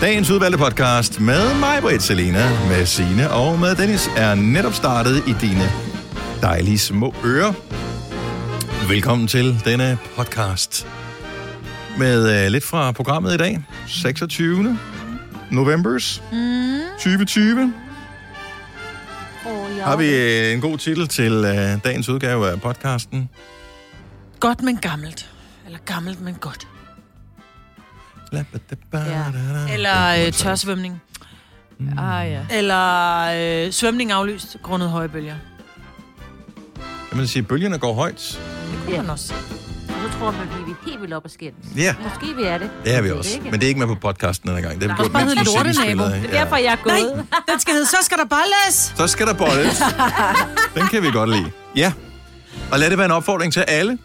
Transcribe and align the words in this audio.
Dagens 0.00 0.30
udvalgte 0.30 0.58
podcast 0.58 1.20
med 1.20 1.58
mig, 1.60 1.78
Britt 1.82 2.02
Selina, 2.02 2.68
med 2.68 2.86
Sine 2.86 3.30
og 3.30 3.58
med 3.58 3.74
Dennis, 3.74 4.08
er 4.16 4.34
netop 4.34 4.72
startet 4.74 5.16
i 5.28 5.32
dine 5.40 5.70
dejlige 6.42 6.78
små 6.78 7.14
ører. 7.24 7.52
Velkommen 8.88 9.28
til 9.28 9.60
denne 9.64 9.98
podcast 10.16 10.86
med 11.98 12.44
uh, 12.46 12.52
lidt 12.52 12.64
fra 12.64 12.92
programmet 12.92 13.34
i 13.34 13.36
dag. 13.36 13.64
26. 13.86 14.78
novembers 15.50 16.22
Mm. 16.32 16.78
2020. 16.92 17.72
Oh, 19.46 19.76
ja. 19.76 19.84
Har 19.84 19.96
vi 19.96 20.14
øh, 20.16 20.52
en 20.52 20.60
god 20.60 20.78
titel 20.78 21.08
til 21.08 21.32
uh, 21.38 21.82
dagens 21.84 22.08
udgave 22.08 22.50
af 22.50 22.60
podcasten? 22.60 23.28
Godt, 24.40 24.62
men 24.62 24.76
gammelt. 24.76 25.30
Eller 25.66 25.78
gammelt, 25.86 26.20
men 26.20 26.34
godt. 26.34 26.68
Ja. 28.32 29.24
Eller 29.72 30.26
øh, 30.26 30.32
tørsvømning. 30.32 31.02
Ah, 31.98 32.30
ja. 32.30 32.40
Eller 32.50 33.64
øh, 33.66 33.72
svømning 33.72 34.12
aflyst 34.12 34.56
grundet 34.62 34.90
høje 34.90 35.08
bølger. 35.08 35.34
Kan 37.08 37.18
man 37.18 37.26
sige, 37.26 37.42
bølgerne 37.42 37.78
går 37.78 37.94
højt? 37.94 38.40
Det 38.72 38.78
kunne 38.84 38.94
Ja. 38.94 39.00
man 39.02 39.10
også. 39.10 39.34
Og 39.88 39.94
så 40.12 40.18
tror 40.18 40.30
man, 40.30 40.40
at 40.40 40.66
vi 40.66 40.70
er 40.70 40.74
helt 40.86 41.00
vildt 41.00 41.14
op 41.14 41.24
og 41.24 41.30
skændes. 41.30 41.66
Ja, 41.76 41.94
Måske 42.04 42.36
vi 42.36 42.42
er 42.42 42.58
det. 42.58 42.70
det 42.84 42.94
er 42.94 43.00
vi 43.02 43.08
Jeg 43.08 43.16
også. 43.16 43.34
ikke. 43.34 43.44
Men 43.50 43.54
det 43.60 43.62
er 43.62 43.68
ikke 43.68 43.78
med 43.80 43.86
på 43.86 43.94
podcasten 43.94 44.48
denne 44.48 44.62
gang. 44.62 44.80
Det 44.80 44.90
er 44.90 44.96
gjort, 44.96 45.12
Bare 45.12 45.24
mens 45.24 45.34
hedde 45.38 45.50
musikken 45.68 45.96
Lortenabo. 45.96 46.22
Det 46.22 46.34
er 46.36 46.40
derfor, 46.44 46.56
jeg 46.56 46.72
er 46.72 46.76
gået. 46.76 47.16
Nej, 47.30 47.40
den 47.50 47.60
skal 47.60 47.72
hedde, 47.74 47.86
så 47.86 47.96
skal 48.02 48.18
der 48.18 48.24
bolles. 48.24 48.92
Så 48.96 49.06
skal 49.06 49.26
der 49.26 49.34
bolles. 49.34 49.82
Den 50.76 50.86
kan 50.88 51.02
vi 51.02 51.10
godt 51.10 51.30
lide. 51.30 51.50
Ja. 51.76 51.92
Og 52.72 52.78
lad 52.78 52.90
det 52.90 52.98
være 52.98 53.04
en 53.04 53.10
opfordring 53.12 53.52
til 53.52 53.60
alle, 53.60 53.98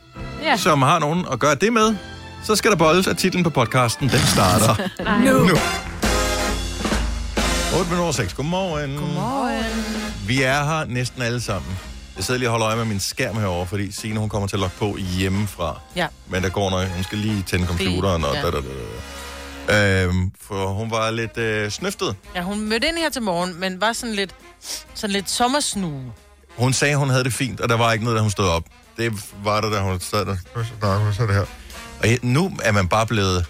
Ja. 0.44 0.58
som 0.58 0.82
har 0.82 1.00
nogen 1.00 1.26
at 1.32 1.40
gøre 1.40 1.56
det 1.56 1.74
med. 1.74 1.96
Så 2.44 2.56
skal 2.56 2.72
der 2.72 2.78
bolles, 2.78 3.08
og 3.08 3.18
titlen 3.18 3.44
på 3.44 3.50
podcasten, 3.50 4.10
den 4.10 4.20
starter 4.20 4.76
Nu. 5.26 5.46
nu. 5.46 5.58
8 7.80 7.90
minutter 7.92 8.12
6. 8.12 8.34
Godmorgen. 8.34 8.98
Godmorgen. 8.98 10.28
Vi 10.28 10.42
er 10.42 10.64
her 10.64 10.86
næsten 10.86 11.22
alle 11.22 11.42
sammen. 11.42 11.78
Jeg 12.16 12.24
sidder 12.24 12.38
lige 12.38 12.48
og 12.50 12.52
holder 12.52 12.68
øje 12.68 12.76
med 12.76 12.86
min 12.86 13.00
skærm 13.00 13.36
herovre, 13.38 13.68
fordi 13.68 13.92
Signe 13.92 14.20
hun 14.20 14.30
kommer 14.30 14.48
til 14.48 14.56
at 14.56 14.60
logge 14.60 14.76
på 14.80 14.98
hjemmefra. 14.98 15.80
Ja. 15.96 16.08
Men 16.28 16.44
der 16.44 16.50
går 16.50 16.70
noget. 16.70 16.90
Hun 16.90 17.04
skal 17.04 17.18
lige 17.18 17.44
tænde 17.48 17.68
computeren. 17.68 18.24
Og 18.24 18.36
ja. 18.36 18.42
da, 18.42 18.52
da, 18.52 18.58
da, 18.58 18.64
da. 19.68 20.04
Øhm, 20.04 20.32
for 20.42 20.68
hun 20.68 20.92
var 20.92 21.12
lidt 21.12 21.38
øh, 21.38 21.72
snøftet. 21.72 22.16
Ja, 22.36 22.42
hun 22.42 22.62
mødte 22.62 22.88
ind 22.88 22.98
her 22.98 23.10
til 23.10 23.22
morgen, 23.22 23.60
men 23.60 23.82
var 23.82 23.94
sådan 23.94 24.16
lidt, 24.16 24.36
sådan 24.94 25.14
lidt 25.14 25.30
sommersnue. 25.30 26.02
Hun 26.58 26.74
sagde, 26.74 26.96
hun 26.96 27.10
havde 27.10 27.24
det 27.24 27.34
fint, 27.34 27.60
og 27.62 27.70
der 27.70 27.78
var 27.78 27.94
ikke 27.94 28.06
noget, 28.06 28.18
da 28.18 28.22
hun 28.22 28.32
stod 28.32 28.48
op. 28.48 28.64
Det 28.98 29.14
var 29.44 29.62
der, 29.62 29.70
da 29.70 29.80
hun 29.80 30.00
sad 30.00 30.26
der. 30.26 30.36
Så 31.14 31.26
det 31.28 31.36
her. 31.36 31.46
Og 32.04 32.10
nu 32.22 32.52
er 32.64 32.72
man 32.72 32.88
bare 32.88 33.08
blevet... 33.08 33.46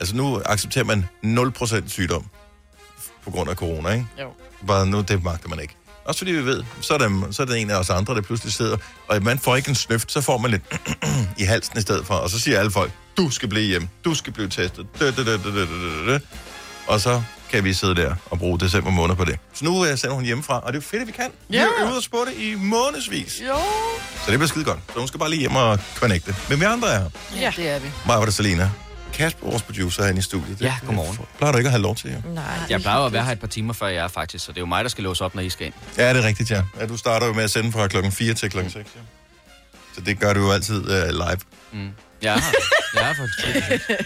Altså 0.00 0.16
nu 0.16 0.42
accepterer 0.44 0.84
man 0.84 1.08
0% 1.24 1.88
sygdom 1.88 2.24
på 3.24 3.30
grund 3.30 3.50
af 3.50 3.56
corona, 3.56 3.90
ikke? 3.90 4.06
Jo. 4.20 4.32
Bare 4.66 4.86
nu, 4.86 5.00
det 5.00 5.24
magter 5.24 5.48
man 5.48 5.60
ikke. 5.60 5.74
Også 6.04 6.18
fordi 6.18 6.32
vi 6.32 6.44
ved, 6.44 6.64
så 6.80 6.94
er, 6.94 6.98
der, 6.98 7.26
så 7.30 7.42
er 7.42 7.46
der 7.46 7.54
en 7.54 7.70
af 7.70 7.76
os 7.76 7.90
andre, 7.90 8.14
der 8.14 8.20
pludselig 8.20 8.52
sidder, 8.52 8.76
og 9.08 9.22
man 9.22 9.38
får 9.38 9.56
ikke 9.56 9.68
en 9.68 9.74
snøft, 9.74 10.12
så 10.12 10.20
får 10.20 10.38
man 10.38 10.50
lidt 10.50 10.62
i 11.42 11.42
halsen 11.42 11.78
i 11.78 11.80
stedet 11.80 12.06
for, 12.06 12.14
og 12.14 12.30
så 12.30 12.40
siger 12.40 12.58
alle 12.58 12.70
folk, 12.70 12.92
du 13.16 13.30
skal 13.30 13.48
blive 13.48 13.66
hjem, 13.66 13.88
du 14.04 14.14
skal 14.14 14.32
blive 14.32 14.48
testet, 14.48 14.86
dø, 15.00 15.10
dø, 15.10 15.24
dø, 15.24 15.36
dø, 15.36 15.50
dø, 15.50 15.66
dø, 15.66 16.12
dø. 16.12 16.18
og 16.86 17.00
så 17.00 17.22
kan 17.50 17.64
vi 17.64 17.74
sidde 17.74 17.94
der 17.94 18.14
og 18.30 18.38
bruge 18.38 18.60
december 18.60 18.90
måned 18.90 19.16
på 19.16 19.24
det. 19.24 19.38
Så 19.54 19.64
nu 19.64 19.70
uh, 19.80 19.86
sender 19.86 20.14
hun 20.14 20.24
hjemmefra, 20.24 20.54
og 20.60 20.72
det 20.72 20.78
er 20.78 20.82
jo 20.82 20.86
fedt, 20.90 21.00
at 21.02 21.06
vi 21.06 21.12
kan. 21.12 21.30
Vi 21.48 21.56
Ja. 21.56 21.62
har 21.78 21.84
øvet 21.86 21.98
os 21.98 22.08
på 22.08 22.24
det 22.28 22.42
i 22.42 22.54
månedsvis. 22.54 23.42
Jo. 23.48 23.54
Så 24.24 24.30
det 24.30 24.38
bliver 24.38 24.46
skide 24.48 24.64
godt. 24.64 24.78
Så 24.92 24.98
hun 24.98 25.08
skal 25.08 25.20
bare 25.20 25.30
lige 25.30 25.40
hjem 25.40 25.56
og 25.56 25.78
connecte. 25.96 26.36
Men 26.48 26.60
vi 26.60 26.64
andre 26.64 26.88
er 26.92 26.98
her. 26.98 27.08
Ja, 27.40 27.52
det 27.56 27.68
er 27.68 27.78
vi. 27.78 27.88
Maja 28.06 28.20
og 28.20 28.32
Selena. 28.32 28.70
Kasper, 29.12 29.46
vores 29.50 29.62
producer, 29.62 30.02
er 30.02 30.08
inde 30.08 30.18
i 30.18 30.22
studiet. 30.22 30.60
Ja, 30.60 30.74
godmorgen. 30.86 31.12
Det 31.16 31.24
plejer 31.38 31.52
du 31.52 31.58
ikke 31.58 31.68
at 31.68 31.72
have 31.72 31.82
lov 31.82 31.96
til, 31.96 32.10
jo. 32.12 32.30
Nej. 32.34 32.44
Jeg 32.70 32.80
plejer 32.80 32.98
jo 32.98 33.06
at 33.06 33.12
være 33.12 33.24
her 33.24 33.32
et 33.32 33.40
par 33.40 33.46
timer 33.46 33.72
før 33.72 33.86
jeg 33.86 34.04
er 34.04 34.08
faktisk, 34.08 34.44
så 34.44 34.52
det 34.52 34.58
er 34.58 34.60
jo 34.62 34.66
mig, 34.66 34.84
der 34.84 34.90
skal 34.90 35.04
låse 35.04 35.24
op, 35.24 35.34
når 35.34 35.42
I 35.42 35.50
skal 35.50 35.66
ind. 35.66 35.74
Ja, 35.96 36.14
det 36.14 36.22
er 36.24 36.26
rigtigt, 36.26 36.50
ja. 36.50 36.62
ja. 36.80 36.86
Du 36.86 36.96
starter 36.96 37.26
jo 37.26 37.32
med 37.32 37.44
at 37.44 37.50
sende 37.50 37.72
fra 37.72 37.86
klokken 37.88 38.12
4 38.12 38.34
til 38.34 38.50
klokken 38.50 38.72
6, 38.72 38.90
ja. 38.96 39.00
Så 39.94 40.00
det 40.00 40.20
gør 40.20 40.32
du 40.32 40.40
jo 40.40 40.50
altid 40.52 40.80
uh, 40.80 41.08
live. 41.08 41.38
Mm. 41.72 41.88
Jeg 42.22 42.34
er 42.34 42.40
her. 42.40 42.52
Jeg 42.94 43.10
er 43.10 43.14
for 43.14 43.26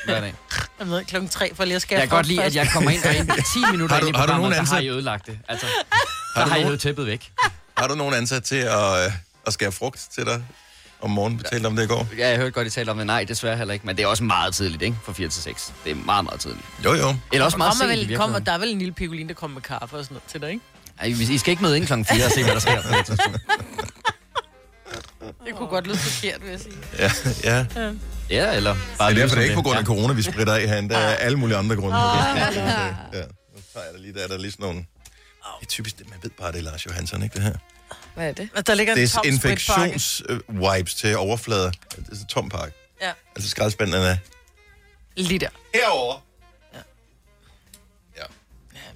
hver 0.04 0.20
dag. 0.20 0.34
Jeg 0.78 0.88
ved 0.90 1.04
klokken 1.04 1.28
tre 1.30 1.54
for 1.54 1.64
lige 1.64 1.76
at 1.76 1.82
skære 1.82 2.00
Jeg 2.00 2.08
kan 2.08 2.16
godt 2.16 2.26
lide, 2.26 2.42
at 2.42 2.54
jeg 2.54 2.68
kommer 2.72 2.90
ind 2.90 3.04
og 3.04 3.14
ind 3.14 3.28
10 3.54 3.58
minutter 3.72 3.94
Har 3.94 4.00
du- 4.00 4.06
ind 4.06 4.16
i 4.16 4.18
har 4.18 4.26
du 4.26 4.32
nogen 4.32 4.52
så 4.52 4.56
har 4.56 4.60
ansat? 4.62 4.82
I 4.84 4.88
ødelagt 4.88 5.26
det. 5.26 5.38
Altså, 5.48 5.66
Har 6.36 6.44
du 6.44 6.50
har 6.50 6.56
I 6.56 6.62
nogen- 6.62 6.78
tæppet 6.78 7.06
væk. 7.06 7.30
Har 7.76 7.86
du 7.88 7.94
nogen 7.94 8.14
ansat 8.14 8.42
til 8.44 8.56
at, 8.56 9.06
uh, 9.06 9.12
at 9.46 9.52
skære 9.52 9.72
frugt 9.72 10.00
til 10.14 10.24
dig 10.26 10.44
om 11.00 11.10
morgenen? 11.10 11.38
Vi 11.38 11.44
talte 11.52 11.66
om 11.66 11.76
det 11.76 11.84
i 11.84 11.86
går. 11.86 12.08
Ja, 12.18 12.28
jeg 12.28 12.36
hørte 12.36 12.50
godt, 12.50 12.66
I 12.66 12.70
talte 12.70 12.90
om 12.90 12.96
det. 12.96 13.06
Nej, 13.06 13.24
desværre 13.24 13.56
heller 13.56 13.74
ikke. 13.74 13.86
Men 13.86 13.96
det 13.96 14.02
er 14.02 14.06
også 14.06 14.24
meget 14.24 14.54
tidligt, 14.54 14.82
ikke? 14.82 14.96
Fra 15.04 15.12
4 15.12 15.28
til 15.28 15.42
6. 15.42 15.72
Det 15.84 15.90
er 15.92 15.94
meget, 15.94 16.24
meget 16.24 16.40
tidligt. 16.40 16.64
Jo, 16.84 16.92
jo. 16.94 17.16
Eller 17.32 17.44
også 17.44 17.54
Der 17.54 17.58
meget 17.58 17.74
sent 17.76 17.90
vel, 18.10 18.16
kommer, 18.16 18.38
der 18.38 18.52
er 18.52 18.58
vel 18.58 18.68
en 18.70 18.78
lille 18.78 18.94
pigolin, 18.94 19.28
der 19.28 19.34
kommer 19.34 19.54
med 19.54 19.62
kaffe 19.62 19.96
og 19.96 20.04
sådan 20.04 20.14
noget 20.14 20.22
til 20.30 20.40
dig, 20.40 20.50
ikke? 20.50 20.62
Ej, 21.00 21.06
I 21.34 21.38
skal 21.38 21.50
ikke 21.50 21.62
møde 21.62 21.76
ind 21.76 21.86
klokken 21.86 22.04
4 22.06 22.24
og 22.24 22.30
se, 22.30 22.42
hvad 22.44 22.52
der 22.54 22.60
sker 22.60 22.82
på 22.82 22.88
det 22.88 23.06
tidspunkt. 23.06 23.38
Det 25.46 25.54
kunne 25.56 25.68
godt 25.68 25.86
lyde 25.86 25.96
forkert, 25.96 26.42
vil 26.42 26.50
jeg 26.50 26.60
sige. 26.60 26.74
Ja, 26.98 27.12
ja. 27.44 27.66
Ja, 28.30 28.56
eller 28.56 28.76
bare 28.98 29.10
Det 29.10 29.18
er 29.18 29.22
derfor, 29.22 29.34
det 29.34 29.40
er 29.42 29.44
ikke 29.44 29.54
på 29.54 29.62
grund 29.62 29.76
af 29.76 29.80
Ja. 29.82 29.86
corona, 29.86 30.12
vi 30.12 30.22
spritter 30.22 30.54
af 30.54 30.68
herinde. 30.68 30.88
Der 30.94 30.98
er 31.00 31.14
alle 31.14 31.38
mulige 31.38 31.56
andre 31.56 31.76
grunde. 31.76 31.96
Ja. 31.96 32.34
Nu 32.34 33.60
tager 33.72 33.84
jeg 33.86 33.94
da 33.94 33.98
lige, 33.98 34.14
der 34.14 34.22
er 34.24 34.26
der 34.28 34.38
lige 34.38 34.50
sådan 34.52 34.64
nogle... 34.66 34.78
Det 35.60 35.66
er 35.66 35.66
typisk, 35.66 35.98
det- 35.98 36.10
man 36.10 36.18
ved 36.22 36.30
bare, 36.40 36.52
det 36.52 36.58
er 36.58 36.62
Lars 36.62 36.86
Johansson, 36.86 37.22
ikke 37.22 37.34
det 37.34 37.42
her? 37.42 37.54
Hvad 38.14 38.28
er 38.28 38.32
det? 38.32 38.66
Der 38.66 38.74
ligger 38.74 38.94
en 38.94 39.08
tom 39.08 39.24
spritpakke. 39.38 39.94
Desinfektions-wipes 39.94 40.94
til 41.00 41.16
overflader. 41.16 41.70
Det 41.70 42.08
er 42.12 42.16
så 42.16 42.26
tom 42.28 42.48
pakke. 42.48 42.74
Ja. 43.02 43.10
Altså 43.36 43.50
skraldespanden 43.50 44.02
er 44.02 44.16
Lige 45.16 45.38
der. 45.38 45.48
herovre. 45.74 46.20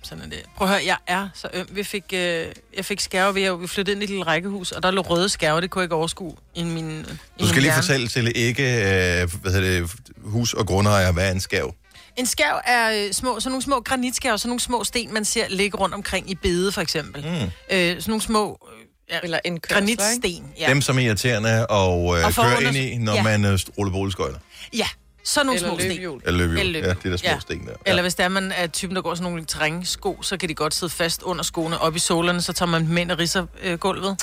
Sådan 0.08 0.24
er 0.24 0.28
det. 0.28 0.42
Prøv 0.56 0.68
at 0.68 0.74
høre, 0.74 0.82
jeg 0.86 0.96
er 1.06 1.28
så 1.34 1.48
øm. 1.54 1.66
Vi 1.70 1.82
fik, 1.84 2.04
øh, 2.12 2.46
jeg 2.76 2.84
fik 2.84 3.00
skærve 3.00 3.34
ved, 3.34 3.42
at 3.42 3.60
vi 3.60 3.66
flyttede 3.66 3.92
ind 3.94 4.02
i 4.02 4.04
et 4.04 4.10
lille 4.10 4.24
rækkehus, 4.26 4.72
og 4.72 4.82
der 4.82 4.90
lå 4.90 5.00
røde 5.02 5.28
skærve, 5.28 5.60
det 5.60 5.70
kunne 5.70 5.80
jeg 5.80 5.84
ikke 5.84 5.94
overskue 5.94 6.34
i 6.54 6.64
min 6.64 6.74
Du 7.02 7.08
min 7.38 7.48
skal 7.48 7.52
lige 7.54 7.62
hjerne. 7.62 7.82
fortælle 7.82 8.08
til 8.08 8.32
ikke 8.34 8.62
øh, 8.62 9.30
hvad 9.42 9.52
hedder 9.52 9.80
det, 9.80 9.90
hus- 10.24 10.52
og 10.54 10.66
grundejer, 10.66 11.12
hvad 11.12 11.26
er 11.28 11.32
en 11.32 11.40
skav? 11.40 11.74
En 12.16 12.26
skærv 12.26 12.60
er 12.66 13.04
øh, 13.06 13.12
små, 13.12 13.40
sådan 13.40 13.50
nogle 13.52 13.62
små 13.62 13.80
granitskærve, 13.80 14.38
sådan 14.38 14.48
nogle 14.48 14.60
små 14.60 14.84
sten, 14.84 15.14
man 15.14 15.24
ser 15.24 15.44
ligge 15.48 15.76
rundt 15.78 15.94
omkring 15.94 16.30
i 16.30 16.34
bede, 16.34 16.72
for 16.72 16.80
eksempel. 16.80 17.22
Mm. 17.22 17.30
Øh, 17.76 17.88
sådan 17.88 18.02
nogle 18.06 18.22
små 18.22 18.68
øh, 18.72 19.14
ja, 19.14 19.18
Eller 19.22 19.38
en 19.44 19.60
kørsler, 19.60 19.76
granitsten. 19.78 20.44
Ja. 20.60 20.68
Dem, 20.68 20.80
som 20.82 20.98
er 20.98 21.02
irriterende 21.02 21.66
og, 21.66 22.18
øh, 22.18 22.24
Og 22.26 22.32
under- 22.38 22.58
ind 22.68 22.76
i, 22.76 22.98
når 22.98 23.14
Ja. 23.14 23.22
man 23.22 23.44
øh, 23.44 23.58
ruller 23.78 23.92
boligskøjter. 23.92 24.38
ja, 24.76 24.86
sådan 25.28 25.46
nogle 25.46 25.58
Eller 25.58 25.68
små 25.68 25.78
sten. 25.78 25.88
løbehjul. 25.90 26.20
Eller 26.24 26.38
løbehjul. 26.38 26.60
Eller 26.60 26.78
Ja, 26.80 26.86
løbehjul. 26.86 27.02
de 27.04 27.10
der 27.10 27.16
små 27.16 27.28
Ja. 27.30 27.38
sten 27.40 27.66
der. 27.66 27.72
Eller 27.86 28.02
hvis 28.02 28.14
der 28.14 28.24
er 28.24 28.28
man 28.28 28.52
er 28.52 28.66
typen, 28.66 28.96
der 28.96 29.02
går 29.02 29.14
sådan 29.14 29.30
nogle 29.30 29.44
terrænsko, 29.44 30.18
så 30.22 30.36
kan 30.36 30.48
de 30.48 30.54
godt 30.54 30.74
sidde 30.74 30.92
fast 30.92 31.22
under 31.22 31.42
skoene 31.44 31.78
op 31.78 31.96
i 31.96 31.98
solerne, 31.98 32.42
så 32.42 32.52
tager 32.52 32.70
man 32.70 32.86
dem 32.86 32.96
ind 32.96 33.10
og 33.10 33.18
ridser 33.18 33.46
øh, 33.62 33.78
gulvet. 33.78 34.16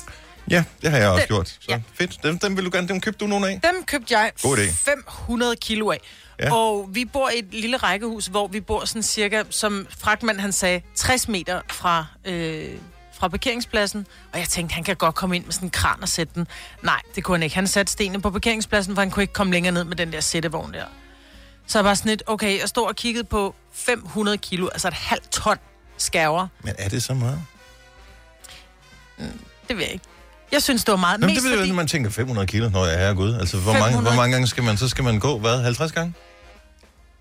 Ja, 0.50 0.64
det 0.82 0.92
har 0.92 0.98
jeg 0.98 1.10
også 1.10 1.22
Den- 1.22 1.28
gjort. 1.28 1.48
Så 1.48 1.58
ja. 1.70 1.82
fedt. 1.94 2.24
Dem, 2.24 2.40
dem 2.40 2.58
vil 2.58 2.66
du 2.66 2.70
gerne, 2.74 2.88
dem 2.88 3.02
købte 3.02 3.20
du 3.20 3.28
nogle 3.30 3.50
af? 3.50 3.60
Dem 3.74 3.84
købte 3.84 4.18
jeg 4.18 4.32
God 4.42 4.58
idé. 4.58 4.74
500 4.86 5.56
kilo 5.56 5.92
af. 5.92 6.00
Ja. 6.40 6.46
Ja. 6.46 6.54
Og 6.56 6.90
vi 6.92 7.06
bor 7.06 7.30
i 7.30 7.40
et 7.40 7.46
lille 7.52 7.78
rækkehus, 7.78 8.26
hvor 8.26 8.48
vi 8.48 8.60
bor 8.62 8.86
sådan 8.86 9.04
cirka, 9.04 9.44
som 9.50 9.88
fragtmand 10.00 10.40
han 10.40 10.52
sagde, 10.52 10.82
60 10.96 11.28
meter 11.28 11.62
fra, 11.72 12.06
øh, 12.26 12.70
fra 13.24 13.28
parkeringspladsen. 13.28 14.08
Og 14.34 14.40
jeg 14.40 14.50
tænkte, 14.50 14.74
han 14.74 14.84
kan 14.84 14.96
godt 14.96 15.16
komme 15.16 15.36
ind 15.36 15.46
med 15.46 15.54
sådan 15.54 15.66
en 15.66 15.70
kran 15.70 16.02
og 16.02 16.10
sætte 16.10 16.34
den. 16.36 16.48
Nej, 16.82 17.02
det 17.16 17.24
kunne 17.24 17.38
han 17.38 17.44
ikke. 17.44 17.56
Han 17.56 17.68
satte 17.68 17.92
stenene 17.92 18.22
på 18.22 18.30
parkeringspladsen, 18.32 18.96
for 18.96 19.02
han 19.02 19.12
kunne 19.12 19.24
ikke 19.24 19.34
komme 19.34 19.54
længere 19.54 19.74
ned 19.74 19.84
med 19.84 19.96
den 19.96 20.14
der 20.14 20.22
sættevogn 20.22 20.74
der. 20.74 20.86
Så 21.68 21.78
jeg 21.78 21.86
var 21.86 21.94
sådan 21.94 22.10
lidt, 22.10 22.24
okay, 22.28 22.60
jeg 22.60 22.70
stod 22.70 22.88
og 22.88 22.96
kiggede 22.96 23.24
på 23.24 23.56
500 23.74 24.38
kilo, 24.38 24.68
altså 24.68 24.88
et 24.88 24.94
halvt 24.94 25.32
ton 25.32 25.58
skærver. 25.98 26.48
Men 26.64 26.74
er 26.78 26.90
det 26.90 27.04
så 27.04 27.14
meget? 27.14 27.42
Det 29.68 29.78
ved 29.78 29.84
jeg 29.84 29.94
ikke. 29.94 30.06
Jeg 30.52 30.64
synes, 30.64 30.84
det 30.84 30.92
var 30.92 30.98
meget. 30.98 31.20
Nå, 31.20 31.28
men 31.28 31.34
mest 31.34 31.44
det 31.44 31.44
ved 31.44 31.52
jeg, 31.52 31.60
fordi... 31.60 31.70
når 31.70 31.76
man 31.76 31.88
tænker 31.88 32.10
500 32.10 32.48
kilo, 32.48 32.70
når 32.70 32.86
jeg 32.86 33.04
er 33.04 33.14
gud. 33.14 33.34
Altså, 33.34 33.58
hvor 33.58 33.74
mange, 33.74 33.86
500? 33.86 34.14
hvor 34.14 34.22
mange 34.22 34.34
gange 34.34 34.48
skal 34.48 34.64
man, 34.64 34.78
så 34.78 34.90
skal 34.90 35.04
man 35.04 35.20
gå, 35.20 35.40
hvad, 35.40 35.64
50 35.64 35.92
gange? 35.92 36.14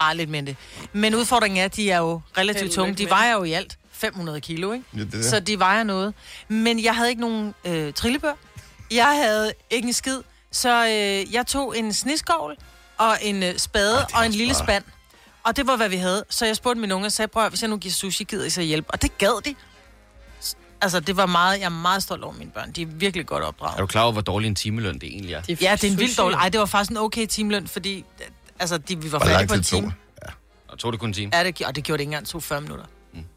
Ah, 0.01 0.17
lidt 0.17 0.31
mindre. 0.31 0.55
Men 0.93 1.15
udfordringen 1.15 1.61
er, 1.61 1.65
at 1.65 1.77
de 1.77 1.91
er 1.91 1.99
jo 1.99 2.21
relativt 2.39 2.73
tunge. 2.73 2.95
De 2.95 3.11
vejer 3.11 3.33
jo 3.33 3.43
i 3.43 3.53
alt 3.53 3.79
500 4.03 4.41
kilo, 4.41 4.73
ikke? 4.73 4.85
Ja, 4.95 4.99
det 5.01 5.07
er 5.07 5.11
det. 5.17 5.25
Så 5.25 5.41
de 5.41 5.59
vejer 5.59 5.83
noget. 5.85 6.15
Men 6.49 6.85
jeg 6.85 6.97
havde 6.97 7.09
ikke 7.11 7.21
nogen 7.21 7.55
øh, 7.65 7.93
trillebør. 7.93 8.33
Jeg 8.91 9.07
havde 9.25 9.53
ikke 9.71 9.87
en 9.89 9.93
skid. 9.93 10.19
Så 10.51 10.85
øh, 10.87 11.35
jeg 11.35 11.47
tog 11.47 11.79
en 11.79 11.93
sniskovl 11.93 12.57
og 12.99 13.17
en 13.23 13.43
øh, 13.43 13.59
spade 13.59 13.95
Ej, 13.99 14.05
det 14.07 14.15
er 14.15 14.19
og 14.19 14.27
en 14.27 14.33
lille 14.33 14.55
bare- 14.55 14.65
spand. 14.65 14.85
Og 15.45 15.57
det 15.57 15.67
var, 15.67 15.77
hvad 15.77 15.89
vi 15.89 15.97
havde. 15.97 16.25
Så 16.31 16.47
jeg 16.47 16.57
spurgte 16.57 16.81
mine 16.81 16.95
unge 16.95 17.07
og 17.07 17.13
sagde, 17.13 17.29
prøv 17.29 17.45
at, 17.45 17.51
hvis 17.51 17.63
jeg 17.63 17.71
nu 17.71 17.77
giver 17.77 17.93
sushi, 17.93 18.25
gider 18.25 18.45
I 18.47 18.51
så 18.51 18.63
hjælp? 18.63 18.87
Og 18.89 19.03
det 19.03 19.19
gad 19.19 19.43
de. 19.45 19.55
Altså, 20.81 21.01
det 21.01 21.17
var 21.17 21.27
meget, 21.27 21.59
jeg 21.59 21.65
er 21.65 21.69
meget 21.69 22.03
stolt 22.03 22.25
over 22.25 22.33
mine 22.35 22.51
børn. 22.51 22.73
De 22.73 22.83
er 22.83 22.87
virkelig 22.87 23.27
godt 23.27 23.43
Er 23.45 23.47
opdraget. 23.49 23.79
du 23.79 23.87
klar 23.87 24.03
over, 24.03 24.13
hvor 24.13 24.21
dårlig 24.23 24.49
en 24.49 24.55
timeløn 24.55 24.95
det 24.95 25.03
egentlig 25.09 25.35
er? 25.35 25.43
De 25.43 25.57
Ja, 25.61 25.73
det 25.73 25.85
er 25.85 25.91
en 25.93 25.99
vildt 25.99 26.19
dårlig. 26.19 26.37
Ej, 26.37 26.49
det 26.49 26.61
var 26.61 26.67
faktisk 26.67 26.91
en 26.91 26.97
okay 26.97 27.27
timeløn, 27.27 27.69
fordi 27.69 28.05
altså, 28.59 28.79
de, 28.79 29.03
vi 29.03 29.13
var 29.13 29.19
færdige 29.19 29.49
på 29.49 29.55
en 29.55 29.63
time. 29.63 29.87
det? 30.23 30.31
Og 30.69 30.79
tog 30.79 30.93
det 30.93 31.01
kun 31.01 31.09
en 31.09 31.13
time? 31.13 31.31
Ja, 31.37 31.45
det, 31.45 31.63
og 31.67 31.77
det 31.77 31.85
gjorde 31.85 31.99
det 31.99 32.03
ikke 32.03 32.09
engang, 32.09 32.25
det 32.25 32.31
tog 32.33 32.43
40 32.43 32.61
minutter. 32.61 32.85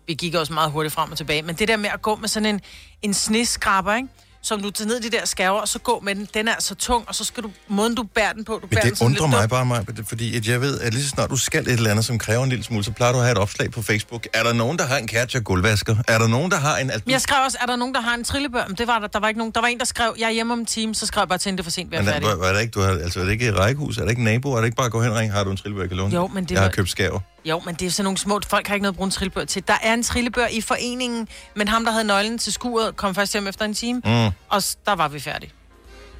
Vi 0.07 0.13
gik 0.13 0.33
også 0.35 0.53
meget 0.53 0.71
hurtigt 0.71 0.93
frem 0.93 1.11
og 1.11 1.17
tilbage. 1.17 1.41
Men 1.41 1.55
det 1.55 1.67
der 1.67 1.77
med 1.77 1.89
at 1.93 2.01
gå 2.01 2.15
med 2.15 2.29
sådan 2.29 2.45
en, 2.45 2.61
en 3.01 3.13
sneskraber, 3.13 3.95
ikke? 3.95 4.07
som 4.41 4.61
du 4.61 4.71
tager 4.71 4.87
ned 4.87 4.99
i 4.99 5.09
de 5.09 5.17
der 5.17 5.25
skærver, 5.25 5.59
og 5.61 5.67
så 5.67 5.79
gå 5.79 5.99
med 6.03 6.15
den. 6.15 6.27
Den 6.33 6.47
er 6.47 6.53
så 6.59 6.75
tung, 6.75 7.03
og 7.07 7.15
så 7.15 7.23
skal 7.23 7.43
du, 7.43 7.51
måden 7.67 7.95
du 7.95 8.03
bærer 8.03 8.33
den 8.33 8.45
på, 8.45 8.53
du 8.53 8.59
Men 8.61 8.69
bærer 8.69 8.81
den 8.81 8.89
det 8.89 8.97
sådan 8.97 9.11
undrer 9.11 9.27
mig 9.27 9.49
bare, 9.49 9.65
mig, 9.65 9.85
fordi 10.07 10.37
at 10.37 10.47
jeg 10.47 10.61
ved, 10.61 10.79
at 10.79 10.93
lige 10.93 11.03
så 11.03 11.09
snart 11.09 11.29
du 11.29 11.37
skal 11.37 11.63
et 11.67 11.73
eller 11.73 11.91
andet, 11.91 12.05
som 12.05 12.19
kræver 12.19 12.43
en 12.43 12.49
lille 12.49 12.63
smule, 12.65 12.83
så 12.83 12.91
plejer 12.91 13.11
du 13.13 13.17
at 13.17 13.23
have 13.23 13.31
et 13.31 13.37
opslag 13.37 13.71
på 13.71 13.81
Facebook. 13.81 14.27
Er 14.33 14.43
der 14.43 14.53
nogen, 14.53 14.77
der 14.77 14.85
har 14.85 14.97
en 14.97 15.07
Katja 15.07 15.39
gulvvasker? 15.39 15.95
Er 16.07 16.17
der 16.17 16.27
nogen, 16.27 16.51
der 16.51 16.57
har 16.57 16.77
en... 16.77 16.87
Men 16.87 17.11
jeg 17.11 17.21
skrev 17.21 17.43
også, 17.45 17.57
er 17.61 17.65
der 17.65 17.75
nogen, 17.75 17.93
der 17.95 18.01
har 18.01 18.15
en 18.15 18.23
trillebør? 18.23 18.67
Men 18.67 18.75
det 18.77 18.87
var 18.87 18.99
der, 18.99 19.07
der 19.07 19.19
var 19.19 19.27
ikke 19.27 19.37
nogen. 19.37 19.51
Der 19.55 19.61
var 19.61 19.67
en, 19.67 19.79
der 19.79 19.85
skrev, 19.85 20.15
jeg 20.19 20.25
er 20.25 20.31
hjemme 20.31 20.53
om 20.53 20.59
en 20.59 20.65
time, 20.65 20.95
så 20.95 21.05
skrev 21.05 21.21
jeg 21.21 21.27
bare 21.29 21.37
til 21.37 21.49
hende, 21.49 21.57
det 21.57 21.61
er 21.61 21.63
for 21.63 21.71
sent, 21.71 21.91
vi 21.91 21.95
er 21.95 22.01
men, 22.01 22.09
færdige. 22.09 22.31
er, 22.31 22.35
var 22.35 22.53
det 22.53 22.61
ikke, 22.61 22.71
du 22.71 22.79
har, 22.81 22.89
altså, 22.91 23.19
er 23.19 23.23
det 23.23 23.31
ikke 23.31 23.47
et 23.47 23.57
rækkehus? 23.59 23.97
Er 23.97 24.01
det 24.01 24.09
ikke 24.09 24.23
nabo? 24.23 24.51
Er 24.53 24.57
det 24.57 24.65
ikke 24.65 24.75
bare 24.77 24.85
at 24.85 24.91
gå 24.91 25.01
hen 25.01 25.11
og 25.11 25.17
ringe? 25.17 25.33
Har 25.33 25.43
du 25.43 25.51
en 25.51 25.57
trillebør, 25.57 25.81
jeg 25.83 25.89
kan 25.89 25.97
låne? 25.97 26.13
Jo, 26.15 26.27
men 26.27 26.43
det 26.43 26.51
Jeg 26.51 26.59
har 26.59 26.65
var- 26.67 26.71
købt 26.73 26.89
skæver. 26.89 27.19
Jo, 27.45 27.61
men 27.65 27.75
det 27.75 27.85
er 27.85 27.91
sådan 27.91 28.03
nogle 28.03 28.17
små... 28.17 28.39
Folk 28.47 28.67
har 28.67 28.73
ikke 28.75 28.83
noget 28.83 28.93
at 28.93 28.97
bruge 28.97 29.05
en 29.07 29.11
trillebør 29.11 29.45
til. 29.45 29.63
Der 29.67 29.77
er 29.81 29.93
en 29.93 30.03
trillebør 30.03 30.47
i 30.47 30.61
foreningen, 30.61 31.27
men 31.55 31.67
ham, 31.67 31.85
der 31.85 31.91
havde 31.91 32.03
nøglen 32.05 32.37
til 32.37 32.53
skuret, 32.53 32.95
kom 32.95 33.15
først 33.15 33.33
hjem 33.33 33.47
efter 33.47 33.65
en 33.65 33.73
time, 33.73 34.01
Mm. 34.05 34.31
og 34.49 34.63
der 34.85 34.95
var 34.95 35.07
vi 35.07 35.19
færdige. 35.19 35.51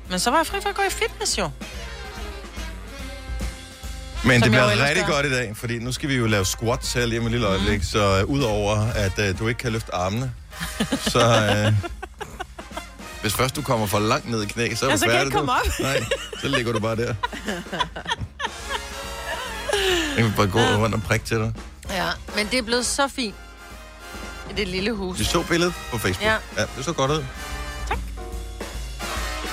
Men 0.09 0.19
så 0.19 0.29
var 0.29 0.37
jeg 0.37 0.47
fri 0.47 0.61
for 0.61 0.69
at 0.69 0.75
gå 0.75 0.81
i 0.81 0.91
fitness, 0.91 1.37
jo. 1.37 1.49
Men 4.23 4.41
Som 4.41 4.41
det 4.41 4.51
bliver 4.51 4.87
rigtig 4.87 5.05
gør. 5.05 5.13
godt 5.13 5.25
i 5.25 5.29
dag, 5.31 5.57
fordi 5.57 5.79
nu 5.79 5.91
skal 5.91 6.09
vi 6.09 6.15
jo 6.15 6.25
lave 6.27 6.45
squats 6.45 6.93
her 6.93 7.05
lige 7.05 7.19
om 7.19 7.25
et 7.25 7.31
lille 7.31 7.47
øjeblik, 7.47 7.77
Mhm. 7.79 7.83
så 7.83 8.23
uh, 8.23 8.29
udover 8.29 8.87
at 8.95 9.19
uh, 9.19 9.39
du 9.39 9.47
ikke 9.47 9.57
kan 9.57 9.71
løfte 9.71 9.95
armene, 9.95 10.33
så... 11.11 11.19
Uh, 11.67 11.73
hvis 13.21 13.33
først 13.33 13.55
du 13.55 13.61
kommer 13.61 13.87
for 13.87 13.99
langt 13.99 14.29
ned 14.29 14.43
i 14.43 14.45
knæ, 14.45 14.73
så 14.75 14.85
er 14.85 14.89
Ja, 14.89 14.95
du 14.95 14.99
så 14.99 15.05
kan 15.05 15.13
jeg 15.13 15.19
færdig. 15.19 15.27
ikke 15.27 15.37
komme 15.37 15.51
op. 15.51 15.79
Nej, 15.79 16.03
så 16.41 16.47
ligger 16.47 16.73
du 16.73 16.79
bare 16.79 16.95
der. 16.95 17.13
Jeg 20.15 20.23
kan 20.23 20.33
bare 20.35 20.47
gå 20.47 20.59
rundt 20.59 20.95
og 20.95 21.03
prikke 21.03 21.25
til 21.25 21.37
dig. 21.37 21.53
Ja, 21.89 22.09
men 22.35 22.47
det 22.51 22.59
er 22.59 22.63
blevet 22.63 22.85
så 22.85 23.07
fint. 23.07 23.35
I 24.51 24.53
det 24.53 24.67
lille 24.67 24.91
hus. 24.91 25.19
Vi 25.19 25.23
så 25.23 25.43
billedet 25.43 25.73
på 25.91 25.97
Facebook. 25.97 26.25
Ja. 26.25 26.35
ja 26.57 26.65
det 26.77 26.85
så 26.85 26.93
godt 26.93 27.11
ud. 27.11 27.23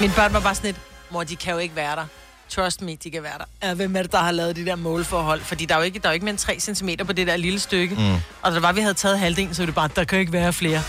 Mine 0.00 0.12
børn 0.16 0.32
var 0.32 0.40
bare 0.40 0.54
sådan 0.54 0.68
lidt, 0.68 0.80
mor, 1.10 1.24
de 1.24 1.36
kan 1.36 1.52
jo 1.52 1.58
ikke 1.58 1.76
være 1.76 1.96
der. 1.96 2.04
Trust 2.48 2.82
me, 2.82 2.96
de 2.96 3.10
kan 3.10 3.22
være 3.22 3.38
der. 3.38 3.68
Ja, 3.68 3.74
hvem 3.74 3.96
er 3.96 4.02
det, 4.02 4.12
der 4.12 4.18
har 4.18 4.30
lavet 4.30 4.56
de 4.56 4.64
der 4.66 4.76
målforhold? 4.76 5.40
Fordi 5.40 5.64
der 5.64 5.74
er 5.74 5.78
jo 5.78 5.84
ikke, 5.84 5.98
der 5.98 6.08
er 6.08 6.12
jo 6.12 6.14
ikke 6.14 6.24
mere 6.24 6.30
end 6.30 6.38
3 6.38 6.60
cm 6.60 6.88
på 7.06 7.12
det 7.12 7.26
der 7.26 7.36
lille 7.36 7.60
stykke. 7.60 7.94
Mm. 7.94 8.14
Og 8.42 8.50
da 8.50 8.54
det 8.54 8.62
var, 8.62 8.72
vi 8.72 8.80
havde 8.80 8.94
taget 8.94 9.18
halvdelen, 9.18 9.54
så 9.54 9.62
var 9.62 9.66
det 9.66 9.74
bare, 9.74 9.88
der 9.96 10.04
kan 10.04 10.18
ikke 10.18 10.32
være 10.32 10.52
flere. 10.52 10.82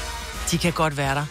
De 0.51 0.57
kan 0.57 0.71
godt 0.71 0.97
være 0.97 1.15
der. 1.15 1.25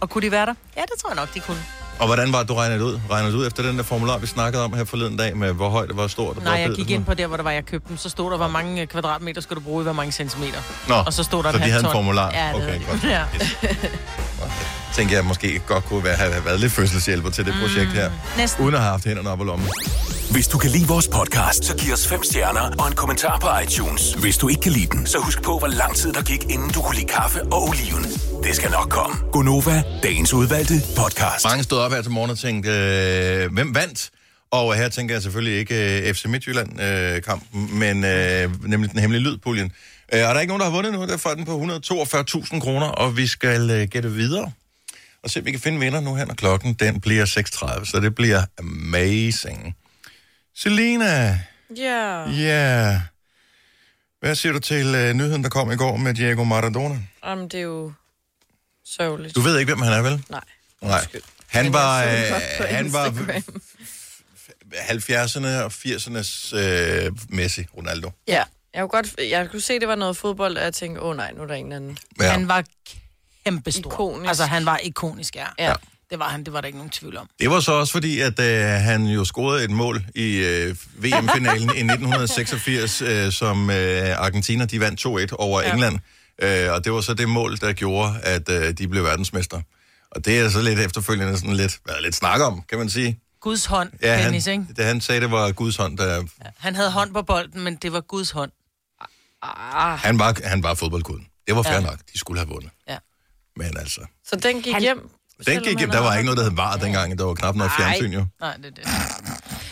Og 0.00 0.10
kunne 0.10 0.22
de 0.22 0.30
være 0.30 0.46
der? 0.46 0.54
Ja, 0.76 0.80
det 0.80 1.00
tror 1.00 1.10
jeg 1.10 1.16
nok, 1.16 1.34
de 1.34 1.40
kunne. 1.40 1.64
Og 2.04 2.08
hvordan 2.08 2.32
var 2.32 2.38
det, 2.38 2.48
du 2.48 2.54
regnede 2.54 2.78
det 2.78 2.84
ud? 2.84 2.98
Regnede 3.10 3.32
du 3.32 3.38
ud 3.38 3.46
efter 3.46 3.62
den 3.62 3.76
der 3.76 3.82
formular, 3.82 4.18
vi 4.18 4.26
snakkede 4.26 4.64
om 4.64 4.72
her 4.72 4.84
forleden 4.84 5.16
dag, 5.16 5.36
med 5.36 5.52
hvor 5.52 5.68
højt 5.68 5.88
det 5.88 5.96
var 5.96 6.06
stort? 6.06 6.36
og 6.36 6.42
Nej, 6.42 6.52
jeg 6.54 6.70
gik 6.70 6.88
det 6.88 6.94
ind 6.94 7.04
på 7.04 7.14
der, 7.14 7.26
hvor 7.26 7.36
der 7.36 7.44
var, 7.44 7.50
jeg 7.50 7.66
købte 7.66 7.88
dem. 7.88 7.96
Så 7.96 8.08
stod 8.08 8.30
der, 8.30 8.36
hvor 8.36 8.48
mange 8.48 8.82
øh, 8.82 8.86
kvadratmeter 8.86 9.40
skal 9.40 9.56
du 9.56 9.60
bruge 9.60 9.82
i 9.82 9.84
hvor 9.84 9.92
mange 9.92 10.12
centimeter. 10.12 10.58
Nå, 10.88 10.94
Og 10.94 11.12
så 11.12 11.22
stod 11.22 11.42
der 11.42 11.52
så 11.52 11.58
de 11.58 11.62
havde 11.62 11.76
en 11.78 11.82
ton. 11.84 11.92
formular? 11.92 12.30
Ja, 12.34 12.48
det 12.48 12.54
okay, 12.54 12.80
godt. 12.90 13.04
Ja. 13.04 13.22
Tænker 14.94 15.16
jeg 15.16 15.24
måske 15.24 15.60
godt 15.66 15.84
kunne 15.84 16.04
være, 16.04 16.16
have 16.16 16.44
været 16.44 16.60
lidt 16.60 16.72
fødselshjælper 16.72 17.30
til 17.30 17.46
det 17.46 17.54
projekt 17.60 17.90
her. 17.92 18.10
Næsten. 18.36 18.64
Uden 18.64 18.74
at 18.74 18.80
have 18.80 18.90
haft 18.90 19.04
hænderne 19.04 19.30
op 19.30 19.40
i 19.40 19.44
lommen. 19.44 19.68
Hvis 20.30 20.48
du 20.48 20.58
kan 20.58 20.70
lide 20.70 20.86
vores 20.88 21.08
podcast, 21.08 21.64
så 21.64 21.76
giv 21.76 21.92
os 21.92 22.08
fem 22.08 22.22
stjerner 22.22 22.60
og 22.78 22.88
en 22.88 22.94
kommentar 22.94 23.38
på 23.38 23.48
iTunes. 23.64 24.12
Hvis 24.12 24.36
du 24.38 24.48
ikke 24.48 24.60
kan 24.60 24.72
lide 24.72 24.86
den, 24.86 25.06
så 25.06 25.18
husk 25.18 25.42
på, 25.42 25.58
hvor 25.58 25.68
lang 25.68 25.96
tid 25.96 26.12
der 26.12 26.22
gik, 26.22 26.44
inden 26.50 26.70
du 26.70 26.82
kunne 26.82 26.96
lide 26.96 27.06
kaffe 27.06 27.42
og 27.42 27.62
oliven. 27.62 28.04
Det 28.44 28.56
skal 28.56 28.70
nok 28.70 28.88
komme. 28.90 29.16
Gonova, 29.32 29.82
dagens 30.02 30.32
udvalgte 30.32 30.74
podcast. 30.96 31.44
Mange 31.44 31.64
stod 31.64 31.78
op 31.78 31.92
her 31.92 32.02
til 32.02 32.10
morgen 32.10 32.30
og 32.30 32.38
tænkte, 32.38 32.70
øh, 32.70 33.52
hvem 33.52 33.74
vandt? 33.74 34.10
Og 34.50 34.74
her 34.74 34.88
tænker 34.88 35.14
jeg 35.14 35.22
selvfølgelig 35.22 35.58
ikke 35.58 36.08
øh, 36.08 36.14
FC 36.14 36.24
Midtjylland-kampen, 36.24 37.64
øh, 37.64 37.70
men 37.70 38.04
øh, 38.04 38.68
nemlig 38.68 38.90
den 38.92 39.00
hemmelige 39.00 39.22
lydpuljen. 39.24 39.72
Øh, 40.12 40.20
og 40.28 40.28
der 40.28 40.34
er 40.34 40.40
ikke 40.40 40.50
nogen, 40.50 40.60
der 40.60 40.66
har 40.66 40.74
vundet 40.76 40.92
nu. 40.92 41.06
Der 41.06 41.16
får 41.16 41.34
den 41.34 41.44
på 41.44 41.62
142.000 41.62 42.60
kroner, 42.60 42.86
og 42.86 43.16
vi 43.16 43.26
skal 43.26 43.70
øh, 43.70 43.88
gætte 43.88 44.12
videre. 44.12 44.52
Og 45.22 45.30
se, 45.30 45.40
om 45.40 45.46
vi 45.46 45.50
kan 45.50 45.60
finde 45.60 45.80
vinder 45.80 46.00
nu 46.00 46.14
her, 46.14 46.24
når 46.24 46.34
klokken 46.34 46.74
den 46.74 47.00
bliver 47.00 47.26
6.30. 47.26 47.84
Så 47.90 48.00
det 48.00 48.14
bliver 48.14 48.42
amazing. 48.58 49.74
Selina, 50.56 51.40
Ja, 51.76 52.30
ja. 52.30 53.00
Hvad 54.20 54.34
siger 54.34 54.52
du 54.52 54.58
til 54.58 54.94
øh, 54.94 55.14
nyheden, 55.14 55.44
der 55.44 55.50
kom 55.50 55.72
i 55.72 55.76
går 55.76 55.96
med 55.96 56.14
Diego 56.14 56.44
Maradona? 56.44 56.98
jamen 57.24 57.44
det 57.48 57.54
er 57.58 57.62
jo 57.62 57.92
sørgeligt. 58.86 59.34
Du 59.34 59.40
ved 59.40 59.58
ikke, 59.58 59.72
hvem 59.74 59.82
han 59.82 59.92
er, 59.92 60.02
vel? 60.02 60.24
Nej. 60.30 60.40
Nej. 60.80 60.98
Undskyld. 60.98 61.22
Han 61.46 61.72
var, 61.72 62.04
øh, 62.04 62.10
han 62.68 62.92
var 62.92 63.06
Instagram. 63.06 63.42
70'erne 64.74 65.46
og 65.46 65.72
80'ernes 65.72 66.56
øh, 66.56 67.12
Messi, 67.28 67.66
Ronaldo. 67.76 68.10
Ja, 68.28 68.42
jeg 68.74 68.80
kunne, 68.80 68.88
godt, 68.88 69.14
jeg 69.30 69.50
kunne 69.50 69.60
se, 69.60 69.80
det 69.80 69.88
var 69.88 69.94
noget 69.94 70.16
fodbold, 70.16 70.56
og 70.56 70.64
jeg 70.64 70.74
tænkte, 70.74 71.00
åh 71.02 71.08
oh, 71.08 71.16
nej, 71.16 71.32
nu 71.32 71.42
er 71.42 71.46
der 71.46 71.54
en 71.54 71.72
anden. 71.72 71.98
Ja. 72.20 72.30
Han 72.30 72.48
var 72.48 72.64
kæmpestor. 73.44 73.92
Ikonisk. 73.92 74.28
Altså, 74.28 74.44
han 74.44 74.66
var 74.66 74.78
ikonisk, 74.78 75.36
ja. 75.36 75.46
Ja. 75.58 75.74
Det 76.14 76.20
var 76.20 76.28
han, 76.28 76.44
det 76.44 76.52
var 76.52 76.60
der 76.60 76.66
ikke 76.66 76.78
nogen 76.78 76.90
tvivl 76.90 77.16
om. 77.16 77.28
Det 77.40 77.50
var 77.50 77.60
så 77.60 77.72
også 77.72 77.92
fordi, 77.92 78.20
at 78.20 78.40
øh, 78.40 78.64
han 78.64 79.04
jo 79.06 79.24
scorede 79.24 79.64
et 79.64 79.70
mål 79.70 80.04
i 80.14 80.36
øh, 80.36 80.76
VM-finalen 80.98 81.62
i 81.76 81.80
1986, 81.92 83.02
øh, 83.02 83.32
som 83.32 83.70
øh, 83.70 84.18
Argentina 84.20 84.64
de 84.64 84.80
vandt 84.80 85.30
2-1 85.32 85.34
over 85.38 85.62
ja. 85.62 85.72
England. 85.72 85.98
Øh, 86.42 86.72
og 86.72 86.84
det 86.84 86.92
var 86.92 87.00
så 87.00 87.14
det 87.14 87.28
mål, 87.28 87.56
der 87.56 87.72
gjorde, 87.72 88.20
at 88.22 88.48
øh, 88.50 88.72
de 88.78 88.88
blev 88.88 89.04
verdensmester. 89.04 89.60
Og 90.10 90.24
det 90.24 90.38
er 90.40 90.48
så 90.48 90.62
lidt 90.62 90.80
efterfølgende 90.80 91.38
sådan 91.38 91.54
lidt, 91.56 91.78
været 91.86 92.02
lidt 92.02 92.14
snak 92.14 92.40
om, 92.40 92.62
kan 92.68 92.78
man 92.78 92.88
sige. 92.90 93.20
Guds 93.40 93.66
hånd, 93.66 93.90
Ja, 94.02 94.14
han, 94.16 94.24
Dennis, 94.24 94.46
ikke? 94.46 94.66
det, 94.76 94.84
han 94.84 95.00
sagde, 95.00 95.20
det 95.20 95.30
var 95.30 95.52
Guds 95.52 95.76
hånd, 95.76 95.98
der... 95.98 96.22
Han 96.58 96.76
havde 96.76 96.90
hånd 96.90 97.12
på 97.14 97.22
bolden, 97.22 97.60
men 97.64 97.76
det 97.76 97.92
var 97.92 98.00
Guds 98.00 98.30
hånd. 98.30 98.50
Ah, 99.42 99.98
Han 99.98 100.18
var, 100.18 100.36
han 100.44 100.62
var 100.62 100.74
fodboldguden. 100.74 101.26
Det 101.46 101.56
var 101.56 101.62
fair 101.62 101.74
Ja. 101.74 101.80
nok. 101.80 101.98
De 102.12 102.18
skulle 102.18 102.40
have 102.40 102.48
vundet. 102.48 102.70
Ja. 102.88 102.96
Men 103.56 103.76
altså... 103.76 104.00
så 104.26 104.36
den 104.36 104.62
gik 104.62 104.72
Han- 104.72 104.82
hjem? 104.82 105.08
Den 105.46 105.62
gik, 105.62 105.78
der 105.78 106.00
var 106.00 106.14
ikke 106.14 106.24
noget, 106.24 106.38
der 106.38 106.44
hed 106.44 106.56
var 106.56 106.76
dengang. 106.76 107.18
Der 107.18 107.24
var 107.24 107.34
knap 107.34 107.54
noget 107.54 107.72
Nej. 107.78 107.86
fjernsyn, 107.88 108.12
jo. 108.12 108.26
Nej, 108.40 108.56
det 108.56 108.66
er 108.66 108.70
det. 108.70 108.84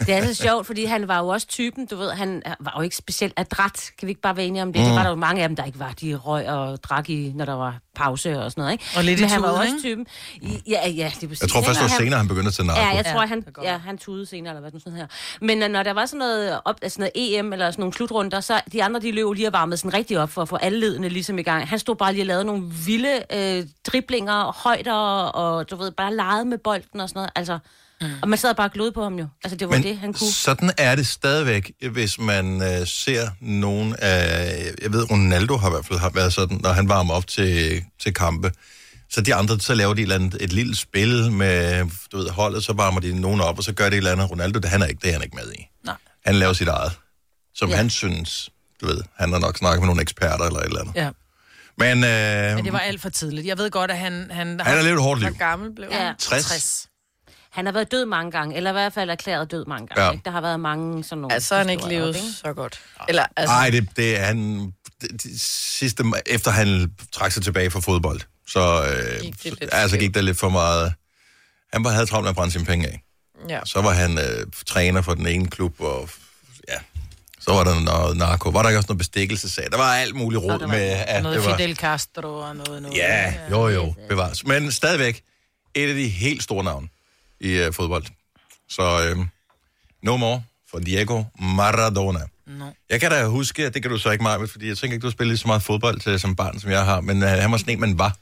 Det 0.06 0.14
er 0.14 0.26
så 0.26 0.34
sjovt, 0.34 0.66
fordi 0.66 0.84
han 0.84 1.08
var 1.08 1.18
jo 1.18 1.28
også 1.28 1.46
typen, 1.46 1.86
du 1.86 1.96
ved, 1.96 2.10
han 2.10 2.42
var 2.60 2.74
jo 2.76 2.82
ikke 2.82 2.96
specielt 2.96 3.34
adræt. 3.36 3.90
Kan 3.98 4.06
vi 4.06 4.10
ikke 4.10 4.20
bare 4.20 4.36
være 4.36 4.46
enige 4.46 4.62
om 4.62 4.72
det? 4.72 4.80
Mm. 4.82 4.86
Det 4.86 4.94
var 4.96 5.02
der 5.02 5.10
jo 5.10 5.16
mange 5.16 5.42
af 5.42 5.48
dem, 5.48 5.56
der 5.56 5.64
ikke 5.64 5.78
var. 5.78 5.92
De 6.00 6.14
røg 6.14 6.48
og 6.48 6.82
drak 6.82 7.10
i, 7.10 7.32
når 7.34 7.44
der 7.44 7.54
var 7.54 7.78
pause 7.94 8.38
og 8.40 8.50
sådan 8.50 8.62
noget, 8.62 8.72
ikke? 8.72 8.84
Og 8.96 9.04
lidt 9.04 9.20
i 9.20 9.22
Men 9.22 9.30
han 9.30 9.42
var 9.42 9.48
også 9.48 9.72
typen. 9.82 10.06
I- 10.42 10.62
Ja, 10.68 10.88
ja, 10.88 11.12
det 11.14 11.22
er 11.24 11.28
præcis. 11.28 11.40
Jeg 11.40 11.48
tror 11.48 11.62
først, 11.62 11.80
det 11.80 11.90
var 11.90 11.96
senere, 11.98 12.16
han 12.18 12.28
begyndte 12.28 12.48
at 12.48 12.54
tage 12.54 12.66
narko. 12.66 12.80
Ja, 12.80 12.88
jeg 12.88 13.04
tror, 13.12 13.26
han, 13.26 13.44
ja, 13.62 13.78
han 13.78 13.98
tudede 13.98 14.26
senere, 14.26 14.56
eller 14.56 14.70
hvad 14.70 14.80
sådan 14.80 14.98
her. 14.98 15.06
Men 15.40 15.62
øh, 15.62 15.68
når 15.68 15.82
der 15.82 15.92
var 15.92 16.06
sådan 16.06 16.18
noget, 16.18 16.60
op, 16.64 16.76
altså 16.82 16.98
noget 17.00 17.10
EM, 17.14 17.52
eller 17.52 17.70
sådan 17.70 17.80
nogle 17.82 17.92
slutrunder, 17.94 18.40
så 18.40 18.60
de 18.72 18.84
andre, 18.84 19.00
de 19.00 19.12
løb 19.12 19.32
lige 19.32 19.46
og 19.46 19.52
varmede 19.52 19.76
sådan 19.76 19.94
rigtig 19.94 20.18
op 20.18 20.30
for 20.30 20.42
at 20.42 20.48
få 20.48 20.56
alle 20.56 20.80
ledene 20.80 21.08
ligesom 21.08 21.38
i 21.38 21.42
gang. 21.42 21.68
Han 21.68 21.78
stod 21.78 21.96
bare 21.96 22.12
lige 22.12 22.22
og 22.22 22.26
lavede 22.26 22.44
nogle 22.44 22.62
vilde 22.86 23.22
øh, 23.32 23.64
driblinger, 23.86 24.52
højder, 24.64 24.92
og 25.26 25.70
du 25.70 25.76
ved, 25.76 25.90
bare 25.90 26.14
legede 26.16 26.44
med 26.44 26.58
bolden 26.58 27.00
og 27.00 27.08
sådan 27.08 27.18
noget. 27.18 27.30
Altså, 27.36 27.58
mm. 28.02 28.12
Og 28.22 28.28
man 28.28 28.38
sad 28.38 28.54
bare 28.54 28.70
og 28.88 28.94
på 28.94 29.02
ham 29.02 29.18
jo. 29.18 29.26
Altså, 29.44 29.56
det 29.56 29.68
var 29.68 29.74
Men 29.74 29.82
det, 29.82 29.98
han 29.98 30.12
kunne. 30.12 30.32
sådan 30.32 30.70
er 30.78 30.94
det 30.94 31.06
stadigvæk, 31.06 31.72
hvis 31.92 32.18
man 32.18 32.62
øh, 32.62 32.86
ser 32.86 33.28
nogen 33.40 33.96
af... 33.98 34.54
Jeg 34.82 34.92
ved, 34.92 35.10
Ronaldo 35.10 35.56
har 35.56 35.68
i 35.68 35.70
hvert 35.70 35.86
fald 35.86 35.98
har 35.98 36.10
været 36.10 36.32
sådan, 36.32 36.60
når 36.62 36.72
han 36.72 36.88
varmer 36.88 37.14
op 37.14 37.26
til, 37.26 37.84
til 38.02 38.14
kampe. 38.14 38.52
Så 39.10 39.20
de 39.20 39.34
andre, 39.34 39.60
så 39.60 39.74
laver 39.74 39.94
de 39.94 40.00
et, 40.00 40.02
eller 40.02 40.14
andet, 40.14 40.42
et 40.42 40.52
lille 40.52 40.76
spil 40.76 41.32
med 41.32 41.84
du 42.12 42.16
ved, 42.16 42.30
holdet, 42.30 42.64
så 42.64 42.72
varmer 42.72 43.00
de 43.00 43.20
nogen 43.20 43.40
op, 43.40 43.58
og 43.58 43.64
så 43.64 43.72
gør 43.72 43.84
det 43.84 43.92
et 43.92 43.96
eller 43.96 44.12
andet. 44.12 44.30
Ronaldo, 44.30 44.58
det, 44.58 44.70
han 44.70 44.82
er 44.82 44.86
ikke, 44.86 45.00
det 45.02 45.08
er 45.08 45.12
han 45.12 45.22
ikke 45.22 45.36
med 45.36 45.52
i. 45.52 45.68
Nej. 45.84 45.94
Han 46.26 46.34
laver 46.34 46.52
sit 46.52 46.68
eget, 46.68 46.92
som 47.54 47.68
ja. 47.68 47.72
Ja. 47.74 47.76
han 47.76 47.90
synes, 47.90 48.50
du 48.80 48.86
ved, 48.86 49.00
han 49.18 49.32
har 49.32 49.38
nok 49.38 49.56
snakket 49.56 49.80
med 49.80 49.86
nogle 49.86 50.02
eksperter 50.02 50.44
eller 50.44 50.60
et 50.60 50.66
eller 50.66 50.80
andet. 50.80 50.94
Ja. 50.96 51.10
Men, 51.78 52.04
øh, 52.04 52.56
Men 52.56 52.64
det 52.64 52.72
var 52.72 52.78
alt 52.78 53.00
for 53.00 53.08
tidligt. 53.08 53.46
Jeg 53.46 53.58
ved 53.58 53.70
godt, 53.70 53.90
at 53.90 53.98
han... 53.98 54.30
Han, 54.30 54.60
han 54.60 54.76
har 54.76 54.82
levet 54.82 54.96
et 54.96 55.02
hårdt 55.02 55.20
liv. 55.20 55.28
Hvor 55.28 55.38
gammel 55.38 55.74
blev 55.74 55.92
han? 55.92 56.06
Ja. 56.06 56.12
60. 56.18 56.44
60. 56.44 56.88
Han 57.52 57.66
har 57.66 57.72
været 57.72 57.90
død 57.90 58.04
mange 58.04 58.30
gange, 58.30 58.56
eller 58.56 58.70
i 58.70 58.72
hvert 58.72 58.92
fald 58.92 59.10
erklæret 59.10 59.50
død 59.50 59.64
mange 59.66 59.86
gange. 59.86 60.04
Ja. 60.04 60.10
Ikke? 60.12 60.22
Der 60.24 60.30
har 60.30 60.40
været 60.40 60.60
mange 60.60 61.04
sådan 61.04 61.20
nogle... 61.20 61.34
Altså, 61.34 61.56
han 61.56 61.66
har 61.66 61.72
ikke 61.72 61.88
levet 61.88 62.08
op, 62.08 62.14
ikke? 62.14 62.26
så 62.44 62.52
godt. 62.52 62.80
Eller, 63.08 63.26
altså, 63.36 63.54
Nej, 63.54 63.70
det, 63.70 63.88
det 63.96 64.18
er 64.20 64.24
han... 64.24 64.72
Det, 65.00 65.10
det, 65.22 65.40
sidste, 65.40 66.04
efter 66.26 66.50
han 66.50 66.92
trak 67.12 67.32
sig 67.32 67.42
tilbage 67.42 67.70
fra 67.70 67.80
fodbold, 67.80 68.20
så, 68.48 68.84
øh, 68.84 69.20
Gik 69.20 69.42
det 69.42 69.60
lidt 69.60 69.70
altså 69.72 69.96
gik 69.96 70.14
der 70.14 70.20
lidt 70.20 70.38
for 70.38 70.48
meget... 70.48 70.94
Han 71.72 71.84
var, 71.84 71.90
havde 71.90 72.06
travlt 72.06 72.24
med 72.24 72.30
at 72.30 72.36
brænde 72.36 72.52
sine 72.52 72.64
penge 72.64 72.86
af. 72.88 73.02
ja. 73.48 73.60
Så 73.64 73.82
var 73.82 73.90
han 73.92 74.18
øh, 74.18 74.46
træner 74.66 75.02
for 75.02 75.14
den 75.14 75.26
ene 75.26 75.46
klub, 75.46 75.80
og 75.80 76.08
ja, 76.68 76.78
så 77.40 77.52
var 77.52 77.64
der 77.64 77.80
noget 77.80 78.16
narko. 78.16 78.48
Var 78.48 78.62
der 78.62 78.68
ikke 78.68 78.78
også 78.78 78.88
noget 78.88 78.98
bestikkelsesag? 78.98 79.66
Der 79.70 79.76
var 79.76 79.94
alt 79.94 80.14
muligt 80.14 80.42
råd 80.42 80.66
med, 80.66 81.04
at 81.06 81.22
Noget 81.22 81.38
det 81.38 81.46
var... 81.46 81.56
Fidel 81.56 81.76
Castro 81.76 82.34
og 82.34 82.56
noget... 82.56 82.82
noget 82.82 82.96
Ja, 82.96 83.34
jo 83.50 83.68
jo, 83.68 83.94
bevares. 84.08 84.46
Men 84.46 84.72
stadigvæk 84.72 85.22
et 85.74 85.88
af 85.88 85.94
de 85.94 86.08
helt 86.08 86.42
store 86.42 86.64
navne 86.64 86.88
i 87.42 87.50
øh, 87.52 87.72
fodbold. 87.72 88.04
Så 88.68 88.82
øh, 88.82 89.26
no 90.02 90.16
more 90.16 90.42
for 90.70 90.78
Diego 90.78 91.22
Maradona. 91.38 92.20
No. 92.46 92.66
Jeg 92.90 93.00
kan 93.00 93.10
da 93.10 93.24
huske, 93.26 93.66
at 93.66 93.74
det 93.74 93.82
kan 93.82 93.90
du 93.90 93.98
så 93.98 94.10
ikke 94.10 94.22
meget, 94.22 94.50
fordi 94.50 94.68
jeg 94.68 94.78
tænker 94.78 94.94
ikke, 94.94 95.02
du 95.02 95.06
har 95.06 95.12
spillet 95.12 95.40
så 95.40 95.48
meget 95.48 95.62
fodbold 95.62 96.00
til, 96.00 96.20
som 96.20 96.36
barn, 96.36 96.60
som 96.60 96.70
jeg 96.70 96.84
har, 96.84 97.00
men 97.00 97.22
øh, 97.22 97.28
han 97.28 97.50
var 97.52 97.56
sådan 97.56 97.74
en, 97.74 97.80
man 97.80 97.98
var. 97.98 98.16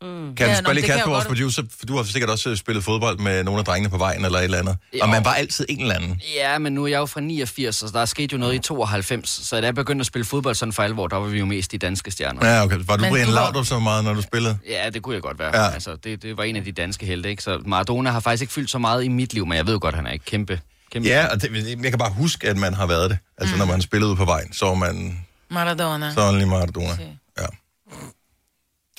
Kan 0.00 0.34
Ja, 0.40 0.46
nå, 0.48 0.54
spørge 0.54 0.74
lige 0.74 0.86
Kasper, 0.86 1.10
vores 1.10 1.24
godt. 1.24 1.28
producer, 1.36 1.62
for 1.78 1.86
du 1.86 1.96
har 1.96 2.02
sikkert 2.04 2.30
også 2.30 2.50
øh, 2.50 2.56
spillet 2.56 2.84
fodbold 2.84 3.18
med 3.18 3.44
nogle 3.44 3.58
af 3.58 3.64
drengene 3.64 3.90
på 3.90 3.98
vejen 3.98 4.24
eller 4.24 4.38
et 4.38 4.44
eller 4.44 4.58
andet. 4.58 4.76
Jo. 4.94 4.98
Og 5.02 5.08
man 5.08 5.24
var 5.24 5.34
altid 5.34 5.66
en 5.68 5.80
eller 5.80 5.94
anden. 5.94 6.20
Ja, 6.34 6.58
men 6.58 6.72
nu 6.72 6.84
er 6.84 6.88
jeg 6.88 6.98
jo 6.98 7.06
fra 7.06 7.20
89, 7.20 7.76
så 7.76 7.86
der 7.92 8.00
er 8.00 8.04
sket 8.04 8.32
jo 8.32 8.38
noget 8.38 8.54
i 8.54 8.58
92. 8.58 9.28
Så 9.46 9.60
da 9.60 9.66
jeg 9.66 9.74
begyndte 9.74 10.02
at 10.02 10.06
spille 10.06 10.24
fodbold 10.24 10.54
sådan 10.54 10.72
for 10.72 10.82
alvor, 10.82 11.06
der 11.08 11.16
var 11.16 11.26
vi 11.26 11.38
jo 11.38 11.44
mest 11.46 11.72
de 11.72 11.78
danske 11.78 12.10
stjerner. 12.10 12.46
Ja, 12.48 12.64
okay. 12.64 12.76
Var 12.86 12.96
du 12.96 13.02
Men 13.02 13.12
Brian 13.12 13.26
du 13.26 13.32
Laudrup 13.32 13.64
så 13.66 13.78
meget, 13.78 14.04
når 14.04 14.14
du 14.14 14.22
spillede? 14.22 14.58
Ja, 14.68 14.90
det 14.90 15.02
kunne 15.02 15.14
jeg 15.14 15.22
godt 15.22 15.38
være. 15.38 15.62
Ja. 15.64 15.70
Altså, 15.70 15.96
det, 16.04 16.22
det 16.22 16.36
var 16.36 16.44
en 16.44 16.56
af 16.56 16.64
de 16.64 16.72
danske 16.72 17.06
helte, 17.06 17.30
ikke? 17.30 17.42
Så 17.42 17.62
Maradona 17.66 18.10
har 18.10 18.20
faktisk 18.20 18.40
ikke 18.40 18.52
fyldt 18.52 18.70
så 18.70 18.78
meget 18.78 19.04
i 19.04 19.08
mit 19.08 19.34
liv, 19.34 19.46
men 19.46 19.56
jeg 19.56 19.66
ved 19.66 19.80
godt, 19.80 19.94
han 19.94 20.06
er 20.06 20.10
ikke 20.12 20.24
kæmpe... 20.24 20.60
kæmpe 20.92 21.08
Ja, 21.08 21.26
og 21.26 21.42
det, 21.42 21.78
jeg 21.82 21.90
kan 21.92 21.98
bare 21.98 22.10
huske, 22.12 22.48
at 22.48 22.56
man 22.56 22.74
har 22.74 22.86
været 22.86 23.10
det. 23.10 23.18
Altså, 23.38 23.54
mm. 23.54 23.58
når 23.58 23.66
man 23.66 23.82
spillede 23.82 24.08
ude 24.10 24.16
på 24.16 24.24
vejen, 24.24 24.52
så 24.52 24.66
var 24.66 24.74
man 24.74 25.18
Maradona. 25.50 26.12
så 26.14 26.32
lige 26.32 26.46
Maradona. 26.46 26.92
Okay. 26.92 27.02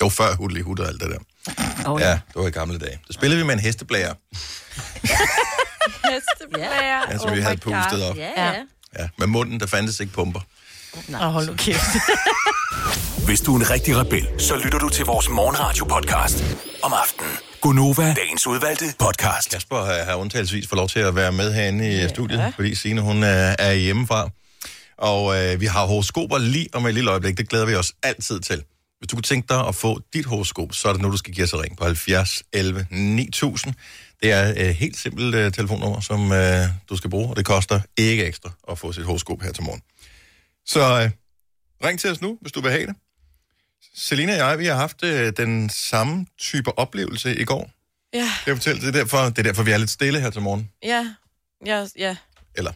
Ja. 0.00 0.04
Det 0.04 0.18
var 0.18 0.24
før 0.24 0.34
Hudli 0.36 0.60
Hud 0.60 0.78
og 0.78 0.88
alt 0.88 1.00
det 1.00 1.10
der. 1.10 1.18
Oh, 1.90 2.00
Ja, 2.00 2.10
det 2.12 2.34
var 2.34 2.46
i 2.46 2.50
gamle 2.50 2.78
dage. 2.78 3.00
Så 3.06 3.12
spillede 3.12 3.40
vi 3.40 3.46
med 3.46 3.54
en 3.54 3.60
hesteblære, 3.60 4.14
Hesteplager. 6.10 7.02
ja, 7.10 7.18
som 7.18 7.34
vi 7.36 7.40
havde 7.40 7.56
pustet 7.56 8.02
op. 8.10 8.16
Ja, 8.16 8.30
Ja. 8.36 8.46
ja. 8.46 8.54
Ja, 8.98 9.08
med 9.18 9.26
munden, 9.26 9.60
der 9.60 9.66
fandtes 9.66 10.00
ikke 10.00 10.12
pumper. 10.12 10.40
Og 11.20 11.32
hold 11.32 11.46
nu 11.46 11.54
kæft. 11.54 11.84
Hvis 13.26 13.40
du 13.40 13.54
er 13.56 13.60
en 13.60 13.70
rigtig 13.70 13.96
rebel, 13.96 14.28
så 14.38 14.56
lytter 14.56 14.78
du 14.78 14.88
til 14.88 15.04
vores 15.04 15.28
morgenradio-podcast 15.28 16.44
om 16.82 16.92
aftenen. 16.92 17.30
Gunova, 17.60 18.14
dagens 18.14 18.46
udvalgte 18.46 18.84
podcast. 18.98 19.50
Kasper 19.50 19.84
har, 19.84 20.04
har 20.04 20.14
undtagelsesvis 20.14 20.68
fået 20.68 20.76
lov 20.76 20.88
til 20.88 20.98
at 20.98 21.14
være 21.16 21.32
med 21.32 21.54
herinde 21.54 21.92
i 21.92 21.96
ja. 21.96 22.08
studiet, 22.08 22.52
fordi 22.54 22.74
Signe, 22.74 23.00
hun 23.00 23.22
er, 23.22 23.56
er 23.58 23.72
hjemmefra. 23.72 24.28
Og 24.98 25.44
øh, 25.44 25.60
vi 25.60 25.66
har 25.66 25.86
horoskoper 25.86 26.38
lige 26.38 26.68
om 26.72 26.86
et 26.86 26.94
lille 26.94 27.10
øjeblik. 27.10 27.38
Det 27.38 27.48
glæder 27.48 27.66
vi 27.66 27.74
os 27.74 27.92
altid 28.02 28.40
til. 28.40 28.62
Hvis 28.98 29.08
du 29.08 29.16
kunne 29.16 29.22
tænke 29.22 29.48
dig 29.48 29.66
at 29.68 29.74
få 29.74 30.00
dit 30.12 30.26
horoskop, 30.26 30.74
så 30.74 30.88
er 30.88 30.92
det 30.92 31.02
nu, 31.02 31.10
du 31.10 31.16
skal 31.16 31.34
give 31.34 31.44
os 31.44 31.54
ring 31.54 31.76
på 31.76 31.84
70 31.84 32.42
11 32.52 32.86
9000. 32.90 33.74
Det 34.22 34.32
er 34.32 34.42
et 34.42 34.68
øh, 34.68 34.74
helt 34.74 34.96
simpelt 34.96 35.34
øh, 35.34 35.52
telefonnummer, 35.52 36.00
som 36.00 36.32
øh, 36.32 36.68
du 36.88 36.96
skal 36.96 37.10
bruge, 37.10 37.30
og 37.30 37.36
det 37.36 37.44
koster 37.44 37.80
ikke 37.96 38.24
ekstra 38.24 38.50
at 38.70 38.78
få 38.78 38.92
sit 38.92 39.04
horoskop 39.04 39.42
her 39.42 39.52
til 39.52 39.64
morgen. 39.64 39.82
Så 40.66 40.80
øh, 40.80 41.10
ring 41.88 42.00
til 42.00 42.10
os 42.10 42.20
nu, 42.20 42.38
hvis 42.40 42.52
du 42.52 42.60
vil 42.60 42.70
have 42.70 42.86
det. 42.86 42.94
Selina 43.94 44.32
og 44.32 44.50
jeg, 44.50 44.58
vi 44.58 44.66
har 44.66 44.74
haft 44.74 45.04
øh, 45.04 45.32
den 45.36 45.70
samme 45.70 46.26
type 46.38 46.78
oplevelse 46.78 47.36
i 47.36 47.44
går. 47.44 47.70
Ja, 48.14 48.30
jeg 48.46 48.56
fortælle? 48.56 48.80
Det 48.80 48.88
er, 48.88 48.92
derfor, 48.92 49.18
det 49.18 49.38
er 49.38 49.42
derfor, 49.42 49.62
vi 49.62 49.70
er 49.70 49.78
lidt 49.78 49.90
stille 49.90 50.20
her 50.20 50.30
til 50.30 50.42
morgen. 50.42 50.70
ja, 50.82 51.14
ja, 51.66 51.86
ja. 51.98 52.16
Eller 52.54 52.72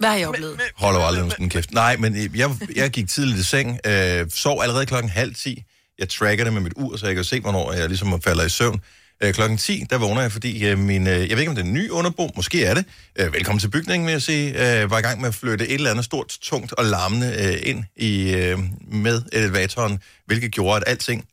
Hvad 0.00 0.08
har 0.10 0.16
jeg 0.16 0.28
oplevet? 0.28 0.60
holder 0.76 1.00
jo 1.00 1.06
aldrig 1.06 1.24
nogen 1.24 1.50
kæft. 1.50 1.72
Nej, 1.74 1.96
men 1.96 2.16
øh, 2.16 2.38
jeg, 2.38 2.50
jeg 2.76 2.90
gik 2.90 3.08
tidligt 3.08 3.38
i 3.38 3.42
seng, 3.44 3.78
øh, 3.86 4.26
sov 4.34 4.62
allerede 4.62 4.86
klokken 4.86 5.10
halv 5.10 5.34
ti. 5.34 5.64
Jeg 5.98 6.08
tracker 6.08 6.44
det 6.44 6.52
med 6.52 6.60
mit 6.60 6.72
ur, 6.76 6.96
så 6.96 7.06
jeg 7.06 7.14
kan 7.14 7.24
se, 7.24 7.40
hvornår 7.40 7.72
jeg 7.72 7.88
ligesom 7.88 8.22
falder 8.22 8.44
i 8.44 8.48
søvn. 8.48 8.80
Øh, 9.22 9.34
klokken 9.34 9.58
10, 9.58 9.84
der 9.90 9.98
vågner 9.98 10.20
jeg, 10.22 10.32
fordi 10.32 10.66
øh, 10.66 10.78
min, 10.78 11.06
øh, 11.06 11.12
jeg 11.12 11.30
ved 11.30 11.38
ikke, 11.38 11.48
om 11.50 11.54
det 11.56 11.62
er 11.62 11.66
en 11.66 11.72
ny 11.74 11.90
underbo, 11.90 12.30
måske 12.36 12.64
er 12.64 12.74
det. 12.74 12.84
Øh, 13.18 13.32
velkommen 13.32 13.60
til 13.60 13.68
bygningen, 13.70 14.06
vil 14.06 14.12
jeg 14.12 14.22
sige. 14.22 14.80
Øh, 14.82 14.90
var 14.90 14.98
i 14.98 15.02
gang 15.02 15.20
med 15.20 15.28
at 15.28 15.34
flytte 15.34 15.68
et 15.68 15.74
eller 15.74 15.90
andet 15.90 16.04
stort, 16.04 16.38
tungt 16.42 16.72
og 16.72 16.84
larmende 16.84 17.34
øh, 17.38 17.68
ind 17.70 17.84
i, 17.96 18.34
øh, 18.34 18.58
med 18.92 19.22
elevatoren, 19.32 19.98
hvilket 20.26 20.52
gjorde, 20.52 20.76
at 20.76 20.84
alting 20.86 21.24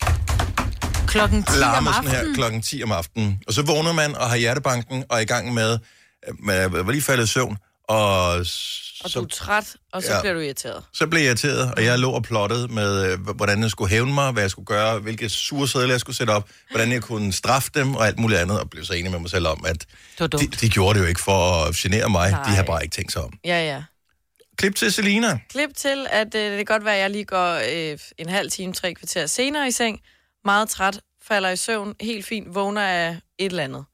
Klokken 1.07 1.43
10 1.43 1.49
om 1.53 1.59
larmer 1.59 1.91
sådan 1.93 2.09
her 2.09 2.17
aftenen. 2.17 2.35
klokken 2.35 2.61
10 2.61 2.83
om 2.83 2.91
aftenen. 2.91 3.39
Og 3.47 3.53
så 3.53 3.61
vågner 3.61 3.93
man 3.93 4.15
og 4.15 4.29
har 4.29 4.37
hjertebanken 4.37 5.03
og 5.09 5.17
er 5.17 5.21
i 5.21 5.25
gang 5.25 5.53
med, 5.53 5.77
øh, 6.27 6.33
man 6.39 6.85
var 6.85 6.91
lige 6.91 7.01
faldet 7.01 7.23
i 7.23 7.27
søvn, 7.27 7.57
og, 7.87 8.27
Og 9.03 9.09
så, 9.09 9.19
du 9.19 9.23
er 9.25 9.27
træt, 9.29 9.75
og 9.93 10.03
så 10.03 10.13
Ja. 10.13 10.21
bliver 10.21 10.33
du 10.33 10.39
irriteret. 10.39 10.83
så 10.93 11.07
blev 11.07 11.19
jeg 11.19 11.27
irriteret, 11.27 11.73
og 11.75 11.83
jeg 11.83 11.99
lå 11.99 12.11
og 12.11 12.23
plottede 12.23 12.67
med, 12.67 13.11
øh, 13.11 13.19
hvordan 13.35 13.61
jeg 13.63 13.71
skulle 13.71 13.89
hævne 13.89 14.13
mig, 14.13 14.31
hvad 14.31 14.43
jeg 14.43 14.51
skulle 14.51 14.65
gøre, 14.65 14.99
hvilke 14.99 15.29
sure 15.29 15.67
sædler 15.67 15.93
jeg 15.93 15.99
skulle 15.99 16.15
sætte 16.15 16.31
op, 16.31 16.49
hvordan 16.71 16.91
jeg 16.91 17.01
kunne 17.01 17.33
straffe 17.33 17.71
dem 17.73 17.95
og 17.95 18.07
alt 18.07 18.19
muligt 18.19 18.39
andet, 18.39 18.59
og 18.59 18.69
blev 18.69 18.85
så 18.85 18.93
enig 18.93 19.11
med 19.11 19.19
mig 19.19 19.29
selv 19.29 19.47
om, 19.47 19.65
at 19.67 19.85
de, 20.19 20.47
de 20.47 20.69
gjorde 20.69 20.99
det 20.99 21.03
jo 21.05 21.09
ikke 21.09 21.21
for 21.21 21.63
at 21.65 21.75
genere 21.75 22.09
mig, 22.09 22.31
Nej. 22.31 22.43
de 22.43 22.49
har 22.55 22.63
bare 22.63 22.83
ikke 22.83 22.95
tænkt 22.95 23.11
sig 23.11 23.21
om. 23.23 23.33
Ja, 23.45 23.65
ja. 23.75 23.83
Klip 24.57 24.75
til 24.75 24.91
Selina. 24.93 25.39
Klip 25.49 25.69
til, 25.75 26.07
at 26.09 26.35
øh, 26.35 26.41
det 26.51 26.57
kan 26.57 26.65
godt 26.65 26.85
være, 26.85 26.95
at 26.95 27.01
jeg 27.01 27.09
lige 27.09 27.25
går 27.25 27.61
øh, 27.91 27.97
en 28.17 28.29
halv 28.29 28.51
time, 28.51 28.73
tre 28.73 28.93
kvarter 28.93 29.25
senere 29.25 29.67
i 29.67 29.71
seng. 29.71 29.99
Meget 30.45 30.69
træt, 30.69 30.99
falder 31.27 31.49
i 31.49 31.55
søvn, 31.55 31.93
helt 32.01 32.25
fint, 32.25 32.55
vågner 32.55 32.81
af 32.81 33.09
et 33.39 33.45
eller 33.45 33.63
andet. 33.63 33.85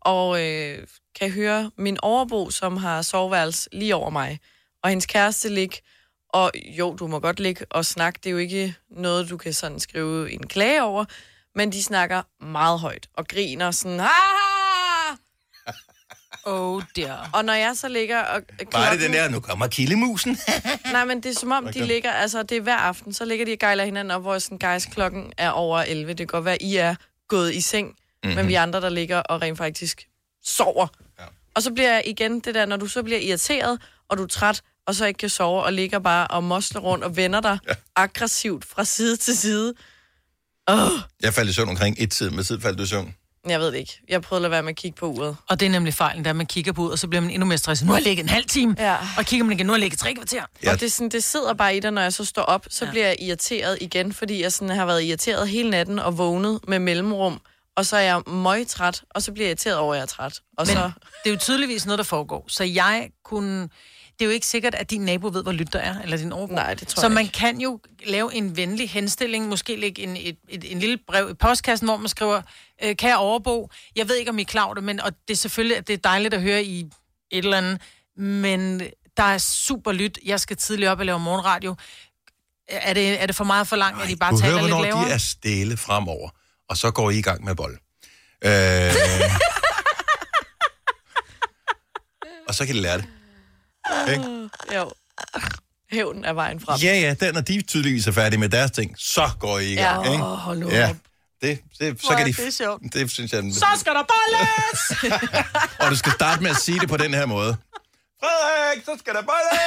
Og 0.00 0.42
øh, 0.46 0.78
kan 1.18 1.30
høre 1.30 1.70
min 1.78 1.98
overbo, 2.02 2.50
som 2.50 2.76
har 2.76 3.02
soveværelse 3.02 3.68
lige 3.72 3.94
over 3.94 4.10
mig. 4.10 4.38
Og 4.82 4.90
hendes 4.90 5.06
kæreste 5.06 5.48
ligge. 5.48 5.76
Og 6.28 6.52
jo, 6.78 6.96
du 6.96 7.06
må 7.06 7.20
godt 7.20 7.40
ligge 7.40 7.66
og 7.70 7.86
snakke. 7.86 8.20
Det 8.24 8.26
er 8.26 8.32
jo 8.32 8.38
ikke 8.38 8.74
noget, 8.90 9.30
du 9.30 9.36
kan 9.36 9.52
sådan 9.52 9.80
skrive 9.80 10.32
en 10.32 10.46
klage 10.46 10.82
over. 10.82 11.04
Men 11.54 11.72
de 11.72 11.82
snakker 11.82 12.22
meget 12.44 12.80
højt 12.80 13.08
og 13.14 13.28
griner 13.28 13.70
sådan... 13.70 14.00
"Ah!" 14.00 15.16
Oh 16.46 16.82
dear. 16.96 17.30
Og 17.32 17.44
når 17.44 17.52
jeg 17.52 17.76
så 17.76 17.88
ligger 17.88 18.22
og... 18.22 18.42
Bare 18.70 18.92
det 18.92 19.00
den 19.00 19.12
der, 19.12 19.28
nu 19.28 19.40
kommer 19.40 19.66
kildemusen. 19.66 20.38
Nej, 20.92 21.04
men 21.04 21.22
det 21.22 21.30
er 21.30 21.34
som 21.34 21.52
om, 21.52 21.72
de 21.72 21.86
ligger, 21.86 22.12
altså 22.12 22.42
det 22.42 22.56
er 22.56 22.60
hver 22.60 22.76
aften, 22.76 23.12
så 23.12 23.24
ligger 23.24 23.44
de 23.44 23.52
og 23.52 23.58
gejler 23.58 23.84
hinanden 23.84 24.10
op, 24.10 24.22
hvor 24.22 24.38
sådan, 24.38 24.58
guys, 24.58 24.86
klokken 24.86 25.32
er 25.38 25.50
over 25.50 25.78
11. 25.78 26.08
Det 26.08 26.18
kan 26.18 26.26
godt 26.26 26.44
være, 26.44 26.62
I 26.62 26.76
er 26.76 26.94
gået 27.28 27.54
i 27.54 27.60
seng, 27.60 27.86
mm-hmm. 27.88 28.36
men 28.36 28.48
vi 28.48 28.54
andre, 28.54 28.80
der 28.80 28.88
ligger 28.88 29.18
og 29.18 29.42
rent 29.42 29.58
faktisk 29.58 30.06
sover. 30.44 30.86
Og 31.56 31.62
så 31.62 31.70
bliver 31.72 31.92
jeg 31.92 32.02
igen 32.06 32.40
det 32.40 32.54
der, 32.54 32.66
når 32.66 32.76
du 32.76 32.86
så 32.86 33.02
bliver 33.02 33.18
irriteret, 33.20 33.78
og 34.08 34.18
du 34.18 34.22
er 34.22 34.26
træt, 34.26 34.62
og 34.86 34.94
så 34.94 35.06
ikke 35.06 35.18
kan 35.18 35.28
sove, 35.28 35.62
og 35.62 35.72
ligger 35.72 35.98
bare 35.98 36.26
og 36.28 36.44
mosler 36.44 36.80
rundt 36.80 37.04
og 37.04 37.16
vender 37.16 37.40
dig 37.40 37.58
ja. 37.68 37.74
aggressivt 37.96 38.64
fra 38.64 38.84
side 38.84 39.16
til 39.16 39.36
side. 39.38 39.74
Oh, 40.66 40.90
Jeg 41.22 41.34
faldt 41.34 41.50
i 41.50 41.52
søvn 41.52 41.68
omkring 41.68 41.96
et 41.98 42.10
tid, 42.10 42.30
med 42.30 42.44
tid 42.44 42.60
faldt 42.60 42.78
du 42.78 42.82
i 42.82 42.86
søvn. 42.86 43.14
jeg 43.48 43.60
ved 43.60 43.66
det 43.72 43.78
ikke. 43.78 44.00
Jeg 44.08 44.22
prøvede 44.22 44.38
at 44.40 44.42
lade 44.42 44.50
være 44.50 44.62
med 44.62 44.70
at 44.70 44.76
kigge 44.76 44.96
på 44.96 45.06
uret. 45.06 45.36
Og 45.48 45.60
det 45.60 45.66
er 45.66 45.70
nemlig 45.70 45.94
fejlen, 45.94 46.24
der 46.24 46.32
man 46.32 46.46
kigger 46.46 46.72
på 46.72 46.82
ud, 46.82 46.90
og 46.90 46.98
så 46.98 47.08
bliver 47.08 47.20
man 47.20 47.30
endnu 47.30 47.46
mere 47.46 47.58
stresset. 47.58 47.86
Nu 47.86 47.92
har 47.92 47.98
jeg 47.98 48.04
ligget 48.06 48.22
en 48.22 48.28
halv 48.28 48.44
time, 48.44 48.74
Ja. 48.78 48.96
og 49.18 49.24
kigger 49.24 49.44
man 49.44 49.52
igen, 49.56 49.66
nu 49.66 49.72
har 49.72 49.76
jeg 49.76 49.80
ligget 49.80 49.98
tre 50.00 50.14
kvarter. 50.14 50.42
Ja. 50.62 50.72
Og 50.72 50.80
det, 50.80 50.92
sådan, 50.92 51.08
det 51.08 51.24
sidder 51.24 51.54
bare 51.54 51.76
i 51.76 51.80
dig, 51.80 51.90
når 51.90 52.02
jeg 52.02 52.12
så 52.12 52.24
står 52.24 52.42
op, 52.42 52.66
så 52.70 52.84
ja. 52.84 52.90
bliver 52.90 53.06
jeg 53.06 53.16
irriteret 53.20 53.78
igen, 53.80 54.12
fordi 54.12 54.42
jeg 54.42 54.52
sådan 54.52 54.76
har 54.76 54.86
været 54.86 55.02
irriteret 55.04 55.48
hele 55.48 55.70
natten 55.70 55.98
og 55.98 56.18
vågnet 56.18 56.60
med 56.68 56.78
mellemrum. 56.78 57.40
Og 57.76 57.86
så 57.86 57.96
er 57.96 58.00
jeg 58.00 58.22
møgtræt, 58.26 59.02
og 59.10 59.22
så 59.22 59.32
bliver 59.32 59.46
jeg 59.46 59.50
irriteret 59.50 59.76
over, 59.76 59.94
at 59.94 59.96
jeg 59.98 60.02
er 60.02 60.06
træt. 60.06 60.40
Og 60.58 60.66
Men 60.66 60.76
så... 60.76 60.90
det 61.24 61.30
er 61.30 61.34
jo 61.34 61.36
tydeligvis 61.36 61.86
noget, 61.86 61.98
der 61.98 62.04
foregår. 62.04 62.44
Så 62.48 62.64
jeg 62.64 63.10
kunne... 63.24 63.68
Det 64.18 64.24
er 64.24 64.26
jo 64.26 64.30
ikke 64.30 64.46
sikkert, 64.46 64.74
at 64.74 64.90
din 64.90 65.00
nabo 65.00 65.28
ved, 65.32 65.42
hvor 65.42 65.52
lyt 65.52 65.72
der 65.72 65.78
er, 65.78 66.02
eller 66.02 66.16
din 66.16 66.32
overbo. 66.32 66.54
Nej, 66.54 66.74
det 66.74 66.88
tror 66.88 67.00
Så 67.00 67.06
jeg 67.06 67.14
man 67.14 67.22
ikke. 67.24 67.32
kan 67.32 67.60
jo 67.60 67.80
lave 68.06 68.34
en 68.34 68.56
venlig 68.56 68.90
henstilling, 68.90 69.48
måske 69.48 69.76
lægge 69.76 70.02
en, 70.02 70.16
et, 70.16 70.36
et, 70.48 70.72
en 70.72 70.78
lille 70.78 70.98
brev 71.08 71.30
i 71.30 71.34
postkassen, 71.34 71.88
hvor 71.88 71.96
man 71.96 72.08
skriver, 72.08 72.42
øh, 72.84 72.96
kære 72.96 73.16
overbo, 73.18 73.70
jeg 73.96 74.08
ved 74.08 74.16
ikke, 74.16 74.30
om 74.30 74.38
I 74.38 74.42
er 74.42 74.46
klar 74.46 74.64
over 74.64 74.74
det, 74.74 74.84
men, 74.84 75.00
og 75.00 75.12
det 75.28 75.34
er 75.34 75.38
selvfølgelig 75.38 75.76
at 75.76 75.86
det 75.86 75.92
er 75.92 75.96
dejligt 75.96 76.34
at 76.34 76.42
høre 76.42 76.64
i 76.64 76.80
et 76.80 77.44
eller 77.44 77.56
andet, 77.56 77.80
men 78.16 78.80
der 79.16 79.22
er 79.22 79.38
super 79.38 79.92
lyt. 79.92 80.18
Jeg 80.24 80.40
skal 80.40 80.56
tidligt 80.56 80.90
op 80.90 80.98
og 80.98 81.06
lave 81.06 81.20
morgenradio. 81.20 81.74
Er 82.68 82.92
det, 82.94 83.22
er 83.22 83.26
det 83.26 83.36
for 83.36 83.44
meget 83.44 83.68
for 83.68 83.76
langt, 83.76 84.02
at 84.02 84.10
I 84.10 84.16
bare 84.16 84.32
du 84.32 84.38
taler 84.38 84.52
hører, 84.52 84.62
lidt 84.62 84.74
hvornår 84.74 84.84
lavere? 84.90 85.08
de 85.08 85.12
er 85.12 85.18
stille 85.18 85.76
fremover, 85.76 86.30
og 86.68 86.76
så 86.76 86.90
går 86.90 87.10
I 87.10 87.18
i 87.18 87.22
gang 87.22 87.44
med 87.44 87.54
bold. 87.54 87.76
Øh, 88.44 88.92
og 92.48 92.54
så 92.54 92.66
kan 92.66 92.74
de 92.74 92.80
lære 92.80 92.96
det. 92.98 93.06
Ikke? 94.12 94.48
Jo. 94.76 94.90
Hævn 95.90 96.24
er 96.24 96.32
vejen 96.32 96.60
frem. 96.60 96.80
Ja, 96.80 96.94
ja, 97.00 97.14
den, 97.14 97.34
når 97.34 97.40
de 97.40 97.62
tydeligvis 97.62 98.06
er 98.06 98.12
færdige 98.12 98.40
med 98.40 98.48
deres 98.48 98.70
ting, 98.70 98.94
så 98.98 99.30
går 99.40 99.58
I 99.58 99.72
i 99.72 99.76
gang, 99.76 100.04
Ja. 100.06 100.12
ikke? 100.12 100.24
Åh, 100.24 100.30
hold 100.38 100.58
nu 100.58 100.70
Ja, 100.70 100.90
op. 100.90 100.96
det, 101.42 101.58
det, 101.80 102.00
så 102.00 102.06
Hvor 102.06 102.16
kan 102.16 102.26
er 102.28 102.32
de... 102.32 102.44
det 102.44 102.54
sjovt. 102.54 102.82
Det 102.92 103.10
synes 103.10 103.32
jeg... 103.32 103.42
Så 103.54 103.66
skal 103.80 103.92
der 103.94 104.02
bolles! 104.02 105.14
Og 105.80 105.90
du 105.90 105.96
skal 105.96 106.12
starte 106.12 106.42
med 106.42 106.50
at 106.50 106.56
sige 106.56 106.80
det 106.80 106.88
på 106.88 106.96
den 106.96 107.14
her 107.14 107.26
måde. 107.26 107.56
Frederik, 108.22 108.84
så 108.84 108.90
skal 109.00 109.14
der 109.14 109.22
bolles! 109.22 109.60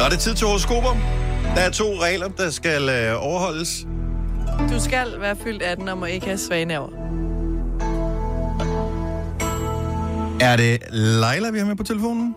Nå, 0.00 0.04
det 0.06 0.12
er 0.12 0.18
tid 0.20 0.34
til 0.34 0.46
horoskoper. 0.46 1.19
Der 1.54 1.60
er 1.60 1.70
to 1.70 1.84
regler, 1.84 2.28
der 2.28 2.50
skal 2.50 2.88
øh, 2.88 3.26
overholdes. 3.26 3.86
Du 4.70 4.80
skal 4.80 5.20
være 5.20 5.36
fyldt 5.36 5.62
18 5.62 5.88
og 5.88 5.98
må 5.98 6.06
ikke 6.06 6.26
have 6.26 6.38
svaneaver. 6.38 6.88
Er 10.40 10.56
det 10.56 10.82
Leila, 10.90 11.50
vi 11.50 11.58
har 11.58 11.66
med 11.66 11.76
på 11.76 11.82
telefonen? 11.82 12.34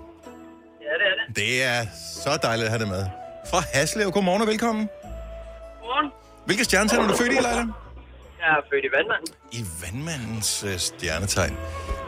Ja, 0.82 0.86
det 0.86 1.08
er 1.12 1.28
det. 1.28 1.36
Det 1.36 1.64
er 1.64 1.86
så 2.24 2.40
dejligt 2.44 2.66
at 2.66 2.72
have 2.72 2.80
det 2.80 2.88
med. 2.88 3.06
Fra 3.50 3.64
Haslev, 3.74 4.12
godmorgen 4.12 4.42
og 4.42 4.48
velkommen. 4.48 4.90
Godmorgen. 5.80 6.12
Hvilke 6.46 6.64
stjernetegn 6.64 7.04
er 7.04 7.08
du 7.08 7.14
født 7.16 7.32
i, 7.32 7.36
Leila? 7.36 7.66
Jeg 8.44 8.52
er 8.52 8.62
født 8.72 8.86
i 8.86 8.92
vandmanden. 8.98 9.28
I 9.52 9.66
vandmandens 9.82 10.64
øh, 10.68 10.78
stjernetegn. 10.78 11.58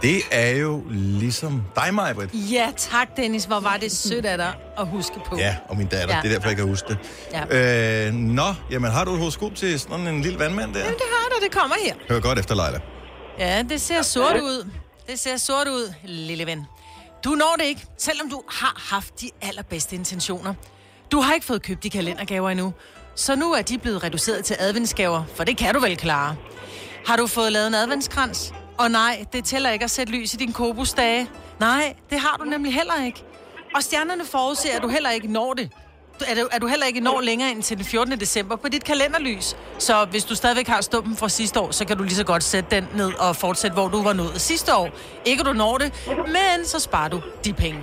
Det 0.02 0.22
er 0.32 0.50
jo 0.50 0.84
ligesom 0.90 1.64
dig, 1.76 1.94
Majbrit. 1.94 2.30
Ja, 2.34 2.72
tak 2.78 3.18
Dennis. 3.18 3.46
Hvor 3.46 3.60
var 3.60 3.78
det 3.78 3.92
sødt 3.92 4.26
af 4.26 4.38
dig 4.38 4.54
at 4.78 4.88
huske 4.88 5.20
på. 5.26 5.38
Ja, 5.38 5.56
og 5.70 5.78
min 5.78 5.88
datter. 5.88 6.16
Ja. 6.16 6.22
Det 6.22 6.30
er 6.30 6.34
derfor, 6.34 6.50
jeg 6.50 6.58
kan 6.58 6.68
huske 6.68 6.88
det. 6.88 6.98
Ja. 7.52 8.08
Øh, 8.08 8.14
nå, 8.14 8.54
jamen 8.72 8.92
har 8.92 9.06
du 9.06 9.12
et 9.14 9.20
horoskop 9.20 9.56
til 9.56 9.80
sådan 9.80 10.08
en 10.08 10.22
lille 10.22 10.40
vandmand 10.40 10.74
der? 10.74 10.84
Det 10.84 11.02
har 11.12 11.30
du, 11.30 11.46
det 11.46 11.52
kommer 11.52 11.76
her. 11.86 11.96
Hør 12.10 12.20
godt 12.20 12.40
efter, 12.40 12.56
Leila. 12.56 12.80
Ja, 13.40 13.64
det 13.70 13.82
ser 13.82 14.02
sort 14.02 14.42
ud. 14.42 14.70
Det 15.08 15.20
ser 15.20 15.38
sort 15.38 15.68
ud, 15.68 15.94
lille 16.04 16.46
ven. 16.46 16.66
Du 17.24 17.30
når 17.30 17.56
det 17.60 17.66
ikke, 17.66 17.86
selvom 17.98 18.30
du 18.30 18.42
har 18.50 18.96
haft 18.96 19.22
de 19.22 19.30
allerbedste 19.42 19.96
intentioner. 19.96 20.54
Du 21.12 21.20
har 21.20 21.34
ikke 21.34 21.46
fået 21.46 21.62
købt 21.62 21.84
de 21.84 21.90
kalendergaver 21.90 22.50
endnu, 22.50 22.74
så 23.16 23.36
nu 23.36 23.54
er 23.54 23.62
de 23.62 23.78
blevet 23.78 24.04
reduceret 24.04 24.46
til 24.46 24.56
adventsgaver, 24.60 25.24
for 25.36 25.44
det 25.44 25.58
kan 25.58 25.74
du 25.74 25.80
vel 25.80 25.98
klare. 25.98 26.36
Har 27.08 27.16
du 27.16 27.28
fået 27.28 27.52
lavet 27.52 27.68
en 27.68 27.74
adventskrans? 27.74 28.54
Og 28.78 28.92
nej, 28.92 29.26
det 29.34 29.46
tæller 29.46 29.70
ikke 29.70 29.86
at 29.86 29.92
sætte 29.92 30.14
lys 30.14 30.34
i 30.34 30.38
din 30.38 30.54
kobusdage. 30.54 31.30
Nej, 31.60 31.96
det 32.10 32.20
har 32.20 32.38
du 32.38 32.44
nemlig 32.44 32.74
heller 32.74 33.06
ikke. 33.06 33.24
Og 33.76 33.84
stjernerne 33.84 34.26
forudser, 34.26 34.70
at 34.76 34.82
du 34.82 34.88
heller 34.88 35.10
ikke 35.10 35.28
når 35.28 35.54
det. 35.54 35.70
Er 36.28 36.36
du, 36.36 36.48
er 36.52 36.60
du 36.60 36.68
heller 36.68 36.86
ikke 36.86 37.00
når 37.00 37.22
længere 37.22 37.52
end 37.52 37.64
til 37.64 37.78
den 37.78 37.86
14. 37.86 38.20
december 38.20 38.56
på 38.56 38.70
dit 38.70 38.84
kalenderlys. 38.84 39.56
Så 39.80 40.06
hvis 40.06 40.24
du 40.24 40.36
stadigvæk 40.36 40.68
har 40.68 40.82
stumpen 40.82 41.18
fra 41.18 41.30
sidste 41.30 41.60
år, 41.60 41.72
så 41.72 41.86
kan 41.86 41.98
du 41.98 42.04
lige 42.04 42.16
så 42.16 42.24
godt 42.24 42.44
sætte 42.44 42.76
den 42.76 42.88
ned 42.96 43.14
og 43.14 43.36
fortsætte, 43.36 43.74
hvor 43.74 43.88
du 43.88 44.04
var 44.04 44.14
nået 44.14 44.42
sidste 44.42 44.76
år. 44.76 44.90
Ikke 45.26 45.44
du 45.44 45.54
når 45.54 45.78
det, 45.78 45.94
men 46.08 46.66
så 46.66 46.80
sparer 46.80 47.08
du 47.08 47.22
de 47.46 47.54
penge. 47.54 47.80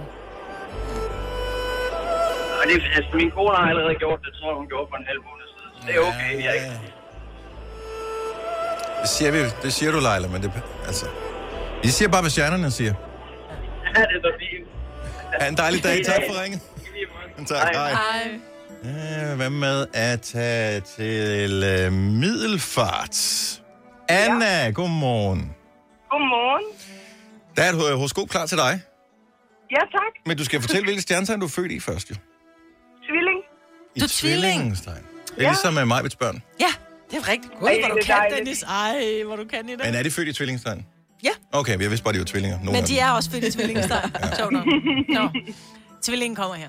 Og 2.63 2.69
det, 2.69 2.83
altså, 2.97 3.11
min 3.21 3.31
kone 3.31 3.57
har 3.57 3.67
allerede 3.73 3.95
gjort 3.95 4.21
det, 4.25 4.33
tror 4.39 4.49
jeg, 4.51 4.57
hun 4.63 4.67
gjorde 4.73 4.87
for 4.91 4.97
en 5.03 5.07
halv 5.13 5.21
måned 5.29 5.47
siden. 5.53 5.71
Så 5.77 5.81
det 5.87 5.95
er 5.97 6.01
okay, 6.11 6.45
jeg 6.47 6.55
ikke. 6.55 6.81
Det 9.03 9.09
siger, 9.17 9.31
vi, 9.33 9.39
det 9.63 9.73
siger 9.73 9.91
du, 9.93 9.99
Leila, 10.09 10.29
men 10.29 10.43
det... 10.43 10.51
Altså... 10.87 11.07
Vi 11.83 11.89
siger 11.89 12.09
bare, 12.09 12.21
hvad 12.23 12.31
stjernerne 12.31 12.71
siger. 12.71 12.95
Ja, 13.97 14.01
det 14.01 14.17
er 14.17 14.21
så 14.23 14.33
fint. 14.41 14.69
Ha' 15.41 15.49
en 15.49 15.57
dejlig 15.57 15.85
dag. 15.85 16.05
Tak 16.05 16.23
for 16.29 16.35
måde. 16.39 16.61
Tak, 17.47 17.75
hej. 17.75 17.91
Hej. 17.91 19.31
Øh, 19.31 19.37
Hvad 19.37 19.51
med 19.51 19.87
at 19.95 20.21
tage 20.21 20.81
til 20.81 21.63
øh, 21.65 21.93
Middelfart? 21.93 23.17
Anna, 24.09 24.71
godmorgen. 24.71 25.55
Godmorgen. 26.11 26.65
Der 27.57 27.63
er 27.63 27.69
et 27.71 27.75
ho- 27.75 27.95
horoskop 27.97 28.29
klar 28.29 28.47
til 28.47 28.59
dig. 28.59 28.81
Ja, 29.71 29.77
tak. 29.77 30.13
Men 30.27 30.37
du 30.37 30.45
skal 30.45 30.61
fortælle, 30.61 30.85
hvilket 30.85 31.03
stjernetegn 31.03 31.41
du 31.41 31.47
er 31.47 31.51
født 31.51 31.73
i 31.73 31.81
først, 31.81 32.11
jo. 32.11 32.15
Tvilling. 32.15 32.32
I 33.97 34.01
Du 34.01 34.05
er 34.05 34.09
tvilling. 34.09 34.43
tvillingestegn. 34.43 35.03
Det 35.37 35.45
er 35.45 35.49
ligesom 35.51 35.75
med 35.75 35.85
Majbets 35.85 36.17
børn. 36.17 36.43
Ja, 36.61 36.67
det 37.11 37.17
er 37.19 37.29
rigtigt. 37.29 37.53
Gud, 37.61 37.69
Ej, 37.69 37.79
hvor 37.81 37.89
du 37.89 37.95
det 37.95 38.03
er 38.03 38.07
kan, 38.07 38.17
dejligt. 38.17 38.39
Dennis. 38.39 38.63
Ej, 38.63 39.23
hvor 39.27 39.37
du 39.37 39.45
kan 39.45 39.59
i 39.69 39.71
Men 39.71 39.79
det. 39.79 39.99
er 39.99 40.03
de 40.03 40.11
født 40.11 40.29
i 40.29 40.33
tvillingestegn? 40.33 40.87
Ja. 41.25 41.31
Okay, 41.53 41.81
jeg 41.81 41.91
vidste 41.91 42.05
bare, 42.05 42.15
de 42.15 42.19
var 42.19 42.25
tvillinger. 42.25 42.59
Nogle 42.59 42.73
Men 42.81 42.89
de 42.89 42.99
er 42.99 43.11
også 43.11 43.31
født 43.31 43.45
i 43.45 43.51
tvillingestegn. 43.53 44.11
Sjovt 44.37 44.53
nok. 44.53 44.67
Nå. 45.09 45.29
Tvillingen 46.03 46.37
kommer 46.37 46.55
her. 46.55 46.69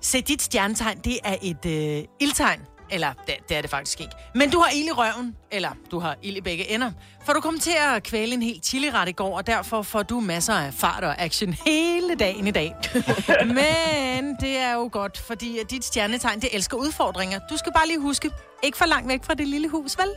Se, 0.00 0.20
dit 0.20 0.42
stjernetegn, 0.42 0.98
det 1.04 1.18
er 1.24 1.36
et 1.42 1.66
øh, 1.66 2.04
ildtegn. 2.20 2.60
Eller, 2.90 3.12
det, 3.26 3.34
det 3.48 3.56
er 3.56 3.60
det 3.60 3.70
faktisk 3.70 4.00
ikke. 4.00 4.12
Men 4.34 4.50
du 4.50 4.58
har 4.58 4.70
ild 4.70 4.88
i 4.88 4.90
røven, 4.90 5.36
eller 5.50 5.70
du 5.90 5.98
har 5.98 6.16
ild 6.22 6.36
i 6.36 6.40
begge 6.40 6.70
ender. 6.70 6.90
For 7.26 7.32
du 7.32 7.40
kom 7.40 7.58
til 7.58 7.74
at 7.94 8.02
kvæle 8.02 8.34
en 8.34 8.42
helt 8.42 8.64
chili-ret 8.64 9.08
i 9.08 9.12
går, 9.12 9.36
og 9.36 9.46
derfor 9.46 9.82
får 9.82 10.02
du 10.02 10.20
masser 10.20 10.54
af 10.54 10.74
fart 10.74 11.04
og 11.04 11.20
action 11.20 11.52
hele 11.66 12.14
dagen 12.18 12.46
i 12.46 12.50
dag. 12.50 12.74
Men 13.46 14.36
det 14.40 14.56
er 14.56 14.72
jo 14.74 14.88
godt, 14.92 15.18
fordi 15.18 15.58
dit 15.70 15.84
stjernetegn, 15.84 16.40
det 16.40 16.48
elsker 16.52 16.76
udfordringer. 16.76 17.38
Du 17.50 17.56
skal 17.56 17.72
bare 17.72 17.86
lige 17.86 18.00
huske, 18.00 18.30
ikke 18.62 18.78
for 18.78 18.86
langt 18.86 19.08
væk 19.08 19.24
fra 19.24 19.34
det 19.34 19.48
lille 19.48 19.68
hus, 19.68 19.98
vel? 19.98 20.06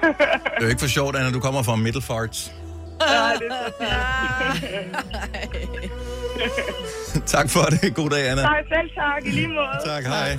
Det 0.00 0.16
er 0.56 0.62
jo 0.62 0.68
ikke 0.68 0.80
for 0.80 0.88
sjovt, 0.88 1.16
Anna, 1.16 1.32
du 1.32 1.40
kommer 1.40 1.62
fra 1.62 1.76
Middelfart. 1.76 2.52
tak 7.34 7.50
for 7.50 7.60
det. 7.62 7.94
God 7.94 8.10
dag, 8.10 8.28
Anna. 8.30 8.42
Nej, 8.42 8.62
selv 8.68 8.90
tak. 8.94 9.26
I 9.26 9.30
lige 9.30 9.48
måde. 9.48 9.94
Tak, 9.94 10.04
hej. 10.04 10.38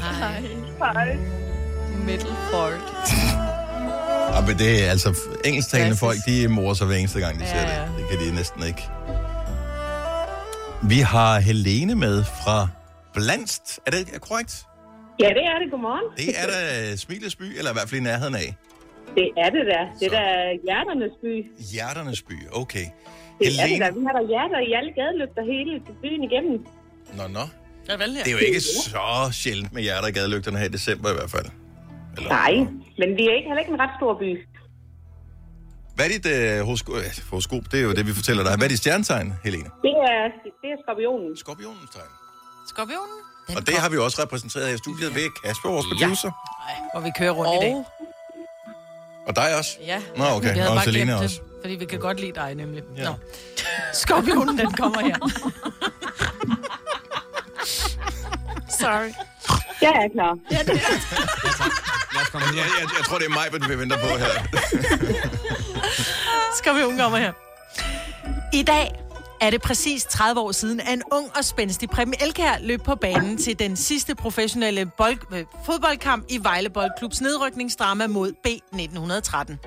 Hej. 0.80 1.18
Middelfart. 2.06 2.82
Ja, 4.36 4.42
men 4.48 4.58
det 4.58 4.86
er 4.86 4.90
altså 4.90 5.18
engelsktalende 5.46 5.98
folk, 5.98 6.18
de 6.26 6.48
morer 6.48 6.74
sig 6.74 6.88
hver 6.88 6.96
eneste 6.96 7.20
gang, 7.20 7.40
de 7.40 7.44
Ja, 7.44 7.50
ser 7.50 7.68
det. 7.86 7.98
Det 7.98 8.06
kan 8.10 8.28
de 8.28 8.36
næsten 8.36 8.64
ikke. 8.68 8.82
Vi 10.84 11.00
har 11.00 11.40
Helene 11.40 11.96
med 11.96 12.24
fra 12.24 12.68
Blandst. 13.14 13.80
Er 13.86 13.92
det 13.92 14.22
korrekt? 14.22 14.66
Ja, 15.20 15.26
det 15.28 15.44
er 15.52 15.60
det. 15.62 15.72
Godmorgen. 15.72 16.18
Det 16.18 16.30
er 16.42 16.46
da 16.48 16.96
Smilets 16.96 17.36
by, 17.36 17.58
eller 17.58 17.72
i 17.72 17.74
hvert 17.74 17.90
fald 17.90 18.02
i 18.02 18.04
nærheden 18.04 18.36
af. 18.36 18.56
Det 19.16 19.30
er 19.38 19.50
det 19.50 19.66
der. 19.74 19.84
Det 20.00 20.06
er 20.06 20.20
der 20.20 20.30
hjerternes 20.66 21.14
by. 21.22 21.34
Hjerternes 21.74 22.22
by, 22.22 22.34
okay. 22.52 22.86
Det 23.42 23.48
er 23.48 23.52
det 23.52 23.60
Helene, 23.70 23.86
der. 23.86 23.92
Vi 24.00 24.02
har 24.08 24.14
der 24.20 24.26
hjerter 24.34 24.60
i 24.70 24.72
alle 24.80 24.92
gadelygter 25.00 25.42
hele 25.54 25.72
byen 26.04 26.22
igennem. 26.30 26.56
nå, 27.18 27.24
nå. 27.38 27.46
Ja, 27.90 27.96
vel, 28.04 28.10
Det 28.16 28.28
er 28.28 28.32
jo 28.32 28.38
ikke 28.50 28.62
så 28.62 29.08
sjældent 29.42 29.74
med 29.74 29.82
hjerter 29.88 30.08
i 30.08 30.12
gadelygterne 30.12 30.58
her 30.58 30.66
i 30.66 30.74
december 30.78 31.08
i 31.10 31.14
hvert 31.20 31.32
fald. 31.36 31.46
Eller, 32.18 32.30
Nej, 32.30 32.54
men 33.02 33.10
vi 33.18 33.24
er 33.30 33.34
ikke 33.40 33.48
heller 33.50 33.60
ikke 33.66 33.74
en 33.78 33.80
ret 33.86 33.94
stor 34.00 34.14
by. 34.22 34.30
Hvad 35.96 36.06
er 36.06 36.10
dit 36.10 36.26
øh, 36.26 36.66
horoskop? 36.66 36.96
Øh, 36.96 37.04
horoskop? 37.32 37.64
Det 37.72 37.80
er 37.80 37.84
jo 37.84 37.94
det, 37.94 38.08
vi 38.08 38.14
fortæller 38.14 38.44
dig. 38.44 38.54
Hvad 38.58 38.66
er 38.68 38.70
dit 38.70 38.78
stjernetegn, 38.84 39.34
Helene? 39.44 39.70
Det 39.88 39.94
er, 40.12 40.22
det 40.62 40.68
er 40.74 40.78
skorpionen. 40.86 41.38
Skorpionens 41.38 41.90
tegn. 41.96 42.12
Skorpionen? 42.68 43.18
Den 43.48 43.58
Og 43.58 43.68
det 43.68 43.76
har 43.84 43.90
vi 43.90 43.98
også 43.98 44.18
repræsenteret 44.24 44.68
her 44.68 44.74
i 44.74 44.78
studiet 44.78 45.16
ved 45.16 45.28
Kasper, 45.44 45.70
vores 45.70 45.86
producer. 45.92 46.32
hvor 46.94 47.02
vi 47.08 47.12
kører 47.20 47.32
rundt 47.40 47.54
i 47.58 47.60
dag. 47.66 47.74
Og 47.76 47.86
Og 49.28 49.36
dig 49.36 49.50
også? 49.60 49.72
ja, 49.92 50.00
Nå, 50.18 50.24
okay. 50.38 50.54
Og 50.70 50.78
glemt 50.86 51.12
også. 51.12 51.42
Det, 51.62 51.70
fordi 51.70 51.76
vi 51.76 51.86
kan 51.86 52.00
godt 52.00 52.20
lide 52.20 52.32
dig 52.36 52.56
nemlig. 52.56 52.84
Ja. 52.98 53.04
Ja. 53.04 53.10
Nå. 53.10 53.16
Skorpionen, 53.94 54.58
den 54.58 54.72
kommer 54.72 55.02
her. 55.02 55.18
Sorry. 58.80 59.14
Jeg 59.82 59.90
er 59.90 60.10
klar. 60.14 60.38
Lad 60.52 60.70
os 62.22 62.30
komme 62.30 62.48
Jeg, 62.48 62.56
jeg, 62.80 62.90
jeg 62.98 63.06
tror, 63.06 63.18
det 63.18 63.26
er 63.26 63.30
mig, 63.30 63.48
vi 63.70 63.80
venter 63.80 63.98
på 63.98 64.08
her. 64.08 64.48
Skorpionen 66.58 66.98
kommer 66.98 67.18
her. 67.18 67.34
I 68.54 68.64
dag 68.64 69.01
er 69.42 69.50
det 69.50 69.62
præcis 69.62 70.04
30 70.04 70.42
år 70.42 70.52
siden, 70.52 70.80
at 70.80 70.94
en 70.94 71.04
ung 71.12 71.32
og 71.38 71.46
spændstig 71.46 71.90
Preben 71.90 72.14
Elkær 72.22 72.58
løb 72.62 72.82
på 72.84 72.96
banen 72.96 73.38
til 73.38 73.60
den 73.60 73.76
sidste 73.76 74.16
professionelle 74.16 74.92
bold, 74.98 75.18
øh, 75.34 75.46
fodboldkamp 75.66 76.26
i 76.30 76.44
Vejle 76.44 76.70
Boldklubs 76.70 77.22
nedrykningsdrama 77.22 78.08
mod 78.08 78.34
B 78.44 78.48
1913. 78.48 79.60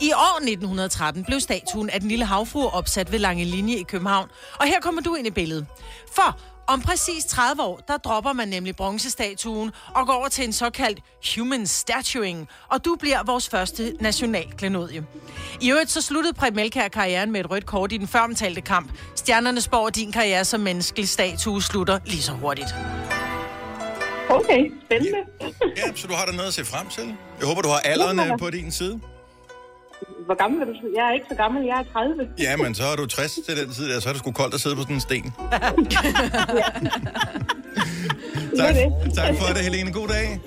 I 0.00 0.12
år 0.12 0.38
1913 0.40 1.24
blev 1.24 1.40
statuen 1.40 1.90
af 1.90 2.00
den 2.00 2.08
lille 2.08 2.24
havfrue 2.24 2.70
opsat 2.70 3.12
ved 3.12 3.18
Lange 3.18 3.44
Linje 3.44 3.76
i 3.76 3.82
København, 3.82 4.28
og 4.60 4.66
her 4.66 4.80
kommer 4.80 5.02
du 5.02 5.14
ind 5.14 5.26
i 5.26 5.30
billedet. 5.30 5.66
For 6.12 6.38
om 6.68 6.80
præcis 6.82 7.24
30 7.24 7.62
år, 7.62 7.80
der 7.88 7.96
dropper 7.96 8.32
man 8.32 8.48
nemlig 8.48 8.76
bronzestatuen 8.76 9.70
og 9.94 10.06
går 10.06 10.12
over 10.12 10.28
til 10.28 10.44
en 10.44 10.52
såkaldt 10.52 11.00
human 11.34 11.66
statuing, 11.66 12.48
og 12.68 12.84
du 12.84 12.96
bliver 13.00 13.22
vores 13.26 13.48
første 13.48 13.94
nationalklenodie. 14.00 15.06
I 15.60 15.70
øvrigt 15.70 15.90
så 15.90 16.02
sluttede 16.02 16.34
Preben 16.34 16.58
Elkjær 16.58 16.88
karrieren 16.88 17.32
med 17.32 17.40
et 17.40 17.50
rødt 17.50 17.66
kort 17.66 17.92
i 17.92 17.96
den 17.96 18.08
føromtalte 18.08 18.60
kamp. 18.60 18.92
Stjernerne 19.16 19.60
spår, 19.60 19.86
at 19.86 19.94
din 19.96 20.12
karriere 20.12 20.44
som 20.44 20.60
menneskelig 20.60 21.08
statue 21.08 21.62
slutter 21.62 21.98
lige 22.06 22.22
så 22.22 22.32
hurtigt. 22.32 22.74
Okay, 24.30 24.72
spændende. 24.84 25.18
Ja, 25.76 25.94
så 25.94 26.06
du 26.06 26.12
har 26.14 26.26
da 26.26 26.32
noget 26.32 26.48
at 26.48 26.54
se 26.54 26.64
frem 26.64 26.88
til. 26.88 27.14
Jeg 27.38 27.48
håber, 27.48 27.62
du 27.62 27.68
har 27.68 27.78
alderen 27.78 28.20
øh, 28.20 28.38
på 28.38 28.50
din 28.50 28.70
side. 28.72 29.00
Hvor 30.26 30.36
gammel 30.42 30.60
er 30.62 30.66
du? 30.66 30.72
Jeg 30.96 31.08
er 31.08 31.12
ikke 31.12 31.26
så 31.28 31.34
gammel. 31.34 31.64
Jeg 31.64 31.78
er 31.78 31.84
30. 31.92 32.28
Ja, 32.38 32.56
men 32.56 32.74
så 32.74 32.84
er 32.84 32.96
du 32.96 33.06
60 33.06 33.34
til 33.46 33.56
den 33.56 33.72
tid, 33.72 33.88
der, 33.90 34.00
så 34.00 34.08
er 34.08 34.12
det 34.12 34.20
sgu 34.20 34.32
koldt 34.32 34.54
at 34.54 34.60
sidde 34.60 34.76
på 34.76 34.82
sådan 34.82 34.94
en 34.96 35.00
sten. 35.00 35.24
tak, 38.60 38.74
tak 39.14 39.32
for 39.40 39.46
det, 39.54 39.62
Helene. 39.62 39.92
God 39.92 40.08
dag. 40.08 40.40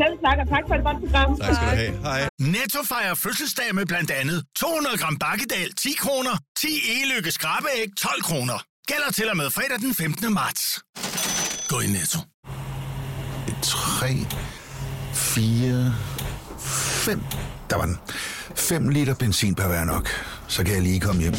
Selv 0.00 0.14
tak, 0.26 0.38
og 0.42 0.48
tak 0.48 0.64
for 0.68 0.74
et 0.74 0.84
godt 0.84 0.98
program. 1.04 1.38
Tak 1.38 1.54
skal 1.54 1.66
du 1.70 1.76
have. 1.82 1.92
Hej. 2.02 2.28
Netto 2.38 2.80
fejrer 2.88 3.14
fødselsdag 3.14 3.74
med 3.74 3.86
blandt 3.86 4.10
andet 4.10 4.44
200 4.56 4.98
gram 4.98 5.16
bakkedal 5.18 5.72
10 5.74 5.92
kroner, 5.98 6.34
10 6.58 6.66
e-lykke 6.66 7.30
skrabeæg 7.30 7.88
12 7.98 8.22
kroner. 8.22 8.58
Gælder 8.86 9.10
til 9.12 9.30
og 9.30 9.36
med 9.36 9.50
fredag 9.50 9.78
den 9.78 9.94
15. 9.94 10.34
marts. 10.34 10.80
Gå 11.68 11.80
i 11.80 11.86
Netto. 11.86 12.18
3, 13.62 14.06
4, 15.14 15.94
5. 16.58 17.22
Der 17.70 17.76
var 17.76 17.84
den. 17.84 17.98
5 18.60 18.88
liter 18.88 19.14
benzin 19.14 19.54
per 19.54 19.66
hver 19.68 19.84
nok. 19.84 20.08
Så 20.48 20.64
kan 20.64 20.74
jeg 20.74 20.82
lige 20.82 21.00
komme 21.00 21.20
hjem. 21.22 21.34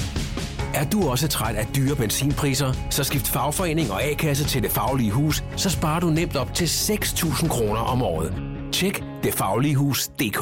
Er 0.73 0.85
du 0.89 1.09
også 1.09 1.27
træt 1.27 1.55
af 1.55 1.67
dyre 1.75 1.95
benzinpriser, 1.95 2.73
så 2.89 3.03
skift 3.03 3.27
fagforening 3.27 3.91
og 3.91 4.03
A-kasse 4.03 4.45
til 4.45 4.63
Det 4.63 4.71
Faglige 4.71 5.11
Hus, 5.11 5.43
så 5.55 5.69
sparer 5.69 5.99
du 5.99 6.09
nemt 6.09 6.35
op 6.35 6.53
til 6.53 6.65
6.000 6.65 7.47
kroner 7.47 7.79
om 7.79 8.01
året. 8.01 8.33
Tjek 8.71 9.03
detfagligehus.dk 9.23 10.41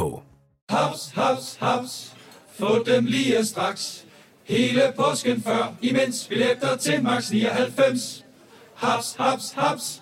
Haps, 0.69 1.11
haps, 1.15 1.57
haps. 1.59 2.13
Få 2.59 2.83
dem 2.85 3.05
lige 3.05 3.45
straks. 3.45 4.05
Hele 4.45 4.81
påsken 4.97 5.43
før, 5.43 5.73
imens 5.81 6.25
billetter 6.29 6.75
til 6.77 7.03
max 7.03 7.31
99. 7.31 8.25
Haps, 8.75 9.15
haps, 9.19 9.53
haps. 9.57 10.01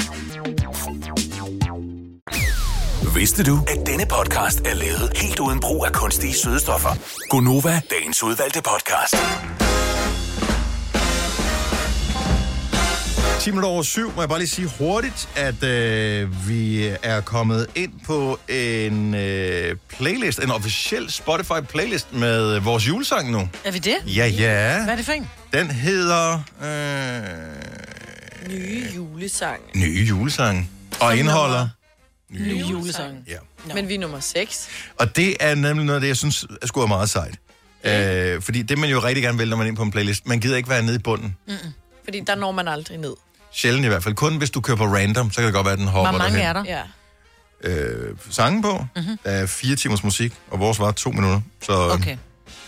Vidste 3.15 3.43
du, 3.43 3.59
at 3.67 3.77
denne 3.85 4.05
podcast 4.05 4.59
er 4.59 4.73
lavet 4.73 5.11
helt 5.15 5.39
uden 5.39 5.59
brug 5.59 5.85
af 5.85 5.93
kunstige 5.93 6.33
sødestoffer? 6.33 6.89
Gonova, 7.29 7.81
dagens 7.89 8.23
udvalgte 8.23 8.61
podcast. 8.61 9.15
10 13.39 13.49
minutter 13.49 13.69
over 13.69 13.83
syv, 13.83 14.11
må 14.15 14.21
jeg 14.21 14.29
bare 14.29 14.39
lige 14.39 14.49
sige 14.49 14.69
hurtigt, 14.77 15.29
at 15.35 15.63
øh, 15.63 16.47
vi 16.47 16.87
er 17.03 17.21
kommet 17.21 17.67
ind 17.75 17.91
på 18.05 18.39
en 18.49 19.15
øh, 19.15 19.75
playlist, 19.89 20.39
en 20.39 20.51
officiel 20.51 21.09
Spotify-playlist 21.09 22.13
med 22.13 22.59
vores 22.59 22.87
julesang 22.87 23.31
nu. 23.31 23.49
Er 23.63 23.71
vi 23.71 23.79
det? 23.79 23.95
Ja, 24.05 24.27
ja. 24.27 24.83
Hvad 24.83 24.91
er 24.93 24.95
det 24.95 25.05
for 25.05 25.11
en? 25.11 25.29
Den 25.53 25.71
hedder 25.71 26.33
øh, 26.63 28.49
Nye 28.49 28.85
julesang. 28.95 29.61
Nye 29.75 30.05
julesang. 30.09 30.69
Og 30.99 31.17
indeholder... 31.17 31.67
Nye 32.31 32.57
julesang. 32.71 33.17
Ja. 33.27 33.37
Men 33.75 33.87
vi 33.87 33.95
er 33.95 33.99
nummer 33.99 34.19
6. 34.19 34.67
Og 34.99 35.15
det 35.15 35.37
er 35.39 35.55
nemlig 35.55 35.85
noget 35.85 35.95
af 35.95 36.01
det, 36.01 36.07
jeg 36.07 36.17
synes 36.17 36.45
er 36.61 36.67
sgu 36.67 36.81
er 36.81 36.87
meget 36.87 37.09
sejt. 37.09 37.35
Øh, 37.83 38.41
fordi 38.41 38.61
det 38.61 38.77
man 38.77 38.89
jo 38.89 38.99
rigtig 38.99 39.23
gerne 39.23 39.37
vil, 39.37 39.49
når 39.49 39.57
man 39.57 39.65
er 39.65 39.67
inde 39.67 39.77
på 39.77 39.83
en 39.83 39.91
playlist, 39.91 40.27
man 40.27 40.39
gider 40.39 40.57
ikke 40.57 40.69
være 40.69 40.83
nede 40.83 40.95
i 40.95 40.99
bunden. 40.99 41.35
Mm-mm. 41.47 41.57
Fordi 42.03 42.19
der 42.27 42.35
når 42.35 42.51
man 42.51 42.67
aldrig 42.67 42.97
ned. 42.97 43.13
Sjældent 43.53 43.85
i 43.85 43.87
hvert 43.87 44.03
fald. 44.03 44.15
Kun 44.15 44.37
hvis 44.37 44.49
du 44.49 44.61
kører 44.61 44.77
på 44.77 44.85
random, 44.85 45.31
så 45.31 45.35
kan 45.35 45.45
det 45.45 45.53
godt 45.53 45.65
være, 45.65 45.73
at 45.73 45.79
den 45.79 45.87
hopper 45.87 46.11
Hvor 46.11 46.19
mange 46.19 46.39
derhen. 46.39 46.55
er 46.57 46.63
der? 46.63 46.83
Ja. 47.63 47.71
øh, 48.09 48.15
sange 48.29 48.61
på. 48.61 48.77
Mhm. 48.77 48.87
Mm-hmm. 49.03 49.17
Der 49.23 49.31
er 49.31 49.45
fire 49.45 49.75
timers 49.75 50.03
musik, 50.03 50.33
og 50.51 50.59
vores 50.59 50.79
var 50.79 50.91
to 50.91 51.11
minutter. 51.11 51.41
Så 51.61 51.73
Okay. 51.73 52.17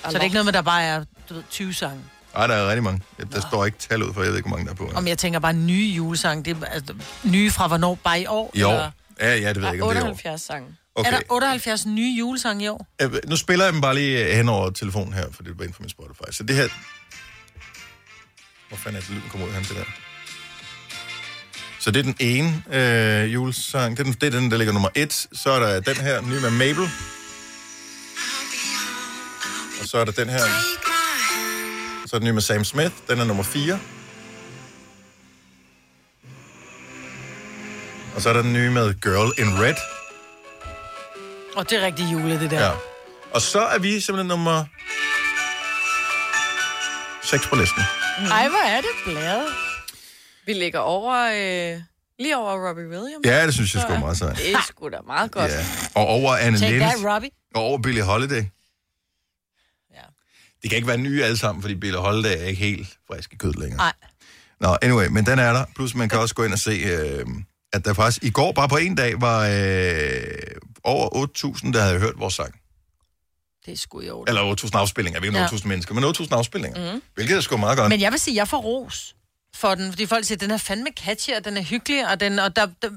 Så 0.04 0.10
det 0.10 0.16
er 0.18 0.22
ikke 0.22 0.34
noget 0.34 0.46
med, 0.46 0.54
der 0.54 0.62
bare 0.62 0.84
er 0.84 1.04
du 1.30 1.34
ved, 1.34 1.44
20 1.50 1.74
sange. 1.74 2.00
ej, 2.36 2.48
der 2.48 2.54
er 2.56 2.68
rigtig 2.68 2.84
mange. 2.84 3.02
Der 3.34 3.42
står 3.42 3.66
ikke 3.66 3.78
tal 3.78 4.04
ud 4.04 4.14
for, 4.14 4.22
jeg 4.22 4.30
ved 4.30 4.38
ikke, 4.38 4.50
hvor 4.50 4.58
mange 4.58 4.66
der 4.66 4.72
er 4.72 4.92
på. 4.92 4.92
Om 4.96 5.08
jeg 5.08 5.18
tænker 5.18 5.40
bare 5.40 5.54
nye 5.54 5.86
julesange. 5.88 6.44
Det 6.44 6.58
er 6.62 6.66
altså, 6.66 6.94
nye 7.24 7.52
fra 7.52 7.68
hvornår? 7.68 7.96
Bare 8.04 8.22
i 8.22 8.26
år? 8.26 8.52
I 8.54 8.64
år. 8.64 8.72
Eller? 8.72 8.92
Ja, 9.20 9.36
ja, 9.36 9.50
det 9.50 9.56
ved 9.56 9.64
jeg 9.64 9.74
ikke, 9.74 9.84
om 9.86 9.90
det 9.90 9.98
er 9.98 10.02
i 10.02 10.04
år. 10.04 10.10
78 10.10 10.42
sange. 10.42 10.68
Okay. 10.96 11.12
Er 11.12 11.16
der 11.16 11.22
78 11.30 11.86
nye 11.86 12.16
julesange 12.20 12.64
i 12.64 12.68
år? 12.68 12.88
Øh, 13.02 13.12
Nu 13.28 13.36
spiller 13.36 13.66
jeg 13.66 13.74
dem 13.74 13.82
bare 13.82 13.96
lige 13.96 14.36
hen 14.36 14.50
over 14.50 14.70
telefonen 14.70 15.14
her, 15.14 15.26
for 15.32 15.44
det 15.44 15.58
var 15.58 15.64
inden 15.64 15.74
for 15.76 15.82
min 15.84 15.90
Spotify. 15.90 16.32
Så 16.32 16.44
det 16.44 16.56
her... 16.56 16.68
Hvor 18.68 18.78
fanden 18.78 18.98
er 18.98 19.02
det, 19.02 19.10
lyden 19.10 19.30
kommer 19.30 19.48
ud 19.48 19.52
af 19.52 19.62
det 19.62 19.76
der? 19.76 19.84
Så 21.80 21.92
det 21.92 22.00
er 22.00 22.04
den 22.04 22.16
ene 22.20 22.64
øh, 23.24 23.34
julesang. 23.34 23.98
Det 23.98 24.00
er 24.00 24.04
den, 24.04 24.14
det 24.22 24.36
er 24.36 24.40
den, 24.40 24.52
der 24.52 24.58
ligger 24.58 24.74
nummer 24.74 24.90
et. 24.96 25.14
Så 25.34 25.50
er 25.52 25.60
der 25.60 25.80
den 25.80 25.96
her, 25.96 26.22
ny 26.22 26.34
med 26.42 26.50
Mabel. 26.50 26.84
Og 29.82 29.88
så 29.88 29.98
er 29.98 30.06
der 30.06 30.12
den 30.12 30.30
her. 30.30 30.40
Så 32.06 32.16
er 32.16 32.20
den 32.20 32.26
nye 32.26 32.32
med 32.34 32.42
Sam 32.42 32.64
Smith. 32.64 32.92
Den 33.10 33.20
er 33.20 33.24
nummer 33.26 33.44
4. 33.44 33.80
Og 38.16 38.22
så 38.22 38.30
er 38.30 38.34
der 38.34 38.42
den 38.42 38.54
nye 38.54 38.70
med 38.70 38.94
Girl 39.02 39.40
in 39.40 39.60
Red. 39.60 39.76
Og 41.56 41.70
det 41.70 41.82
er 41.82 41.86
rigtig 41.86 42.12
jule, 42.12 42.40
det 42.40 42.52
der. 42.52 42.66
Ja. 42.66 42.72
Og 43.34 43.42
så 43.42 43.60
er 43.62 43.80
vi 43.80 44.00
simpelthen 44.00 44.28
nummer 44.28 44.66
6 47.24 47.48
på 47.48 47.56
listen. 47.56 47.84
Ej, 48.32 48.50
hvor 48.50 48.66
er 48.68 48.82
det 48.82 48.90
bladet. 49.06 49.48
Vi 50.46 50.54
ligger 50.54 50.80
over, 50.80 51.14
øh, 51.16 51.82
lige 52.20 52.38
over 52.38 52.68
Robbie 52.68 52.88
Williams. 52.90 53.26
Ja, 53.26 53.46
det 53.46 53.54
synes 53.54 53.74
jeg 53.76 53.82
sgu 53.82 53.98
meget 53.98 54.18
sejt. 54.18 54.38
Det 54.38 54.54
er 54.54 54.62
sgu 54.68 54.90
da 54.90 54.98
meget 55.08 55.32
godt. 55.32 55.52
Ja. 55.52 55.66
Og 55.96 56.08
over 56.08 56.36
Anne 56.36 56.60
Take 56.60 56.72
Linnet. 56.72 56.90
that, 56.90 57.14
Robbie. 57.14 57.30
Og 57.56 57.62
over 57.62 57.78
Billie 57.78 58.04
Holiday. 58.04 58.44
Ja. 59.94 60.02
Det 60.62 60.70
kan 60.70 60.76
ikke 60.76 60.88
være 60.88 60.98
nye 60.98 61.24
alle 61.24 61.38
sammen, 61.38 61.62
fordi 61.62 61.76
Billie 61.76 62.00
Holiday 62.00 62.38
er 62.42 62.46
ikke 62.46 62.60
helt 62.62 62.88
frisk 63.12 63.34
i 63.34 63.36
kød 63.38 63.54
længere. 63.54 63.78
Nej. 63.78 63.94
Nå, 64.60 64.78
anyway, 64.82 65.08
men 65.08 65.26
den 65.26 65.40
er 65.40 65.54
der. 65.54 65.66
Plus 65.76 65.96
man 65.96 66.10
kan 66.10 66.20
også 66.20 66.36
gå 66.36 66.44
ind 66.44 66.54
og 66.54 66.60
se, 66.60 66.72
øh, 66.72 67.26
at 67.74 67.86
der 67.86 67.94
faktisk 67.94 68.24
i 68.24 68.30
går, 68.30 68.52
bare 68.52 68.70
på 68.70 68.78
en 68.78 68.96
dag, 68.96 69.22
var 69.22 69.40
øh, 69.48 70.24
over 70.84 71.28
8.000, 71.66 71.72
der 71.72 71.82
havde 71.82 72.00
hørt 72.00 72.20
vores 72.20 72.34
sang. 72.34 72.56
Det 73.66 73.74
er 73.74 73.78
sgu 73.78 74.02
i 74.02 74.10
orden. 74.10 74.28
Eller 74.38 74.56
8.000 74.64 74.70
afspillinger. 74.74 75.20
Vi 75.20 75.28
er 75.28 75.32
ikke 75.32 75.40
Ja. 75.40 75.48
8.000 75.48 75.68
mennesker, 75.68 75.94
men 75.96 76.04
8.000 76.04 76.28
afspillinger. 76.32 76.92
Mhm. 76.92 77.02
Hvilket 77.16 77.38
er 77.38 77.42
sgu 77.42 77.58
meget 77.58 77.78
godt. 77.78 77.90
Men 77.90 78.02
jeg 78.02 78.12
vil 78.12 78.20
sige, 78.20 78.34
at 78.34 78.36
jeg 78.36 78.48
får 78.48 78.58
ros 78.58 79.16
for 79.56 79.76
den, 79.76 79.92
fordi 79.92 80.06
folk 80.06 80.26
siger, 80.26 80.38
den 80.38 80.52
er 80.52 80.58
fandme 80.58 80.90
catchy, 81.06 81.32
og 81.34 81.46
den 81.46 81.58
er 81.58 81.62
hyggelig, 81.62 82.08
og, 82.10 82.20
den, 82.20 82.40
og 82.40 82.56
der, 82.56 82.66
der, 82.82 82.90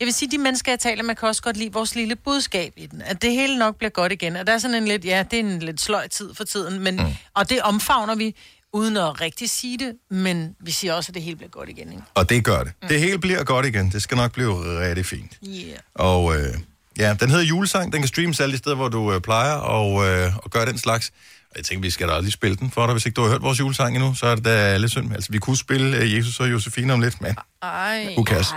jeg 0.00 0.06
vil 0.06 0.14
sige, 0.14 0.30
de 0.30 0.38
mennesker, 0.38 0.72
jeg 0.72 0.78
taler 0.78 1.02
med, 1.02 1.14
kan 1.14 1.28
også 1.28 1.42
godt 1.42 1.56
lide 1.56 1.72
vores 1.72 1.94
lille 1.94 2.16
budskab 2.16 2.72
i 2.76 2.86
den, 2.86 3.02
at 3.02 3.22
det 3.22 3.32
hele 3.32 3.58
nok 3.58 3.76
bliver 3.76 3.90
godt 3.90 4.12
igen, 4.12 4.36
og 4.36 4.46
der 4.46 4.52
er 4.52 4.58
sådan 4.58 4.74
en 4.76 4.88
lidt, 4.88 5.04
ja, 5.04 5.24
det 5.30 5.36
er 5.40 5.44
en 5.44 5.58
lidt 5.58 5.80
sløj 5.80 6.08
tid 6.08 6.34
for 6.34 6.44
tiden, 6.44 6.80
men, 6.80 6.96
mm. 6.96 7.14
og 7.34 7.50
det 7.50 7.62
omfavner 7.62 8.14
vi, 8.14 8.34
uden 8.72 8.96
at 8.96 9.20
rigtig 9.20 9.50
sige 9.50 9.78
det, 9.78 9.94
men 10.10 10.56
vi 10.60 10.70
siger 10.70 10.94
også, 10.94 11.10
at 11.10 11.14
det 11.14 11.22
hele 11.22 11.36
bliver 11.36 11.50
godt 11.50 11.68
igen, 11.68 11.88
ikke? 11.92 12.02
Og 12.14 12.28
det 12.28 12.44
gør 12.44 12.62
det. 12.62 12.72
Det 12.88 13.00
hele 13.00 13.18
bliver 13.18 13.44
godt 13.44 13.66
igen. 13.66 13.90
Det 13.90 14.02
skal 14.02 14.16
nok 14.16 14.32
blive 14.32 14.80
rigtig 14.88 15.06
fint. 15.06 15.38
Yeah. 15.48 15.78
Og 15.94 16.36
øh, 16.36 16.54
ja, 16.98 17.16
den 17.20 17.30
hedder 17.30 17.44
Julesang. 17.44 17.92
Den 17.92 18.00
kan 18.00 18.08
streames 18.08 18.40
alle 18.40 18.52
de 18.52 18.58
steder, 18.58 18.76
hvor 18.76 18.88
du 18.88 19.12
øh, 19.12 19.20
plejer 19.20 19.54
og, 19.54 20.06
øh, 20.08 20.26
at 20.44 20.50
gøre 20.50 20.66
den 20.66 20.78
slags. 20.78 21.12
Og 21.50 21.56
jeg 21.56 21.64
tænker, 21.64 21.82
vi 21.82 21.90
skal 21.90 22.08
da 22.08 22.20
lige 22.20 22.30
spille 22.30 22.56
den 22.56 22.70
for 22.70 22.86
dig. 22.86 22.92
Hvis 22.92 23.06
ikke 23.06 23.14
du 23.16 23.22
har 23.22 23.28
hørt 23.28 23.42
vores 23.42 23.60
julesang 23.60 23.96
endnu, 23.96 24.14
så 24.14 24.26
er 24.26 24.34
det 24.34 24.44
da 24.44 24.76
lidt 24.76 24.90
synd. 24.90 25.14
Altså, 25.14 25.32
vi 25.32 25.38
kunne 25.38 25.56
spille 25.56 25.96
øh, 25.96 26.16
Jesus 26.16 26.40
og 26.40 26.50
Josefine 26.50 26.92
om 26.92 27.00
lidt, 27.00 27.20
men 27.20 27.36
Ej. 27.62 28.06
who 28.16 28.24
cares? 28.24 28.48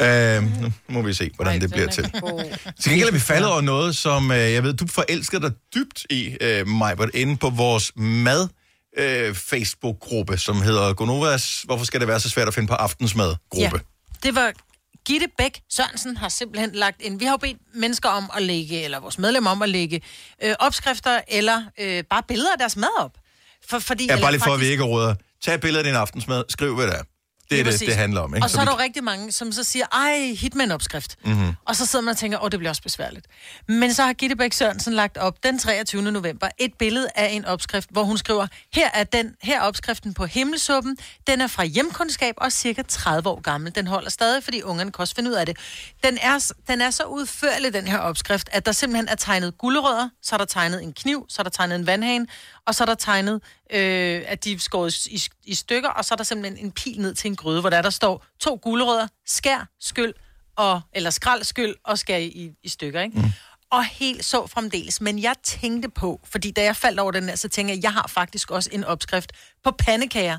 Øh, 0.00 0.60
nu 0.60 0.72
må 0.88 1.02
vi 1.02 1.14
se, 1.14 1.30
hvordan 1.36 1.52
Ej, 1.52 1.58
det 1.58 1.70
bliver 1.70 1.86
til. 1.86 2.04
Til 2.80 2.90
gengæld 2.90 3.08
er 3.08 3.12
vi 3.12 3.18
faldet 3.18 3.50
over 3.50 3.60
noget, 3.60 3.96
som 3.96 4.30
øh, 4.30 4.38
jeg 4.38 4.62
ved, 4.62 4.74
du 4.74 4.86
forelsker 4.86 5.38
dig 5.38 5.52
dybt 5.74 6.06
i, 6.10 6.36
øh, 6.40 6.66
Majbert, 6.66 7.10
inde 7.14 7.36
på 7.36 7.50
vores 7.50 7.92
mad 7.96 8.48
øh, 8.98 9.34
Facebook-gruppe, 9.34 10.38
som 10.38 10.62
hedder 10.62 10.92
Gonovas 10.94 11.62
Hvorfor 11.62 11.84
skal 11.84 12.00
det 12.00 12.08
være 12.08 12.20
så 12.20 12.28
svært 12.30 12.48
at 12.48 12.54
finde 12.54 12.68
på 12.68 12.74
aftensmad-gruppe? 12.74 13.80
Det 14.22 14.34
var 14.34 14.52
Gitte 15.06 15.26
Bæk 15.38 15.60
Sørensen 15.70 16.16
har 16.16 16.28
simpelthen 16.28 16.72
lagt 16.72 16.96
en... 17.04 17.20
Vi 17.20 17.24
har 17.24 17.32
jo 17.32 17.36
bedt 17.36 17.58
mennesker 17.74 18.08
om 18.08 18.30
at 18.36 18.42
lægge, 18.42 18.82
eller 18.84 19.00
vores 19.00 19.18
medlemmer 19.18 19.50
om 19.50 19.62
at 19.62 19.68
lægge 19.68 20.00
øh, 20.44 20.54
opskrifter 20.58 21.20
eller 21.28 21.62
øh, 21.80 22.04
bare 22.10 22.22
billeder 22.28 22.52
af 22.52 22.58
deres 22.58 22.76
mad 22.76 22.88
op. 23.00 23.10
For, 23.68 23.78
fordi, 23.78 24.06
Ja, 24.10 24.20
bare 24.20 24.32
lige 24.32 24.40
for, 24.40 24.50
at 24.52 24.60
vi 24.60 24.64
faktisk- 24.64 24.70
ikke 24.70 24.84
råder. 24.84 25.14
Tag 25.44 25.54
et 25.54 25.60
billede 25.60 25.78
af 25.78 25.84
din 25.84 25.94
aftensmad, 25.94 26.44
skriv 26.48 26.74
hvad 26.74 26.86
det 26.86 26.94
er. 26.94 27.02
Det 27.50 27.60
er 27.60 27.64
det, 27.64 27.80
det 27.80 27.96
handler 27.96 28.20
om, 28.20 28.34
ikke? 28.34 28.44
Og 28.44 28.50
så 28.50 28.60
er 28.60 28.64
vi- 28.64 28.70
der 28.70 28.78
rigtig 28.78 29.04
mange, 29.04 29.32
som 29.32 29.52
så 29.52 29.64
siger, 29.64 29.86
ej, 29.92 30.34
hit 30.38 30.54
med 30.54 30.64
en 30.64 30.70
opskrift. 30.70 31.16
Mhm. 31.24 31.52
Og 31.66 31.76
så 31.76 31.86
sidder 31.86 32.04
man 32.04 32.12
og 32.12 32.18
tænker, 32.18 32.44
åh, 32.44 32.50
det 32.50 32.58
bliver 32.58 32.70
også 32.70 32.82
besværligt. 32.82 33.26
Men 33.68 33.94
så 33.94 34.02
har 34.02 34.12
Gitte 34.12 34.36
Bæk 34.36 34.52
Sørensen 34.52 34.92
lagt 34.92 35.16
op 35.16 35.42
den 35.42 35.58
23. 35.58 36.02
november 36.02 36.48
et 36.58 36.74
billede 36.78 37.08
af 37.14 37.26
en 37.32 37.44
opskrift, 37.44 37.88
hvor 37.90 38.02
hun 38.04 38.18
skriver, 38.18 38.46
her 38.74 38.90
er, 38.94 39.04
den, 39.04 39.34
her 39.42 39.60
er 39.60 39.62
opskriften 39.64 40.14
på 40.14 40.26
himmelsuppen. 40.26 40.96
Den 41.26 41.40
er 41.40 41.46
fra 41.46 41.64
hjemkundskab 41.64 42.34
og 42.36 42.52
cirka 42.52 42.82
30 42.88 43.28
år 43.28 43.40
gammel. 43.40 43.74
Den 43.74 43.86
holder 43.86 44.10
stadig, 44.10 44.44
fordi 44.44 44.62
ungerne 44.62 44.92
kan 44.92 45.00
også 45.02 45.14
finde 45.14 45.30
ud 45.30 45.34
af 45.34 45.46
det. 45.46 45.56
Den 46.04 46.18
er, 46.22 46.52
den 46.68 46.80
er 46.80 46.90
så 46.90 47.02
udførlig, 47.04 47.72
den 47.74 47.88
her 47.88 47.98
opskrift, 47.98 48.48
at 48.52 48.66
der 48.66 48.72
simpelthen 48.72 49.08
er 49.08 49.14
tegnet 49.14 49.58
gulerødder, 49.58 50.08
så 50.22 50.34
er 50.34 50.38
der 50.38 50.44
tegnet 50.44 50.82
en 50.82 50.92
kniv, 50.92 51.26
så 51.28 51.36
er 51.38 51.44
der 51.44 51.50
tegnet 51.50 51.76
en 51.76 51.86
vandhane, 51.86 52.26
og 52.66 52.74
så 52.74 52.84
er 52.84 52.86
der 52.86 52.94
tegnet, 52.94 53.40
øh, 53.72 54.22
at 54.26 54.44
de 54.44 54.52
er 54.52 54.58
skåret 54.58 55.06
i, 55.06 55.22
i 55.44 55.54
stykker, 55.54 55.88
og 55.88 56.04
så 56.04 56.14
er 56.14 56.16
der 56.16 56.24
simpelthen 56.24 56.64
en 56.66 56.72
pil 56.72 57.00
ned 57.00 57.14
til 57.14 57.28
en 57.30 57.36
gryde, 57.38 57.60
hvor 57.60 57.70
der, 57.70 57.82
der 57.82 57.90
står 57.90 58.24
to 58.40 58.58
gulerødder, 58.62 59.08
skær, 59.26 59.68
skyld, 59.80 60.14
og, 60.56 60.80
eller 60.92 61.10
skrald, 61.10 61.44
skyld 61.44 61.74
og 61.84 61.98
skær 61.98 62.16
i, 62.16 62.52
i 62.62 62.68
stykker, 62.68 63.00
ikke? 63.00 63.18
Mm. 63.18 63.24
Og 63.70 63.84
helt 63.84 64.24
så 64.24 64.46
fremdeles. 64.46 65.00
Men 65.00 65.18
jeg 65.18 65.34
tænkte 65.44 65.88
på, 65.88 66.20
fordi 66.24 66.50
da 66.50 66.62
jeg 66.62 66.76
faldt 66.76 67.00
over 67.00 67.12
den 67.12 67.28
her, 67.28 67.36
så 67.36 67.48
tænkte 67.48 67.74
jeg, 67.74 67.82
jeg 67.82 67.92
har 67.92 68.06
faktisk 68.08 68.50
også 68.50 68.70
en 68.72 68.84
opskrift 68.84 69.32
på 69.64 69.70
pandekager. 69.70 70.38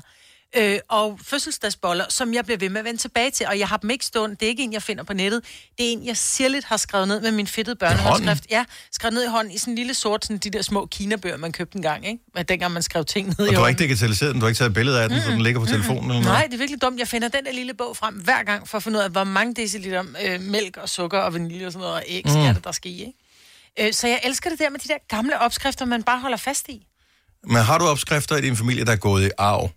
Øh, 0.56 0.78
og 0.88 1.18
fødselsdagsboller, 1.24 2.04
som 2.08 2.34
jeg 2.34 2.44
bliver 2.44 2.58
ved 2.58 2.68
med 2.68 2.78
at 2.78 2.84
vende 2.84 3.00
tilbage 3.00 3.30
til. 3.30 3.46
Og 3.46 3.58
jeg 3.58 3.68
har 3.68 3.76
dem 3.76 3.90
ikke 3.90 4.04
stående. 4.04 4.36
Det 4.36 4.42
er 4.46 4.48
ikke 4.48 4.62
en, 4.62 4.72
jeg 4.72 4.82
finder 4.82 5.04
på 5.04 5.12
nettet. 5.12 5.44
Det 5.78 5.88
er 5.88 5.92
en, 5.92 6.06
jeg 6.06 6.16
sirligt 6.16 6.64
har 6.64 6.76
skrevet 6.76 7.08
ned 7.08 7.20
med 7.20 7.30
min 7.32 7.46
fedtede 7.46 7.76
børnehåndskrift. 7.76 8.46
Ja, 8.50 8.64
skrevet 8.92 9.14
ned 9.14 9.24
i 9.24 9.28
hånden 9.28 9.52
i 9.54 9.58
sådan 9.58 9.72
en 9.72 9.78
lille 9.78 9.94
sort, 9.94 10.24
sådan 10.24 10.38
de 10.38 10.50
der 10.50 10.62
små 10.62 10.86
kinabøger, 10.86 11.36
man 11.36 11.52
købte 11.52 11.76
en 11.76 11.82
gang, 11.82 12.06
ikke? 12.06 12.18
Men 12.34 12.44
Dengang 12.44 12.72
man 12.72 12.82
skrev 12.82 13.04
ting 13.04 13.26
ned 13.26 13.34
i 13.38 13.40
Og 13.42 13.46
du 13.46 13.52
har 13.54 13.58
hånden. 13.60 13.70
ikke 13.74 13.82
digitaliseret 13.82 14.32
den, 14.32 14.40
du 14.40 14.44
har 14.44 14.48
ikke 14.48 14.58
taget 14.58 14.68
et 14.70 14.74
billede 14.74 15.02
af 15.02 15.08
den, 15.08 15.22
så 15.22 15.30
den 15.30 15.40
ligger 15.42 15.60
på 15.60 15.66
telefonen 15.66 16.02
eller 16.02 16.12
noget? 16.12 16.24
Nej, 16.24 16.44
det 16.46 16.54
er 16.54 16.58
virkelig 16.58 16.82
dumt. 16.82 16.98
Jeg 16.98 17.08
finder 17.08 17.28
den 17.28 17.44
der 17.44 17.52
lille 17.52 17.74
bog 17.74 17.96
frem 17.96 18.14
hver 18.14 18.42
gang, 18.42 18.68
for 18.68 18.76
at 18.76 18.82
finde 18.82 18.98
ud 18.98 19.02
af, 19.04 19.10
hvor 19.10 19.24
mange 19.24 19.54
deciliter 19.54 20.04
øh, 20.24 20.40
mælk 20.40 20.76
og 20.76 20.88
sukker 20.88 21.18
og 21.18 21.34
vanilje 21.34 21.66
og 21.66 21.72
sådan 21.72 21.80
noget, 21.82 21.94
og 21.96 22.02
æg 22.06 22.22
Mm. 22.26 22.32
mm. 22.32 22.38
er 22.38 22.52
det, 22.52 22.64
der 22.64 22.72
skal 22.72 22.90
i, 22.90 22.98
ikke? 23.00 23.12
Øh, 23.88 23.92
så 23.92 24.06
jeg 24.08 24.20
elsker 24.24 24.50
det 24.50 24.58
der 24.58 24.70
med 24.70 24.78
de 24.80 24.88
der 24.88 24.98
gamle 25.08 25.38
opskrifter, 25.40 25.84
man 25.84 26.02
bare 26.02 26.20
holder 26.20 26.36
fast 26.36 26.68
i. 26.68 26.86
Men 27.44 27.56
har 27.56 27.78
du 27.78 27.84
opskrifter 27.84 28.36
i 28.36 28.40
din 28.40 28.56
familie, 28.56 28.84
der 28.84 28.92
er 28.92 28.96
gået 28.96 29.26
i 29.26 29.30
arv 29.38 29.70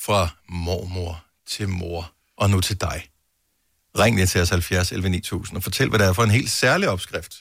fra 0.00 0.28
mormor 0.48 1.24
til 1.46 1.68
mor 1.68 2.12
og 2.36 2.50
nu 2.50 2.60
til 2.60 2.80
dig? 2.80 3.02
Ring 3.98 4.16
lige 4.16 4.26
til 4.26 4.40
os 4.40 4.48
70 4.50 4.92
11 4.92 5.08
9000 5.08 5.56
og 5.56 5.62
fortæl, 5.62 5.88
hvad 5.88 5.98
det 5.98 6.06
er 6.06 6.12
for 6.12 6.22
en 6.24 6.30
helt 6.30 6.50
særlig 6.50 6.88
opskrift, 6.88 7.34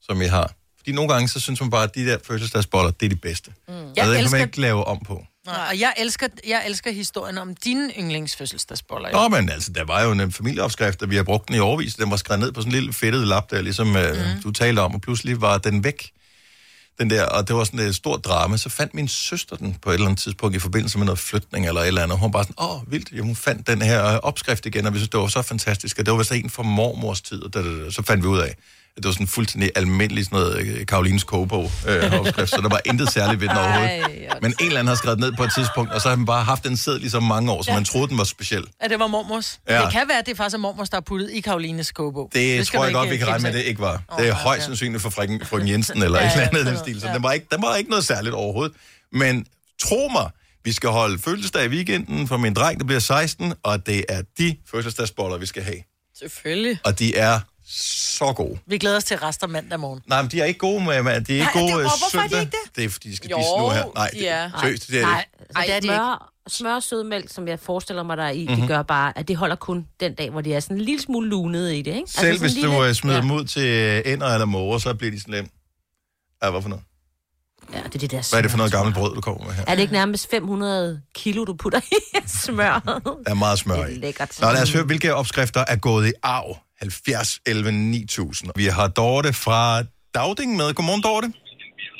som 0.00 0.22
I 0.22 0.24
har. 0.24 0.52
Fordi 0.76 0.92
nogle 0.92 1.12
gange, 1.12 1.28
så 1.28 1.40
synes 1.40 1.60
man 1.60 1.70
bare, 1.70 1.82
at 1.84 1.94
de 1.94 2.06
der 2.06 2.18
fødselsdagsboller, 2.26 2.90
det 2.90 3.06
er 3.06 3.10
de 3.10 3.16
bedste. 3.16 3.52
Mm. 3.68 3.74
Og 3.74 3.80
Jeg 3.96 4.06
det 4.06 4.14
kan 4.14 4.24
elsker- 4.24 4.30
man 4.30 4.40
ikke 4.48 4.60
lave 4.60 4.84
om 4.84 5.00
på. 5.06 5.24
Nej, 5.46 5.66
og 5.70 5.80
jeg 5.80 5.94
elsker, 5.98 6.28
jeg 6.46 6.62
elsker 6.66 6.92
historien 6.92 7.38
om 7.38 7.54
dine 7.56 7.92
yndlingsfødselsdagsboller. 7.98 9.08
jo. 9.10 9.16
Nå, 9.16 9.28
men 9.28 9.48
altså, 9.50 9.72
der 9.72 9.84
var 9.84 10.02
jo 10.02 10.12
en 10.12 10.32
familieopskrift, 10.32 11.02
og 11.02 11.10
vi 11.10 11.16
har 11.16 11.22
brugt 11.22 11.48
den 11.48 11.56
i 11.56 11.58
overvis. 11.58 11.94
Den 11.94 12.10
var 12.10 12.16
skrevet 12.16 12.40
ned 12.40 12.52
på 12.52 12.60
sådan 12.60 12.68
en 12.68 12.74
lille 12.80 12.92
fedtet 12.92 13.26
lap, 13.28 13.50
der 13.50 13.62
ligesom 13.62 13.96
øh, 13.96 14.16
mm. 14.36 14.42
du 14.42 14.50
talte 14.50 14.80
om, 14.80 14.94
og 14.94 15.00
pludselig 15.00 15.40
var 15.40 15.58
den 15.58 15.84
væk. 15.84 16.10
Den 16.98 17.10
der, 17.10 17.24
og 17.24 17.48
det 17.48 17.56
var 17.56 17.64
sådan 17.64 17.80
et 17.80 17.94
stort 17.94 18.24
drama. 18.24 18.56
Så 18.56 18.68
fandt 18.68 18.94
min 18.94 19.08
søster 19.08 19.56
den 19.56 19.76
på 19.82 19.90
et 19.90 19.94
eller 19.94 20.06
andet 20.06 20.20
tidspunkt 20.20 20.56
i 20.56 20.58
forbindelse 20.58 20.98
med 20.98 21.06
noget 21.06 21.18
flytning 21.18 21.66
eller 21.66 21.80
et 21.80 21.86
eller 21.86 22.02
andet. 22.02 22.18
Hun 22.18 22.26
var 22.26 22.30
bare 22.30 22.44
sådan, 22.44 22.64
åh, 22.64 22.92
vildt. 22.92 23.12
Jo, 23.12 23.24
hun 23.24 23.36
fandt 23.36 23.66
den 23.66 23.82
her 23.82 24.00
opskrift 24.02 24.66
igen, 24.66 24.86
og 24.86 24.92
vi 24.92 24.98
synes, 24.98 25.08
det 25.08 25.20
var 25.20 25.26
så 25.26 25.42
fantastisk. 25.42 25.98
Og 25.98 26.06
det 26.06 26.12
var 26.12 26.18
vist 26.18 26.32
en 26.32 26.50
fra 26.50 26.62
mormors 26.62 27.20
tid, 27.20 27.42
og 27.42 27.54
da, 27.54 27.62
da, 27.62 27.84
da, 27.84 27.90
så 27.90 28.02
fandt 28.02 28.22
vi 28.22 28.28
ud 28.28 28.38
af, 28.38 28.54
det 28.96 29.04
var 29.04 29.12
sådan 29.12 29.26
fuldstændig 29.26 29.70
almindelig 29.76 30.24
sådan 30.24 30.38
noget 30.38 30.56
øh, 30.58 30.86
Karolines 30.86 31.24
kogebog 31.24 31.70
øh, 31.88 32.12
opskrift, 32.20 32.50
så 32.50 32.60
der 32.60 32.68
var 32.68 32.80
intet 32.84 33.12
særligt 33.12 33.40
ved 33.40 33.48
den 33.48 33.56
overhovedet. 33.56 34.42
Men 34.42 34.54
en 34.60 34.66
eller 34.66 34.78
anden 34.80 34.88
har 34.88 34.94
skrevet 34.94 35.18
ned 35.18 35.32
på 35.32 35.44
et 35.44 35.50
tidspunkt, 35.54 35.92
og 35.92 36.00
så 36.00 36.08
har 36.08 36.16
han 36.16 36.26
bare 36.26 36.44
haft 36.44 36.64
den 36.64 36.76
sæd 36.76 36.98
lige 36.98 37.10
så 37.10 37.20
mange 37.20 37.52
år, 37.52 37.62
så 37.62 37.70
Ja. 37.70 37.74
man 37.76 37.84
troede, 37.84 38.08
den 38.08 38.18
var 38.18 38.24
speciel. 38.24 38.64
Ja, 38.82 38.88
det 38.88 38.98
var 38.98 39.06
mormors. 39.06 39.60
Ja. 39.68 39.74
Ja. 39.78 39.84
Det 39.84 39.92
kan 39.92 40.08
være, 40.08 40.18
at 40.18 40.26
det 40.26 40.36
faktisk 40.36 40.54
er 40.54 40.58
mormors, 40.58 40.90
der 40.90 40.96
er 40.96 41.00
puttet 41.00 41.30
i 41.30 41.40
Karolines 41.40 41.92
kogebog. 41.92 42.30
Det, 42.34 42.66
skal 42.66 42.78
tror 42.78 42.84
jeg 42.84 42.94
godt, 42.94 43.10
vi 43.10 43.16
kan 43.16 43.26
kimse 43.26 43.32
regne 43.32 43.42
med, 43.42 43.52
det 43.52 43.64
ikke 43.64 43.80
var. 43.80 44.02
Det 44.18 44.28
er 44.28 44.34
højst 44.34 44.64
sandsynligt 44.64 45.02
for 45.02 45.10
frøken, 45.10 45.44
frøken 45.46 45.68
Jensen 45.68 46.02
eller 46.04 46.18
Ja, 46.20 46.26
et 46.26 46.32
eller 46.32 46.42
ja, 46.42 46.48
andet 46.48 46.64
i 46.64 46.66
den 46.74 46.78
stil. 46.78 47.00
Så 47.00 47.06
noget. 47.06 47.14
den 47.16 47.22
var, 47.22 47.32
ikke, 47.32 47.46
den 47.52 47.62
var 47.62 47.76
ikke 47.76 47.90
noget 47.90 48.04
særligt 48.04 48.34
overhovedet. 48.34 48.76
Men 49.12 49.46
tro 49.82 50.08
mig, 50.12 50.30
vi 50.64 50.72
skal 50.72 50.90
holde 50.90 51.18
fødselsdag 51.18 51.64
i 51.64 51.68
weekenden 51.68 52.28
for 52.28 52.36
min 52.36 52.54
dreng, 52.54 52.80
der 52.80 52.86
bliver 52.86 53.00
16, 53.00 53.54
og 53.62 53.86
det 53.86 54.04
er 54.08 54.22
de 54.38 54.56
fødselsdagsboller, 54.70 55.36
vi 55.38 55.46
skal 55.46 55.62
have. 55.62 55.76
Selvfølgelig. 56.18 56.78
Og 56.84 56.98
de 56.98 57.16
er 57.16 57.40
så 57.74 58.32
gode. 58.36 58.58
Vi 58.66 58.78
glæder 58.78 58.96
os 58.96 59.04
til 59.04 59.16
rester 59.18 59.46
mandag 59.46 59.80
morgen. 59.80 60.00
Nej, 60.06 60.22
men 60.22 60.30
de 60.30 60.40
er 60.40 60.44
ikke 60.44 60.58
gode 60.58 60.84
med, 60.84 61.02
med 61.02 61.20
de 61.20 61.32
er 61.32 61.36
ikke 61.36 61.44
Nej, 61.44 61.52
gode 61.52 61.64
det- 61.72 61.78
øh, 61.78 61.80
hvorfor 61.82 62.18
er 62.18 62.22
de 62.22 62.28
søndag. 62.28 62.40
ikke 62.40 62.50
det? 62.64 62.76
Det 62.76 62.84
er 62.84 62.88
fordi, 62.88 63.08
de 63.10 63.16
skal 63.16 63.30
Jo, 63.30 63.36
spise 63.36 63.58
nu 63.58 63.68
her. 63.70 63.84
Nej, 63.94 64.10
de 64.12 64.26
er. 64.28 64.42
det, 64.50 64.60
seriøst, 64.60 64.88
det 64.88 64.98
er 65.00 65.02
Nej, 65.06 65.24
det. 65.38 65.46
altså, 65.56 65.80
det 65.80 65.90
er 65.90 65.94
smør, 65.96 66.32
smør 66.48 66.74
og 66.74 66.82
sødmælk, 66.82 67.32
som 67.32 67.48
jeg 67.48 67.58
forestiller 67.60 68.02
mig, 68.02 68.16
der 68.16 68.24
er 68.24 68.30
i, 68.30 68.46
Mhm. 68.48 68.56
det 68.60 68.68
gør 68.68 68.82
bare, 68.82 69.18
at 69.18 69.28
det 69.28 69.36
holder 69.36 69.56
kun 69.56 69.86
den 70.00 70.14
dag, 70.14 70.30
hvor 70.30 70.40
de 70.40 70.54
er 70.54 70.60
sådan 70.60 70.76
en 70.76 70.80
lille 70.84 71.02
smule 71.02 71.28
lunede 71.28 71.78
i 71.78 71.82
det, 71.82 71.94
ikke? 71.96 72.10
Selv 72.10 72.26
sådan 72.26 72.40
hvis 72.40 72.56
en 72.56 72.62
du 72.64 72.70
lille- 72.70 72.88
øh, 72.88 72.94
smider 72.94 73.16
ja. 73.16 73.22
dem 73.22 73.30
ud 73.30 73.44
til 73.44 74.02
ender 74.06 74.26
eller 74.26 74.46
måger, 74.46 74.78
så 74.78 74.94
bliver 74.94 75.10
de 75.10 75.20
slemme. 75.20 75.50
Ja, 76.44 76.50
hvad 76.50 76.62
for 76.62 76.68
noget? 76.68 76.84
Ja, 77.72 77.78
det 77.78 77.94
er 77.94 77.98
det 77.98 78.10
der 78.10 78.28
Hvad 78.30 78.38
er 78.38 78.42
det 78.42 78.50
for 78.50 78.56
smør, 78.56 78.56
noget 78.56 78.72
gammelt 78.72 78.96
brød, 78.96 79.14
du 79.14 79.20
kommer 79.20 79.44
med 79.44 79.52
her? 79.54 79.64
Er 79.66 79.74
det 79.74 79.82
ikke 79.82 79.92
nærmest 79.92 80.30
500 80.30 81.02
kilo, 81.14 81.44
du 81.44 81.54
putter 81.54 81.80
i 81.92 82.16
smør? 82.44 82.80
Der 83.24 83.30
er 83.30 83.34
meget 83.34 83.58
smør 83.58 83.86
i. 83.86 83.94
Lækkert. 83.94 84.38
Nå, 84.40 84.50
lad 84.52 84.62
os 84.62 84.72
høre, 84.72 84.84
hvilke 84.84 85.14
opskrifter 85.14 85.64
er 85.68 85.76
gået 85.76 86.08
i 86.08 86.12
arv. 86.22 86.56
70, 86.82 87.40
11, 87.46 87.72
9000. 87.72 88.50
Vi 88.56 88.66
har 88.76 88.88
Dorte 89.00 89.32
fra 89.44 89.62
Dagding 90.18 90.50
med. 90.60 90.68
Godmorgen, 90.76 91.02
Dorte. 91.08 91.28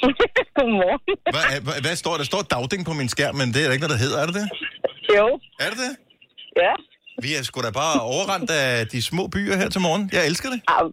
Godmorgen. 0.59 1.01
Hvad, 1.35 1.45
hvad, 1.67 1.77
hvad 1.85 1.95
står 2.03 2.13
der? 2.15 2.21
Der 2.25 2.29
står 2.33 2.43
Dagding 2.55 2.83
på 2.89 2.93
min 3.01 3.09
skærm, 3.15 3.35
men 3.41 3.47
det 3.53 3.59
er 3.63 3.67
der 3.67 3.73
ikke 3.77 3.85
noget, 3.87 3.97
der 3.97 4.03
hedder, 4.05 4.19
er 4.23 4.27
det 4.31 4.35
det? 4.41 4.47
Jo. 5.19 5.27
Er 5.65 5.69
det 5.73 5.79
det? 5.87 5.93
Ja. 6.65 6.73
Vi 7.25 7.31
er 7.39 7.43
sgu 7.49 7.57
da 7.69 7.73
bare 7.85 7.97
overrendt 8.15 8.51
af 8.65 8.71
de 8.93 8.99
små 9.11 9.23
byer 9.35 9.57
her 9.63 9.69
til 9.75 9.81
morgen. 9.87 10.03
Jeg 10.17 10.23
elsker 10.31 10.49
det. 10.55 10.61
Ah, 10.77 10.87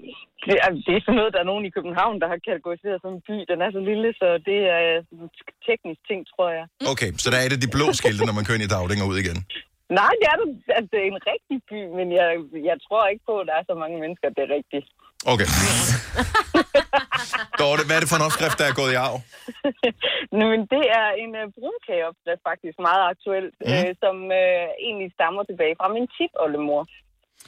Det 0.48 0.56
er, 0.66 0.70
det 0.88 0.94
er 0.98 1.02
sådan 1.06 1.18
noget, 1.22 1.32
der 1.36 1.42
er 1.44 1.50
nogen 1.52 1.64
i 1.70 1.72
København, 1.78 2.16
der 2.22 2.28
har 2.34 2.40
kategoriseret 2.50 2.98
som 3.04 3.12
en 3.18 3.22
by. 3.30 3.38
Den 3.52 3.58
er 3.66 3.70
så 3.78 3.82
lille, 3.90 4.08
så 4.22 4.28
det 4.50 4.60
er 4.78 4.82
en 5.16 5.28
teknisk 5.68 6.02
ting, 6.10 6.20
tror 6.34 6.48
jeg. 6.58 6.66
Okay, 6.94 7.10
så 7.24 7.28
der 7.32 7.38
er 7.42 7.46
et 7.50 7.56
af 7.58 7.62
de 7.66 7.70
blå 7.76 7.86
skilte, 8.00 8.24
når 8.30 8.36
man 8.38 8.46
kører 8.46 8.58
ind 8.60 8.68
i 8.70 8.74
Dagding 8.76 9.00
og 9.04 9.08
ud 9.12 9.18
igen. 9.26 9.40
Nej, 9.90 10.14
det 10.22 10.28
er, 10.32 10.38
det, 10.42 10.50
at 10.80 10.86
det 10.92 11.00
er 11.02 11.08
en 11.14 11.22
rigtig 11.32 11.58
by, 11.70 11.80
men 11.98 12.08
jeg, 12.20 12.30
jeg 12.70 12.78
tror 12.86 13.04
ikke 13.12 13.26
på, 13.30 13.34
at 13.40 13.48
der 13.50 13.56
er 13.60 13.66
så 13.70 13.76
mange 13.84 13.98
mennesker, 14.04 14.28
det 14.30 14.42
er 14.44 14.56
rigtigt. 14.58 14.88
Okay. 15.34 15.48
Dorte, 17.60 17.84
hvad 17.86 17.96
er 17.96 18.02
det 18.04 18.12
for 18.12 18.20
en 18.20 18.28
opskrift, 18.30 18.58
der 18.62 18.68
er 18.70 18.80
gået 18.82 18.92
i 18.94 19.02
arv? 19.08 19.18
Men 20.52 20.60
det 20.74 20.84
er 21.02 21.08
en 21.24 21.32
uh, 21.42 21.46
brunkageopskrift, 21.58 22.42
faktisk 22.52 22.78
meget 22.88 23.04
aktuel, 23.14 23.46
Mhm. 23.52 23.70
mm. 23.70 23.84
øh, 23.88 23.92
som 24.04 24.16
uh, 24.42 24.68
egentlig 24.88 25.10
stammer 25.18 25.42
tilbage 25.50 25.76
fra 25.80 25.88
min 25.96 26.08
tipoldemor. 26.18 26.82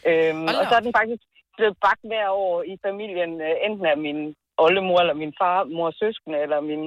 Øhm, 0.09 0.43
og 0.59 0.63
så 0.69 0.73
er 0.77 0.83
den 0.87 0.93
faktisk 0.99 1.23
blevet 1.57 1.75
bagt 1.85 2.03
hver 2.11 2.27
år 2.45 2.55
i 2.71 2.73
familien, 2.87 3.31
uh, 3.47 3.55
enten 3.67 3.85
af 3.93 3.97
min 4.07 4.19
oldemor, 4.65 4.97
eller 5.03 5.15
min 5.23 5.33
far, 5.41 5.57
mors 5.77 5.95
søskende, 6.03 6.37
eller 6.45 6.59
min 6.71 6.83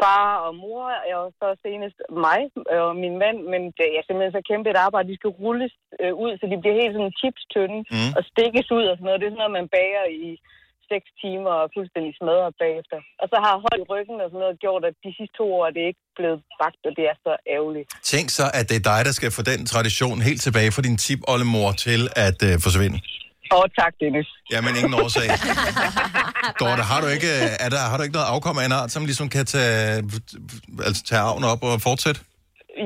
far 0.00 0.28
og 0.46 0.52
mor, 0.64 0.86
og 1.20 1.26
så 1.40 1.48
senest 1.64 1.98
mig 2.26 2.40
og 2.84 2.90
min 3.02 3.14
mand. 3.22 3.38
Men 3.52 3.62
det 3.78 3.88
er 3.96 4.02
simpelthen 4.04 4.36
så 4.38 4.42
kæmpe 4.50 4.68
et 4.70 4.80
arbejde. 4.86 5.10
De 5.12 5.18
skal 5.20 5.34
rulles 5.42 5.74
øh, 6.02 6.12
ud, 6.24 6.32
så 6.40 6.44
de 6.52 6.56
bliver 6.62 6.76
helt 6.80 6.94
sådan 6.96 7.18
chips 7.20 7.42
tynde 7.54 7.78
Mm. 7.94 8.10
og 8.18 8.22
stikkes 8.32 8.68
ud 8.78 8.84
og 8.90 8.94
sådan 8.96 9.06
noget. 9.08 9.20
Det 9.20 9.26
er 9.26 9.32
sådan 9.32 9.42
noget, 9.44 9.58
man 9.60 9.68
bager 9.76 10.04
i 10.26 10.30
6 10.90 11.10
timer 11.22 11.52
og 11.62 11.66
fuldstændig 11.76 12.12
smadret 12.20 12.54
bagefter. 12.64 12.98
Og 13.22 13.26
så 13.32 13.36
har 13.44 13.54
hold 13.66 13.78
i 13.82 13.88
ryggen 13.92 14.16
og 14.22 14.28
sådan 14.30 14.42
noget 14.44 14.60
gjort, 14.64 14.82
at 14.88 14.94
de 15.04 15.10
sidste 15.18 15.34
to 15.40 15.46
år 15.56 15.64
er 15.68 15.72
det 15.76 15.84
ikke 15.90 16.02
blevet 16.18 16.40
bagt, 16.60 16.82
og 16.88 16.92
det 16.98 17.04
er 17.12 17.16
så 17.26 17.32
ærgerligt. 17.56 17.88
Tænk 18.12 18.26
så, 18.38 18.46
at 18.58 18.64
det 18.70 18.76
er 18.80 18.84
dig, 18.92 19.00
der 19.08 19.14
skal 19.18 19.30
få 19.38 19.42
den 19.52 19.60
tradition 19.72 20.18
helt 20.28 20.40
tilbage 20.46 20.70
fra 20.74 20.82
din 20.88 20.96
tip-oldemor 21.04 21.68
til 21.86 22.00
at 22.26 22.38
øh, 22.48 22.54
forsvinde. 22.66 22.98
Åh, 23.56 23.64
tak, 23.78 23.92
Dennis. 24.00 24.28
Jamen, 24.52 24.76
ingen 24.76 24.94
årsag. 24.94 25.28
Dorte, 26.60 26.82
har 26.82 27.00
du 27.00 27.06
ikke, 27.06 27.26
øh, 27.26 27.50
er 27.64 27.68
der, 27.68 27.78
har 27.78 27.96
du 27.96 28.02
ikke 28.02 28.12
noget 28.12 28.26
afkom 28.26 28.58
af 28.58 28.64
en 28.64 28.72
art, 28.72 28.90
som 28.90 29.04
ligesom 29.04 29.28
kan 29.28 29.46
tage, 29.46 30.04
altså, 30.86 31.02
tage 31.04 31.20
arven 31.20 31.44
op 31.44 31.62
og 31.62 31.80
fortsætte? 31.80 32.20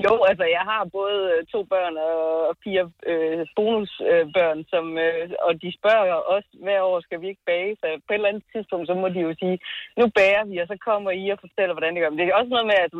Jo, 0.06 0.14
altså 0.30 0.44
jeg 0.56 0.64
har 0.70 0.82
både 0.98 1.18
øh, 1.34 1.40
to 1.52 1.60
børn 1.72 1.94
og 2.06 2.54
fire 2.64 2.84
øh, 3.10 3.42
bonusbørn, 3.56 4.58
øh, 4.60 4.70
som, 4.72 4.84
øh, 5.06 5.24
og 5.46 5.52
de 5.62 5.68
spørger 5.78 6.16
os 6.36 6.46
hver 6.64 6.80
år, 6.90 6.98
skal 7.06 7.18
vi 7.22 7.26
ikke 7.32 7.44
bage? 7.52 7.72
Så 7.80 7.86
på 8.06 8.10
et 8.12 8.18
eller 8.18 8.32
andet 8.32 8.44
tidspunkt, 8.54 8.84
så 8.90 8.94
må 9.00 9.06
de 9.14 9.20
jo 9.28 9.32
sige, 9.42 9.56
nu 10.00 10.04
bager 10.18 10.44
vi, 10.50 10.54
og 10.62 10.68
så 10.72 10.76
kommer 10.88 11.10
I 11.22 11.24
og 11.34 11.38
fortæller, 11.44 11.74
hvordan 11.74 11.92
det 11.92 12.00
gør. 12.00 12.10
Men 12.12 12.18
det 12.18 12.24
er 12.24 12.40
også 12.40 12.52
noget 12.56 12.66
med, 12.70 12.78
at 12.86 12.92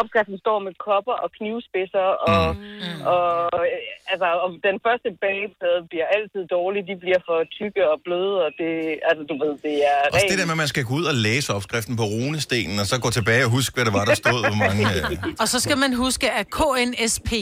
opskriften 0.00 0.38
står 0.44 0.58
med 0.66 0.72
kopper 0.86 1.16
og 1.24 1.28
knivspidser, 1.38 2.08
og, 2.30 2.44
mm. 2.56 3.00
og, 3.14 3.30
øh, 3.68 4.12
altså, 4.12 4.28
og 4.44 4.48
den 4.68 4.76
første 4.86 5.08
bageplade 5.24 5.80
bliver 5.90 6.08
altid 6.16 6.42
dårlig. 6.56 6.80
De 6.90 6.96
bliver 7.04 7.20
for 7.28 7.38
tykke 7.58 7.82
og 7.92 7.98
bløde, 8.06 8.36
og 8.46 8.50
det, 8.60 8.70
altså 9.08 9.22
du 9.30 9.34
ved, 9.42 9.52
det 9.66 9.76
er 9.92 9.98
Også 10.16 10.30
det 10.32 10.38
der 10.40 10.48
med, 10.50 10.56
at 10.58 10.62
man 10.64 10.72
skal 10.74 10.84
gå 10.88 10.92
ud 11.00 11.06
og 11.12 11.16
læse 11.28 11.48
opskriften 11.58 11.94
på 12.02 12.06
runestenen, 12.16 12.76
og 12.82 12.86
så 12.90 12.94
gå 13.06 13.10
tilbage 13.18 13.42
og 13.46 13.50
huske, 13.56 13.72
hvad 13.76 13.84
det 13.88 13.94
var, 13.98 14.04
der 14.10 14.16
stod, 14.24 14.40
hvor 14.48 14.58
mange... 14.64 14.82
Øh, 14.96 15.42
Og 15.42 15.48
så 15.52 15.58
skal 15.64 15.78
man 15.84 15.92
huske, 16.04 16.25
at 16.30 16.46
KNSP, 16.50 17.32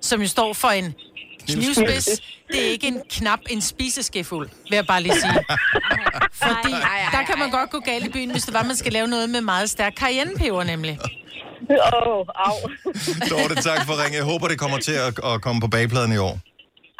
som 0.00 0.20
jo 0.20 0.28
står 0.28 0.52
for 0.52 0.68
en 0.68 0.94
knivspids, 1.48 2.04
det 2.48 2.66
er 2.66 2.70
ikke 2.70 2.86
en 2.86 3.02
knap, 3.10 3.38
en 3.50 3.60
spiseskefuld, 3.60 4.48
vil 4.70 4.76
jeg 4.76 4.86
bare 4.86 5.02
lige 5.02 5.20
sige. 5.20 5.44
Fordi 6.32 6.72
der 7.12 7.22
kan 7.26 7.38
man 7.38 7.50
godt 7.50 7.70
gå 7.70 7.78
galt 7.78 8.06
i 8.06 8.08
byen, 8.08 8.30
hvis 8.30 8.42
det 8.42 8.54
var, 8.54 8.62
man 8.62 8.76
skal 8.76 8.92
lave 8.92 9.08
noget 9.08 9.30
med 9.30 9.40
meget 9.40 9.70
stærk 9.70 9.94
cayennepeber 9.96 10.64
nemlig. 10.64 10.98
Åh, 11.70 12.18
oh, 12.18 12.26
au. 12.46 12.56
Dorte, 13.30 13.54
tak 13.68 13.80
for 13.86 13.94
ringe. 14.02 14.16
Jeg 14.16 14.24
håber, 14.24 14.48
det 14.48 14.58
kommer 14.58 14.78
til 14.78 14.92
at, 14.92 15.12
at 15.30 15.42
komme 15.42 15.60
på 15.60 15.68
bagpladen 15.68 16.12
i 16.12 16.16
år. 16.16 16.34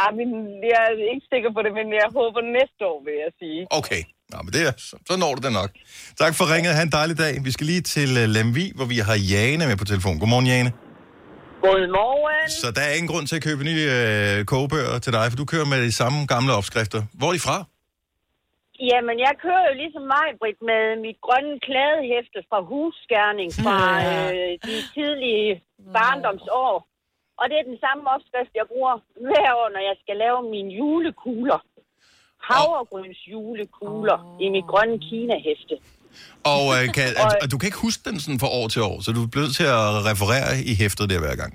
Ah, 0.02 0.10
men 0.18 0.28
jeg 0.72 0.82
er 0.90 0.94
ikke 1.14 1.26
sikker 1.34 1.50
på 1.56 1.60
det, 1.64 1.72
men 1.78 1.86
jeg 2.00 2.08
håber 2.18 2.40
næste 2.58 2.80
år, 2.90 2.98
vil 3.06 3.16
jeg 3.24 3.32
sige. 3.42 3.60
Okay. 3.80 4.02
Nå, 4.32 4.38
men 4.44 4.52
det 4.52 4.62
er, 4.68 4.72
så, 4.88 4.96
så 5.08 5.16
når 5.16 5.34
du 5.34 5.40
det 5.46 5.52
nok. 5.52 5.70
Tak 6.18 6.32
for 6.38 6.54
ringet. 6.54 6.74
Ha' 6.74 6.82
en 6.82 6.92
dejlig 6.92 7.18
dag. 7.18 7.34
Vi 7.44 7.50
skal 7.50 7.66
lige 7.66 7.80
til 7.80 8.10
uh, 8.22 8.28
Lemvi, 8.36 8.72
hvor 8.74 8.84
vi 8.84 8.98
har 8.98 9.16
Jane 9.32 9.66
med 9.66 9.76
på 9.76 9.84
telefon. 9.84 10.18
Godmorgen, 10.18 10.46
Jane. 10.46 10.72
Godmorgen. 11.64 12.48
Så 12.62 12.68
der 12.76 12.82
er 12.88 12.92
ingen 12.98 13.10
grund 13.12 13.26
til 13.26 13.36
at 13.38 13.44
købe 13.48 13.62
nye 13.70 13.86
øh, 13.98 14.36
kogebøger 14.52 14.94
til 15.04 15.12
dig, 15.16 15.24
for 15.30 15.36
du 15.42 15.46
kører 15.52 15.68
med 15.72 15.78
de 15.88 15.94
samme 16.00 16.18
gamle 16.32 16.52
opskrifter. 16.58 17.00
Hvor 17.18 17.28
er 17.30 17.36
de 17.38 17.44
fra? 17.48 17.58
Jamen, 18.90 19.16
jeg 19.26 19.34
kører 19.44 19.64
jo 19.70 19.74
ligesom 19.82 20.04
mig, 20.16 20.26
Britt, 20.40 20.60
med 20.70 20.84
mit 21.06 21.18
grønne 21.26 21.56
klædehæfte 21.66 22.38
fra 22.48 22.60
husskærning 22.70 23.48
fra 23.62 23.78
øh, 24.10 24.52
de 24.68 24.76
tidlige 24.94 25.48
barndomsår. 25.96 26.74
Og 27.40 27.44
det 27.50 27.56
er 27.58 27.70
den 27.72 27.80
samme 27.86 28.02
opskrift, 28.14 28.52
jeg 28.60 28.66
bruger 28.72 28.94
hver 29.26 29.48
år, 29.60 29.68
når 29.74 29.82
jeg 29.90 29.96
skal 30.02 30.16
lave 30.24 30.38
mine 30.54 30.70
julekugler. 30.80 31.60
Havregryns 32.48 33.20
julekugler 33.32 34.18
oh. 34.24 34.44
i 34.44 34.46
mit 34.54 34.66
grønne 34.72 34.98
kinahæfte. 35.08 35.74
Og, 36.54 36.64
øh, 36.76 36.84
kan, 36.96 37.06
og, 37.22 37.26
og 37.42 37.46
du 37.50 37.56
kan 37.58 37.66
ikke 37.70 37.84
huske 37.86 38.02
den 38.08 38.16
sådan 38.24 38.40
fra 38.42 38.50
år 38.60 38.66
til 38.74 38.82
år, 38.90 38.96
så 39.04 39.08
du 39.16 39.20
er 39.26 39.30
blevet 39.34 39.52
til 39.58 39.66
at 39.80 39.88
referere 40.10 40.48
i 40.70 40.72
hæftet 40.82 41.10
der 41.12 41.20
hver 41.24 41.36
gang. 41.42 41.52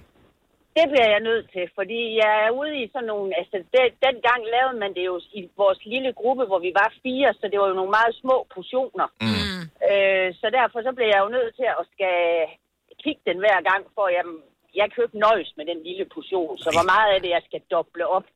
Det 0.78 0.86
bliver 0.92 1.10
jeg 1.16 1.28
nødt 1.30 1.48
til, 1.56 1.66
fordi 1.80 2.02
jeg 2.22 2.34
er 2.46 2.52
ude 2.62 2.74
i 2.84 2.86
sådan 2.94 3.10
nogle... 3.14 3.28
Altså, 3.40 3.58
det, 3.74 3.84
dengang 4.08 4.42
lavede 4.56 4.78
man 4.84 4.92
det 4.98 5.06
jo 5.12 5.16
i 5.40 5.42
vores 5.62 5.82
lille 5.94 6.12
gruppe, 6.20 6.44
hvor 6.50 6.60
vi 6.66 6.72
var 6.82 6.90
fire, 7.06 7.30
så 7.40 7.46
det 7.52 7.58
var 7.60 7.68
jo 7.72 7.80
nogle 7.80 7.96
meget 8.00 8.14
små 8.24 8.38
portioner. 8.56 9.08
Mm. 9.26 9.62
Øh, 9.90 10.30
så 10.40 10.48
derfor 10.60 10.80
så 10.88 10.92
bliver 10.96 11.12
jeg 11.14 11.22
jo 11.26 11.36
nødt 11.38 11.54
til 11.60 11.68
at 11.80 11.84
skal 11.94 12.18
kigge 13.04 13.24
den 13.30 13.38
hver 13.44 13.60
gang, 13.70 13.82
for 13.96 14.06
jeg, 14.18 14.24
jeg 14.80 14.86
kan 14.88 15.00
jo 15.00 15.08
ikke 15.08 15.26
nøjes 15.28 15.52
med 15.58 15.66
den 15.72 15.80
lille 15.88 16.06
portion, 16.16 16.54
så 16.64 16.70
hvor 16.76 16.88
meget 16.94 17.10
af 17.16 17.20
det, 17.24 17.32
jeg 17.38 17.44
skal 17.48 17.62
doble 17.74 18.06
op. 18.18 18.28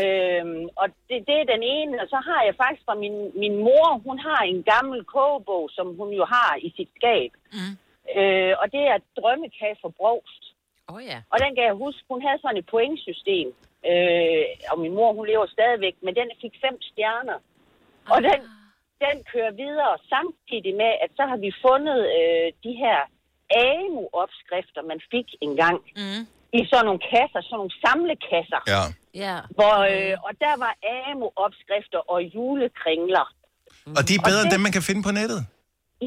Øhm, 0.00 0.64
og 0.80 0.86
det, 1.08 1.18
det 1.28 1.36
er 1.40 1.52
den 1.54 1.62
ene, 1.76 1.94
og 2.02 2.08
så 2.12 2.18
har 2.28 2.40
jeg 2.46 2.54
faktisk 2.62 2.84
fra 2.86 2.94
min, 2.94 3.16
min 3.42 3.56
mor, 3.66 3.88
hun 4.06 4.18
har 4.18 4.42
en 4.42 4.62
gammel 4.62 5.04
kogebog, 5.04 5.70
som 5.76 5.86
hun 6.00 6.10
jo 6.20 6.24
har 6.24 6.52
i 6.66 6.68
sit 6.76 6.90
skab. 6.98 7.30
Mm. 7.56 7.74
Øh, 8.16 8.54
og 8.60 8.66
det 8.74 8.84
er 8.92 8.98
drømmekage 9.18 9.76
for 9.82 9.88
brogst. 10.00 10.44
Oh, 10.88 11.00
ja. 11.10 11.18
Og 11.32 11.36
den 11.42 11.50
kan 11.54 11.64
jeg 11.64 11.82
huske, 11.84 12.04
hun 12.10 12.22
havde 12.22 12.40
sådan 12.40 12.56
et 12.56 12.66
pointsystem. 12.66 13.48
Øh, 13.90 14.44
og 14.70 14.76
min 14.82 14.94
mor, 14.94 15.12
hun 15.12 15.26
lever 15.26 15.46
stadigvæk, 15.46 15.96
men 16.04 16.14
den 16.14 16.28
fik 16.42 16.54
fem 16.64 16.76
stjerner. 16.88 17.38
Og 18.12 18.18
den, 18.28 18.40
den 19.04 19.16
kører 19.32 19.50
videre 19.50 19.94
samtidig 20.14 20.74
med, 20.82 20.92
at 21.04 21.10
så 21.16 21.22
har 21.30 21.36
vi 21.36 21.50
fundet 21.66 22.00
øh, 22.18 22.52
de 22.64 22.72
her 22.82 22.98
AMU-opskrifter, 23.50 24.82
man 24.82 25.00
fik 25.10 25.28
engang. 25.40 25.80
Mm. 25.96 26.22
I 26.52 26.60
sådan 26.70 26.86
nogle 26.88 27.02
kasser, 27.12 27.40
sådan 27.42 27.58
nogle 27.62 27.74
samlekasser. 27.84 28.62
Ja. 28.74 28.82
Ja. 29.24 29.36
Hvor, 29.58 29.76
øh, 29.92 30.14
og 30.26 30.32
der 30.44 30.54
var 30.64 30.72
AMU-opskrifter 30.96 32.00
og 32.12 32.18
julekringler. 32.34 33.26
Og 33.98 34.02
de 34.08 34.12
er 34.18 34.22
bedre 34.28 34.42
Og 34.42 34.44
end 34.44 34.52
dem, 34.54 34.60
man 34.66 34.74
kan 34.76 34.88
finde 34.88 35.02
på 35.08 35.12
nettet. 35.20 35.40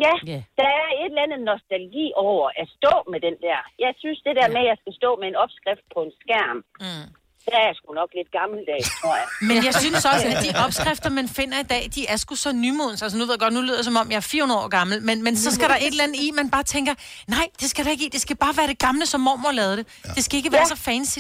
Ja, 0.05 0.13
der 0.59 0.69
er 0.81 0.87
et 1.01 1.11
eller 1.11 1.23
andet 1.25 1.41
nostalgi 1.51 2.07
over 2.27 2.47
at 2.61 2.67
stå 2.77 2.93
med 3.11 3.19
den 3.27 3.35
der. 3.47 3.59
Jeg 3.85 3.93
synes, 4.01 4.19
det 4.27 4.33
der 4.39 4.47
med, 4.55 4.61
at 4.65 4.69
jeg 4.71 4.77
skal 4.81 4.93
stå 5.01 5.09
med 5.21 5.27
en 5.31 5.37
opskrift 5.43 5.85
på 5.93 5.99
en 6.05 6.13
skærm, 6.21 6.57
mm. 6.85 7.05
Der 7.45 7.55
er 7.61 7.65
jeg 7.69 7.75
sgu 7.79 7.87
nok 8.01 8.09
lidt 8.19 8.31
gammeldags, 8.39 8.87
tror 9.01 9.15
jeg. 9.21 9.27
Men 9.49 9.57
jeg 9.67 9.73
synes 9.83 10.01
også, 10.13 10.25
at 10.33 10.37
de 10.45 10.49
opskrifter, 10.65 11.09
man 11.19 11.27
finder 11.39 11.57
i 11.65 11.67
dag, 11.73 11.83
de 11.95 12.01
er 12.13 12.17
sgu 12.23 12.33
så 12.45 12.51
nymodens. 12.65 13.01
Altså 13.05 13.17
nu 13.17 13.23
ved 13.25 13.33
jeg 13.35 13.43
godt, 13.45 13.53
nu 13.59 13.61
lyder 13.67 13.79
det 13.81 13.87
som 13.91 13.97
om, 14.01 14.07
jeg 14.13 14.19
er 14.25 14.27
400 14.35 14.61
år 14.63 14.69
gammel, 14.77 14.97
men, 15.09 15.17
men 15.25 15.33
så 15.45 15.49
skal 15.55 15.67
der 15.71 15.77
et 15.85 15.91
eller 15.95 16.05
andet 16.07 16.19
i, 16.25 16.27
man 16.41 16.47
bare 16.55 16.65
tænker, 16.75 16.93
nej, 17.35 17.45
det 17.61 17.67
skal 17.71 17.81
der 17.85 17.91
ikke 17.95 18.05
i. 18.07 18.09
Det 18.15 18.21
skal 18.25 18.37
bare 18.45 18.55
være 18.59 18.69
det 18.73 18.79
gamle, 18.87 19.05
som 19.13 19.19
mormor 19.27 19.51
lavede 19.59 19.77
det. 19.79 19.85
Ja. 20.05 20.09
Det 20.17 20.21
skal 20.25 20.35
ikke 20.41 20.51
være 20.57 20.67
Ja. 20.69 20.73
så 20.75 20.79
fancy. 20.89 21.19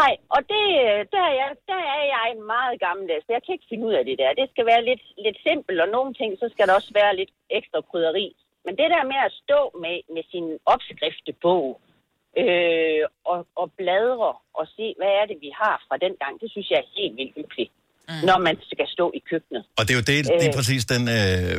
Nej, 0.00 0.12
og 0.34 0.40
det, 0.52 0.64
der, 1.14 1.24
er 1.30 1.34
jeg, 1.42 1.50
der 1.72 1.80
er 1.96 2.02
jeg 2.14 2.26
meget 2.54 2.74
gammeldags. 2.86 3.24
Jeg 3.36 3.40
kan 3.44 3.52
ikke 3.56 3.68
finde 3.72 3.84
ud 3.88 3.94
af 4.00 4.04
det 4.08 4.16
der. 4.22 4.30
Det 4.40 4.46
skal 4.52 4.64
være 4.72 4.82
lidt, 4.90 5.04
lidt 5.26 5.38
simpelt, 5.48 5.78
og 5.84 5.88
nogle 5.96 6.12
ting, 6.20 6.30
så 6.42 6.46
skal 6.52 6.64
der 6.68 6.74
også 6.80 6.92
være 7.00 7.12
lidt 7.20 7.32
ekstra 7.58 7.80
krydderi. 7.90 8.26
Men 8.66 8.72
det 8.80 8.88
der 8.94 9.02
med 9.12 9.20
at 9.28 9.32
stå 9.42 9.60
med, 9.84 9.96
med 10.14 10.24
sin 10.32 10.46
opskriftebog 10.74 11.64
øh, 12.42 13.02
og, 13.32 13.38
og 13.60 13.66
bladre 13.80 14.30
og 14.58 14.64
se, 14.76 14.86
hvad 15.00 15.12
er 15.20 15.24
det, 15.30 15.36
vi 15.46 15.50
har 15.62 15.74
fra 15.88 15.96
den 16.04 16.14
gang, 16.22 16.32
det 16.42 16.48
synes 16.54 16.66
jeg 16.72 16.78
er 16.84 16.88
helt 16.98 17.14
vildt 17.18 17.34
hyggeligt, 17.38 17.72
mm. 18.08 18.20
når 18.28 18.38
man 18.46 18.56
skal 18.72 18.86
stå 18.96 19.06
i 19.18 19.20
køkkenet. 19.30 19.62
Og 19.78 19.82
det 19.86 19.92
er 19.94 19.98
jo 20.00 20.06
det, 20.12 20.18
det 20.40 20.46
er 20.48 20.52
Øh. 20.54 20.58
præcis 20.60 20.82
den, 20.94 21.02
øh, 21.18 21.56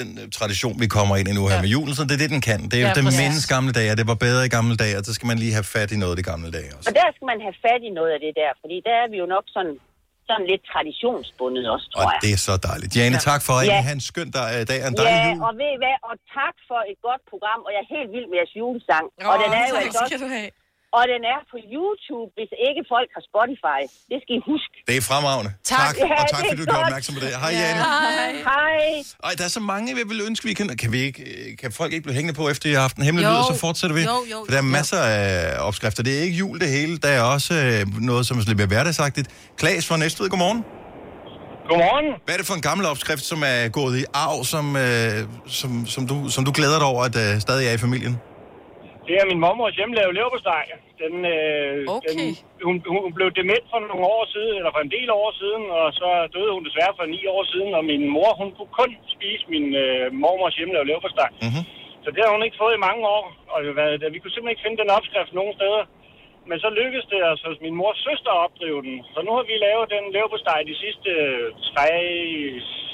den 0.00 0.08
øh, 0.20 0.26
tradition, 0.38 0.74
vi 0.84 0.88
kommer 0.96 1.14
ind 1.20 1.28
i 1.32 1.34
nu 1.38 1.44
her 1.50 1.58
ja. 1.60 1.64
med 1.64 1.70
julen, 1.76 1.94
så 1.98 2.02
det 2.08 2.14
er 2.18 2.22
det, 2.24 2.30
den 2.36 2.42
kan. 2.50 2.60
Det 2.70 2.76
er 2.78 2.82
jo 2.86 2.90
Ja, 2.92 2.98
den 3.00 3.06
mindes 3.22 3.46
gamle 3.54 3.72
dage, 3.78 3.88
og 3.92 3.96
det 4.00 4.06
var 4.12 4.18
bedre 4.26 4.42
i 4.48 4.52
gamle 4.58 4.76
dage, 4.82 4.94
og 4.98 5.02
så 5.08 5.12
skal 5.16 5.26
man 5.30 5.38
lige 5.44 5.54
have 5.58 5.68
fat 5.76 5.88
i 5.96 5.98
noget 6.02 6.12
af 6.14 6.18
det 6.20 6.26
gamle 6.32 6.50
dage 6.56 6.68
også. 6.76 6.86
Og 6.90 6.94
der 7.00 7.08
skal 7.14 7.26
man 7.32 7.38
have 7.46 7.56
fat 7.66 7.80
i 7.88 7.90
noget 7.98 8.10
af 8.16 8.20
det 8.24 8.32
der, 8.40 8.50
fordi 8.62 8.76
der 8.88 8.94
er 9.02 9.06
vi 9.12 9.16
jo 9.22 9.26
nok 9.36 9.44
sådan, 9.56 9.76
sådan 10.28 10.46
lidt 10.52 10.62
traditionsbundet 10.72 11.64
også, 11.74 11.86
tror 11.92 12.00
Og 12.02 12.10
jeg. 12.12 12.18
det 12.24 12.30
er 12.36 12.40
så 12.48 12.54
dejligt. 12.68 12.90
Jane, 12.98 13.16
tak 13.30 13.40
for 13.46 13.54
at 13.60 13.66
Ja. 13.72 13.78
have 13.88 13.96
en 14.00 14.04
skøn 14.10 14.28
dag, 14.36 14.50
dag 14.70 14.78
og 14.84 14.88
en 14.92 14.96
dejlig 15.00 15.20
Ja, 15.22 15.28
jul. 15.32 15.40
og 15.48 15.52
ved 15.60 15.70
I 15.76 15.78
hvad, 15.82 15.96
og 16.08 16.14
tak 16.38 16.54
for 16.68 16.80
et 16.92 16.98
godt 17.08 17.22
program, 17.32 17.60
og 17.66 17.70
jeg 17.74 17.80
er 17.86 17.90
helt 17.96 18.08
vild 18.16 18.26
med 18.30 18.36
jeres 18.40 18.54
julesang. 18.60 19.04
Åh, 19.10 19.30
og 19.32 19.36
den 19.42 19.50
er 19.60 19.64
jo 19.70 19.74
altså 19.82 20.00
skal 20.06 20.18
også, 20.18 20.24
du 20.24 20.28
have. 20.38 20.48
Og 20.96 21.02
den 21.12 21.22
er 21.34 21.40
på 21.52 21.56
YouTube, 21.74 22.28
hvis 22.38 22.50
ikke 22.68 22.82
folk 22.94 23.08
har 23.16 23.22
Spotify. 23.30 23.80
Det 24.10 24.18
skal 24.22 24.32
I 24.38 24.42
huske. 24.50 24.74
Det 24.88 24.94
er 25.00 25.04
fremragende. 25.10 25.50
Tak. 25.64 25.78
tak 25.78 25.94
Ja, 25.98 26.22
og 26.22 26.26
tak 26.32 26.40
fordi 26.48 26.60
du 26.62 26.66
gjorde 26.72 26.84
opmærksom 26.86 27.12
på 27.18 27.20
det. 27.24 27.30
Hej, 27.44 27.52
Jane. 27.60 27.80
Hej. 27.88 28.32
Hej. 28.50 28.78
Ej, 29.26 29.32
der 29.38 29.44
er 29.48 29.52
så 29.58 29.62
mange, 29.72 29.86
vi 29.98 30.02
vil 30.12 30.20
ønske, 30.28 30.42
vi 30.50 30.54
kan... 30.60 30.66
Kan, 30.82 30.92
vi 30.96 31.00
ikke, 31.08 31.22
øh, 31.22 31.56
kan 31.60 31.72
folk 31.80 31.90
ikke 31.92 32.04
blive 32.06 32.16
hængende 32.18 32.36
på, 32.40 32.44
efter 32.52 32.64
I 32.70 32.72
har 32.72 32.80
haft 32.88 32.96
en 32.96 33.04
hemmelig 33.08 33.28
lyd, 33.30 33.42
så 33.52 33.56
fortsætter 33.66 33.96
vi? 33.96 34.02
Jo, 34.02 34.18
jo, 34.32 34.38
For 34.46 34.52
der 34.54 34.58
er 34.58 34.68
masser 34.78 35.00
af 35.16 35.26
opskrifter. 35.68 36.02
Det 36.02 36.12
er 36.18 36.22
ikke 36.26 36.36
jul 36.36 36.60
det 36.60 36.68
hele. 36.68 36.98
Der 36.98 37.08
er 37.08 37.22
også 37.22 37.52
øh, 37.54 38.02
noget, 38.10 38.26
som 38.26 38.38
er 38.38 38.42
lidt 38.46 38.58
mere 38.58 38.66
hverdagsagtigt. 38.66 39.28
Klaas 39.60 39.86
fra 39.88 39.96
Næstved, 39.96 40.28
godmorgen. 40.28 40.60
Godmorgen. 41.68 42.08
Hvad 42.24 42.34
er 42.34 42.38
det 42.38 42.46
for 42.46 42.54
en 42.54 42.60
gammel 42.60 42.86
opskrift, 42.86 43.24
som 43.24 43.42
er 43.46 43.68
gået 43.68 43.98
i 43.98 44.04
arv, 44.14 44.44
som, 44.44 44.76
øh, 44.76 45.28
som, 45.46 45.86
som, 45.86 46.06
du, 46.06 46.28
som 46.28 46.44
du 46.44 46.52
glæder 46.54 46.78
dig 46.78 46.86
over, 46.86 47.02
at 47.04 47.16
øh, 47.16 47.40
stadig 47.40 47.68
er 47.68 47.72
i 47.72 47.78
familien? 47.78 48.16
Det 49.08 49.14
er 49.20 49.24
min 49.30 49.40
mormors 49.44 49.76
hjemmelavede 49.78 50.16
leverpostej. 50.18 50.64
Den, 51.02 51.14
øh, 51.34 51.76
Okay. 51.96 52.08
den, 52.08 52.18
hun, 52.68 52.76
hun 53.04 53.12
blev 53.18 53.28
dement 53.40 53.66
for 53.72 53.78
nogle 53.90 54.06
år 54.16 54.24
siden, 54.34 54.54
eller 54.58 54.72
for 54.76 54.82
en 54.86 54.94
del 54.96 55.08
år 55.22 55.30
siden, 55.40 55.64
og 55.80 55.86
så 56.00 56.08
døde 56.34 56.52
hun 56.56 56.64
desværre 56.68 56.94
for 56.98 57.06
ni 57.14 57.20
år 57.34 57.42
siden, 57.52 57.70
og 57.78 57.82
min 57.92 58.04
mor, 58.16 58.30
hun 58.40 58.48
kunne 58.56 58.72
kun 58.80 58.90
spise 59.14 59.44
min 59.54 59.66
øh, 59.84 60.04
mormors 60.22 60.56
hjemmelavede 60.58 60.88
leverpostej. 60.90 61.30
Mm-hmm. 61.44 61.64
Så 62.04 62.08
det 62.14 62.20
har 62.24 62.32
hun 62.36 62.44
ikke 62.46 62.60
fået 62.62 62.74
i 62.76 62.84
mange 62.88 63.02
år, 63.16 63.24
og 63.54 63.58
hvad, 63.76 64.10
vi 64.14 64.18
kunne 64.18 64.34
simpelthen 64.34 64.54
ikke 64.54 64.64
finde 64.66 64.80
den 64.82 64.90
opskrift 64.98 65.32
nogen 65.40 65.54
steder. 65.60 65.82
Men 66.48 66.56
så 66.64 66.68
lykkedes 66.80 67.06
det 67.12 67.20
os 67.30 67.42
hos 67.48 67.58
min 67.64 67.74
mors 67.80 67.98
søster 68.08 68.30
at 68.34 68.42
opdrive 68.46 68.80
den. 68.88 68.96
Så 69.14 69.18
nu 69.26 69.32
har 69.38 69.44
vi 69.50 69.54
lavet 69.66 69.86
den 69.94 70.04
leverpostej 70.14 70.58
de 70.70 70.74
sidste 70.84 71.10
tre, 71.68 71.90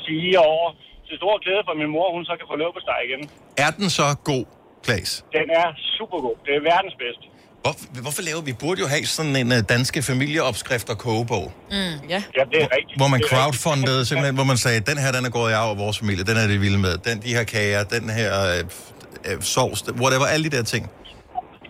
fire 0.07 0.41
år. 0.57 0.67
Til 1.09 1.17
stor 1.21 1.35
glæde 1.45 1.63
for 1.69 1.75
min 1.81 1.91
mor, 1.97 2.09
hun 2.17 2.25
så 2.29 2.35
kan 2.39 2.47
få 2.51 2.57
leverpostej 2.63 2.99
igen. 3.09 3.23
Er 3.65 3.71
den 3.79 3.89
så 3.99 4.07
god, 4.31 4.45
Klaas? 4.85 5.25
Den 5.33 5.47
er 5.61 5.67
super 5.99 6.19
god. 6.27 6.37
Det 6.47 6.53
er 6.59 6.63
verdens 6.73 6.97
bedste. 7.05 7.25
Hvor, 7.63 8.03
hvorfor 8.03 8.23
laver 8.23 8.43
vi? 8.49 8.53
burde 8.53 8.81
jo 8.81 8.87
have 8.87 9.05
sådan 9.07 9.37
en 9.37 9.53
uh, 9.53 9.59
danske 9.75 10.03
familieopskrift 10.03 10.89
og 10.91 10.99
kogebog. 10.99 11.53
Mm, 11.71 11.77
ja. 12.15 12.21
Ja, 12.37 12.43
det 12.53 12.59
er 12.65 12.69
rigtigt. 12.77 12.97
Hvor 13.01 13.09
man 13.15 13.21
crowdfundede 13.31 14.07
simpelthen, 14.07 14.35
hvor 14.35 14.45
man 14.53 14.57
sagde, 14.57 14.81
den 14.81 14.99
her, 14.99 15.13
den 15.13 15.25
er 15.25 15.31
gået 15.31 15.51
i 15.51 15.55
arv 15.55 15.71
af 15.71 15.79
vores 15.79 15.99
familie, 15.99 16.25
den 16.25 16.37
er 16.37 16.47
det 16.47 16.61
vilde 16.61 16.79
med, 16.79 16.95
den, 17.07 17.23
de 17.23 17.35
her 17.37 17.45
kager, 17.45 17.85
den 17.85 18.11
her 18.11 18.33
øh, 18.53 19.33
øh, 19.33 19.43
sovs, 19.55 19.81
whatever, 20.03 20.27
alle 20.35 20.45
de 20.51 20.57
der 20.57 20.63
ting. 20.63 20.91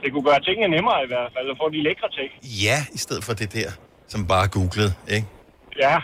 Det 0.03 0.09
kunne 0.13 0.27
gøre 0.31 0.41
tingene 0.49 0.69
nemmere 0.77 0.99
i 1.07 1.09
hvert 1.13 1.31
fald, 1.37 1.47
og 1.53 1.57
få 1.63 1.67
de 1.71 1.83
lækre 1.89 2.09
ting. 2.19 2.31
Ja, 2.67 2.79
i 2.95 2.99
stedet 2.99 3.25
for 3.25 3.33
det 3.33 3.53
der, 3.53 3.71
som 4.09 4.27
bare 4.27 4.49
googlede, 4.49 4.93
ikke? 5.09 5.27
Ja. 5.79 5.97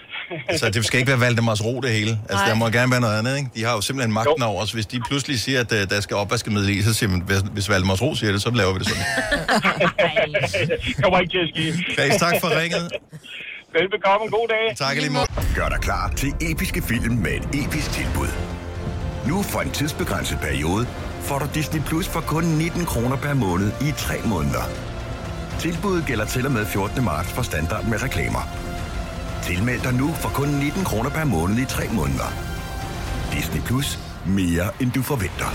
Altså, 0.49 0.71
det 0.71 0.85
skal 0.85 0.99
ikke 1.01 1.11
være 1.11 1.21
Valdemars 1.21 1.65
ro 1.65 1.81
det 1.81 1.91
hele. 1.91 2.11
Altså, 2.11 2.45
Nej. 2.45 2.49
der 2.49 2.55
må 2.55 2.69
gerne 2.69 2.91
være 2.93 3.01
noget 3.01 3.19
andet, 3.19 3.37
ikke? 3.37 3.51
De 3.55 3.65
har 3.65 3.73
jo 3.73 3.81
simpelthen 3.81 4.15
magten 4.15 4.43
over 4.43 4.63
os. 4.63 4.73
Hvis 4.73 4.87
de 4.87 5.01
pludselig 5.09 5.41
siger, 5.41 5.61
at 5.61 5.73
uh, 5.73 5.79
der 5.79 6.01
skal 6.01 6.17
opvaskemiddel 6.17 6.69
i, 6.69 6.83
så 6.83 6.95
siger 6.95 7.11
man, 7.11 7.21
hvis, 7.21 7.39
hvis 7.39 7.69
Valdemars 7.69 8.03
ro 8.03 8.15
siger 8.15 8.33
det, 8.33 8.43
så 8.43 8.51
laver 8.51 8.73
vi 8.73 8.79
det 8.79 8.89
sådan. 8.89 9.05
Kommer 11.03 11.19
ikke 11.21 11.33
til 11.33 11.39
at 11.39 11.49
ske. 11.55 11.95
Klaas, 11.95 12.21
tak 12.21 12.35
for 12.41 12.61
ringet. 12.61 12.93
Velbekomme. 13.73 14.27
God 14.31 14.49
dag. 14.49 14.77
Tak 14.77 14.97
lige 14.97 15.11
måde. 15.11 15.27
Gør 15.55 15.69
dig 15.69 15.79
klar 15.81 16.13
til 16.17 16.33
episke 16.41 16.83
film 16.83 17.15
med 17.15 17.33
et 17.33 17.65
episk 17.65 17.91
tilbud. 17.93 18.29
Nu 19.29 19.43
for 19.43 19.61
en 19.61 19.71
tidsbegrænset 19.71 20.39
periode 20.41 20.87
får 21.21 21.39
du 21.39 21.47
Disney 21.55 21.83
Plus 21.83 22.09
for 22.09 22.21
kun 22.21 22.45
19 22.45 22.85
kroner 22.85 23.17
per 23.17 23.35
måned 23.35 23.73
i 23.81 23.93
3 23.97 24.15
måneder. 24.25 24.63
Tilbuddet 25.59 26.07
gælder 26.07 26.25
til 26.25 26.47
og 26.47 26.53
med 26.53 26.67
14. 26.67 27.05
marts 27.05 27.33
for 27.33 27.43
standard 27.43 27.85
med 27.85 28.03
reklamer. 28.03 28.63
Tilmeld 29.45 29.81
dig 29.83 29.95
nu 29.95 30.09
for 30.13 30.29
kun 30.29 30.49
19 30.49 30.85
kroner 30.85 31.11
per 31.11 31.25
måned 31.25 31.59
i 31.59 31.65
3 31.65 31.89
måneder. 31.89 32.29
Disney 33.33 33.63
Plus. 33.63 33.99
Mere 34.27 34.83
end 34.83 34.93
du 34.93 35.03
forventer. 35.03 35.49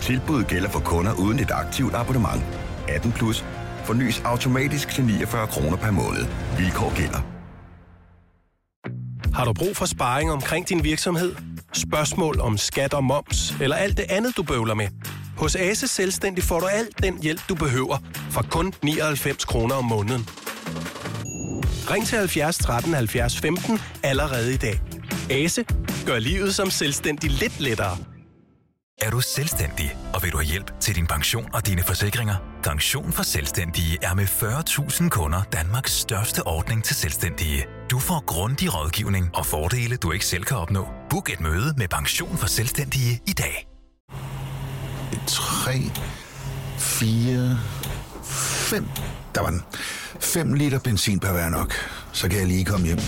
Tilbuddet 0.00 0.46
gælder 0.46 0.68
for 0.68 0.80
kunder 0.80 1.12
uden 1.12 1.38
et 1.38 1.50
aktivt 1.50 1.94
abonnement. 1.94 2.42
18 2.88 3.12
plus. 3.12 3.44
Fornyes 3.84 4.20
automatisk 4.20 4.88
til 4.88 5.04
49 5.04 5.46
kroner 5.46 5.76
per 5.76 5.90
måned. 5.90 6.26
Vilkår 6.58 6.96
gælder. 6.96 7.20
Har 9.34 9.44
du 9.44 9.52
brug 9.52 9.76
for 9.76 9.86
sparring 9.86 10.32
omkring 10.32 10.68
din 10.68 10.84
virksomhed? 10.84 11.34
Spørgsmål 11.72 12.40
om 12.40 12.58
skat 12.58 12.94
og 12.94 13.04
moms, 13.04 13.54
eller 13.60 13.76
alt 13.76 13.96
det 13.96 14.06
andet, 14.08 14.36
du 14.36 14.42
bøvler 14.42 14.74
med? 14.74 14.88
Hos 15.36 15.56
Ase 15.56 15.88
Selvstændig 15.88 16.44
får 16.44 16.60
du 16.60 16.66
alt 16.66 17.02
den 17.02 17.22
hjælp, 17.22 17.40
du 17.48 17.54
behøver, 17.54 17.96
for 18.30 18.42
kun 18.50 18.72
99 18.82 19.44
kroner 19.44 19.74
om 19.74 19.84
måneden. 19.84 20.28
Ring 21.90 22.06
til 22.06 22.18
70 22.18 22.58
13 22.58 22.94
70 22.94 23.40
15 23.40 23.80
allerede 24.02 24.54
i 24.54 24.56
dag. 24.56 24.80
Ase 25.30 25.64
gør 26.06 26.18
livet 26.18 26.54
som 26.54 26.70
selvstændig 26.70 27.30
lidt 27.30 27.60
lettere. 27.60 27.96
Er 29.02 29.10
du 29.10 29.20
selvstændig, 29.20 29.96
og 30.14 30.22
vil 30.22 30.32
du 30.32 30.36
have 30.36 30.46
hjælp 30.46 30.80
til 30.80 30.94
din 30.94 31.06
pension 31.06 31.48
og 31.54 31.66
dine 31.66 31.82
forsikringer? 31.82 32.34
Pension 32.62 33.12
for 33.12 33.22
Selvstændige 33.22 33.98
er 34.02 34.14
med 34.14 34.24
40.000 34.24 35.08
kunder 35.08 35.42
Danmarks 35.52 35.92
største 35.92 36.46
ordning 36.46 36.84
til 36.84 36.96
selvstændige. 36.96 37.66
Du 37.90 37.98
får 37.98 38.24
grundig 38.26 38.74
rådgivning 38.74 39.30
og 39.34 39.46
fordele, 39.46 39.96
du 39.96 40.12
ikke 40.12 40.26
selv 40.26 40.44
kan 40.44 40.56
opnå. 40.56 40.88
Book 41.10 41.30
et 41.32 41.40
møde 41.40 41.74
med 41.76 41.88
Pension 41.88 42.36
for 42.36 42.46
Selvstændige 42.46 43.22
i 43.26 43.32
dag. 43.32 43.68
3, 45.26 45.72
4, 46.78 47.58
5. 48.24 48.88
Der 49.34 49.40
var 49.40 49.50
den. 49.50 49.62
5 50.20 50.52
liter 50.54 50.78
benzin 50.84 51.20
per 51.20 51.32
hver 51.32 51.48
nok. 51.50 51.72
Så 52.12 52.28
kan 52.28 52.38
jeg 52.38 52.46
lige 52.46 52.64
komme 52.64 52.86
hjem. 52.86 52.98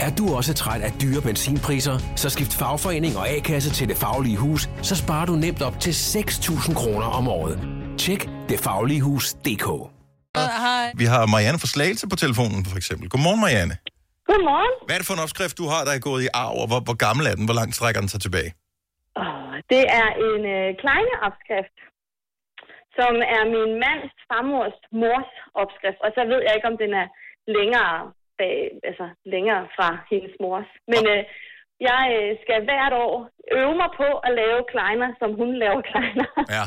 Er 0.00 0.10
du 0.18 0.34
også 0.34 0.54
træt 0.54 0.80
af 0.82 0.92
dyre 1.02 1.22
benzinpriser, 1.22 1.98
så 2.16 2.30
skift 2.30 2.54
fagforening 2.54 3.16
og 3.16 3.28
A-kasse 3.28 3.70
til 3.70 3.88
Det 3.88 3.96
Faglige 3.96 4.36
Hus, 4.36 4.68
så 4.82 4.96
sparer 4.96 5.26
du 5.26 5.32
nemt 5.32 5.62
op 5.62 5.80
til 5.80 5.90
6.000 5.90 6.74
kroner 6.74 7.06
om 7.06 7.28
året. 7.28 7.58
Tjek 7.98 8.28
detfagligehus.dk 8.48 9.66
Hej. 10.36 10.92
Vi 11.02 11.04
har 11.04 11.26
Marianne 11.26 11.58
fra 11.58 11.66
Slagelse 11.66 12.06
på 12.08 12.16
telefonen, 12.16 12.64
for 12.70 12.76
eksempel. 12.76 13.08
Godmorgen, 13.08 13.40
Marianne. 13.40 13.76
Godmorgen. 14.30 14.72
Hvad 14.86 14.94
er 14.96 15.00
det 15.00 15.06
for 15.06 15.14
en 15.18 15.24
opskrift, 15.26 15.58
du 15.58 15.66
har, 15.72 15.80
der 15.84 15.92
er 15.92 15.98
gået 15.98 16.22
i 16.26 16.28
arv, 16.34 16.54
og 16.62 16.66
hvor, 16.70 16.80
hvor 16.88 16.98
gammel 17.06 17.24
er 17.30 17.34
den? 17.38 17.44
Hvor 17.48 17.54
langt 17.60 17.74
strækker 17.78 18.00
den 18.00 18.08
sig 18.14 18.20
tilbage? 18.26 18.50
Åh, 19.20 19.52
Det 19.74 19.82
er 20.00 20.08
en 20.28 20.40
øh, 20.56 20.66
kleine 20.82 21.14
opskrift, 21.26 21.76
som 22.98 23.12
er 23.36 23.42
min 23.54 23.72
mands 23.84 24.12
farmors 24.28 24.78
mors 25.00 25.30
opskrift. 25.62 26.00
Og 26.06 26.10
så 26.16 26.20
ved 26.30 26.40
jeg 26.46 26.52
ikke, 26.54 26.70
om 26.72 26.78
den 26.84 26.92
er 27.02 27.06
længere, 27.56 27.94
bag, 28.38 28.56
altså 28.88 29.06
længere 29.34 29.62
fra 29.76 29.88
hendes 30.10 30.34
mors. 30.42 30.70
Men 30.92 31.02
øh, 31.12 31.22
jeg 31.88 32.02
øh, 32.18 32.30
skal 32.42 32.58
hvert 32.68 32.94
år 33.04 33.14
øve 33.58 33.74
mig 33.82 33.90
på 34.00 34.08
at 34.26 34.30
lave 34.40 34.60
kleiner, 34.72 35.08
som 35.20 35.30
hun 35.40 35.50
laver 35.62 35.80
kleiner. 35.90 36.28
Ja. 36.56 36.64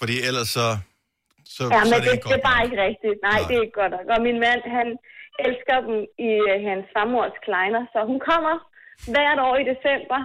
Fordi 0.00 0.16
ellers 0.28 0.50
så... 0.58 0.66
så 1.56 1.62
ja, 1.74 1.80
så 1.80 1.88
men 1.90 1.96
er 1.96 2.00
det, 2.00 2.04
det 2.04 2.06
det, 2.06 2.14
ikke 2.16 2.28
det 2.28 2.34
godt. 2.34 2.40
er 2.44 2.48
bare 2.50 2.62
ikke 2.66 2.80
rigtigt. 2.88 3.16
Nej, 3.28 3.38
det 3.48 3.54
er 3.56 3.64
ikke 3.66 3.80
godt 3.82 3.92
nok. 3.96 4.06
Og 4.14 4.18
min 4.26 4.38
mand, 4.46 4.60
han 4.78 4.88
elsker 5.46 5.76
dem 5.86 5.96
i 6.28 6.30
øh, 6.50 6.56
hans 6.68 6.86
farmors 6.94 7.36
kleiner. 7.46 7.82
Så 7.92 7.98
hun 8.10 8.18
kommer 8.30 8.54
hvert 9.14 9.38
år 9.46 9.54
i 9.62 9.64
december 9.72 10.20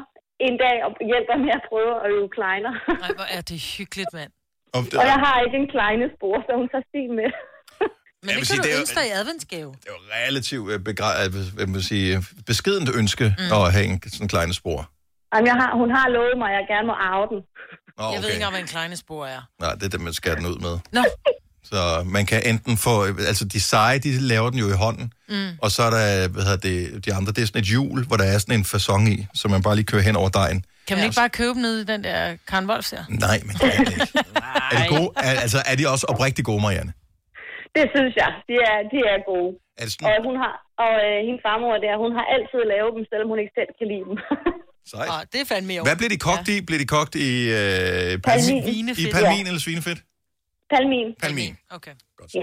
en 0.48 0.56
dag 0.64 0.78
og 0.86 0.92
hjælper 1.12 1.36
med 1.46 1.54
at 1.60 1.64
prøve 1.70 1.94
at 2.04 2.08
øve 2.16 2.30
kleiner. 2.38 2.74
Nej, 3.04 3.12
hvor 3.20 3.28
er 3.38 3.42
det 3.50 3.58
hyggeligt, 3.78 4.14
mand. 4.20 4.32
Og, 4.78 4.82
Og 5.02 5.06
jeg 5.14 5.20
har 5.26 5.36
ikke 5.46 5.58
en 5.64 5.70
kleine 5.76 6.06
spor, 6.16 6.36
så 6.46 6.52
hun 6.60 6.68
tager 6.74 6.86
stil 6.92 7.10
med. 7.20 7.30
Men 8.26 8.30
Jeg 8.30 8.36
det 8.36 8.36
vil 8.36 8.36
kan 8.36 8.46
sige, 8.46 8.58
du 8.58 8.64
det 8.64 8.72
er 8.72 8.76
jo- 8.76 8.82
ønske 8.86 8.96
dig 9.00 9.08
i 9.12 9.14
adventsgave. 9.22 9.70
relativt 10.18 10.68
øh, 10.74 10.80
begra- 10.90 11.18
øh, 11.24 11.30
hvad 11.56 11.68
man 11.76 11.82
sige, 11.82 12.10
beskedent 12.50 12.90
ønske 13.02 13.26
mm. 13.40 13.54
at 13.58 13.72
have 13.76 13.86
en 13.92 14.02
sådan 14.16 14.28
kleine 14.34 14.54
spor. 14.62 14.80
Jamen, 15.34 15.48
jeg 15.52 15.56
har, 15.62 15.70
hun 15.82 15.90
har 15.98 16.06
lovet 16.18 16.36
mig, 16.42 16.50
at 16.52 16.56
jeg 16.60 16.66
gerne 16.74 16.88
må 16.92 16.96
arve 17.12 17.26
den. 17.34 17.40
Nå, 17.98 18.04
Jeg 18.04 18.10
ved 18.12 18.18
okay. 18.18 18.28
ikke 18.28 18.36
engang, 18.36 18.54
hvad 18.54 18.62
en 18.62 18.68
kleine 18.76 18.96
spor 19.04 19.26
er. 19.36 19.42
Nej, 19.64 19.74
det 19.78 19.84
er 19.84 19.90
det, 19.90 20.02
man 20.02 20.14
skærer 20.14 20.36
den 20.36 20.46
ud 20.46 20.58
med. 20.68 20.76
Nå. 20.98 21.04
Så 21.72 22.04
man 22.06 22.26
kan 22.26 22.42
enten 22.46 22.78
få... 22.78 22.94
Altså, 23.32 23.46
de 23.46 23.60
seje, 23.60 24.00
de 24.00 24.20
laver 24.20 24.50
den 24.50 24.60
jo 24.60 24.68
i 24.70 24.78
hånden. 24.84 25.14
Mm. 25.30 25.50
Og 25.62 25.72
så 25.72 25.84
er 25.84 25.90
der, 25.90 26.28
hvad 26.28 26.44
hedder 26.44 26.58
det, 26.70 27.06
de 27.06 27.14
andre, 27.14 27.32
det 27.32 27.42
er 27.42 27.46
sådan 27.46 27.62
et 27.62 27.68
hjul, 27.68 28.06
hvor 28.08 28.18
der 28.18 28.24
er 28.24 28.38
sådan 28.38 28.60
en 28.60 28.66
fasong 28.66 29.10
i, 29.10 29.28
så 29.36 29.48
man 29.48 29.62
bare 29.62 29.76
lige 29.76 29.86
kører 29.86 30.02
hen 30.02 30.16
over 30.16 30.30
dejen. 30.30 30.66
Kan 30.88 30.94
man 30.98 31.04
ikke 31.08 31.20
bare 31.24 31.34
købe 31.42 31.58
ned 31.66 31.76
i 31.84 31.86
den 31.92 32.04
der 32.08 32.20
Karen 32.50 32.66
Wolfs 32.70 32.90
der? 32.96 33.04
Nej, 33.26 33.38
men 33.48 33.54
det 33.62 33.70
er 33.76 33.84
det 33.84 33.94
ikke. 33.94 34.08
Er 34.74 34.78
de 34.82 34.88
gode? 34.96 35.10
Er, 35.28 35.32
altså, 35.46 35.60
er 35.72 35.76
de 35.80 35.84
også 35.94 36.06
oprigtigt 36.14 36.46
gode, 36.52 36.62
Marianne? 36.66 36.94
Det 37.78 37.86
synes 37.96 38.14
jeg. 38.22 38.32
De 38.50 38.56
er, 38.70 38.78
de 38.94 39.00
er 39.14 39.18
gode. 39.32 39.52
Er 39.80 39.86
det 39.88 39.94
Og, 40.10 40.14
hun 40.28 40.36
har, 40.44 40.54
og 40.84 40.92
øh, 41.08 41.18
hendes 41.28 41.42
farmor 41.48 41.74
der, 41.86 41.94
hun 42.04 42.12
har 42.18 42.26
altid 42.36 42.62
lavet 42.74 42.92
dem, 42.96 43.04
selvom 43.12 43.28
hun 43.32 43.38
ikke 43.44 43.54
selv 43.60 43.72
kan 43.80 43.88
lide 43.94 44.06
dem. 44.10 44.18
Sejt. 44.92 45.10
Ah, 45.14 45.22
det 45.32 45.38
er 45.44 45.48
fandme 45.54 45.72
i 45.74 45.78
Hvad 45.90 45.98
bliver 46.00 46.14
de 46.16 46.22
kogt 46.30 46.48
ja. 46.50 46.54
i? 46.56 46.62
Bliver 46.68 46.82
de 46.86 46.90
kogt 46.98 47.14
i 47.28 47.30
øh, 47.60 48.12
palmin? 48.28 48.60
Palmin. 48.68 48.90
I 49.04 49.06
palmin 49.18 49.44
Ja. 49.46 49.48
eller 49.50 49.62
svinefedt? 49.68 50.00
Palmin. 50.74 51.08
Palmin. 51.24 51.54
Okay. 51.78 51.94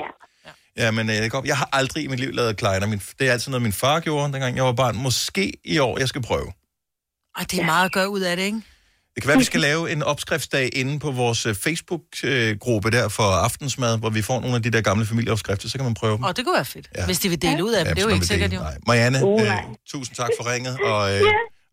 Ja. 0.01 0.09
Ja, 0.83 0.91
men 0.91 1.05
øh, 1.11 1.17
jeg, 1.17 1.31
jeg 1.53 1.57
har 1.63 1.69
aldrig 1.73 2.05
i 2.05 2.09
mit 2.13 2.21
liv 2.21 2.31
lavet 2.33 2.57
kleiner. 2.57 2.87
Min, 2.87 2.99
det 3.19 3.29
er 3.29 3.33
altid 3.33 3.51
noget, 3.51 3.63
min 3.63 3.73
far 3.73 4.01
gjorde, 4.01 4.33
dengang 4.33 4.57
jeg 4.57 4.65
var 4.65 4.73
barn. 4.73 4.97
Måske 4.97 5.53
i 5.65 5.79
år, 5.79 5.99
jeg 5.99 6.09
skal 6.09 6.23
prøve. 6.23 6.53
Ej, 7.39 7.45
det 7.51 7.61
er 7.61 7.65
meget 7.65 7.85
at 7.85 7.93
gøre 7.93 8.09
ud 8.09 8.21
af 8.21 8.37
det, 8.37 8.45
ikke? 8.45 8.61
Det 9.15 9.23
kan 9.23 9.29
være, 9.29 9.39
vi 9.39 9.45
skal 9.45 9.61
lave 9.61 9.91
en 9.93 10.03
opskriftsdag 10.03 10.71
inde 10.81 10.99
på 10.99 11.11
vores 11.11 11.47
øh, 11.47 11.55
Facebook-gruppe 11.55 12.91
der 12.91 13.09
for 13.09 13.23
aftensmad, 13.23 13.99
hvor 13.99 14.11
vi 14.11 14.23
får 14.23 14.41
nogle 14.41 14.57
af 14.57 14.63
de 14.63 14.71
der 14.71 14.81
gamle 14.81 15.07
familieopskrifter, 15.07 15.69
så 15.69 15.79
kan 15.79 15.85
man 15.85 15.95
prøve 15.95 16.17
dem. 16.17 16.23
Og 16.25 16.37
det 16.37 16.45
kunne 16.45 16.55
være 16.55 16.65
fedt, 16.65 16.89
ja. 16.97 17.07
hvis 17.07 17.19
de 17.19 17.29
vil 17.29 17.43
dele 17.43 17.65
ud 17.65 17.73
af 17.73 17.85
dem. 17.85 17.89
Ja, 17.91 17.95
det 17.95 18.03
er 18.03 18.09
jo 18.09 18.15
ikke 18.15 18.27
sikkert, 18.27 18.53
jo. 18.53 18.61
Nej. 18.61 18.77
Marianne, 18.87 19.25
Uh, 19.27 19.41
øh, 19.43 19.47
nej. 19.47 19.65
tusind 19.93 20.17
tak 20.17 20.29
for 20.39 20.53
ringet, 20.53 20.79
og, 20.85 21.15
øh, 21.17 21.23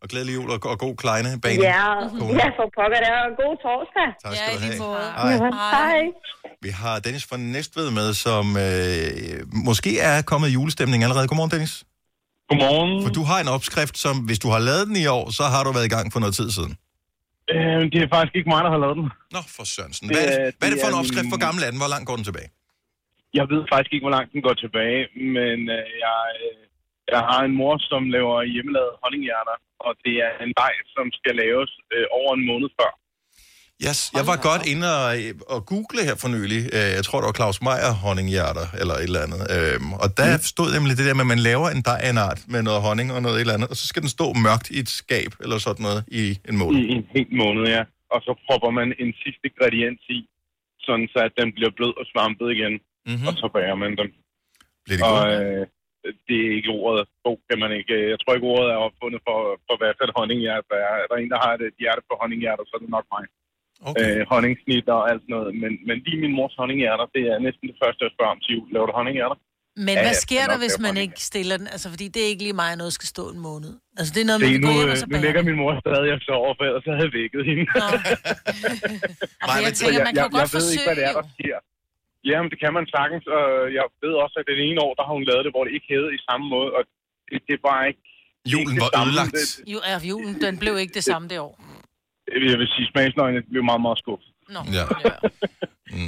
og 0.02 0.08
glædelig 0.08 0.34
jul 0.34 0.50
og, 0.50 0.58
og 0.64 0.78
god 0.78 0.96
kleine 0.96 1.40
bane. 1.40 1.62
Ja, 1.62 1.68
ja, 2.42 2.48
for 2.58 2.66
pokker, 2.76 2.98
det 3.04 3.08
er 3.08 3.22
en 3.30 3.36
god 3.42 3.54
torsdag. 3.64 4.08
Tak 4.24 4.32
skal 4.36 4.54
du 4.54 4.60
have. 4.64 5.04
Hej. 5.16 5.36
Hej. 5.36 5.50
Hej. 5.72 6.00
Vi 6.62 6.68
har 6.68 6.98
Dennis 6.98 7.24
fra 7.30 7.36
Næstved 7.36 7.90
med, 7.90 8.14
som 8.14 8.56
øh, 8.56 9.46
måske 9.52 10.00
er 10.00 10.22
kommet 10.22 10.48
i 10.48 10.52
julestemning 10.52 11.02
allerede. 11.02 11.28
Godmorgen, 11.28 11.50
Dennis. 11.50 11.84
Godmorgen. 12.48 12.90
For 13.04 13.12
du 13.18 13.22
har 13.30 13.38
en 13.44 13.50
opskrift, 13.56 13.96
som 14.04 14.14
hvis 14.28 14.40
du 14.44 14.48
har 14.54 14.60
lavet 14.68 14.84
den 14.90 14.96
i 15.04 15.06
år, 15.18 15.24
så 15.38 15.44
har 15.54 15.62
du 15.64 15.70
været 15.76 15.88
i 15.90 15.94
gang 15.96 16.06
for 16.14 16.20
noget 16.24 16.34
tid 16.40 16.48
siden. 16.58 16.72
Øh, 17.52 17.80
det 17.92 17.98
er 18.04 18.08
faktisk 18.16 18.34
ikke 18.38 18.50
mig, 18.54 18.60
der 18.66 18.72
har 18.74 18.80
lavet 18.84 18.96
den. 19.00 19.06
Nå, 19.34 19.40
for 19.56 19.64
Sørensen. 19.72 20.04
Hvad 20.08 20.22
er 20.24 20.28
det, 20.30 20.38
hvad 20.58 20.66
er 20.68 20.72
det 20.74 20.80
for 20.84 20.90
en 20.92 20.98
opskrift? 21.02 21.28
Hvor 21.32 21.42
gammel 21.46 21.60
er 21.66 21.70
den? 21.72 21.80
Hvor 21.82 21.92
langt 21.94 22.06
går 22.08 22.16
den 22.20 22.26
tilbage? 22.30 22.50
Jeg 23.38 23.46
ved 23.52 23.62
faktisk 23.72 23.92
ikke, 23.94 24.04
hvor 24.06 24.16
langt 24.16 24.30
den 24.34 24.42
går 24.46 24.56
tilbage, 24.64 25.02
men 25.36 25.58
øh, 25.78 25.86
jeg, 26.04 26.20
øh, 26.44 26.62
jeg 27.14 27.22
har 27.30 27.40
en 27.48 27.54
mor, 27.60 27.74
som 27.90 28.02
laver 28.16 28.36
hjemmelavet 28.54 28.92
honninghjerter, 29.02 29.56
og 29.86 29.92
det 30.04 30.16
er 30.26 30.32
en 30.46 30.54
dej, 30.62 30.74
som 30.94 31.06
skal 31.18 31.34
laves 31.44 31.70
øh, 31.94 32.06
over 32.18 32.30
en 32.38 32.44
måned 32.50 32.68
før. 32.78 32.90
Yes, 33.86 33.98
jeg 34.18 34.24
var 34.30 34.38
godt 34.50 34.64
inde 34.72 34.86
og, 35.02 35.08
og 35.54 35.60
google 35.72 36.00
her 36.08 36.16
for 36.22 36.28
nylig. 36.36 36.60
Øh, 36.76 36.88
Jeg 36.98 37.04
tror, 37.06 37.18
det 37.20 37.26
var 37.30 37.38
Claus 37.40 37.58
Meier 37.66 37.92
honninghjerter, 38.06 38.66
eller 38.80 38.94
et 39.02 39.08
eller 39.10 39.22
andet. 39.26 39.40
Øhm, 39.56 39.90
Og 40.02 40.08
der 40.20 40.28
stod 40.52 40.68
nemlig 40.76 40.92
det 40.98 41.04
der 41.08 41.16
med, 41.18 41.24
at 41.28 41.32
man 41.34 41.42
laver 41.50 41.68
en 41.76 41.82
dej 41.90 41.98
af 42.06 42.10
en 42.14 42.20
art 42.28 42.40
med 42.52 42.60
noget 42.68 42.80
honning 42.86 43.08
og 43.16 43.20
noget 43.24 43.36
et 43.36 43.44
eller 43.44 43.56
andet, 43.58 43.68
og 43.72 43.76
så 43.80 43.84
skal 43.90 44.02
den 44.04 44.12
stå 44.18 44.26
mørkt 44.46 44.66
i 44.74 44.78
et 44.84 44.90
skab, 45.00 45.30
eller 45.44 45.56
sådan 45.66 45.84
noget, 45.88 46.00
i 46.22 46.22
en 46.50 46.56
måned. 46.62 46.76
I 46.82 46.86
en 46.98 47.04
hel 47.16 47.28
måned, 47.42 47.64
ja. 47.76 47.82
Og 48.14 48.20
så 48.26 48.32
propper 48.46 48.70
man 48.78 48.88
en 49.02 49.10
sidste 49.22 49.44
ingrediens 49.50 50.02
i, 50.16 50.18
sådan 50.86 51.06
så 51.12 51.18
at 51.28 51.34
den 51.40 51.48
bliver 51.56 51.72
blød 51.78 51.92
og 52.00 52.04
svampet 52.12 52.48
igen, 52.56 52.74
mm-hmm. 53.08 53.26
og 53.28 53.32
så 53.40 53.46
bager 53.54 53.76
man 53.84 53.92
den. 54.00 54.08
Bliver 54.84 54.98
de 55.00 55.04
og, 55.10 55.18
gode? 55.18 55.34
øh, 55.42 55.62
det 56.28 56.36
er 56.46 56.50
ikke 56.58 56.72
ordet. 56.84 57.02
God 57.26 57.38
kan 57.48 57.58
man 57.62 57.70
ikke. 57.78 57.94
Jeg 58.12 58.18
tror 58.20 58.32
ikke, 58.36 58.50
ordet 58.54 58.68
er 58.74 58.78
opfundet 58.88 59.20
for, 59.26 59.38
for 59.66 59.74
hvad 59.80 59.92
for 59.96 60.04
et 60.08 60.16
honninghjerte 60.18 60.74
er. 60.86 60.92
Er 61.02 61.06
der 61.10 61.16
en, 61.18 61.30
der 61.34 61.40
har 61.44 61.52
et 61.70 61.76
hjerte 61.82 62.02
på 62.08 62.14
honninghjerter, 62.20 62.64
så 62.66 62.72
er 62.76 62.82
det 62.84 62.92
nok 62.96 63.06
mig. 63.16 63.24
Okay. 63.88 64.20
Øh, 64.20 64.26
honningsnit 64.32 64.86
og 64.96 65.02
alt 65.10 65.22
sådan 65.24 65.34
noget. 65.36 65.50
Men, 65.62 65.72
men 65.88 65.96
lige 66.06 66.18
min 66.24 66.34
mors 66.38 66.54
honninghjerter, 66.60 67.06
det 67.16 67.22
er 67.32 67.38
næsten 67.46 67.64
det 67.70 67.76
første, 67.82 68.00
jeg 68.06 68.12
spørger 68.14 68.32
om 68.36 68.40
til 68.44 68.50
jul. 68.56 68.66
Laver 68.74 68.86
du 68.90 68.94
honninghjerter? 69.00 69.38
Men 69.86 69.94
Ja, 69.96 70.02
hvad 70.04 70.14
jeg 70.16 70.24
sker 70.26 70.44
der, 70.52 70.58
hvis 70.64 70.76
man 70.86 70.94
ikke 71.04 71.18
stiller 71.30 71.56
den? 71.60 71.66
Altså, 71.74 71.86
fordi 71.94 72.06
det 72.14 72.20
er 72.24 72.28
ikke 72.32 72.44
lige 72.48 72.58
mig, 72.62 72.68
at 72.74 72.78
noget 72.82 72.92
skal 72.98 73.08
stå 73.14 73.24
en 73.34 73.40
måned. 73.48 73.72
Altså, 73.98 74.10
det 74.14 74.20
er 74.24 74.28
noget, 74.30 74.40
man 74.44 74.50
kan 74.54 74.60
nu, 74.66 74.68
gå 74.68 74.74
hjem 74.78 74.88
øh, 74.88 74.94
og 74.94 74.98
så 75.02 75.06
nu 75.06 75.12
bage. 75.14 75.24
ligger 75.26 75.42
min 75.48 75.56
mor 75.62 75.72
stadig 75.84 76.10
og 76.16 76.20
sover, 76.28 76.52
for 76.58 76.64
ellers 76.68 76.82
så 76.86 76.90
havde 76.98 77.08
jeg 77.10 77.16
vækket 77.20 77.42
hende. 77.50 77.64
Og 79.50 79.56
jeg 79.66 79.72
tænker, 79.80 79.98
man 80.08 80.14
kan 80.14 80.24
jo 80.26 80.28
jeg, 80.28 80.36
godt 80.38 80.48
jeg 80.54 80.60
ved 80.60 80.68
ikke, 80.74 80.86
hvad 80.88 80.96
det 81.00 81.04
er, 81.10 81.14
der 81.20 81.26
sker. 81.38 81.58
Jamen, 82.30 82.48
det 82.52 82.58
kan 82.64 82.72
man 82.78 82.84
sagtens, 82.96 83.24
og 83.36 83.44
jeg 83.78 83.84
ved 84.04 84.14
også, 84.24 84.36
at 84.40 84.44
det 84.50 84.56
ene 84.68 84.78
år, 84.86 84.92
der 84.98 85.04
har 85.08 85.14
hun 85.18 85.24
lavet 85.30 85.42
det, 85.46 85.52
hvor 85.54 85.62
det 85.66 85.72
ikke 85.76 85.88
hævede 85.92 86.12
i 86.18 86.20
samme 86.28 86.44
måde, 86.54 86.70
og 86.76 86.82
det, 87.28 87.36
det 87.48 87.54
er 87.58 87.62
bare 87.70 87.82
ikke... 87.90 88.02
Julen 88.52 88.74
ikke 88.74 88.86
var 88.96 89.04
ødelagt. 89.06 89.36
Jo, 89.72 89.78
er 89.90 89.96
julen, 90.12 90.34
den 90.46 90.54
blev 90.62 90.74
ikke 90.82 90.94
det 90.98 91.04
samme 91.12 91.26
det 91.32 91.38
år. 91.48 91.54
Jeg 92.52 92.58
vil 92.60 92.68
sige, 92.74 92.86
smagsløgene 92.92 93.40
blev 93.52 93.62
meget, 93.70 93.82
meget 93.86 93.98
skuffet. 94.04 94.30
Nå. 94.54 94.60
Ja. 94.78 94.84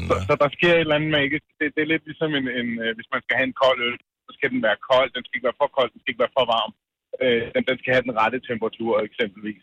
så, 0.08 0.14
så 0.28 0.32
der 0.42 0.48
sker 0.56 0.72
et 0.74 0.80
eller 0.84 0.98
andet 0.98 1.10
magisk. 1.20 1.44
Det, 1.58 1.66
det 1.74 1.80
er 1.84 1.90
lidt 1.92 2.04
ligesom, 2.10 2.30
en, 2.38 2.46
en, 2.60 2.68
øh, 2.84 2.90
hvis 2.96 3.08
man 3.14 3.20
skal 3.24 3.34
have 3.38 3.48
en 3.52 3.56
kold 3.64 3.78
øl, 3.88 3.96
så 4.26 4.30
skal 4.36 4.48
den 4.54 4.60
være 4.68 4.78
kold, 4.90 5.08
den 5.16 5.22
skal 5.24 5.36
ikke 5.36 5.48
være 5.50 5.60
for 5.62 5.70
kold, 5.78 5.88
den 5.92 6.00
skal 6.00 6.10
ikke 6.12 6.24
være 6.26 6.36
for 6.38 6.46
varm. 6.56 6.72
Øh, 7.22 7.42
den, 7.54 7.62
den 7.70 7.76
skal 7.80 7.90
have 7.94 8.04
den 8.08 8.14
rette 8.22 8.38
temperatur, 8.50 8.92
eksempelvis. 9.08 9.62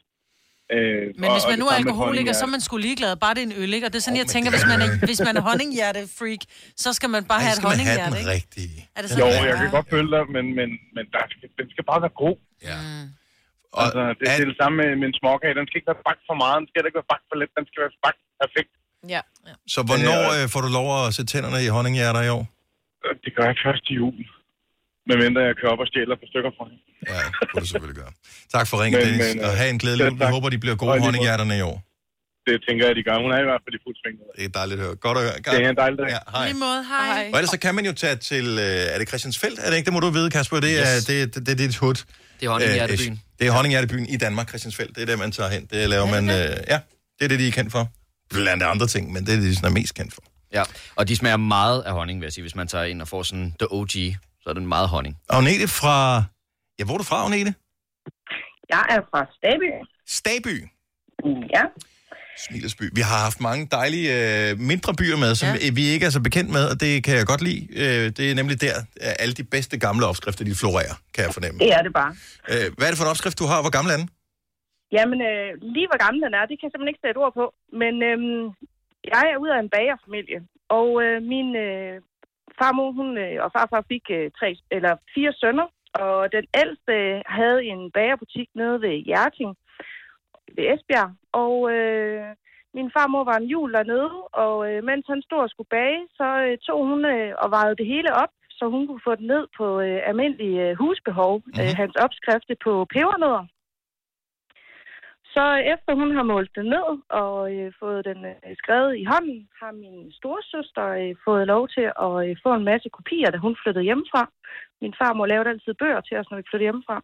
Øh, 0.76 1.06
Men 1.22 1.28
hvis 1.36 1.46
man 1.52 1.58
nu 1.62 1.66
er 1.72 1.76
alkoholiker, 1.84 2.34
så 2.40 2.44
er 2.48 2.52
man 2.56 2.62
sgu 2.68 2.76
ligeglad. 2.90 3.12
Bare 3.24 3.34
det 3.36 3.42
er 3.44 3.48
en 3.52 3.58
øl, 3.64 3.72
ikke? 3.76 3.86
Og 3.88 3.92
det 3.94 4.00
er 4.00 4.06
sådan, 4.08 4.22
jeg 4.24 4.30
tænker, 4.36 4.50
hvis 4.56 4.66
man 4.72 4.80
er, 4.86 4.90
hvis 5.10 5.22
man 5.28 5.34
er 5.40 5.44
honninghjerte-freak, 5.50 6.42
så 6.84 6.90
skal 6.98 7.10
man 7.16 7.24
bare 7.32 7.42
have 7.46 7.54
et 7.58 7.64
honninghjerte, 7.70 8.18
ikke? 8.22 8.32
rigtige. 8.38 8.78
Er 8.96 9.02
det 9.02 9.10
Jo, 9.12 9.16
sådan, 9.18 9.48
jeg 9.52 9.58
kan 9.64 9.72
godt 9.78 9.88
følge 9.96 10.12
dig, 10.16 10.24
men, 10.36 10.46
men, 10.60 10.70
men 10.96 11.04
der 11.16 11.24
skal, 11.34 11.50
den 11.60 11.68
skal 11.74 11.84
bare 11.92 12.02
være 12.06 12.16
god. 12.26 12.36
Ja. 12.70 12.78
Mm. 12.88 13.08
Altså, 13.84 14.02
det, 14.18 14.26
det 14.38 14.44
er 14.46 14.50
det 14.52 14.58
samme 14.62 14.76
med, 14.82 14.90
med 15.02 15.08
en 15.12 15.16
småkage. 15.22 15.54
Den 15.60 15.66
skal 15.68 15.78
ikke 15.80 15.90
være 15.94 16.04
bagt 16.10 16.22
for 16.30 16.36
meget, 16.44 16.58
den 16.62 16.68
skal 16.70 16.80
ikke 16.90 17.00
være 17.02 17.10
bagt 17.14 17.26
for 17.30 17.36
lidt, 17.42 17.52
den 17.60 17.66
skal 17.70 17.80
være 17.86 17.94
bagt 18.08 18.20
perfekt. 18.44 18.72
Ja. 19.16 19.22
Så 19.76 19.80
hvornår 19.90 20.22
Øh, 20.34 20.42
øh, 20.42 20.46
får 20.54 20.62
du 20.66 20.70
lov 20.80 20.88
at 21.00 21.06
sætte 21.16 21.30
tænderne 21.34 21.60
i 21.68 21.70
honninghjerter 21.76 22.22
i 22.28 22.30
år? 22.38 22.44
Det 23.26 23.32
gør 23.38 23.46
jeg 23.52 23.58
først 23.66 23.82
til 23.88 23.96
jul. 24.02 24.18
Medmindre 25.10 25.42
jeg 25.50 25.56
kører 25.60 25.72
op 25.76 25.82
og 25.86 25.88
stjæler 25.92 26.16
par 26.22 26.30
stykker 26.34 26.52
fra 26.58 26.64
hende. 26.70 26.82
Ja, 27.14 27.22
det 27.40 27.46
kunne 27.50 27.62
du 27.66 27.70
selvfølgelig 27.74 28.00
gøre. 28.04 28.14
Tak 28.56 28.66
for 28.70 28.76
ringen, 28.82 28.96
Men- 28.98 29.06
Dennis, 29.08 29.28
men, 29.36 29.44
og 29.48 29.52
øh, 29.54 29.60
have 29.62 29.70
en 29.76 29.80
glædelig 29.84 30.04
jul. 30.10 30.20
Vi 30.24 30.26
håber, 30.36 30.48
de 30.56 30.60
bliver 30.64 30.76
Og 30.76 30.82
i 30.84 30.84
gode 30.86 31.00
honninghjerterne 31.08 31.56
i 31.62 31.64
år. 31.72 31.78
Det 32.48 32.56
tænker 32.68 32.84
jeg, 32.88 32.94
de 33.00 33.04
gør. 33.08 33.16
Hun 33.26 33.32
er 33.36 33.40
i 33.46 33.48
hvert 33.50 33.62
fald 33.66 33.76
i 33.80 33.82
fuld 33.86 33.96
sving. 34.02 34.16
Det 34.38 34.44
er 34.50 34.54
dejligt 34.60 34.78
at 34.80 34.86
høre. 34.86 34.96
Godt 35.08 35.18
at 35.20 35.24
høre. 35.28 35.36
Det 35.56 35.66
er 35.68 35.70
en 35.76 35.80
dejlig 35.84 35.98
dag. 36.02 36.10
Ja, 36.16 36.22
hej. 36.36 36.46
Lige 36.50 36.60
måde, 36.66 36.82
hej. 36.94 37.30
Og 37.34 37.38
ellers 37.40 37.52
så 37.56 37.60
kan 37.66 37.72
man 37.78 37.86
jo 37.90 37.94
tage 38.04 38.16
til, 38.32 38.46
øh, 38.68 38.94
er 38.94 38.98
det 39.00 39.06
Christiansfeldt? 39.12 39.58
Er 39.64 39.68
det 39.70 39.76
ikke? 39.78 39.86
Det 39.90 39.94
må 39.98 40.00
du 40.06 40.10
vide, 40.20 40.30
Kasper. 40.38 40.58
Det 40.68 40.74
er, 40.84 40.88
Yes. 40.98 41.06
det, 41.10 41.18
det, 41.36 41.40
det 41.46 41.52
er 41.56 41.60
dit 41.66 41.76
hud. 41.84 41.98
Det 42.40 42.46
er 42.46 42.50
Honninghjertebyen. 42.50 43.14
Øh, 43.14 43.20
det 43.40 43.48
er 43.48 43.52
Honninghjertebyen 43.52 44.06
i 44.06 44.18
Danmark, 44.18 44.48
Christiansfeldt. 44.50 44.96
Det 44.96 45.02
er 45.02 45.06
der, 45.06 45.18
man 45.18 45.32
tager 45.32 45.50
hen. 45.50 45.66
Det 45.66 45.90
laver 45.90 46.06
man, 46.06 46.30
øh, 46.30 46.58
ja, 46.68 46.80
det 47.20 47.26
er 47.26 47.28
det, 47.28 47.40
de 47.40 47.48
er 47.48 47.52
kendt 47.52 47.72
for. 47.72 47.88
Blandt 48.30 48.64
andre 48.64 48.88
ting, 48.88 49.14
men 49.14 49.26
det 49.26 49.32
er 49.34 49.36
det, 49.36 49.44
de 49.44 49.56
sådan 49.56 49.70
er 49.70 49.74
mest 49.74 49.94
kendt 49.94 50.14
for. 50.14 50.22
Ja, 50.54 50.64
og 50.96 51.08
de 51.08 51.16
smager 51.16 51.38
meget 51.38 51.82
af 51.82 51.94
honning, 51.94 52.20
vil 52.20 52.26
jeg 52.26 52.34
sige. 52.34 52.42
Hvis 52.42 52.56
man 52.56 52.68
tager 52.68 52.84
ind 52.86 53.02
og 53.02 53.08
får 53.08 53.24
sådan 53.24 53.54
the 53.60 53.72
OG, 53.72 53.92
så 54.42 54.50
er 54.50 54.54
den 54.54 54.68
meget 54.68 54.90
honning. 54.90 55.18
Agnete 55.30 55.68
fra... 55.68 56.24
Ja, 56.80 56.84
hvor 56.84 56.94
er 56.94 56.98
du 56.98 57.04
fra, 57.04 57.24
Agnete? 57.24 57.54
Jeg 58.70 58.86
er 58.90 59.02
fra 59.12 59.26
Staby. 59.38 59.70
Staby? 60.08 60.56
Ja. 61.56 61.64
Smilesby. 62.46 62.86
Vi 63.00 63.04
har 63.10 63.20
haft 63.28 63.40
mange 63.50 63.64
dejlige 63.78 64.08
øh, 64.18 64.50
mindre 64.72 64.92
byer 65.00 65.18
med, 65.24 65.32
som 65.42 65.48
ja. 65.50 65.70
vi 65.80 65.84
ikke 65.94 66.06
er 66.10 66.14
så 66.18 66.22
bekendt 66.28 66.50
med, 66.58 66.64
og 66.72 66.76
det 66.84 66.94
kan 67.06 67.14
jeg 67.20 67.26
godt 67.34 67.44
lide. 67.48 67.62
Øh, 67.82 68.06
det 68.18 68.26
er 68.32 68.36
nemlig 68.42 68.58
der, 68.68 68.76
at 69.08 69.14
alle 69.22 69.34
de 69.40 69.46
bedste 69.56 69.76
gamle 69.86 70.04
opskrifter, 70.12 70.44
de 70.50 70.56
florerer, 70.62 70.96
kan 71.14 71.22
jeg 71.26 71.34
fornemme. 71.38 71.58
Det 71.64 71.72
er 71.78 71.84
det 71.88 71.94
bare. 72.02 72.12
Øh, 72.52 72.68
hvad 72.78 72.86
er 72.86 72.92
det 72.92 73.00
for 73.00 73.08
en 73.08 73.14
opskrift, 73.14 73.40
du 73.42 73.48
har? 73.52 73.60
Hvor 73.64 73.74
gammel 73.78 73.92
er 73.94 74.00
den? 74.02 74.10
Jamen, 74.96 75.20
øh, 75.30 75.50
lige 75.76 75.88
hvor 75.90 76.00
gammel 76.06 76.20
den 76.26 76.34
er, 76.40 76.44
det 76.50 76.56
kan 76.56 76.66
jeg 76.66 76.72
simpelthen 76.72 76.94
ikke 76.94 77.06
sætte 77.06 77.22
ord 77.24 77.34
på. 77.40 77.46
Men 77.82 77.94
øhm, 78.10 78.44
jeg 79.14 79.24
er 79.32 79.38
ud 79.44 79.50
af 79.56 79.60
en 79.60 79.74
bagerfamilie, 79.76 80.40
og 80.80 80.90
øh, 81.06 81.18
min 81.34 81.50
øh, 81.66 81.96
farmor 82.60 82.90
hun, 83.00 83.10
øh, 83.24 83.36
og 83.44 83.50
farfar 83.56 83.84
fik 83.92 84.06
øh, 84.18 84.26
tre, 84.40 84.50
eller 84.76 84.94
fire 85.16 85.34
sønner, 85.42 85.68
og 86.06 86.18
den 86.36 86.46
ældste 86.62 86.96
havde 87.38 87.60
en 87.72 87.82
bagerbutik 87.98 88.50
nede 88.60 88.78
ved 88.86 88.96
Hjerting, 89.08 89.52
ved 90.58 90.66
Esbjerg, 90.74 91.12
og 91.44 91.54
øh, 91.76 92.26
min 92.78 92.90
farmor 92.96 93.24
var 93.30 93.38
en 93.40 93.52
jul 93.54 93.74
dernede, 93.74 94.12
og 94.44 94.56
øh, 94.70 94.84
mens 94.90 95.06
han 95.12 95.22
stod 95.28 95.40
og 95.46 95.50
skulle 95.50 95.74
bage, 95.78 96.02
så 96.20 96.28
øh, 96.46 96.58
tog 96.68 96.80
hun 96.90 97.02
øh, 97.06 97.32
og 97.44 97.48
vejede 97.56 97.80
det 97.80 97.88
hele 97.94 98.12
op, 98.24 98.34
så 98.58 98.64
hun 98.74 98.88
kunne 98.88 99.06
få 99.08 99.14
det 99.20 99.28
ned 99.34 99.44
på 99.58 99.66
øh, 99.86 100.00
almindelig 100.10 100.52
øh, 100.64 100.78
husbehov, 100.82 101.34
mm-hmm. 101.38 101.62
øh, 101.62 101.72
hans 101.82 101.96
opskrifte 102.06 102.56
på 102.66 102.72
pebernødder. 102.94 103.46
Så 105.38 105.46
efter 105.74 105.92
hun 106.02 106.10
har 106.18 106.26
målt 106.34 106.52
den 106.56 106.66
ned 106.76 106.88
og 107.24 107.38
øh, 107.56 107.72
fået 107.82 108.06
den 108.10 108.20
øh, 108.26 108.56
skrevet 108.62 108.94
i 109.02 109.04
hånden, 109.12 109.40
har 109.62 109.72
min 109.84 110.12
storesøster 110.20 110.88
øh, 111.02 111.16
fået 111.26 111.48
lov 111.54 111.64
til 111.76 111.86
at 112.06 112.16
øh, 112.26 112.36
få 112.46 112.52
en 112.56 112.70
masse 112.72 112.90
kopier, 112.98 113.30
da 113.32 113.38
hun 113.38 113.56
flyttede 113.62 113.88
hjemmefra. 113.90 114.24
Min 114.82 114.94
farmor 115.00 115.26
lavede 115.26 115.50
altid 115.50 115.74
bøger 115.82 116.02
til 116.02 116.18
os, 116.20 116.28
når 116.30 116.38
vi 116.38 116.50
flyttede 116.50 116.68
hjemmefra. 116.68 116.98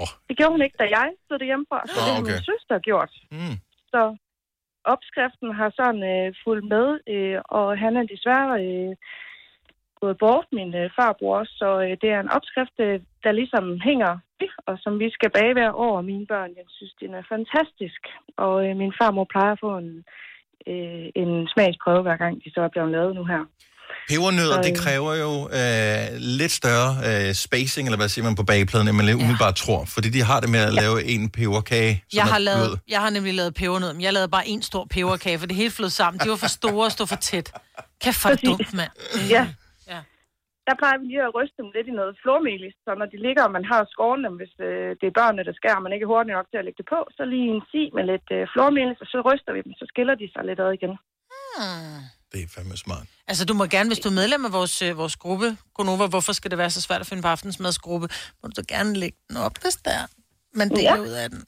Oh. 0.00 0.10
Det 0.28 0.36
gjorde 0.36 0.54
hun 0.54 0.62
ikke, 0.66 0.80
da 0.82 0.86
jeg 0.98 1.08
flyttede 1.26 1.50
hjemmefra, 1.50 1.80
så 1.86 1.96
Ah, 1.98 2.04
det 2.04 2.12
har 2.14 2.22
okay. 2.22 2.30
min 2.30 2.42
søster 2.50 2.78
gjort. 2.88 3.12
Mm. 3.36 3.56
Så 3.92 4.00
opskriften 4.94 5.50
har 5.60 5.70
sådan 5.80 6.02
øh, 6.14 6.28
fulgt 6.44 6.66
med, 6.74 6.86
øh, 7.14 7.38
og 7.58 7.78
han 7.84 7.92
er 8.00 8.04
desværre 8.14 8.54
øh, 8.66 8.92
gået 10.02 10.16
bort, 10.24 10.46
min 10.58 10.72
øh, 10.80 10.90
farbror 10.98 11.38
også, 11.40 11.54
så 11.62 11.68
øh, 11.84 11.92
det 12.02 12.08
er 12.14 12.20
en 12.20 12.34
opskrift, 12.36 12.76
øh, 12.86 12.96
der 13.24 13.32
ligesom 13.40 13.64
hænger 13.88 14.12
og 14.68 14.74
som 14.84 14.92
vi 15.02 15.08
skal 15.16 15.30
bage 15.36 15.52
hver 15.58 15.72
år. 15.84 15.96
Og 16.00 16.04
Mine 16.04 16.26
børn, 16.32 16.50
jeg 16.60 16.66
synes, 16.76 16.94
den 17.02 17.10
er 17.20 17.24
fantastisk. 17.34 18.00
Og 18.44 18.54
øh, 18.66 18.72
min 18.82 18.92
farmor 19.00 19.26
plejer 19.34 19.52
at 19.56 19.60
få 19.66 19.72
en, 19.84 19.90
øh, 20.72 21.06
en 21.22 21.30
smagsprøve, 21.52 22.02
hver 22.06 22.16
gang 22.22 22.34
de 22.44 22.48
så 22.54 22.60
er 22.66 22.70
blevet 22.74 22.90
lavet 22.96 23.14
nu 23.18 23.24
her. 23.24 23.42
Pebernødder, 24.08 24.56
Så, 24.62 24.68
det 24.68 24.74
øh, 24.78 24.84
kræver 24.84 25.12
jo 25.24 25.32
øh, 25.60 26.04
lidt 26.40 26.52
større 26.60 26.90
øh, 27.08 27.34
spacing, 27.34 27.84
eller 27.88 27.96
hvad 28.02 28.08
siger 28.08 28.24
man 28.24 28.34
på 28.40 28.42
bagepladen, 28.42 28.88
end 28.88 28.96
man 28.96 29.06
ja. 29.06 29.14
umiddelbart 29.14 29.56
tror. 29.64 29.84
Fordi 29.94 30.08
de 30.16 30.22
har 30.22 30.40
det 30.40 30.50
med 30.50 30.60
at 30.60 30.74
lave 30.82 31.04
en 31.04 31.30
peberkage, 31.30 31.92
som 32.08 32.16
Jeg 32.18 32.24
har, 32.24 32.38
lavet, 32.38 32.68
blød. 32.68 32.78
jeg 32.88 33.00
har 33.00 33.10
nemlig 33.10 33.34
lavet 33.34 33.54
pebernød, 33.54 33.92
men 33.92 34.02
jeg 34.02 34.12
lavede 34.12 34.28
bare 34.28 34.48
en 34.48 34.62
stor 34.62 34.84
peberkage, 34.94 35.38
for 35.38 35.46
det 35.46 35.56
hele 35.56 35.70
flød 35.70 35.90
sammen. 35.90 36.20
De 36.24 36.28
var 36.30 36.36
for 36.36 36.48
store 36.48 36.84
og 36.84 36.92
stod 36.92 37.06
for 37.06 37.16
tæt. 37.16 37.52
Kan 38.04 38.14
for 38.14 38.30
dumt, 38.46 38.74
mand. 38.74 38.90
Ja. 39.30 39.46
Ja. 40.70 40.74
Der 40.74 40.80
plejer 40.82 40.98
vi 41.00 41.06
lige 41.12 41.26
at 41.28 41.34
ryste 41.38 41.56
dem 41.62 41.70
lidt 41.76 41.86
i 41.92 41.94
noget 42.00 42.12
flormelis, 42.22 42.76
så 42.84 42.90
når 43.00 43.08
de 43.12 43.18
ligger, 43.26 43.42
og 43.48 43.52
man 43.58 43.64
har 43.72 43.80
skåret 43.94 44.20
dem, 44.26 44.34
hvis 44.40 44.54
øh, 44.68 44.88
det 45.00 45.06
er 45.08 45.18
børnene, 45.20 45.42
der 45.48 45.54
skærer, 45.58 45.78
og 45.80 45.84
man 45.86 45.92
ikke 45.94 46.06
er 46.08 46.12
hurtig 46.14 46.32
nok 46.38 46.48
til 46.50 46.58
at 46.60 46.66
lægge 46.66 46.80
det 46.82 46.88
på, 46.94 47.00
så 47.16 47.22
lige 47.32 47.46
en 47.54 47.62
si 47.70 47.82
med 47.96 48.04
lidt 48.12 48.28
øh, 48.36 48.42
flormelis, 48.52 49.00
og 49.04 49.08
så 49.12 49.18
ryster 49.28 49.52
vi 49.56 49.60
dem, 49.66 49.72
så 49.80 49.84
skiller 49.92 50.14
de 50.20 50.26
sig 50.34 50.42
lidt 50.48 50.60
ad 50.64 50.70
igen. 50.78 50.94
Hmm. 51.30 52.00
Det 52.32 52.38
er 52.44 52.48
fandme 52.56 52.76
smart. 52.86 53.06
Altså, 53.30 53.42
du 53.50 53.54
må 53.60 53.64
gerne, 53.76 53.88
hvis 53.90 54.02
du 54.04 54.08
er 54.12 54.16
medlem 54.22 54.42
af 54.48 54.52
vores, 54.58 54.74
øh, 54.86 54.90
vores 55.02 55.16
gruppe, 55.24 55.48
Gonova, 55.76 56.06
hvorfor 56.14 56.32
skal 56.38 56.50
det 56.52 56.58
være 56.62 56.72
så 56.76 56.80
svært 56.86 57.00
at 57.04 57.08
finde 57.10 57.22
på 57.26 57.30
aftensmadsgruppe, 57.34 58.06
må 58.40 58.44
du 58.48 58.54
da 58.60 58.64
gerne 58.74 58.92
lægge 59.02 59.18
den 59.28 59.36
op, 59.46 59.56
hvis 59.62 59.76
der 59.88 60.00
man 60.60 60.68
deler 60.76 60.96
Ja. 60.96 61.00
ud 61.08 61.14
af 61.22 61.26
den. 61.32 61.40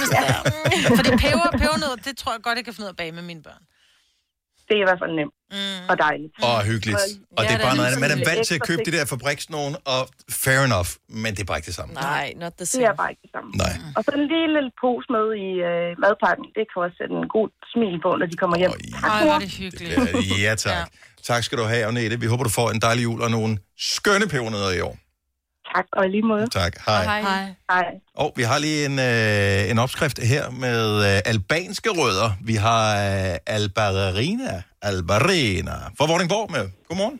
Hvis 0.00 0.10
der 0.16 0.22
er. 0.34 0.40
Mm. 0.90 0.96
Fordi 0.98 1.10
peber, 1.24 1.48
pebernødder, 1.62 1.96
det 2.06 2.14
tror 2.20 2.32
jeg 2.32 2.42
godt, 2.42 2.56
jeg 2.56 2.64
kan 2.64 2.74
finde 2.74 2.84
ud 2.86 2.92
af 2.92 2.92
at 2.92 2.96
bage 2.96 3.12
med 3.12 3.22
mine 3.22 3.42
børn. 3.42 3.62
Det 4.70 4.76
er 4.78 4.82
i 4.86 4.88
hvert 4.90 5.00
fald 5.04 5.14
nemt 5.20 5.34
mm. 5.56 5.90
og 5.90 5.94
dejligt. 6.06 6.32
Og 6.48 6.56
hyggeligt. 6.70 7.02
Og 7.38 7.42
det 7.46 7.52
er 7.58 7.62
bare 7.66 7.76
noget 7.78 7.88
andet. 7.88 8.00
Man 8.06 8.12
er 8.16 8.20
vant 8.30 8.42
til 8.48 8.54
at 8.58 8.62
købe 8.68 8.82
de 8.88 8.92
der 8.96 9.04
fabriksnogen, 9.14 9.74
og 9.94 10.02
fair 10.44 10.60
enough, 10.68 10.90
men 11.22 11.30
det 11.34 11.42
er 11.44 11.48
bare 11.50 11.58
ikke 11.60 11.70
det 11.72 11.78
samme. 11.80 11.92
Nej, 11.94 12.26
not 12.42 12.52
the 12.58 12.66
Det 12.78 12.84
er 12.92 12.96
bare 13.02 13.10
ikke 13.12 13.24
det 13.26 13.32
samme. 13.36 13.50
Nej. 13.64 13.74
Og 13.96 14.00
så 14.04 14.10
en 14.20 14.26
lille 14.36 14.60
pose 14.82 15.06
med 15.16 15.26
i 15.46 15.50
øh, 15.70 15.88
madpakken, 16.04 16.46
det 16.56 16.64
kan 16.70 16.76
også 16.84 16.96
sætte 17.00 17.14
en 17.20 17.28
god 17.36 17.48
smil 17.72 17.96
på, 18.04 18.10
når 18.20 18.26
de 18.32 18.36
kommer 18.42 18.56
hjem. 18.62 18.72
Tak, 19.04 19.10
Ej, 19.10 19.20
mor. 19.20 19.26
hvor 19.26 19.34
er 19.38 19.42
det 19.46 19.52
hyggeligt. 19.62 19.94
Ja, 20.46 20.52
tak. 20.66 20.78
Ja. 20.78 20.84
Tak 21.30 21.40
skal 21.46 21.56
du 21.58 21.64
have, 21.72 21.84
Agnete. 21.88 22.20
Vi 22.24 22.26
håber, 22.32 22.44
du 22.48 22.54
får 22.60 22.68
en 22.74 22.80
dejlig 22.86 23.02
jul 23.08 23.20
og 23.26 23.30
nogle 23.30 23.52
skønne 23.94 24.26
pebernødder 24.34 24.72
i 24.78 24.80
år. 24.88 24.94
Tak, 25.74 25.86
og 25.92 26.04
lige 26.14 26.22
måde. 26.22 26.46
Tak. 26.46 26.72
Hej. 26.86 27.04
Hej. 27.04 27.44
Hej. 27.70 27.86
Og 28.22 28.28
vi 28.36 28.42
har 28.50 28.58
lige 28.66 28.80
en, 28.90 28.96
øh, 29.10 29.70
en 29.72 29.78
opskrift 29.84 30.18
her 30.32 30.44
med 30.64 30.80
øh, 31.08 31.32
albanske 31.32 31.90
rødder. 32.00 32.30
Vi 32.50 32.54
har 32.66 32.82
øh, 33.06 33.56
albarina. 33.56 34.54
Albarina. 34.90 35.76
Fra 35.96 36.04
Vordingborg 36.10 36.46
med. 36.56 36.64
Godmorgen. 36.88 37.18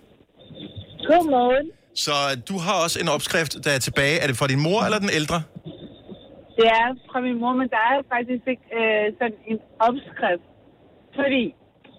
Godmorgen. 1.08 1.66
Så 2.04 2.16
du 2.48 2.54
har 2.64 2.74
også 2.84 2.96
en 3.02 3.08
opskrift, 3.16 3.52
der 3.64 3.70
er 3.76 3.82
tilbage. 3.88 4.16
Er 4.22 4.26
det 4.30 4.36
fra 4.40 4.46
din 4.52 4.62
mor 4.66 4.80
eller 4.86 4.98
den 5.04 5.12
ældre? 5.20 5.38
Det 6.58 6.66
er 6.80 6.88
fra 7.10 7.18
min 7.26 7.36
mor, 7.42 7.52
men 7.60 7.68
der 7.74 7.82
er 7.90 7.96
faktisk 8.14 8.44
ikke 8.52 8.66
øh, 8.80 9.04
sådan 9.18 9.38
en 9.50 9.58
opskrift. 9.88 10.46
Fordi, 11.18 11.44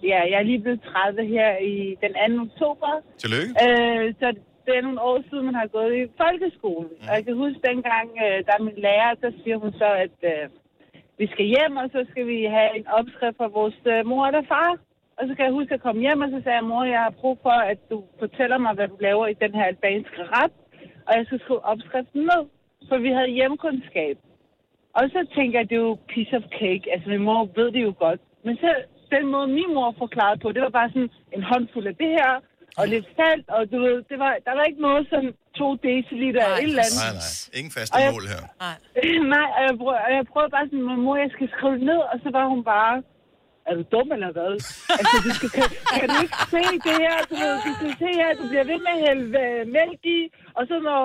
ja, 0.09 0.19
jeg 0.31 0.37
er 0.41 0.47
lige 0.51 0.61
blevet 0.65 0.81
30 0.81 1.27
her 1.35 1.51
i 1.71 1.75
den 2.03 2.13
2. 2.37 2.45
oktober. 2.47 2.91
Tillykke. 3.23 3.51
Øh, 3.65 4.03
så 4.21 4.27
det 4.65 4.73
er 4.77 4.81
nogle 4.81 5.01
år 5.01 5.17
siden, 5.29 5.45
man 5.45 5.55
har 5.61 5.67
gået 5.77 5.93
i 6.01 6.11
folkeskolen. 6.21 6.91
Og 7.07 7.11
jeg 7.17 7.23
kan 7.25 7.35
huske 7.43 7.67
dengang, 7.69 8.07
øh, 8.25 8.37
der 8.45 8.53
er 8.57 8.63
min 8.67 8.79
lærer, 8.85 9.13
der 9.23 9.31
siger 9.43 9.57
hun 9.63 9.71
så, 9.81 9.89
at 10.05 10.17
øh, 10.33 10.43
vi 11.19 11.25
skal 11.33 11.45
hjem, 11.45 11.73
og 11.81 11.87
så 11.93 12.05
skal 12.09 12.27
vi 12.27 12.39
have 12.57 12.71
en 12.79 12.87
opskrift 12.87 13.37
fra 13.37 13.47
vores 13.59 13.79
øh, 13.93 14.05
mor 14.05 14.25
eller 14.25 14.45
far. 14.53 14.71
Og 15.17 15.23
så 15.27 15.31
kan 15.35 15.45
jeg 15.45 15.53
huske, 15.57 15.69
at 15.69 15.77
jeg 15.77 15.85
kom 15.87 15.99
hjem, 16.05 16.21
og 16.25 16.29
så 16.29 16.39
sagde 16.43 16.57
jeg, 16.59 16.69
mor, 16.71 16.83
jeg 16.83 17.03
har 17.07 17.19
brug 17.21 17.37
for, 17.41 17.57
at 17.71 17.79
du 17.91 17.97
fortæller 18.19 18.57
mig, 18.57 18.73
hvad 18.73 18.87
du 18.87 18.97
laver 18.99 19.27
i 19.27 19.41
den 19.43 19.53
her 19.57 19.65
albanske 19.73 20.21
ret. 20.35 20.53
Og 21.07 21.11
jeg 21.17 21.25
skal 21.25 21.39
skrive 21.39 21.65
opskriften 21.65 22.21
ned, 22.21 22.43
for 22.89 22.97
vi 22.97 23.09
havde 23.17 23.37
hjemkundskab. 23.39 24.17
Og 24.97 25.03
så 25.13 25.19
tænker 25.35 25.59
jeg, 25.59 25.69
det 25.69 25.75
er 25.75 25.87
jo 25.89 25.97
piece 26.13 26.37
of 26.37 26.43
cake. 26.59 26.83
Altså, 26.93 27.09
min 27.09 27.23
mor 27.27 27.49
ved 27.55 27.71
det 27.71 27.83
jo 27.83 27.93
godt. 27.99 28.21
Men 28.43 28.55
så 28.57 28.69
den 29.15 29.25
måde, 29.33 29.47
min 29.47 29.73
mor 29.73 29.95
forklarede 29.97 30.39
på, 30.39 30.51
det 30.51 30.61
var 30.61 30.69
bare 30.79 30.89
sådan 30.89 31.09
en 31.37 31.43
håndfuld 31.43 31.87
af 31.87 31.95
det 31.95 32.11
her, 32.19 32.31
og 32.79 32.85
lidt 32.93 33.07
salt, 33.19 33.45
og 33.55 33.61
du 33.71 33.77
ved, 33.85 33.97
det 34.11 34.17
var, 34.25 34.31
der 34.47 34.53
var 34.57 34.63
ikke 34.69 34.81
noget 34.89 35.03
som 35.13 35.23
to 35.59 35.67
deciliter 35.87 36.41
eller 36.45 36.57
et 36.57 36.63
eller 36.63 36.83
andet. 36.87 37.01
Nej, 37.05 37.13
nej. 37.23 37.57
Ingen 37.59 37.71
faste 37.77 37.93
Og 37.95 37.99
jeg- 38.03 38.13
mål 38.15 38.25
her. 38.33 38.43
Nej, 38.65 39.47
og 39.57 39.61
jeg, 39.67 39.73
prøv, 39.81 39.93
og 40.07 40.11
jeg 40.17 40.23
prøvede 40.33 40.51
bare 40.57 40.65
sådan, 40.69 40.85
mor, 41.05 41.15
jeg 41.25 41.31
skal 41.35 41.47
skrive 41.55 41.75
det 41.79 41.85
ned, 41.91 42.01
og 42.11 42.17
så 42.23 42.29
var 42.37 42.45
hun 42.53 42.61
bare, 42.75 42.95
er 43.69 43.73
du 43.79 43.83
dum 43.95 44.07
eller 44.15 44.31
hvad? 44.37 44.51
altså, 44.99 45.15
du 45.27 45.31
skal, 45.37 45.49
kan, 45.57 45.67
kan 45.99 46.07
du 46.13 46.17
ikke 46.25 46.39
se 46.55 46.63
det 46.87 46.95
her? 47.05 47.15
Du, 47.29 47.35
ved, 47.43 47.53
du 47.67 47.71
skal 47.79 47.91
se 48.03 48.09
her, 48.21 48.29
du 48.39 48.43
bliver 48.51 48.65
ved 48.71 48.79
med 48.87 48.93
at 48.97 49.01
hælde 49.07 49.25
øh, 49.43 49.61
mælk 49.77 50.01
i, 50.17 50.19
og 50.57 50.63
så 50.69 50.75
når, 50.87 51.03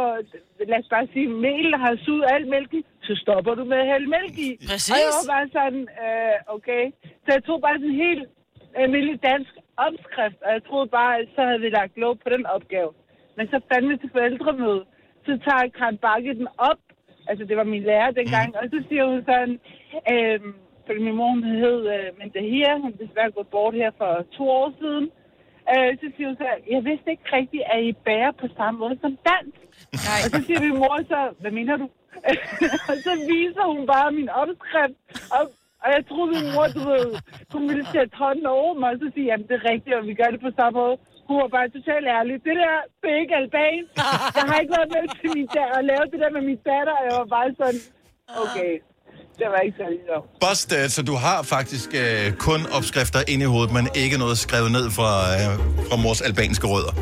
lad 0.71 0.79
os 0.83 0.89
bare 0.95 1.07
sige, 1.15 1.29
mel 1.47 1.69
har 1.83 1.93
suget 2.05 2.25
al 2.35 2.45
mælk 2.55 2.71
i, 2.79 2.83
så 3.07 3.13
stopper 3.23 3.53
du 3.61 3.65
med 3.73 3.79
at 3.85 3.89
hælde 3.93 4.09
mælk 4.17 4.35
i. 4.49 4.51
Præcis. 4.71 4.93
Og 4.93 4.99
jeg 5.03 5.11
var 5.19 5.27
bare 5.35 5.47
sådan, 5.57 5.83
øh, 6.05 6.35
okay. 6.57 6.85
Så 7.25 7.29
jeg 7.37 7.43
tog 7.49 7.59
bare 7.67 7.77
sådan 7.81 7.93
en 7.95 8.03
helt 8.07 8.25
almindelig 8.83 9.17
dansk 9.31 9.53
opskrift, 9.87 10.41
og 10.47 10.51
jeg 10.53 10.65
troede 10.65 10.89
bare, 10.99 11.13
at 11.19 11.29
så 11.35 11.43
havde 11.49 11.61
vi 11.61 11.69
lagt 11.69 11.97
lov 12.05 12.17
på 12.17 12.29
den 12.35 12.47
opgave. 12.47 12.91
Men 13.37 13.47
så 13.53 13.61
fandt 13.73 13.89
vi 13.91 13.97
til 13.97 14.11
forældremøde, 14.13 14.85
så 15.27 15.33
tager 15.47 15.75
Karen 15.79 15.99
Bakke 15.99 16.35
den 16.35 16.49
op, 16.59 16.83
altså 17.29 17.45
det 17.45 17.57
var 17.57 17.65
min 17.65 17.83
lærer 17.83 18.11
dengang, 18.11 18.57
og 18.57 18.65
så 18.73 18.79
siger 18.89 19.05
hun 19.11 19.25
sådan, 19.31 19.55
øh, 20.13 20.41
fordi 20.87 20.99
min 21.07 21.17
mor 21.17 21.31
hun 21.31 21.43
hed 21.43 21.81
øh, 21.95 22.19
Mendahia, 22.19 22.79
hun 22.79 22.93
er 22.93 23.05
desværre 23.05 23.31
gået 23.31 23.49
bort 23.55 23.75
her 23.75 23.91
for 23.99 24.25
to 24.37 24.45
år 24.61 24.73
siden, 24.81 25.05
øh, 25.73 25.91
så 26.01 26.07
siger 26.15 26.27
hun 26.29 26.37
så, 26.37 26.47
jeg 26.75 26.85
vidste 26.85 27.11
ikke 27.11 27.29
rigtigt, 27.33 27.63
at 27.73 27.81
I 27.85 27.93
bærer 27.93 28.33
på 28.33 28.47
samme 28.57 28.81
måde 28.81 28.99
som 29.01 29.19
dansk. 29.29 29.61
Og 30.25 30.29
så 30.33 30.39
siger 30.47 30.61
min 30.61 30.79
mor 30.79 30.97
så, 31.13 31.21
hvad 31.41 31.51
mener 31.51 31.77
du? 31.77 31.87
og 32.91 32.97
så 33.07 33.13
viser 33.33 33.65
hun 33.73 33.87
bare 33.87 34.13
min 34.13 34.29
opskrift, 34.29 34.99
og, 35.37 35.45
og 35.87 35.91
jeg 35.97 36.03
troede, 36.11 36.29
min 36.37 36.47
mor, 36.55 36.67
du 36.79 36.83
ved, 36.93 37.07
hun 37.55 37.63
ville 37.71 37.87
sætte 37.95 38.13
hånden 38.23 38.47
over 38.59 38.73
mig, 38.81 38.89
og 38.95 38.99
så 39.03 39.07
sige, 39.15 39.27
jamen 39.31 39.47
det 39.49 39.55
er 39.61 39.65
rigtigt, 39.73 39.95
og 39.99 40.05
vi 40.11 40.15
gør 40.21 40.29
det 40.35 40.41
på 40.47 40.51
samme 40.59 40.75
måde. 40.81 40.97
Hun 41.29 41.37
var 41.43 41.51
bare 41.57 41.69
totalt 41.77 42.07
ærlig. 42.19 42.35
Det 42.47 42.55
der, 42.63 42.75
det 43.01 43.09
er 43.15 43.19
ikke 43.25 43.37
albansk. 43.43 43.91
Jeg 44.39 44.45
har 44.51 44.57
ikke 44.63 44.75
været 44.79 44.91
med 44.95 45.03
til 45.21 45.31
min 45.39 45.49
datter 45.57 45.77
og 45.81 45.85
lavet 45.91 46.07
det 46.13 46.19
der 46.25 46.31
med 46.37 46.43
min 46.51 46.61
datter, 46.71 46.95
og 47.01 47.05
jeg 47.09 47.15
var 47.23 47.29
bare 47.37 47.49
sådan, 47.61 47.81
okay, 48.43 48.73
det 49.39 49.47
var 49.53 49.61
ikke 49.67 49.77
særlig 49.83 50.01
sjovt. 50.09 50.27
Busted, 50.45 50.85
så 50.97 51.01
du 51.11 51.15
har 51.27 51.39
faktisk 51.57 51.89
øh, 52.03 52.27
kun 52.49 52.61
opskrifter 52.77 53.21
inde 53.33 53.43
i 53.47 53.51
hovedet, 53.55 53.73
men 53.79 53.85
ikke 54.03 54.17
noget 54.23 54.37
skrevet 54.47 54.71
ned 54.79 54.87
fra, 54.99 55.11
øh, 55.37 55.51
fra 55.89 55.97
mors 56.05 56.21
albanske 56.29 56.67
rødder. 56.73 56.95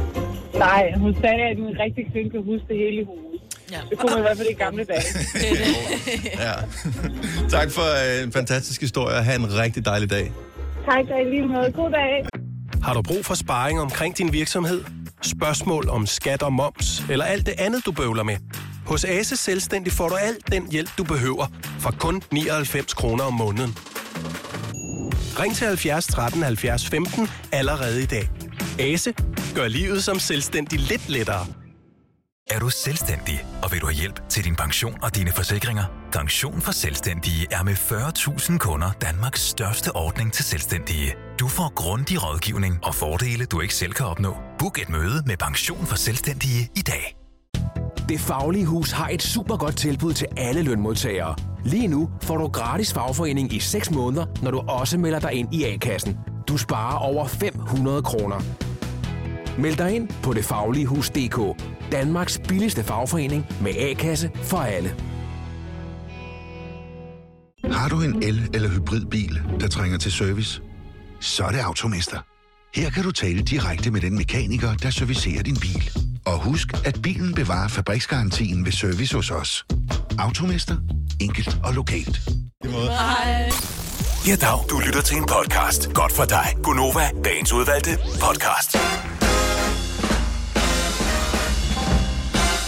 Nej, 0.66 0.82
hun 1.04 1.12
sagde, 1.22 1.42
at 1.50 1.56
en 1.66 1.74
rigtig 1.84 2.02
kvinde 2.12 2.28
kan 2.34 2.42
huske 2.50 2.66
det 2.70 2.76
hele 2.84 2.98
i 3.02 3.04
hovedet. 3.10 3.33
Ja. 3.74 3.80
Det 3.90 3.98
kunne 3.98 4.10
man 4.10 4.18
i 4.18 4.22
hvert 4.22 4.36
fald 4.36 4.48
i 4.50 4.52
gamle 4.52 4.84
dage. 4.84 5.02
Ja. 6.46 6.52
tak 7.48 7.70
for 7.70 8.16
øh, 8.18 8.22
en 8.24 8.32
fantastisk 8.32 8.80
historie, 8.80 9.16
og 9.16 9.24
have 9.24 9.36
en 9.36 9.58
rigtig 9.58 9.84
dejlig 9.84 10.10
dag. 10.10 10.32
tak, 10.90 11.04
og 11.10 11.20
i 11.20 11.24
lige 11.24 11.46
måde. 11.48 11.72
God 11.72 11.90
dag. 11.90 12.26
Har 12.82 12.94
du 12.94 13.02
brug 13.02 13.24
for 13.24 13.34
sparring 13.34 13.80
omkring 13.80 14.18
din 14.18 14.32
virksomhed? 14.32 14.84
Spørgsmål 15.22 15.88
om 15.88 16.06
skat 16.06 16.42
og 16.42 16.52
moms, 16.52 17.02
eller 17.10 17.24
alt 17.24 17.46
det 17.46 17.54
andet, 17.58 17.86
du 17.86 17.92
bøvler 17.92 18.22
med? 18.22 18.36
Hos 18.86 19.04
Ase 19.04 19.36
Selvstændig 19.36 19.92
får 19.92 20.08
du 20.08 20.14
alt 20.14 20.52
den 20.52 20.70
hjælp, 20.72 20.90
du 20.98 21.04
behøver, 21.04 21.46
for 21.80 21.90
kun 21.98 22.22
99 22.32 22.94
kroner 22.94 23.24
om 23.24 23.32
måneden. 23.34 23.76
Ring 25.40 25.54
til 25.54 25.66
70 25.66 26.06
13 26.06 26.42
70 26.42 26.88
15 26.88 27.28
allerede 27.52 28.02
i 28.02 28.06
dag. 28.06 28.28
Ase 28.80 29.14
gør 29.54 29.68
livet 29.68 30.04
som 30.04 30.18
selvstændig 30.18 30.78
lidt 30.80 31.08
lettere. 31.08 31.46
Er 32.50 32.58
du 32.58 32.68
selvstændig, 32.68 33.46
og 33.62 33.72
vil 33.72 33.80
du 33.80 33.86
have 33.86 33.94
hjælp 33.94 34.28
til 34.28 34.44
din 34.44 34.56
pension 34.56 34.98
og 35.02 35.14
dine 35.14 35.32
forsikringer? 35.32 35.84
Pension 36.12 36.60
for 36.60 36.72
Selvstændige 36.72 37.46
er 37.50 37.62
med 37.62 37.72
40.000 37.72 38.58
kunder 38.58 38.90
Danmarks 39.02 39.40
største 39.40 39.96
ordning 39.96 40.32
til 40.32 40.44
selvstændige. 40.44 41.14
Du 41.40 41.48
får 41.48 41.72
grundig 41.74 42.24
rådgivning 42.24 42.78
og 42.82 42.94
fordele, 42.94 43.44
du 43.44 43.60
ikke 43.60 43.74
selv 43.74 43.92
kan 43.92 44.06
opnå. 44.06 44.36
Book 44.58 44.78
et 44.78 44.88
møde 44.88 45.22
med 45.26 45.36
Pension 45.36 45.86
for 45.86 45.96
Selvstændige 45.96 46.70
i 46.76 46.80
dag. 46.80 47.16
Det 48.08 48.20
Faglige 48.20 48.66
Hus 48.66 48.90
har 48.90 49.08
et 49.08 49.22
super 49.22 49.56
godt 49.56 49.76
tilbud 49.76 50.12
til 50.12 50.26
alle 50.36 50.62
lønmodtagere. 50.62 51.36
Lige 51.64 51.86
nu 51.86 52.10
får 52.22 52.36
du 52.36 52.48
gratis 52.48 52.92
fagforening 52.92 53.52
i 53.52 53.60
6 53.60 53.90
måneder, 53.90 54.26
når 54.42 54.50
du 54.50 54.58
også 54.58 54.98
melder 54.98 55.18
dig 55.18 55.32
ind 55.32 55.54
i 55.54 55.64
A-kassen. 55.64 56.18
Du 56.48 56.56
sparer 56.56 56.96
over 56.98 57.26
500 57.26 58.02
kroner. 58.02 58.40
Meld 59.58 59.76
dig 59.76 59.94
ind 59.94 60.08
på 60.22 60.32
detfagligehus.dk. 60.32 61.62
Danmarks 61.92 62.40
billigste 62.48 62.84
fagforening 62.84 63.46
med 63.60 63.72
A-kasse 63.78 64.30
for 64.42 64.58
alle. 64.58 64.94
Har 67.72 67.88
du 67.88 68.00
en 68.02 68.22
el- 68.22 68.50
eller 68.54 68.68
hybridbil, 68.68 69.42
der 69.60 69.68
trænger 69.68 69.98
til 69.98 70.12
service? 70.12 70.62
Så 71.20 71.44
er 71.44 71.50
det 71.50 71.58
Automester. 71.58 72.18
Her 72.74 72.90
kan 72.90 73.02
du 73.02 73.10
tale 73.12 73.42
direkte 73.42 73.90
med 73.90 74.00
den 74.00 74.16
mekaniker, 74.16 74.74
der 74.74 74.90
servicerer 74.90 75.42
din 75.42 75.56
bil. 75.56 75.90
Og 76.26 76.38
husk, 76.44 76.68
at 76.86 76.98
bilen 77.02 77.34
bevarer 77.34 77.68
fabriksgarantien 77.68 78.64
ved 78.64 78.72
service 78.72 79.16
hos 79.16 79.30
os. 79.30 79.64
Automester. 80.18 80.76
Enkelt 81.20 81.58
og 81.64 81.74
lokalt. 81.74 82.20
Ja, 84.26 84.36
dag. 84.36 84.58
Du 84.70 84.78
lytter 84.86 85.02
til 85.02 85.16
en 85.16 85.24
podcast. 85.28 85.92
Godt 85.92 86.12
for 86.12 86.24
dig. 86.24 86.46
Gunova, 86.62 87.10
dagens 87.24 87.52
udvalgte 87.52 87.90
podcast. 88.20 88.76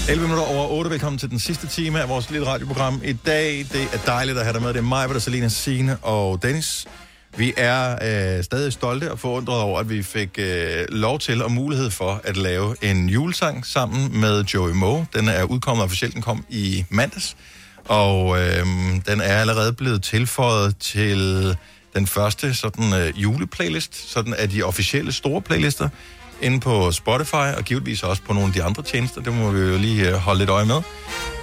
11 0.09 0.29
minutter 0.29 0.45
over 0.45 0.69
8. 0.69 0.91
Velkommen 0.91 1.19
til 1.19 1.31
den 1.31 1.39
sidste 1.39 1.67
time 1.67 2.01
af 2.01 2.09
vores 2.09 2.31
lille 2.31 2.47
radioprogram. 2.47 3.01
I 3.05 3.13
dag, 3.13 3.59
det 3.59 3.89
er 3.93 3.99
dejligt 4.07 4.39
at 4.39 4.45
have 4.45 4.53
dig 4.53 4.63
med. 4.63 4.69
Det 4.69 4.77
er 4.77 4.83
mig, 4.83 5.09
der 5.09 5.19
Selina 5.19 5.49
Signe 5.49 5.97
og 5.97 6.43
Dennis. 6.43 6.87
Vi 7.37 7.55
er 7.57 7.93
øh, 8.39 8.45
stadig 8.45 8.73
stolte 8.73 9.13
og 9.13 9.19
forundrede 9.19 9.63
over, 9.63 9.81
at 9.81 9.91
vi 9.91 10.03
fik 10.03 10.39
øh, 10.39 10.85
lov 10.89 11.19
til 11.19 11.43
og 11.43 11.53
mulighed 11.53 11.91
for 11.91 12.21
at 12.25 12.37
lave 12.37 12.77
en 12.83 13.09
julesang 13.09 13.67
sammen 13.67 14.21
med 14.21 14.45
Joey 14.45 14.73
Moe. 14.73 15.07
Den 15.15 15.29
er 15.29 15.45
udkommet 15.45 15.85
officielt, 15.85 16.15
den 16.15 16.23
kom 16.23 16.45
i 16.49 16.85
mandags. 16.91 17.37
Og 17.85 18.39
øh, 18.39 18.67
den 19.07 19.21
er 19.21 19.37
allerede 19.37 19.73
blevet 19.73 20.03
tilføjet 20.03 20.77
til 20.79 21.57
den 21.95 22.07
første 22.07 22.55
sådan 22.55 22.95
øh, 22.95 23.23
juleplaylist, 23.23 24.11
sådan 24.13 24.35
af 24.35 24.51
de 24.51 24.63
officielle 24.63 25.13
store 25.13 25.43
playlister, 25.43 25.89
inde 26.43 26.61
på 26.61 26.93
Spotify, 26.93 27.35
og 27.57 27.65
givetvis 27.65 28.03
også 28.03 28.23
på 28.23 28.33
nogle 28.33 28.47
af 28.49 28.53
de 28.53 28.63
andre 28.63 28.83
tjenester. 28.83 29.21
Det 29.21 29.33
må 29.35 29.51
vi 29.51 29.61
jo 29.61 29.77
lige 29.79 30.09
øh, 30.09 30.15
holde 30.15 30.39
lidt 30.39 30.51
øje 30.51 30.65
med. 30.67 30.81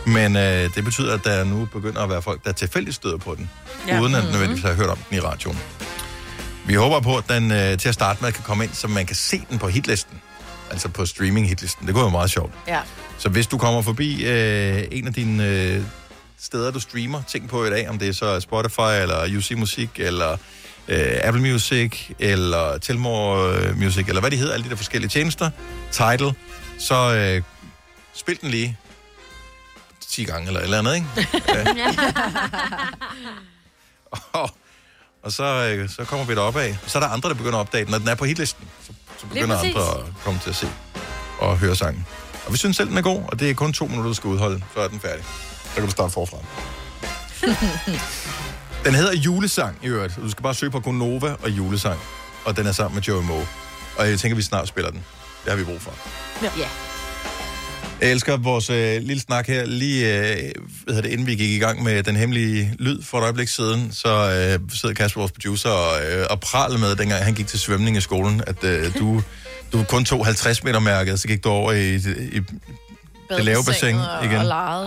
Men 0.08 0.36
øh, 0.36 0.70
det 0.76 0.84
betyder, 0.84 1.14
at 1.14 1.24
der 1.24 1.44
nu 1.44 1.66
begynder 1.74 2.02
at 2.02 2.10
være 2.10 2.22
folk, 2.22 2.44
der 2.46 2.52
tilfældigt 2.52 2.96
støder 2.96 3.18
på 3.18 3.36
den, 3.36 3.50
Ja. 3.88 4.02
uden 4.02 4.16
at 4.16 4.24
Mhm. 4.24 4.32
nødvendigvis 4.32 4.64
have 4.64 4.76
hørt 4.76 4.90
om 4.90 4.98
den 5.10 5.18
i 5.18 5.20
radioen. 5.22 5.60
Vi 6.66 6.74
håber 6.74 7.00
på, 7.00 7.18
at 7.18 7.24
den 7.30 7.52
øh, 7.52 7.78
til 7.78 7.88
at 7.90 7.94
starte 7.94 8.24
med 8.24 8.32
kan 8.32 8.44
komme 8.44 8.64
ind, 8.64 8.74
så 8.74 8.88
man 8.88 9.06
kan 9.06 9.16
se 9.16 9.42
den 9.50 9.60
på 9.60 9.68
hitlisten. 9.68 10.22
Altså 10.72 10.90
på 10.90 11.06
streaming-hitlisten. 11.06 11.86
Det 11.88 11.94
kunne 11.96 12.04
være 12.04 12.12
meget 12.12 12.32
sjovt. 12.32 12.52
Ja. 12.68 12.80
Så 13.18 13.30
hvis 13.30 13.48
du 13.48 13.58
kommer 13.58 13.82
forbi 13.82 14.24
øh, 14.26 14.84
en 14.92 15.08
af 15.08 15.14
dine 15.14 15.48
øh, 15.48 15.82
steder, 16.42 16.72
du 16.72 16.80
streamer 16.80 17.22
ting 17.32 17.50
på 17.50 17.66
i 17.66 17.70
dag, 17.70 17.90
om 17.90 18.00
det 18.00 18.08
er 18.08 18.14
så 18.14 18.40
Spotify, 18.40 19.02
eller 19.02 19.38
UC 19.38 19.52
Musik, 19.58 19.90
eller 19.96 20.38
øh, 20.88 21.20
Apple 21.24 21.42
Music, 21.42 22.10
eller 22.20 22.78
Telmore 22.78 23.58
øh, 23.58 23.78
Music, 23.78 24.08
eller 24.08 24.22
hvad 24.22 24.32
de 24.32 24.38
hedder, 24.38 24.54
alle 24.54 24.64
de 24.64 24.70
der 24.70 24.76
forskellige 24.76 25.10
tjenester, 25.10 25.50
Tidal, 25.92 26.34
så 26.80 27.16
øh, 27.16 27.42
spil 28.14 28.42
den 28.42 28.50
lige 28.50 28.78
10 30.10 30.24
gange 30.24 30.48
eller 30.48 30.60
et 30.60 30.64
eller 30.64 30.80
andet, 30.80 30.96
ikke? 30.96 31.08
og, 34.34 34.50
og 35.24 35.32
så, 35.32 35.44
øh, 35.44 35.90
så 35.90 36.06
kommer 36.06 36.26
vi 36.26 36.36
derop 36.36 36.56
af. 36.56 36.78
Så 36.88 36.98
er 36.98 37.04
der 37.04 37.10
andre, 37.10 37.30
der 37.30 37.36
begynder 37.36 37.58
at 37.58 37.60
opdage 37.60 37.84
den. 37.84 37.92
Når 37.92 37.98
den 38.00 38.08
er 38.08 38.16
på 38.16 38.26
hitlisten, 38.26 38.68
så, 38.84 38.94
så 39.18 39.26
begynder 39.26 39.58
andre 39.58 39.82
at 39.82 40.06
komme 40.24 40.40
til 40.40 40.50
at 40.50 40.56
se 40.56 40.68
og 41.40 41.58
høre 41.58 41.76
sangen. 41.76 42.06
Og 42.46 42.54
vi 42.54 42.58
synes 42.58 42.78
selv, 42.78 42.90
den 42.90 42.98
er 42.98 43.02
god, 43.02 43.24
og 43.28 43.40
det 43.40 43.50
er 43.50 43.54
kun 43.54 43.74
to 43.74 43.86
minutter, 43.88 44.10
du 44.10 44.14
skal 44.14 44.28
udholde, 44.28 44.64
så 44.74 44.80
er 44.80 44.88
den 44.88 45.00
færdig. 45.00 45.26
Så 45.64 45.74
kan 45.76 45.86
du 45.86 45.92
starte 45.92 46.14
forfra. 46.14 46.38
Den 48.86 48.96
hedder 48.96 49.14
Julesang 49.14 49.78
i 49.84 49.88
øvrigt. 49.88 50.16
Du 50.16 50.30
skal 50.30 50.44
bare 50.44 50.54
søge 50.54 50.72
på 50.72 50.80
Gonova 50.80 51.36
og 51.44 51.50
Julesang. 51.50 52.00
Og 52.46 52.58
den 52.58 52.68
er 52.68 52.72
sammen 52.72 52.96
med 52.96 53.04
Joey 53.04 53.24
Moe. 53.24 53.48
Og 53.98 54.10
jeg 54.10 54.20
tænker, 54.20 54.36
vi 54.36 54.42
snart 54.42 54.68
spiller 54.68 54.92
den. 54.92 55.04
Det 55.44 55.52
har 55.52 55.58
vi 55.58 55.64
brug 55.64 55.82
for. 55.82 55.94
Ja. 56.44 56.68
Jeg 58.02 58.12
elsker 58.12 58.38
vores 58.38 58.70
øh, 58.70 59.02
lille 59.02 59.22
snak 59.22 59.48
her. 59.48 59.66
Lige 59.66 60.06
øh, 60.06 60.52
hvad 60.84 60.96
hedder 60.96 61.02
det, 61.02 61.10
inden 61.10 61.28
vi 61.28 61.36
gik 61.36 61.50
i 61.50 61.60
gang 61.60 61.84
med 61.84 62.04
den 62.04 62.16
hemmelige 62.16 62.76
lyd 62.80 63.04
for 63.04 63.18
et 63.18 63.22
øjeblik 63.22 63.48
siden, 63.48 63.92
så 63.92 64.10
øh, 64.10 64.70
sidder 64.74 64.96
Kasper, 64.96 65.22
vores 65.22 65.32
producer, 65.32 65.70
og, 65.70 66.02
øh, 66.06 66.26
og 66.30 66.40
praler 66.40 66.78
med, 66.78 66.96
dengang 66.96 67.24
han 67.24 67.34
gik 67.34 67.48
til 67.48 67.60
svømning 67.60 67.98
i 67.98 68.02
skolen, 68.02 68.42
at 68.48 68.64
øh, 68.64 69.00
du, 69.00 69.22
du 69.74 69.84
kun 69.84 70.06
tog 70.06 70.26
50 70.26 70.64
meter 70.64 70.80
mærket, 70.80 71.20
så 71.20 71.28
gik 71.28 71.44
du 71.44 71.50
over 71.50 71.72
i, 71.72 71.96
i, 71.96 72.42
det 73.38 73.46
lave 73.46 73.58
bassin 73.68 73.96
igen. 74.24 74.32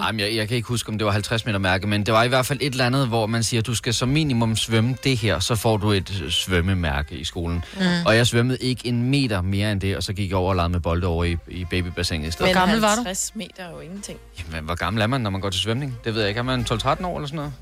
Jamen, 0.07 0.21
jeg, 0.21 0.35
jeg 0.35 0.49
kan 0.49 0.57
ikke 0.57 0.69
huske, 0.69 0.89
om 0.89 0.99
det 0.99 1.05
var 1.05 1.13
50 1.13 1.47
meter 1.47 1.59
mærke, 1.59 1.87
men 1.87 2.07
det 2.07 2.15
var 2.15 2.23
i 2.23 2.29
hvert 2.29 2.47
fald 2.47 2.59
et 2.63 2.71
eller 2.71 2.87
andet, 2.87 3.09
hvor 3.09 3.27
man 3.27 3.43
siger, 3.43 3.61
at 3.61 3.67
du 3.67 3.75
skal 3.75 3.95
som 3.95 4.09
minimum 4.09 4.57
svømme 4.57 4.97
det 5.05 5.17
her, 5.17 5.39
så 5.39 5.55
får 5.57 5.77
du 5.77 5.91
et 5.93 6.21
øh, 6.25 6.31
svømmemærke 6.31 7.15
i 7.15 7.25
skolen. 7.25 7.65
Mm. 7.77 7.83
Og 8.07 8.17
jeg 8.17 8.27
svømmede 8.27 8.59
ikke 8.61 8.87
en 8.89 9.11
meter 9.11 9.43
mere 9.43 9.73
end 9.73 9.81
det, 9.81 9.97
og 9.97 10.03
så 10.03 10.13
gik 10.13 10.31
jeg 10.31 10.37
over 10.39 10.49
og 10.51 10.57
legede 10.57 10.69
med 10.69 10.81
bolde 10.81 11.07
over 11.07 11.25
i, 11.25 11.37
i 11.49 11.65
babybassinet 11.65 12.29
i 12.29 12.31
stedet. 12.31 12.49
Men 12.49 12.55
gammel 12.55 12.85
50 12.85 13.33
meter 13.35 13.65
er 13.65 13.71
jo 13.71 13.81
ingenting. 13.81 14.19
Jamen, 14.39 14.65
hvor 14.65 14.75
gammel 14.75 15.03
er 15.03 15.07
man, 15.07 15.21
når 15.21 15.31
man 15.31 15.41
går 15.41 15.51
til 15.51 15.61
svømning? 15.61 15.99
Det 16.05 16.15
ved 16.15 16.21
jeg 16.21 16.29
ikke. 16.29 16.39
Er 16.39 16.43
man 16.43 16.67
12-13 16.73 16.87
år 17.07 17.17
eller 17.17 17.27
sådan 17.27 17.37
noget? 17.37 17.53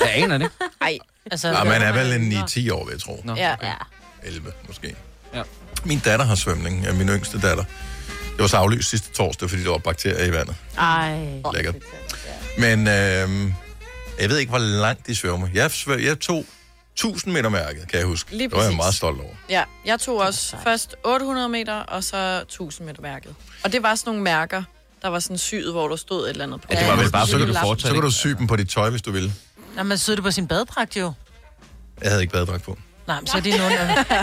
Jeg 0.00 0.10
aner 0.22 0.38
det. 0.38 0.50
Ej, 0.82 0.98
altså... 1.30 1.48
Ja, 1.48 1.64
man 1.64 1.82
er 1.82 1.92
vel 1.92 2.12
en 2.22 2.32
9-10 2.32 2.72
år, 2.72 2.84
vil 2.84 2.92
jeg 2.92 3.00
tro. 3.00 3.20
Nå, 3.24 3.34
Ja. 3.36 3.52
okay. 3.52 3.66
11 4.24 4.52
måske. 4.66 4.94
Ja. 5.34 5.42
Min 5.84 5.98
datter 5.98 6.26
har 6.26 6.34
svømning, 6.34 6.84
ja, 6.84 6.92
min 6.92 7.08
yngste 7.08 7.40
datter. 7.40 7.64
Det 8.36 8.42
var 8.42 8.46
så 8.46 8.56
aflyst 8.56 8.90
sidste 8.90 9.12
torsdag, 9.12 9.50
fordi 9.50 9.62
der 9.64 9.70
var 9.70 9.78
bakterier 9.78 10.24
i 10.24 10.32
vandet. 10.32 10.56
Ej. 10.78 11.42
Lækkert. 11.54 11.74
Men 12.58 12.80
øh, 12.80 13.52
jeg 14.20 14.28
ved 14.28 14.38
ikke, 14.38 14.50
hvor 14.50 14.58
langt 14.58 15.06
de 15.06 15.14
svømmer. 15.16 15.48
Jeg, 15.54 15.70
svøm, 15.70 16.00
jeg 16.00 16.20
tog 16.20 16.44
1000 16.92 17.32
meter 17.32 17.48
mærket, 17.48 17.88
kan 17.88 17.98
jeg 17.98 18.06
huske. 18.06 18.30
Lige 18.36 18.42
det 18.48 18.52
var 18.52 18.58
jeg 18.58 18.66
præcis. 18.66 18.76
meget 18.76 18.94
stolt 18.94 19.20
over. 19.20 19.30
Ja, 19.50 19.62
jeg 19.86 20.00
tog 20.00 20.16
også 20.18 20.56
først 20.64 20.96
800 21.04 21.48
meter, 21.48 21.74
og 21.74 22.04
så 22.04 22.40
1000 22.42 22.86
meter 22.86 23.02
mærket. 23.02 23.34
Og 23.64 23.72
det 23.72 23.82
var 23.82 23.94
sådan 23.94 24.08
nogle 24.10 24.22
mærker, 24.22 24.62
der 25.02 25.08
var 25.08 25.18
sådan 25.18 25.38
syet, 25.38 25.72
hvor 25.72 25.88
der 25.88 25.96
stod 25.96 26.24
et 26.24 26.30
eller 26.30 26.44
andet 26.44 26.60
på. 26.60 26.68
Ja, 26.70 26.80
det 26.80 26.88
var 26.88 26.96
vel 26.96 27.10
bare, 27.10 27.26
så 27.26 27.38
kan 27.38 27.46
du, 27.46 27.52
lap. 27.52 27.80
så 27.80 27.92
kan 27.92 28.02
du 28.02 28.10
sy 28.10 28.28
dem 28.28 28.46
på 28.46 28.56
dit 28.56 28.68
tøj, 28.68 28.90
hvis 28.90 29.02
du 29.02 29.10
vil. 29.12 29.32
Nå, 29.76 29.82
man 29.82 29.98
sidder 29.98 30.16
det 30.16 30.24
på 30.24 30.30
sin 30.30 30.48
badedragt 30.48 30.96
jo. 30.96 31.12
Jeg 32.02 32.10
havde 32.10 32.22
ikke 32.22 32.32
badedragt 32.32 32.62
på. 32.62 32.78
Nej, 33.06 33.20
men 33.20 33.26
så 33.26 33.36
er 33.36 33.40
det 33.40 33.54
nogen... 33.58 33.72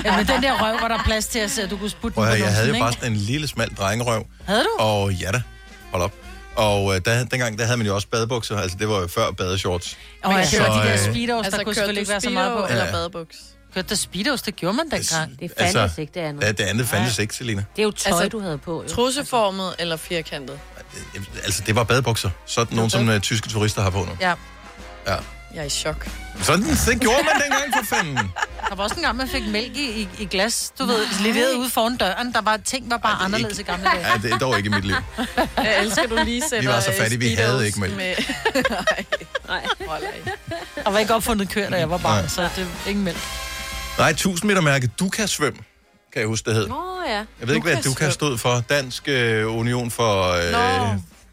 Ja, 0.06 0.18
men 0.18 0.28
den 0.28 0.44
der 0.44 0.64
røv, 0.64 0.82
var 0.82 0.88
der 0.88 1.04
plads 1.06 1.28
til 1.28 1.40
at 1.40 1.52
se, 1.52 1.64
at 1.64 1.70
du 1.70 1.78
kunne 1.78 1.90
sputte 1.90 2.16
Prøv 2.16 2.26
den 2.26 2.32
på 2.34 2.38
jeg 2.46 2.54
havde 2.54 2.68
jo 2.68 2.80
bare 2.80 2.94
sådan 2.94 3.12
en 3.12 3.18
lille, 3.18 3.48
smal 3.48 3.70
drengerøv. 3.76 4.26
Havde 4.46 4.64
du? 4.64 4.70
Og 4.84 5.14
ja 5.14 5.32
da, 5.32 5.42
hold 5.92 6.04
op. 6.04 6.14
Og 6.56 6.96
øh, 6.96 7.02
der, 7.06 7.26
dengang, 7.26 7.58
der 7.58 7.66
havde 7.66 7.78
man 7.78 7.88
jo 7.88 7.96
også 7.96 8.08
badebukser. 8.08 8.58
Altså, 8.58 8.78
det 8.80 8.90
var 8.90 9.00
jo 9.00 9.08
før 9.08 9.32
badeshorts. 9.32 9.98
Og 10.24 10.34
jeg 10.34 10.48
Så, 10.48 10.58
kørte 10.58 10.72
de 10.72 10.78
der 10.78 10.94
øh, 10.94 11.00
speedos, 11.00 11.46
Altså, 11.46 11.58
der 11.58 11.64
kunne 11.64 11.76
selvfølgelig 11.76 12.02
ikke 12.02 12.10
være 12.12 12.22
så 12.22 12.30
meget 12.30 12.58
på. 12.58 12.66
eller 12.70 12.86
Ja. 12.86 12.92
badebuks? 12.92 13.36
Kørte 13.74 13.90
der 13.90 13.96
speedos, 13.96 14.42
det 14.42 14.56
gjorde 14.56 14.78
man 14.78 14.86
dengang. 14.86 15.40
Det 15.40 15.52
Altså, 15.58 15.80
fandtes 15.80 15.98
ikke, 15.98 16.12
det 16.14 16.20
andet. 16.20 16.44
Ja, 16.44 16.52
det 16.52 16.64
andet 16.64 16.88
fandtes 16.88 17.20
ikke, 17.20 17.36
Selina. 17.36 17.64
Det 17.76 17.82
er 17.82 17.84
jo 17.84 17.92
tøj, 17.92 18.10
Altså, 18.10 18.24
altså, 18.24 18.38
du 18.38 18.44
havde 18.44 18.58
på. 18.58 18.84
Jo. 18.84 18.90
Trusseformet 18.90 19.76
eller 19.80 19.98
firkantet? 19.98 20.60
Altså, 21.44 21.64
det 21.66 21.76
var 21.76 21.84
badebukser. 21.84 22.30
Sådan 22.46 22.76
nogle, 22.76 22.92
som 22.92 23.10
øh, 23.10 23.20
tyske 23.22 23.50
turister 23.50 23.82
har 23.82 23.90
på 23.90 23.98
nu. 24.00 24.12
Ja. 24.22 24.34
Ja. 25.08 25.16
Jeg 25.54 25.62
er 25.62 25.66
i 25.66 25.70
chok. 25.70 26.10
Sådan, 26.42 26.76
sådan 26.76 27.00
gjorde 27.00 27.24
man 27.24 27.42
dengang 27.42 27.74
for 27.88 27.96
fanden. 27.96 28.16
Der 28.70 28.76
var 28.76 28.84
også 28.84 28.96
en 28.96 29.02
gang, 29.02 29.18
man 29.18 29.28
fik 29.28 29.48
mælk 29.48 29.78
i, 29.78 30.02
i, 30.02 30.10
i 30.20 30.26
glas, 30.26 30.74
du 30.80 30.86
ved, 30.86 31.08
leveret 31.24 31.54
ude 31.54 31.70
foran 31.70 31.98
døren. 31.98 32.34
Der 32.34 32.42
var 32.42 32.58
ting, 32.58 32.90
var 32.90 32.98
bare 32.98 33.22
anderledes 33.22 33.60
i 33.60 33.64
gamle 33.64 33.86
dage. 33.86 34.08
Ja, 34.12 34.18
det 34.22 34.34
er 34.34 34.38
dog 34.38 34.58
ikke 34.58 34.68
i 34.68 34.70
mit 34.70 34.86
liv. 34.86 34.96
Jeg 35.58 35.82
elsker, 35.84 36.08
du 36.08 36.16
lige 36.26 36.42
sætter 36.42 36.62
Vi 36.62 36.68
var 36.68 36.80
så 36.80 36.92
fattige, 37.00 37.20
vi 37.20 37.36
speedos 37.36 37.52
havde 37.52 37.66
ikke 37.66 37.80
mælk. 37.80 37.96
Med... 37.96 38.16
Nej. 39.48 39.66
Hold 39.88 40.04
af. 40.04 40.32
Der 40.84 40.90
var 40.92 41.00
ikke 41.00 41.14
opfundet 41.14 41.50
køer, 41.50 41.70
da 41.70 41.78
jeg 41.78 41.90
var 41.90 41.98
barn, 41.98 42.20
Nej. 42.20 42.28
så 42.28 42.42
det 42.56 42.68
er 42.86 42.90
ingen 42.90 43.06
mælk. 43.06 43.18
Nej, 43.98 44.10
1000 44.10 44.48
meter 44.48 44.62
mærke. 44.62 44.88
Du 44.88 45.10
kan 45.10 45.28
svømme, 45.28 45.60
kan 46.14 46.20
jeg 46.20 46.28
huske, 46.28 46.46
det 46.46 46.56
hed. 46.56 46.68
Nå 46.68 47.02
ja. 47.08 47.16
Jeg 47.16 47.26
ved 47.48 47.56
ikke, 47.56 47.68
hvad 47.72 47.84
du 47.84 47.94
kan 47.94 48.12
stod 48.12 48.38
for. 48.38 48.64
Dansk 48.70 49.04
øh, 49.08 49.58
Union 49.58 49.92
for... 49.92 50.32
Øh, 50.32 50.52
Nå. 50.52 50.60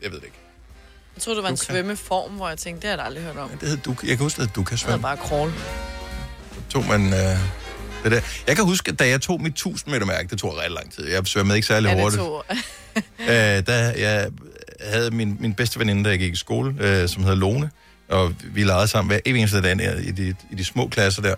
jeg 0.02 0.10
ved 0.10 0.18
det 0.18 0.24
ikke. 0.24 0.39
Jeg 1.20 1.24
troede, 1.24 1.36
det 1.36 1.42
var 1.42 1.48
en 1.50 1.56
Du 1.56 1.64
kan. 1.64 1.74
svømmeform, 1.74 2.30
hvor 2.32 2.48
jeg 2.48 2.58
tænkte, 2.58 2.80
det 2.88 2.90
har 2.90 2.92
jeg 2.92 2.98
da 2.98 3.04
aldrig 3.04 3.24
hørt 3.24 3.36
om. 3.36 3.50
Det 3.60 3.68
hed 3.68 3.76
du, 3.76 3.90
jeg 4.02 4.08
kan 4.08 4.18
huske, 4.18 4.42
at 4.42 4.48
du 4.56 4.62
kan 4.62 4.70
Det 4.72 4.80
svømme. 4.80 4.96
er 4.96 5.02
bare 5.02 5.16
crawl. 5.16 5.52
tog 6.70 6.84
man 6.86 7.06
øh, 7.06 7.38
det 8.04 8.12
der. 8.12 8.20
Jeg 8.46 8.56
kan 8.56 8.64
huske, 8.64 8.90
at 8.92 8.98
da 8.98 9.08
jeg 9.08 9.20
tog 9.20 9.40
mit 9.42 9.52
1000 9.52 9.92
meter 9.92 10.06
mærke, 10.06 10.28
det 10.28 10.38
tog 10.38 10.56
ret 10.58 10.72
lang 10.72 10.92
tid. 10.92 11.08
Jeg 11.08 11.26
svømmede 11.26 11.56
ikke 11.58 11.66
særlig 11.66 11.88
Ja, 11.88 11.94
det 11.94 12.02
hurtigt. 12.02 12.20
tog... 12.22 12.44
Øh, 13.20 13.66
da 13.66 13.94
jeg 13.98 14.28
havde 14.84 15.10
min, 15.10 15.36
min 15.40 15.54
bedste 15.54 15.78
veninde, 15.78 16.04
da 16.04 16.08
jeg 16.10 16.18
gik 16.18 16.32
i 16.32 16.36
skole, 16.36 16.74
øh, 16.80 17.08
som 17.08 17.22
hedder 17.22 17.36
Lone, 17.36 17.70
og 18.08 18.34
vi 18.44 18.64
legede 18.64 18.88
sammen 18.88 19.08
hver 19.10 19.18
eneste 19.26 19.62
dag 19.62 19.78
der, 19.78 19.94
i, 19.98 20.10
de, 20.10 20.34
i 20.50 20.54
de 20.54 20.64
små 20.64 20.88
klasser 20.88 21.22
der. 21.22 21.34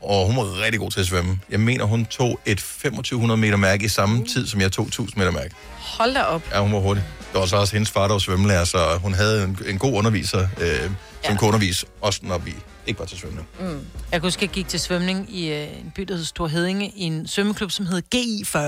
Og 0.00 0.26
hun 0.26 0.36
var 0.36 0.60
rigtig 0.64 0.80
god 0.80 0.90
til 0.90 1.00
at 1.00 1.06
svømme. 1.06 1.38
Jeg 1.50 1.60
mener, 1.60 1.84
hun 1.84 2.06
tog 2.06 2.40
et 2.46 2.58
2500 2.58 3.40
meter 3.40 3.56
mærke 3.56 3.84
i 3.84 3.88
samme 3.88 4.26
tid, 4.26 4.46
som 4.46 4.60
jeg 4.60 4.72
tog 4.72 4.86
1000 4.86 5.18
meter 5.18 5.30
mærke. 5.32 5.54
Hold 5.78 6.14
da 6.14 6.22
op. 6.22 6.42
Ja, 6.52 6.60
hun 6.62 6.72
var 6.72 6.78
hurtig. 6.78 7.04
Det 7.36 7.40
var 7.40 7.46
så 7.46 7.56
også 7.56 7.72
hendes 7.72 7.90
far, 7.90 8.02
der 8.02 8.14
var 8.14 8.18
svømmelærer, 8.18 8.64
så 8.64 8.98
hun 9.02 9.14
havde 9.14 9.44
en, 9.44 9.58
en 9.66 9.78
god 9.78 9.92
underviser, 9.98 10.48
øh, 10.60 10.80
som 10.82 10.92
Ja. 11.24 11.36
kunne 11.36 11.48
undervise 11.48 11.86
os, 12.02 12.22
når 12.22 12.38
vi 12.38 12.54
ikke 12.86 13.00
var 13.00 13.06
til 13.06 13.18
svømning. 13.18 13.46
Mm. 13.60 13.66
Jeg 13.68 13.80
kan 14.12 14.20
huske, 14.20 14.38
at 14.38 14.42
jeg 14.42 14.50
gik 14.50 14.68
til 14.68 14.80
svømning 14.80 15.34
i 15.34 15.48
øh, 15.52 15.62
en 15.80 15.92
by, 15.94 16.02
der 16.02 16.14
hed 16.16 16.24
Stor 16.24 16.46
Hedinge, 16.48 16.92
i 16.96 17.02
en 17.02 17.26
svømmeklub, 17.28 17.70
som 17.70 17.86
hed 17.86 18.02
GI40. 18.14 18.58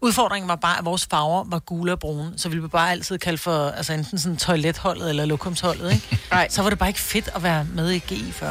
Udfordringen 0.00 0.48
var 0.48 0.56
bare, 0.56 0.78
at 0.78 0.84
vores 0.84 1.06
farver 1.10 1.44
var 1.46 1.58
gule 1.58 1.92
og 1.92 1.98
brune, 1.98 2.32
så 2.36 2.48
vi 2.48 2.54
blev 2.58 2.70
bare 2.70 2.90
altid 2.90 3.18
kaldt 3.18 3.40
for 3.40 3.68
altså 3.70 3.92
enten 3.92 4.18
sådan 4.18 4.36
toiletholdet 4.36 5.08
eller 5.10 5.24
lokumsholdet, 5.24 5.92
ikke? 5.92 6.18
Nej. 6.30 6.48
Så 6.50 6.62
var 6.62 6.70
det 6.70 6.78
bare 6.78 6.88
ikke 6.88 7.00
fedt 7.00 7.28
at 7.34 7.42
være 7.42 7.66
med 7.74 7.90
i 7.92 7.98
GI40. 7.98 8.46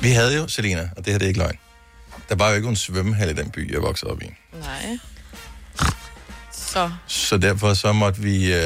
Vi 0.00 0.10
havde 0.10 0.36
jo, 0.36 0.48
Selina, 0.48 0.90
og 0.96 1.04
det 1.04 1.12
her 1.12 1.18
det 1.18 1.24
er 1.24 1.28
ikke 1.28 1.40
løgn, 1.40 1.58
der 2.28 2.34
var 2.34 2.48
jo 2.48 2.54
ikke 2.56 2.68
en 2.68 2.76
svømmehal 2.76 3.30
i 3.30 3.32
den 3.32 3.50
by, 3.50 3.72
jeg 3.72 3.82
voksede 3.82 4.10
op 4.10 4.22
i. 4.22 4.26
Nej. 4.52 4.98
Så. 6.72 6.90
Så 7.06 7.38
derfor 7.38 7.74
så 7.74 7.92
måtte 7.92 8.20
vi 8.20 8.52
øh, 8.54 8.60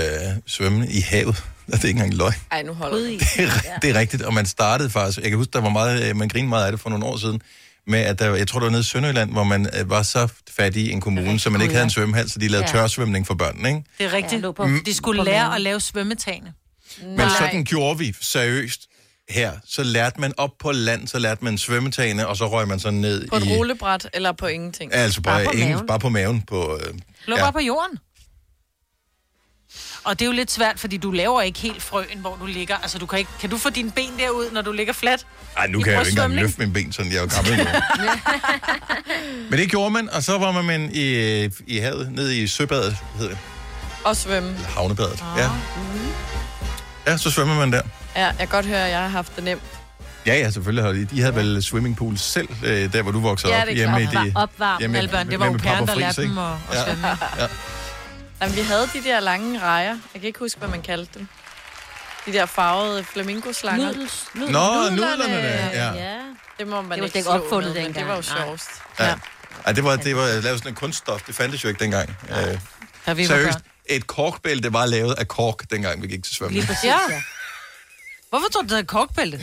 svømme 0.47 0.87
i 0.91 1.01
havet. 1.01 1.37
Det 1.67 1.73
er 1.75 1.89
ikke 1.89 1.89
engang 1.91 2.15
løgn. 2.15 2.35
Ej, 2.51 2.63
nu 2.63 2.73
holder. 2.73 2.99
Det 2.99 3.21
er, 3.39 3.79
det 3.83 3.91
er 3.91 3.95
rigtigt, 4.01 4.23
og 4.23 4.35
man 4.35 4.47
startede 4.47 4.91
faktisk, 4.91 5.19
jeg 5.19 5.29
kan 5.31 5.37
huske, 5.39 5.51
der 5.53 5.61
var 5.61 5.69
meget, 5.69 6.09
øh, 6.11 6.17
man 6.17 6.29
grinede 6.29 6.49
meget 6.49 6.67
af 6.67 6.73
det 6.73 6.81
for 6.81 6.91
nogle 6.91 7.05
år 7.05 7.17
siden, 7.17 7.41
med 7.87 7.99
at 7.99 8.19
der, 8.19 8.35
jeg 8.35 8.49
tror, 8.49 8.59
det 8.59 8.65
var 8.65 8.71
nede 8.71 8.81
i 8.81 8.85
Sønderjylland, 8.85 9.31
hvor 9.33 9.45
man 9.45 9.69
øh, 9.81 9.91
var 9.91 10.03
så 10.03 10.29
fattig 10.57 10.83
i 10.87 10.91
en 10.93 11.01
kommune, 11.01 11.41
så 11.41 11.51
man 11.51 11.61
ikke 11.61 11.75
havde 11.75 11.85
en 11.85 11.91
svømmehal, 11.91 12.31
så 12.31 12.39
de 12.39 12.49
lavede 12.49 12.67
Ja. 12.67 12.73
tørsvømning 12.73 13.27
for 13.27 13.35
børnene, 13.35 13.69
ikke? 13.69 13.83
Det 13.99 14.07
er 14.07 14.13
rigtigt. 14.13 14.45
Ja, 14.59 14.65
Ja, 14.65 14.79
de 14.87 14.95
skulle 14.95 15.25
lære 15.25 15.55
at 15.55 15.61
lave 15.61 15.81
svømmetagene. 15.81 16.53
Men 17.03 17.31
sådan 17.39 17.65
gjorde 17.65 17.99
vi 17.99 18.15
seriøst 18.21 18.81
her. 19.29 19.53
Så 19.67 19.83
lærte 19.83 20.21
man 20.21 20.33
op 20.37 20.51
på 20.61 20.73
land, 20.73 21.09
så 21.09 21.19
lærte 21.19 21.45
man 21.45 21.59
svømmetagene, 21.59 22.27
og 22.27 22.37
så 22.37 22.49
røg 22.49 22.69
man 22.69 22.81
så 22.81 22.91
ned 22.91 23.29
På 23.29 23.37
et 23.37 23.45
i... 23.47 23.57
rullebræt 23.57 24.09
eller 24.15 24.33
på 24.33 24.47
ingenting? 24.47 24.95
Altså 24.95 25.21
bare, 25.21 25.35
Bare 25.35 25.45
på 25.45 25.51
ingen, 25.51 25.71
maven. 25.71 25.87
bare 25.87 25.99
på 25.99 26.09
maven. 26.09 26.43
På, 26.43 26.81
øh, 26.87 26.95
Lå 27.27 27.37
ja. 27.37 27.43
bare 27.43 27.53
på 27.53 27.61
jorden. 27.61 27.99
Og 30.05 30.19
det 30.19 30.25
er 30.25 30.27
jo 30.27 30.33
lidt 30.33 30.51
svært, 30.51 30.81
fordi 30.81 30.97
du 30.97 31.11
laver 31.11 31.43
ikke 31.43 31.59
helt 31.59 31.83
frøen, 31.83 32.19
hvor 32.19 32.37
du 32.41 32.47
ligger. 32.47 32.77
Altså, 32.77 32.99
du 32.99 33.07
kan, 33.07 33.19
ikke, 33.19 33.31
kan 33.41 33.51
du 33.51 33.59
få 33.59 33.71
dine 33.71 33.91
ben 33.91 34.11
derud, 34.19 34.51
når 34.53 34.63
du 34.63 34.73
ligger 34.73 34.93
fladt? 34.93 35.27
Ej, 35.57 35.67
nu 35.67 35.79
I 35.79 35.83
kan 35.83 35.93
jeg 35.93 35.99
jo 35.99 36.05
ikke 36.05 36.11
engang 36.11 36.35
løfte 36.35 36.59
mine 36.61 36.73
ben, 36.73 36.93
sådan 36.93 37.13
jeg 37.13 37.19
er 37.19 37.23
jo 37.23 37.29
gammel 37.35 37.57
nu. 37.57 37.65
Men 39.51 39.59
det 39.59 39.71
gjorde 39.71 39.91
man, 39.91 40.11
og 40.11 40.23
så 40.23 40.39
var 40.39 40.63
man 40.63 40.91
i, 40.95 41.05
i 41.67 41.79
havet, 41.79 42.13
nede 42.13 42.43
i 42.43 42.47
søbadet, 42.47 42.97
hedder 43.19 43.31
det. 43.31 43.39
Og 44.05 44.17
svømme. 44.17 44.57
Havnebadet. 44.57 45.25
Ja. 45.37 45.51
ja, 47.07 47.17
så 47.17 47.31
svømmer 47.31 47.55
man 47.55 47.73
der. 47.73 47.83
Ja, 48.17 48.25
jeg 48.27 48.35
kan 48.39 48.49
godt 48.49 48.67
høre, 48.67 48.85
at 48.85 48.91
jeg 48.91 49.01
har 49.01 49.09
haft 49.09 49.37
det 49.37 49.45
nemt. 49.45 49.63
Ja, 50.27 50.35
ja, 50.35 50.51
selvfølgelig 50.51 50.85
har 50.85 50.93
de. 50.93 51.05
De 51.05 51.21
havde 51.21 51.35
vel 51.35 51.63
swimmingpool 51.63 52.19
selv, 52.19 52.49
øh, 52.65 52.93
der 52.93 53.03
hvor 53.03 53.13
du 53.13 53.21
voksede 53.21 53.53
Ja, 53.55 53.61
op. 53.63 53.69
det 53.69 53.83
er 53.83 54.11
klart. 54.11 54.27
opvarmet. 54.35 54.79
hjemme- 54.81 54.99
Alle 54.99 55.11
børn, 55.11 55.31
det 55.31 55.41
var 55.41 55.53
pairen, 55.53 55.87
Papa 55.87 55.93
der 55.93 55.99
lærte 55.99 56.23
dem 56.23 56.39
at- 56.39 56.45
at 56.71 56.77
ja. 56.79 56.85
svømme. 56.85 57.07
Ja. 57.39 57.47
Jamen, 58.43 58.57
vi 58.57 58.61
havde 58.61 58.89
de 58.95 59.03
der 59.05 59.21
lange 59.21 59.61
rejer. 59.61 59.89
Jeg 60.15 60.21
kan 60.21 60.25
ikke 60.25 60.39
huske, 60.39 60.59
hvad 60.59 60.69
man 60.69 60.83
kaldte 60.83 61.19
dem. 61.19 61.29
De 62.27 62.33
der 62.33 62.47
farvede 62.47 63.05
flamingoslanger. 63.05 63.87
Nudels. 63.87 64.25
Nå, 64.35 64.43
nudlerne 64.45 65.35
der, 65.35 65.71
ja. 65.71 65.93
ja. 65.93 66.17
Det 66.59 66.67
må 66.69 66.83
man 66.83 66.91
Det 66.91 66.99
var 67.01 67.05
ikke 67.07 67.19
ikke 67.19 67.31
opfundet 67.31 67.75
med, 67.75 67.83
dengang. 67.85 67.95
Det 67.99 68.07
var 68.09 68.17
jo 68.17 68.23
sjovest. 68.23 68.69
Ja. 69.01 69.15
Ej, 69.67 69.73
det 69.73 69.85
var, 69.85 69.97
det 69.97 70.17
var 70.17 70.23
lavet 70.27 70.45
sådan 70.59 70.69
en 70.69 70.75
kunststof. 70.75 71.23
Det 71.27 71.35
fandtes 71.35 71.65
jo 71.65 71.69
ikke 71.69 71.81
dengang. 71.85 72.17
Øh, 72.31 72.37
vi 73.17 73.23
var 73.23 73.27
seriøst, 73.27 73.59
et 73.87 74.07
korkbælte 74.07 74.73
var 74.73 74.87
lavet 74.87 75.15
af 75.19 75.29
kork, 75.29 75.71
dengang 75.71 76.03
vi 76.03 76.07
gik 76.07 76.25
til 76.25 76.35
svømning. 76.37 76.61
Lige 76.61 76.67
præcis, 76.67 76.85
ja. 76.85 76.97
Hvorfor 78.37 78.49
tror 78.53 78.63
du, 78.63 78.69
det 78.69 78.79
er 78.79 78.83
korkbælte? 78.83 79.41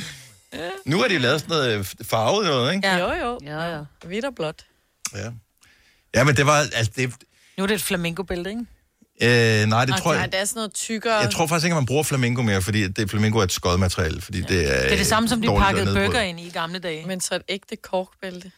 Nu 0.86 1.02
er 1.02 1.08
de 1.08 1.18
lavet 1.18 1.41
sådan 1.41 1.56
noget 1.56 1.80
øh, 1.80 1.86
farvet 2.04 2.46
noget, 2.46 2.76
ikke? 2.76 2.88
Ja. 2.88 2.98
Jo, 2.98 3.28
jo. 3.28 3.39
Ja, 3.44 3.76
ja. 3.76 3.82
Hvidt 4.06 4.26
og 4.26 4.36
blåt. 4.36 4.66
Ja. 5.16 5.32
Ja, 6.16 6.24
men 6.24 6.36
det 6.36 6.46
var, 6.46 6.58
altså 6.58 6.91
det, 6.96 7.14
Nu 7.58 7.64
er 7.64 7.68
det 7.68 7.76
et 7.76 7.82
flamingobælte, 7.82 8.50
ikke? 8.50 9.62
øh, 9.62 9.68
nej, 9.68 9.86
det 9.86 9.94
Og 9.94 10.02
tror 10.02 10.14
nej, 10.14 10.22
jeg, 10.22 10.32
det 10.32 10.39
er 10.39 10.46
sådan 10.46 10.58
noget 10.60 10.74
tykkere. 10.74 11.16
jeg 11.16 11.32
tror 11.32 11.48
faktisk 11.48 11.66
ikke, 11.66 11.74
at 11.74 11.78
man 11.78 11.86
bruger 11.86 12.04
flamingo 12.04 12.41
mere, 12.41 12.62
fordi 12.62 12.88
det, 12.88 13.10
flamingo 13.10 13.39
er 13.39 13.44
et 13.44 13.52
skodmateriale, 13.52 14.22
fordi 14.22 14.41
det 14.41 14.76
er 14.76 14.84
Det 14.84 14.91
er 14.94 14.98
det 14.98 15.08
samme, 15.08 15.30
som 15.30 15.41
de 15.41 15.48
dårligt 15.48 15.66
pakkede 15.66 15.96
burger 15.96 16.22
ind 16.22 16.39
i 16.39 16.48
i 16.48 16.50
gamle 16.50 16.80
dage. 16.80 17.08
Men 17.08 17.22
så 17.22 17.36
et 17.36 17.41
ægte 17.50 17.76
korkbælte. 17.76 18.52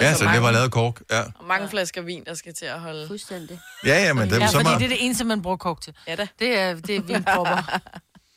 Ja, 0.00 0.14
så 0.14 0.24
det 0.24 0.42
var 0.42 0.50
lavet 0.50 0.64
af 0.64 0.70
kork, 0.70 1.00
ja. 1.10 1.20
Og 1.20 1.44
mange 1.48 1.68
flasker 1.68 2.02
vin, 2.02 2.24
der 2.24 2.34
skal 2.34 2.54
til 2.54 2.64
at 2.64 2.80
holde. 2.80 3.06
Fuldstændig. 3.06 3.60
Ja, 3.84 4.04
ja, 4.04 4.12
men 4.12 4.30
det, 4.30 4.40
Ja, 4.40 4.46
så 4.46 4.60
fordi 4.60 4.74
det 4.74 4.84
er 4.84 4.88
det 4.88 5.04
eneste, 5.04 5.24
man 5.24 5.42
bruger 5.42 5.56
kork 5.56 5.80
til. 5.80 5.94
Ja 6.08 6.16
da. 6.16 6.26
Det 6.38 6.58
er, 6.58 6.74
det 6.74 6.96
er 6.96 7.00
vinpropper. 7.00 7.80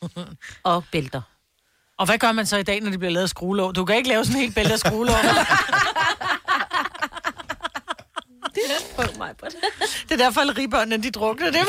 Og 0.62 0.84
bælter. 0.92 1.22
Og 2.00 2.06
hvad 2.06 2.18
gør 2.18 2.32
man 2.32 2.46
så 2.46 2.56
i 2.56 2.62
dag, 2.62 2.80
når 2.80 2.90
de 2.90 2.98
bliver 2.98 3.12
lavet 3.12 3.22
af 3.22 3.28
skruelåg? 3.28 3.74
Du 3.74 3.84
kan 3.84 3.96
ikke 3.96 4.08
lave 4.08 4.24
sådan 4.24 4.36
en 4.36 4.40
helt 4.40 4.54
bælte 4.54 4.72
af 4.72 4.78
skruelåg. 4.78 5.16
Prøv 8.96 9.06
mig 9.18 9.34
på 9.38 9.46
det. 9.46 9.54
Det 10.08 10.20
er 10.20 10.24
derfor, 10.24 10.40
alle 10.40 10.52
ribbørnene, 10.52 11.02
de 11.02 11.10
drukner 11.10 11.50
det. 11.50 11.60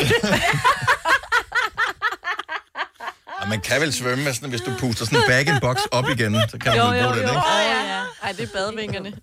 og 3.41 3.47
man 3.49 3.61
kan 3.61 3.82
vel 3.82 3.93
svømme 3.93 4.23
med 4.23 4.34
sådan, 4.34 4.49
hvis 4.49 4.61
du 4.61 4.71
puster 4.79 5.05
sådan 5.05 5.19
en 5.19 5.23
bag-in-box 5.27 5.77
op 5.91 6.09
igen, 6.09 6.36
så 6.49 6.57
kan 6.57 6.77
man 6.77 6.95
vel 6.95 7.03
bruge 7.03 7.15
den, 7.15 7.23
ikke? 7.23 7.38
Åh, 7.38 7.43
ja. 7.65 8.03
Ej, 8.23 8.32
det 8.32 8.43
er 8.43 8.53
badvingerne. 8.53 9.13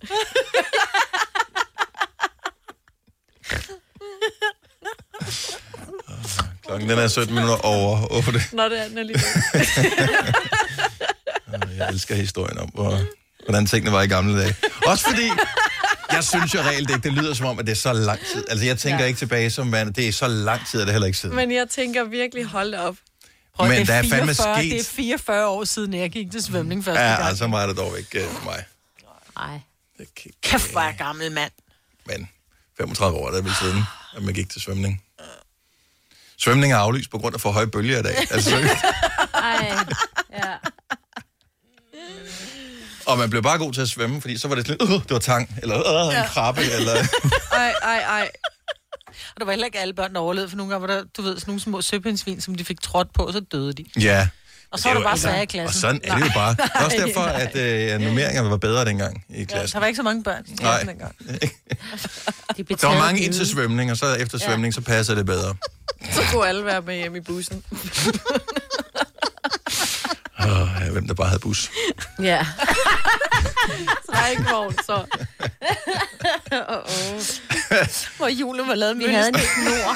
Klokken 6.65 6.89
den 6.89 6.99
er 6.99 7.07
17 7.07 7.35
minutter 7.35 7.65
over 7.65 8.07
8. 8.11 8.31
Nå, 8.53 8.63
det 8.63 8.79
er 8.79 8.87
den 8.87 8.97
alligevel. 8.97 9.23
Jeg 11.77 11.89
elsker 11.89 12.15
historien 12.15 12.57
om, 12.57 12.69
hvor, 12.73 12.99
hvordan 13.45 13.65
tingene 13.65 13.91
var 13.91 14.01
i 14.01 14.07
gamle 14.07 14.41
dage. 14.41 14.55
Også 14.85 15.05
fordi, 15.09 15.29
jeg 16.11 16.23
synes 16.23 16.53
jo 16.55 16.59
reelt 16.59 16.89
ikke, 16.89 17.01
det 17.01 17.13
lyder 17.13 17.33
som 17.33 17.45
om, 17.45 17.59
at 17.59 17.65
det 17.65 17.71
er 17.71 17.75
så 17.75 17.93
lang 17.93 18.19
tid. 18.33 18.45
Altså, 18.49 18.65
jeg 18.65 18.77
tænker 18.79 18.97
Ja. 18.97 19.03
ja. 19.03 19.07
ikke 19.07 19.17
tilbage 19.17 19.49
som 19.49 19.71
vand. 19.71 19.93
Det 19.93 20.07
er 20.07 20.11
så 20.11 20.27
lang 20.27 20.67
tid, 20.67 20.81
er 20.81 20.85
det 20.85 20.93
heller 20.93 21.05
ikke 21.07 21.19
siden. 21.19 21.35
Men 21.35 21.51
jeg 21.51 21.69
tænker 21.69 22.03
virkelig, 22.03 22.45
hold 22.45 22.73
op. 22.73 22.95
Prøv, 23.55 23.67
Men 23.67 23.79
det 23.79 23.87
der 23.87 23.93
er 23.93 24.03
fandme 24.03 24.35
44, 24.35 24.55
sket- 24.63 24.71
Det 24.71 24.79
er 24.79 24.83
44 24.83 25.47
år 25.47 25.63
siden, 25.63 25.93
jeg 25.93 26.09
gik 26.11 26.31
til 26.31 26.43
svømning 26.43 26.85
første 26.85 27.01
Ja, 27.01 27.09
gang. 27.15 27.23
altså 27.27 27.47
var 27.47 27.67
det 27.67 27.77
dog 27.77 27.97
ikke 27.99 28.25
uh, 28.25 28.31
for 28.35 28.45
mig. 28.45 28.63
Nej. 29.37 29.59
Kæft, 30.43 30.71
hvor 30.71 30.81
er 30.81 30.85
jeg 30.85 30.95
gammel 30.97 31.31
mand. 31.31 31.51
Men 32.05 32.29
35 32.77 33.17
år 33.17 33.27
er 33.27 33.31
det 33.35 33.45
vel 33.45 33.53
siden, 33.61 33.83
at 34.17 34.23
man 34.23 34.33
gik 34.33 34.49
til 34.49 34.61
svømning. 34.61 35.03
Svømning 36.37 36.73
er 36.73 36.77
aflyst 36.77 37.11
på 37.11 37.17
grund 37.17 37.35
af 37.35 37.41
for 37.41 37.51
høje 37.51 37.67
bølger 37.67 37.99
i 37.99 38.03
dag. 38.03 38.15
Altså, 38.31 38.55
Ej, 39.33 39.75
ja. 40.33 40.53
Og 43.05 43.17
man 43.17 43.29
blev 43.29 43.43
bare 43.43 43.57
god 43.57 43.73
til 43.73 43.81
at 43.81 43.89
svømme, 43.89 44.21
fordi 44.21 44.37
så 44.37 44.47
var 44.47 44.55
det 44.55 44.67
sådan 44.67 44.77
lidt, 44.87 44.91
uh, 44.91 45.03
det 45.03 45.11
var 45.11 45.19
tang, 45.19 45.55
eller 45.61 46.07
uh, 46.07 46.15
en 46.17 46.23
krabbe, 46.27 46.61
eller... 46.61 46.93
Ej, 47.53 47.73
ej, 47.83 47.97
ej. 47.99 48.29
Og 49.07 49.39
der 49.39 49.45
var 49.45 49.51
heller 49.51 49.65
ikke 49.65 49.79
alle 49.79 49.93
børn, 49.93 50.13
der 50.13 50.19
overlevede, 50.19 50.49
for 50.49 50.57
nogle 50.57 50.71
gange 50.73 50.87
var 50.87 50.93
der, 50.95 51.03
du 51.17 51.21
ved, 51.21 51.35
sådan 51.35 51.43
nogle 51.51 51.61
små 51.61 51.81
søpindsvin, 51.81 52.41
som 52.41 52.55
de 52.55 52.65
fik 52.65 52.81
trådt 52.81 53.13
på, 53.13 53.29
så 53.33 53.39
døde 53.39 53.73
de. 53.73 53.85
Ja. 54.01 54.27
Og 54.71 54.79
så 54.79 54.89
var 54.89 54.93
Det 54.93 54.99
er 54.99 55.03
der 55.03 55.09
bare 55.09 55.17
sager 55.17 55.41
i 55.41 55.45
klassen. 55.45 55.67
Og 55.67 55.73
sådan 55.73 56.01
er 56.03 56.15
det 56.15 56.25
jo 56.25 56.31
bare. 56.35 56.51
Det 56.55 56.69
er 56.75 56.85
også 56.85 56.97
Nej, 56.97 57.05
derfor, 57.07 57.25
nej. 57.25 57.49
at 57.53 57.95
øh, 57.95 58.01
nummeringerne 58.01 58.49
var 58.49 58.57
bedre 58.57 58.85
dengang 58.85 59.25
i 59.29 59.39
Ja, 59.39 59.45
klassen. 59.45 59.73
der 59.73 59.79
var 59.79 59.87
ikke 59.87 59.97
så 59.97 60.03
mange 60.03 60.23
børn 60.23 60.43
i 60.47 60.51
Nej. 60.51 60.57
klassen 60.59 60.87
dengang. 60.87 61.15
De 62.57 62.63
Der 62.63 62.87
var 62.87 62.97
mange 62.99 63.21
ind 63.21 63.33
til 63.33 63.47
svømning, 63.47 63.91
og 63.91 63.97
så 63.97 64.13
efter 64.15 64.37
Ja. 64.41 64.45
svømning, 64.47 64.73
så 64.73 64.81
passer 64.81 65.15
det 65.15 65.25
bedre. 65.25 65.55
Så 66.11 66.21
kunne 66.31 66.47
alle 66.47 66.65
være 66.65 66.81
med 66.81 66.95
hjem 66.95 67.15
i 67.15 67.19
bussen. 67.21 67.63
Hvem 70.91 71.07
der 71.07 71.13
bare 71.13 71.27
havde 71.27 71.39
bus. 71.39 71.71
Ja. 72.21 72.45
Trækvogn, 74.09 74.73
så. 74.85 74.93
oh, 76.51 76.77
oh. 76.77 77.21
Hvor 78.17 78.27
julen 78.27 78.67
var 78.67 78.75
lavet 78.75 78.99
Vi 78.99 79.03
havde 79.03 79.27
en 79.27 79.33
snor. 79.35 79.93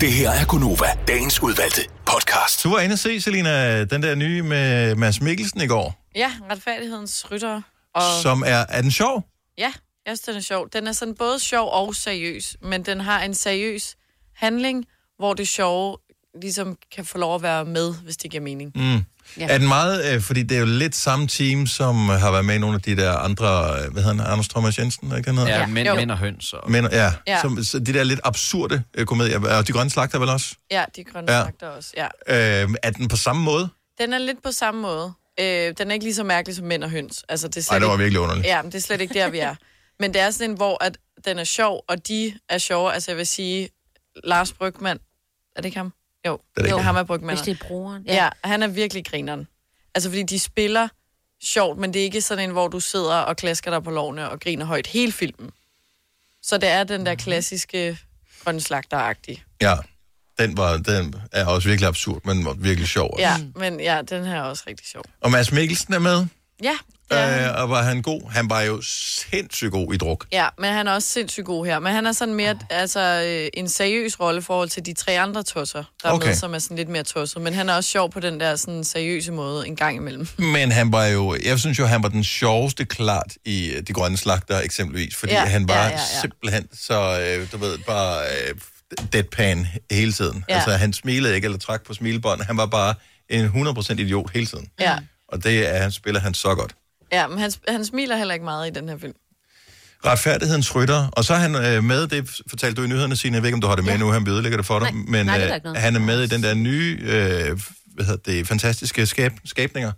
Det 0.00 0.12
her 0.12 0.30
er 0.30 0.44
Gunova, 0.44 0.86
dagens 1.08 1.42
udvalgte 1.42 1.82
podcast. 2.06 2.62
Du 2.64 2.70
var 2.70 2.80
inde 2.80 2.92
og 2.92 2.98
se, 2.98 3.20
Selina, 3.20 3.84
den 3.84 4.02
der 4.02 4.14
nye 4.14 4.42
med 4.42 4.94
Mads 4.94 5.20
Mikkelsen 5.20 5.60
i 5.60 5.66
går, 5.66 6.08
Ja, 6.16 6.32
retfærdighedens 6.50 7.30
rytter. 7.30 7.62
Og... 7.94 8.02
som 8.22 8.42
er, 8.46 8.64
er 8.68 8.82
den 8.82 8.90
sjov? 8.90 9.24
Ja, 9.58 9.72
jeg 10.06 10.18
synes, 10.18 10.20
den 10.20 10.36
er 10.36 10.40
sjov. 10.40 10.68
Den 10.72 10.86
er 10.86 10.92
sådan 10.92 11.14
både 11.14 11.38
sjov 11.40 11.70
og 11.72 11.94
seriøs, 11.94 12.56
men 12.62 12.82
den 12.82 13.00
har 13.00 13.20
en 13.20 13.34
seriøs 13.34 13.96
handling, 14.36 14.84
hvor 15.18 15.34
det 15.34 15.48
sjove 15.48 15.96
ligesom 16.42 16.76
kan 16.94 17.04
få 17.04 17.18
lov 17.18 17.34
at 17.34 17.42
være 17.42 17.64
med, 17.64 17.94
hvis 18.04 18.16
det 18.16 18.30
giver 18.30 18.42
mening. 18.42 18.72
Mm. 18.74 19.04
Ja. 19.38 19.46
Er 19.48 19.58
den 19.58 19.68
meget, 19.68 20.14
øh, 20.14 20.20
fordi 20.20 20.42
det 20.42 20.54
er 20.56 20.60
jo 20.60 20.66
lidt 20.66 20.94
samme 20.94 21.26
team, 21.28 21.66
som 21.66 22.08
har 22.08 22.30
været 22.30 22.44
med 22.44 22.54
i 22.54 22.58
nogle 22.58 22.74
af 22.74 22.82
de 22.82 22.96
der 22.96 23.16
andre, 23.16 23.46
øh, 23.84 23.92
hvad 23.92 24.02
hedder 24.02 24.22
han, 24.22 24.32
Anders 24.32 24.48
Thomas 24.48 24.78
Jensen, 24.78 25.16
ikke 25.16 25.28
han 25.28 25.38
hedder? 25.38 25.58
Ja, 25.58 25.66
mænd, 25.66 25.88
Jo. 25.88 25.94
mænd 25.94 26.10
og 26.10 26.18
høns. 26.18 26.52
Og... 26.52 26.70
Men, 26.70 26.84
ja, 26.84 27.04
Ja. 27.04 27.12
ja. 27.26 27.40
Som, 27.40 27.64
så 27.64 27.78
de 27.78 27.92
der 27.92 28.04
lidt 28.04 28.20
absurde 28.24 28.82
øh, 28.94 29.06
komedier, 29.06 29.56
og 29.58 29.66
de 29.68 29.72
grønne 29.72 29.90
slagter 29.90 30.18
vel 30.18 30.28
også? 30.28 30.54
Ja, 30.70 30.84
de 30.96 31.04
grønne 31.04 31.32
Ja. 31.32 31.38
ja. 31.38 31.44
slagter 31.44 31.68
også. 31.68 31.90
Ja. 32.28 32.62
Øh, 32.64 32.68
er 32.82 32.90
den 32.90 33.08
på 33.08 33.16
samme 33.16 33.42
måde? 33.42 33.68
Den 33.98 34.12
er 34.12 34.18
lidt 34.18 34.42
på 34.42 34.52
samme 34.52 34.80
måde. 34.82 35.12
Øh, 35.40 35.74
den 35.78 35.88
er 35.90 35.92
ikke 35.92 36.04
lige 36.04 36.14
så 36.14 36.24
mærkelig 36.24 36.56
som 36.56 36.66
mænd 36.66 36.84
og 36.84 36.90
høns. 36.90 37.24
Altså, 37.28 37.48
det 37.48 37.56
er 37.56 37.60
slet 37.60 37.72
Ej, 37.72 37.78
det 37.78 37.86
var 37.88 37.94
ikke... 37.94 38.02
virkelig 38.02 38.20
underligt. 38.20 38.46
Ja, 38.46 38.62
men 38.62 38.72
det 38.72 38.78
er 38.78 38.82
slet 38.82 39.00
ikke 39.00 39.14
der, 39.14 39.30
vi 39.30 39.38
er. 39.38 39.54
Men 40.00 40.14
det 40.14 40.20
er 40.20 40.30
sådan 40.30 40.50
en, 40.50 40.56
hvor 40.56 40.84
at 40.84 40.98
den 41.24 41.38
er 41.38 41.44
sjov, 41.44 41.84
og 41.88 42.08
de 42.08 42.34
er 42.48 42.58
sjove. 42.58 42.92
Altså, 42.94 43.10
jeg 43.10 43.18
vil 43.18 43.26
sige, 43.26 43.68
Lars 44.24 44.52
Brygman, 44.52 44.98
er 45.56 45.60
det 45.60 45.64
ikke 45.64 45.76
ham? 45.78 45.92
Jo, 46.26 46.38
det 46.56 46.66
er 46.66 46.70
jo 46.70 46.78
ham 46.78 46.96
er 46.96 47.02
Brygman. 47.02 47.36
Hvis 47.36 47.44
det 47.44 47.60
er 47.60 47.66
brugeren. 47.66 48.02
Ja. 48.06 48.14
ja, 48.14 48.28
han 48.44 48.62
er 48.62 48.66
virkelig 48.66 49.04
grineren. 49.04 49.48
Altså, 49.94 50.10
fordi 50.10 50.22
de 50.22 50.38
spiller 50.38 50.88
sjovt, 51.42 51.78
men 51.78 51.94
det 51.94 52.00
er 52.00 52.04
ikke 52.04 52.20
sådan 52.20 52.44
en, 52.44 52.50
hvor 52.50 52.68
du 52.68 52.80
sidder 52.80 53.14
og 53.14 53.36
klasker 53.36 53.70
dig 53.70 53.82
på 53.82 53.90
lovene 53.90 54.30
og 54.30 54.40
griner 54.40 54.64
højt 54.64 54.86
hele 54.86 55.12
filmen. 55.12 55.50
Så 56.42 56.58
det 56.58 56.68
er 56.68 56.84
den 56.84 57.06
der 57.06 57.14
klassiske 57.14 57.98
grønne 58.44 58.60
slagter 58.60 59.14
Ja, 59.60 59.76
den, 60.38 60.56
var, 60.56 60.76
den 60.76 61.14
er 61.32 61.46
også 61.46 61.68
virkelig 61.68 61.88
absurd, 61.88 62.20
men 62.24 62.44
var 62.44 62.52
virkelig 62.52 62.88
sjov. 62.88 63.10
også. 63.12 63.22
Ja, 63.22 63.36
men 63.54 63.80
ja, 63.80 64.02
den 64.02 64.24
her 64.24 64.36
er 64.36 64.42
også 64.42 64.64
rigtig 64.66 64.86
sjov. 64.86 65.04
Og 65.20 65.30
Mads 65.30 65.52
Mikkelsen 65.52 65.94
er 65.94 65.98
med, 65.98 66.26
Ja, 66.62 66.78
han. 67.16 67.44
øh, 67.50 67.62
og 67.62 67.70
var 67.70 67.82
han 67.82 68.02
god? 68.02 68.30
Han 68.30 68.50
var 68.50 68.60
jo 68.60 68.82
sindssygt 68.84 69.70
god 69.72 69.94
i 69.94 69.96
druk. 69.96 70.26
Ja, 70.32 70.48
men 70.58 70.72
han 70.72 70.88
er 70.88 70.92
også 70.92 71.08
sindssygt 71.08 71.46
god 71.46 71.66
her. 71.66 71.78
Men 71.78 71.92
han 71.92 72.06
er 72.06 72.12
sådan 72.12 72.34
mere 72.34 72.58
altså, 72.70 73.00
øh, 73.26 73.48
en 73.54 73.68
seriøs 73.68 74.20
rolle 74.20 74.38
i 74.38 74.42
forhold 74.42 74.68
til 74.68 74.86
de 74.86 74.92
tre 74.94 75.20
andre 75.20 75.42
tosser, 75.42 75.84
der 76.02 76.08
er 76.08 76.12
Okay. 76.12 76.26
med, 76.26 76.34
som 76.34 76.54
er 76.54 76.58
sådan 76.58 76.76
lidt 76.76 76.88
mere 76.88 77.02
tosset. 77.02 77.42
Men 77.42 77.54
han 77.54 77.68
er 77.68 77.74
også 77.74 77.90
sjov 77.90 78.10
på 78.12 78.20
den 78.20 78.40
der 78.40 78.56
sådan 78.56 78.84
seriøse 78.84 79.32
måde 79.32 79.66
en 79.66 79.76
gang 79.76 79.96
imellem. 79.96 80.28
Men 80.56 80.72
han 80.72 80.92
var 80.92 81.06
jo, 81.06 81.36
jeg 81.44 81.58
synes 81.60 81.78
jo, 81.78 81.86
han 81.86 82.02
var 82.02 82.08
den 82.08 82.24
sjoveste 82.24 82.84
klart 82.84 83.32
i 83.44 83.70
øh, 83.72 83.82
De 83.86 83.92
Grønne 83.92 84.16
Slagter 84.16 84.60
eksempelvis, 84.60 85.16
fordi 85.16 85.32
Ja, 85.32 85.40
ja, 85.40 85.46
han 85.48 85.68
var 85.68 85.74
ja, 85.74 85.80
ja, 85.82 85.86
ja, 85.88 85.92
ja, 85.92 85.98
ja. 86.14 86.20
simpelthen 86.20 86.68
så, 86.74 87.20
øh, 87.20 87.52
du 87.52 87.56
ved, 87.56 87.78
bare 87.86 88.20
øh, 88.48 88.54
deadpan 89.12 89.66
hele 89.90 90.12
tiden. 90.12 90.44
Ja. 90.48 90.54
Ja. 90.54 90.58
Altså, 90.60 90.70
han 90.76 90.92
smilede 90.92 91.34
ikke 91.34 91.44
eller 91.44 91.58
trak 91.58 91.86
på 91.86 91.94
smilebånd. 91.94 92.42
Han 92.42 92.56
var 92.56 92.66
bare 92.66 92.94
en 93.28 93.46
100% 93.46 93.92
idiot 93.92 94.30
hele 94.34 94.46
tiden. 94.46 94.68
Ja, 94.80 94.98
Og 95.28 95.44
det 95.44 95.74
er, 95.74 95.82
han 95.82 95.92
spiller 95.92 96.20
han 96.20 96.34
så 96.34 96.54
godt. 96.54 96.74
Ja 97.12 97.26
men 97.26 97.38
han, 97.38 97.52
han 97.68 97.84
smiler 97.84 98.16
heller 98.16 98.34
ikke 98.34 98.44
meget 98.44 98.66
i 98.66 98.70
den 98.80 98.88
her 98.88 98.98
film. 98.98 99.12
Retfærdighedens 100.06 100.74
rytter. 100.74 101.08
Og 101.12 101.24
så 101.24 101.34
er 101.34 101.38
han 101.38 101.54
øh, 101.54 101.84
med, 101.84 102.06
det 102.06 102.40
fortalte 102.50 102.80
du 102.80 102.86
i 102.86 102.88
nyhederne, 102.88 103.16
Signe, 103.16 103.34
jeg 103.34 103.42
ved 103.42 103.48
ikke, 103.48 103.54
om 103.54 103.60
du 103.60 103.66
har 103.66 103.76
det 103.76 103.84
med 103.84 103.92
ja. 103.92 103.98
nu, 103.98 104.10
han 104.10 104.28
ødelægger 104.28 104.56
det 104.58 104.66
for 104.66 104.78
dig, 104.78 104.92
Nej, 104.92 105.02
men 105.08 105.26
nej, 105.26 105.36
det 105.38 105.44
er 105.44 105.50
øh, 105.50 105.54
ikke 105.54 105.64
noget. 105.64 105.78
han 105.80 105.96
er 105.96 106.00
med 106.00 106.22
i 106.22 106.26
den 106.26 106.42
der 106.42 106.54
nye, 106.54 106.98
øh, 107.02 107.60
hvad 107.94 108.04
hedder 108.04 108.32
det, 108.32 108.46
fantastiske 108.48 109.06
skab, 109.06 109.32
skabninger. 109.44 109.92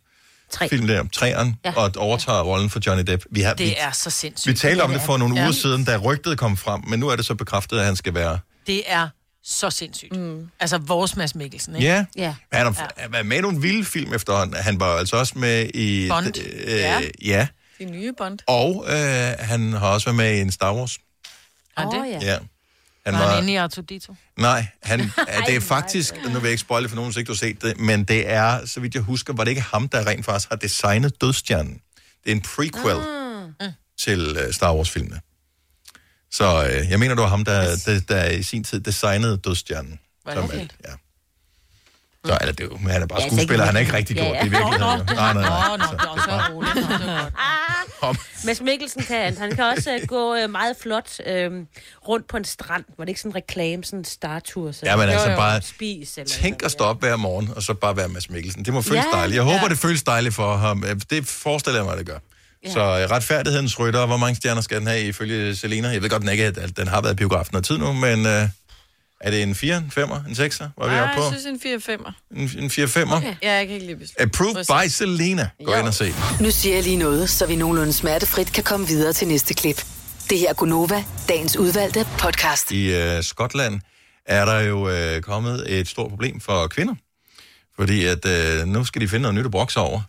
Tre. 0.51 0.69
Film 0.69 0.87
der, 0.87 1.05
træeren, 1.13 1.57
Ja. 1.65 1.71
ja. 1.71 1.77
og 1.83 1.91
overtager 1.97 2.43
rollen 2.43 2.71
for 2.71 2.81
Johnny 2.87 3.05
Depp. 3.07 3.25
Vi, 3.31 3.41
har, 3.41 3.55
vi, 3.59 3.65
Det 3.65 3.83
er 3.83 3.91
så 3.91 4.11
sindssygt. 4.11 4.53
vi 4.53 4.57
talte 4.59 4.83
om 4.83 4.91
det 4.93 5.01
for 5.03 5.17
nogle 5.17 5.35
Ja. 5.37 5.43
uger 5.43 5.53
siden, 5.53 5.85
da 5.85 5.97
rygtet 5.97 6.39
kom 6.39 6.57
frem, 6.57 6.81
men 6.89 7.01
nu 7.01 7.09
er 7.09 7.17
det 7.17 7.25
så 7.27 7.35
bekræftet, 7.35 7.79
at 7.79 7.85
han 7.85 7.97
skal 7.97 8.15
være... 8.15 8.39
Det 8.67 8.83
er 8.87 9.09
så 9.45 9.71
sindssygt. 9.71 10.17
Mm. 10.17 10.51
Altså 10.61 10.79
vores 10.79 11.17
Mads 11.17 11.35
Mikkelsen, 11.35 11.77
ikke? 11.77 11.87
Ja. 11.89 12.05
ja. 12.17 12.35
Han 12.53 12.67
har 12.75 12.93
ja. 12.99 13.09
været 13.09 13.27
med 13.27 13.37
i 13.37 13.41
nogle 13.41 13.61
vilde 13.61 13.85
film 13.85 14.15
efterhånden. 14.15 14.57
Han 14.57 14.81
var 14.81 14.97
altså 14.97 15.17
også 15.17 15.39
med 15.39 15.71
i... 15.75 16.09
Bond. 16.09 16.39
Øh, 16.39 16.69
Ja. 16.79 17.01
ja. 17.25 17.47
De 17.79 17.85
nye 17.85 18.13
Bond. 18.19 18.39
Og 18.47 18.85
øh, 18.89 18.95
han 19.39 19.73
har 19.73 19.89
også 19.89 20.07
været 20.07 20.17
med 20.17 20.35
i 20.37 20.41
en 20.41 20.53
Star 20.53 20.75
Wars. 20.75 20.99
Han 21.77 21.89
det? 21.89 22.23
Ja. 22.23 22.39
Han 23.07 23.15
Han 23.15 23.15
var 23.15 23.21
var, 23.21 23.35
han 23.35 23.43
inde 23.43 23.53
i 23.53 23.57
Artudito? 23.57 24.15
nej, 24.39 24.67
han, 24.83 25.01
ja, 25.29 25.41
det 25.47 25.57
er 25.57 25.61
faktisk, 25.61 26.15
nu 26.25 26.33
vil 26.33 26.43
jeg 26.43 26.51
ikke 26.51 26.61
spoile 26.61 26.89
for 26.89 26.97
nogen, 26.97 27.11
hvis 27.11 27.17
ikke 27.17 27.29
du 27.29 27.33
har 27.33 27.39
set 27.39 27.63
det, 27.63 27.79
men 27.81 28.05
det 28.05 28.31
er, 28.31 28.67
så 28.67 28.81
vidt 28.81 28.95
jeg 28.95 29.03
husker, 29.03 29.33
var 29.33 29.45
det 29.45 29.51
ikke 29.51 29.63
ham, 29.63 29.89
der 29.89 30.07
rent 30.07 30.25
faktisk 30.25 30.49
har 30.49 30.57
designet 30.57 31.21
Dødstjernen. 31.21 31.81
Det 32.25 32.33
er 32.33 32.37
en 32.37 32.41
prequel 32.41 32.97
Mm. 33.61 33.67
til 33.99 34.37
uh, 34.47 34.53
Star 34.55 34.75
Wars-filmene. 34.75 35.21
Så 36.35 36.65
øh, 36.71 36.91
jeg 36.91 36.99
mener, 36.99 37.15
det 37.15 37.23
var 37.23 37.29
ham, 37.29 37.45
der, 37.45 37.77
der, 37.87 38.01
der 38.09 38.25
i 38.31 38.43
sin 38.43 38.65
tid 38.65 38.81
designede 38.81 39.37
Dødstjernen. 39.37 39.99
Var 40.27 40.35
det 40.35 40.43
er- 40.45 40.47
vildt? 40.57 40.75
Ja. 40.85 40.93
Så 42.27 42.39
eller 42.41 42.53
det 42.53 42.65
er 42.65 42.69
jo, 42.71 42.77
han 42.89 43.03
er 43.03 43.07
bare 43.07 43.23
Ja, 43.23 43.29
så 43.29 43.35
skuespiller, 43.37 43.65
han 43.65 43.77
er 43.77 43.81
ikke 43.81 43.93
rigtig 43.93 44.17
gjort 44.17 44.37
det 44.41 44.47
i 44.47 44.51
virkeligheden. 44.51 44.81
Nå, 44.81 44.91
jo. 44.93 44.97
nå, 44.97 45.05
Nej, 45.15 45.33
nej, 45.33 45.43
nej. 45.43 45.69
Nå, 45.69 45.77
nå, 45.77 45.85
det 45.93 46.01
er 46.01 46.09
også 46.09 46.53
roligt. 46.53 46.75
Nå, 46.75 46.81
det 46.81 47.09
er 47.09 47.31
godt. 48.01 48.19
Mads 48.47 48.61
Mikkelsen 48.61 49.03
kan, 49.03 49.37
han 49.37 49.55
kan 49.55 49.65
også 49.65 49.99
uh, 50.03 50.09
gå 50.09 50.37
uh, 50.45 50.51
meget 50.51 50.77
flot 50.83 51.11
uh, 51.21 51.53
rundt 52.09 52.29
på 52.29 52.37
en 52.37 52.45
strand. 52.45 52.85
Var 52.99 53.05
det 53.05 53.09
ikke 53.09 53.21
sådan 53.21 53.31
en 53.33 53.37
reklame, 53.37 53.85
sådan 53.85 53.99
en 53.99 54.05
startur? 54.05 54.73
Så 54.73 54.81
Ja, 54.85 54.97
men 54.97 55.09
altså 55.09 55.27
bare 55.37 55.63
Spis, 55.63 56.19
eller 56.19 56.31
tænk 56.31 56.63
at 56.63 56.71
stå 56.71 56.85
op 56.85 57.01
hver 57.01 57.17
morgen, 57.17 57.51
og 57.57 57.63
så 57.63 57.75
bare 57.75 57.97
være 57.97 58.09
Mads 58.09 58.31
Mikkelsen. 58.31 58.65
Det 58.65 58.75
må 58.75 58.83
føles 58.83 59.05
Ja. 59.13 59.17
dejligt. 59.19 59.37
Jeg 59.37 59.43
håber, 59.45 59.59
Ja. 59.63 59.69
det 59.69 59.79
føles 59.79 60.03
dejligt 60.03 60.35
for 60.35 60.57
ham. 60.57 60.85
Øh, 60.85 61.01
Det 61.11 61.27
forestiller 61.27 61.79
jeg 61.81 61.87
mig, 61.87 61.97
det 61.99 62.07
gør. 62.07 62.19
Ja. 62.65 62.73
Så 62.73 62.81
øh, 62.81 63.11
retfærdighedens 63.11 63.79
rytter, 63.79 64.07
hvor 64.07 64.17
mange 64.17 64.37
stjerner 64.37 64.61
skal 64.63 64.79
den 64.79 64.87
have 64.87 65.01
ifølge 65.03 65.57
Selina? 65.57 65.89
Jeg 65.89 66.03
ved 66.03 66.11
godt, 66.11 66.23
den 66.23 66.31
ikke 66.31 66.45
at 66.45 66.77
den 66.77 66.89
har 66.89 67.01
været 67.01 67.13
i 67.13 67.17
biografen 67.17 67.51
noget 67.53 67.65
tid 67.65 67.79
nu, 67.79 67.93
men 67.93 68.27
øh, 68.27 68.49
er 69.21 69.31
det 69.31 69.43
en 69.43 69.55
4, 69.55 69.77
en 69.77 69.93
5'er, 69.99 70.29
en 70.29 70.33
6'er? 70.33 70.65
Var 70.79 70.95
vi 70.95 71.01
oppe 71.01 71.15
på? 71.17 71.23
jeg 71.23 71.41
synes 71.41 71.65
en 71.65 71.79
4-5'er. 71.79 72.13
En, 72.37 72.65
en 72.65 72.71
4-5'er? 72.71 73.17
Okay. 73.17 73.35
Ja, 73.43 73.53
jeg 73.53 73.67
kan 73.67 73.75
ikke 73.75 73.87
lige 73.87 73.97
beslutte. 73.97 74.23
Approved 74.23 74.65
by 74.65 74.89
Selena. 74.89 75.49
Gå 75.65 75.75
ind 75.75 75.87
og 75.87 75.95
se. 75.95 76.15
Nu 76.41 76.51
siger 76.51 76.75
jeg 76.75 76.85
lige 76.85 76.97
noget, 76.97 77.31
så 77.31 77.47
vi 77.47 77.57
nogenlunde 77.57 77.93
smertefrit 77.93 78.53
kan 78.53 78.65
komme 78.65 78.87
videre 78.87 79.13
til 79.13 79.29
næste 79.29 79.55
klip. 79.55 79.85
Det 80.31 80.39
her 80.39 80.49
er 80.49 80.55
Gunova, 80.55 81.05
dagens 81.29 81.57
udvalgte 81.57 82.07
podcast. 82.19 82.71
I 82.73 82.95
øh, 82.95 83.23
Skotland 83.23 83.81
er 84.27 84.45
der 84.45 84.61
jo 84.61 84.89
øh, 84.89 85.23
kommet 85.23 85.79
et 85.79 85.89
stort 85.89 86.11
problem 86.11 86.41
for 86.41 86.67
kvinder. 86.67 86.95
Fordi 87.77 88.05
at 88.05 88.27
øh, 88.27 88.67
nu 88.67 88.85
skal 88.85 89.01
de 89.03 89.09
finde 89.09 89.23
noget 89.23 89.35
nyt 89.35 89.45
at 89.45 89.51
brokse 89.51 89.81
over. 89.81 90.01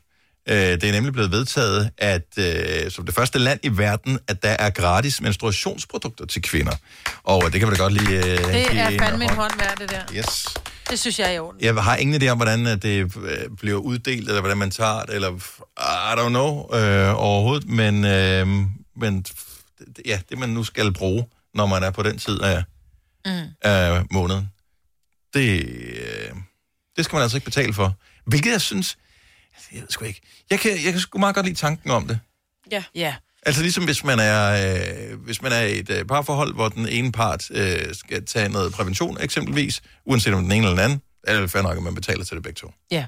Øh, 0.49 0.55
det 0.57 0.83
er 0.83 0.91
nemlig 0.91 1.13
blevet 1.13 1.31
vedtaget, 1.31 1.91
at 1.97 2.25
øh, 2.37 2.91
som 2.91 3.05
det 3.05 3.15
første 3.15 3.39
land 3.39 3.59
i 3.63 3.69
verden, 3.77 4.19
at 4.27 4.43
der 4.43 4.49
er 4.49 4.69
gratis 4.69 5.21
menstruationsprodukter 5.21 6.25
til 6.25 6.41
kvinder. 6.41 6.75
Og 7.23 7.45
øh, 7.45 7.51
det 7.51 7.59
kan 7.59 7.69
vi 7.69 7.75
da 7.75 7.81
godt 7.81 7.93
lige 7.93 8.17
øh, 8.17 8.23
Det 8.53 8.77
er 8.77 8.97
fandme 8.99 9.23
en 9.23 9.29
hånd. 9.29 9.51
værd, 9.59 9.77
det 9.79 9.89
der. 9.89 10.01
Yes. 10.15 10.45
Det 10.89 10.99
synes 10.99 11.19
jeg 11.19 11.27
er 11.27 11.31
i 11.31 11.39
orden. 11.39 11.61
Jeg 11.61 11.75
har 11.75 11.95
ingen 11.95 12.21
idé 12.23 12.27
om, 12.27 12.37
hvordan 12.37 12.67
øh, 12.67 12.81
det 12.81 13.17
øh, 13.17 13.37
bliver 13.57 13.77
uddelt, 13.77 14.27
eller 14.27 14.39
hvordan 14.41 14.57
man 14.57 14.71
tager 14.71 15.03
det, 15.03 15.15
eller 15.15 15.31
I 15.79 16.19
don't 16.19 16.29
know 16.29 16.75
øh, 16.75 17.15
overhovedet, 17.21 17.69
men, 17.69 18.05
øh, 18.05 18.47
men 18.97 19.25
ja, 20.05 20.19
det 20.29 20.37
man 20.39 20.49
nu 20.49 20.63
skal 20.63 20.93
bruge, 20.93 21.25
når 21.53 21.65
man 21.65 21.83
er 21.83 21.89
på 21.91 22.03
den 22.03 22.17
tid 22.17 22.41
af, 22.41 22.63
Mm. 23.27 23.41
af 23.61 24.03
måneden, 24.11 24.49
det, 25.33 25.65
det 26.97 27.05
skal 27.05 27.15
man 27.15 27.21
altså 27.23 27.37
ikke 27.37 27.45
betale 27.45 27.73
for. 27.73 27.93
Hvilket 28.25 28.51
jeg 28.51 28.61
synes, 28.61 28.97
jeg 29.71 29.81
ved 29.81 29.87
sgu 29.89 30.05
ikke, 30.05 30.21
jeg 30.49 30.59
kan, 30.59 30.71
jeg 30.71 30.91
kan 30.91 30.99
sgu 30.99 31.19
meget 31.19 31.35
godt 31.35 31.45
lide 31.45 31.57
tanken 31.57 31.91
om 31.91 32.07
det. 32.07 32.19
Ja. 32.71 32.83
Ja. 32.95 33.15
Altså 33.45 33.61
ligesom 33.61 33.85
hvis 33.85 34.03
man 34.03 34.19
er, 34.19 34.75
øh, 35.11 35.19
hvis 35.19 35.41
man 35.41 35.51
er 35.51 35.61
i 35.61 35.79
et 35.79 35.89
øh, 35.89 36.05
parforhold, 36.05 36.53
hvor 36.53 36.69
den 36.69 36.87
ene 36.87 37.11
part 37.11 37.51
øh, 37.51 37.93
skal 37.93 38.25
tage 38.25 38.49
noget 38.49 38.73
prævention 38.73 39.17
eksempelvis, 39.21 39.81
uanset 40.05 40.33
om 40.33 40.43
den 40.43 40.51
ene 40.51 40.67
eller 40.67 40.69
den 40.69 40.79
anden, 40.79 41.01
er 41.23 41.39
det 41.39 41.51
fair 41.51 41.61
nok, 41.61 41.77
at 41.77 41.83
man 41.83 41.95
betaler 41.95 42.23
til 42.23 42.35
det 42.35 42.43
begge 42.43 42.57
to. 42.57 42.73
Ja, 42.91 43.05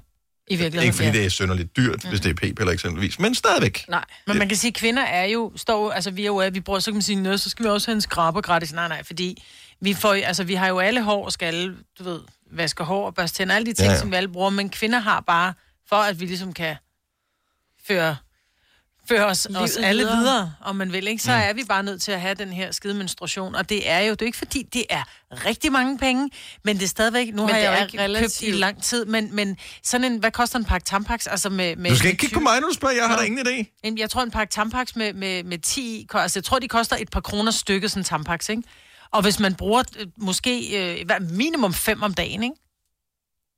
i 0.48 0.56
virkeligheden. 0.56 0.84
Ikke 0.84 0.96
fordi 0.96 1.08
ja. 1.08 1.14
det 1.14 1.26
er 1.26 1.30
synderligt 1.30 1.78
dyrt, 1.78 2.04
mm. 2.04 2.10
hvis 2.10 2.22
det 2.22 2.30
er 2.30 2.34
p-piller 2.34 2.74
eksempelvis, 2.74 3.20
men 3.20 3.36
stadigvæk. 3.36 3.86
Nej. 3.90 4.06
Men 4.28 4.38
man 4.38 4.48
kan 4.48 4.58
sige, 4.58 4.70
at 4.70 4.76
kvinder 4.76 5.04
er 5.04 5.26
jo, 5.26 5.52
står, 5.56 5.92
altså 5.92 6.12
vi 6.12 6.22
er 6.22 6.26
jo, 6.26 6.50
vi 6.54 6.60
bruger, 6.60 6.80
så 6.80 6.92
kan 6.92 6.96
man 6.96 7.02
sige, 7.02 7.22
noget, 7.22 7.42
så 7.42 7.50
skal 7.50 7.66
vi 7.66 7.70
også 7.70 7.88
have 7.88 7.96
en 7.96 8.02
skraber 8.02 8.42
gratis. 8.42 8.74
Nej, 8.74 8.88
nej, 8.88 9.04
fordi 9.04 9.44
vi 9.82 9.94
får, 9.94 10.14
altså 10.14 10.44
vi 10.44 10.54
har 10.54 10.68
jo 10.68 10.80
alle 10.80 11.04
hår 11.04 11.26
og 11.26 11.32
skal 11.32 11.46
alle, 11.46 11.76
du 12.00 12.04
ved, 12.04 12.20
vaske 12.52 12.84
hår 12.84 13.06
og 13.06 13.16
børste 13.16 13.38
tænder, 13.38 13.56
alle 13.56 13.66
de 13.66 13.74
ting, 13.74 13.88
ja. 13.88 13.94
ja. 13.94 14.00
som 14.00 14.12
vi 14.12 14.16
alle 14.16 14.30
bruger, 14.30 14.50
men 14.50 14.70
kvinder 14.70 15.00
har 15.00 15.22
bare, 15.22 15.54
for 15.90 15.96
at 15.96 16.20
vi 16.20 16.26
ligesom 16.26 16.54
kan 16.54 16.76
føre, 17.88 18.16
føre 19.10 19.26
os, 19.26 19.48
Livet 19.50 19.64
os 19.64 19.78
alle 19.78 20.04
videre. 20.04 20.54
om 20.62 20.76
man 20.76 20.92
vil, 20.94 21.08
ikke? 21.08 21.24
så 21.24 21.32
Mm. 21.32 21.38
er 21.44 21.54
vi 21.54 21.64
bare 21.64 21.84
nødt 21.84 22.02
til 22.02 22.12
at 22.12 22.22
have 22.22 22.34
den 22.36 22.54
her 22.54 22.72
skide 22.72 22.94
menstruation, 22.94 23.56
og 23.56 23.70
det 23.70 23.90
er 23.90 24.00
jo, 24.00 24.12
det 24.12 24.22
er 24.22 24.26
ikke 24.26 24.38
fordi, 24.38 24.64
det 24.74 24.86
er 24.90 25.04
rigtig 25.46 25.72
mange 25.72 25.98
penge, 25.98 26.30
men 26.64 26.76
det 26.78 26.84
er 26.84 26.88
stadigvæk, 26.88 27.28
nu 27.34 27.42
Men 27.42 27.50
har 27.50 27.58
det 27.58 27.64
jeg 27.66 27.78
jo 27.78 27.82
ikke 27.86 27.92
købt 27.92 28.02
relativt. 28.02 28.56
i 28.56 28.58
lang 28.58 28.84
tid, 28.84 29.06
men, 29.06 29.36
men 29.36 29.58
sådan 29.84 30.12
en, 30.12 30.20
hvad 30.20 30.32
koster 30.32 30.60
en 30.60 30.66
pakke 30.66 30.86
Tampax, 30.86 31.28
altså 31.28 31.50
med... 31.50 31.76
med 31.76 31.90
Du 31.92 31.96
skal 31.96 32.06
med 32.06 32.12
ikke 32.12 32.22
kigge 32.22 32.34
på 32.34 32.40
20 32.40 32.44
mig, 32.44 32.60
når 32.62 32.68
du 32.68 32.74
spørger, 32.74 32.96
jeg 32.96 33.04
har 33.08 33.16
Nå. 33.16 33.22
da 33.22 33.26
ingen 33.26 33.48
idé. 33.48 33.80
En- 33.84 33.98
Jeg 33.98 34.10
tror, 34.10 34.24
en 34.24 34.32
pakke 34.32 34.52
Tampax 34.52 34.96
med, 34.96 35.14
med, 35.14 35.44
med 35.44 35.58
10... 35.60 36.06
ko- 36.10 36.18
Altså, 36.18 36.40
jeg 36.40 36.44
tror, 36.44 36.60
de 36.60 36.68
koster 36.68 36.96
et 37.00 37.10
par 37.10 37.22
kroner 37.22 37.52
stykket, 37.52 37.92
sådan 37.92 38.02
en 38.02 38.06
Tampax, 38.06 38.50
ikke? 38.50 38.64
Og 39.12 39.22
hvis 39.22 39.40
man 39.40 39.56
bruger 39.56 39.84
øh, 40.00 40.08
måske 40.18 40.80
øh, 41.02 41.06
minimum 41.30 41.74
fem 41.74 42.02
om 42.04 42.14
dagen, 42.14 42.44
ikke? 42.44 42.56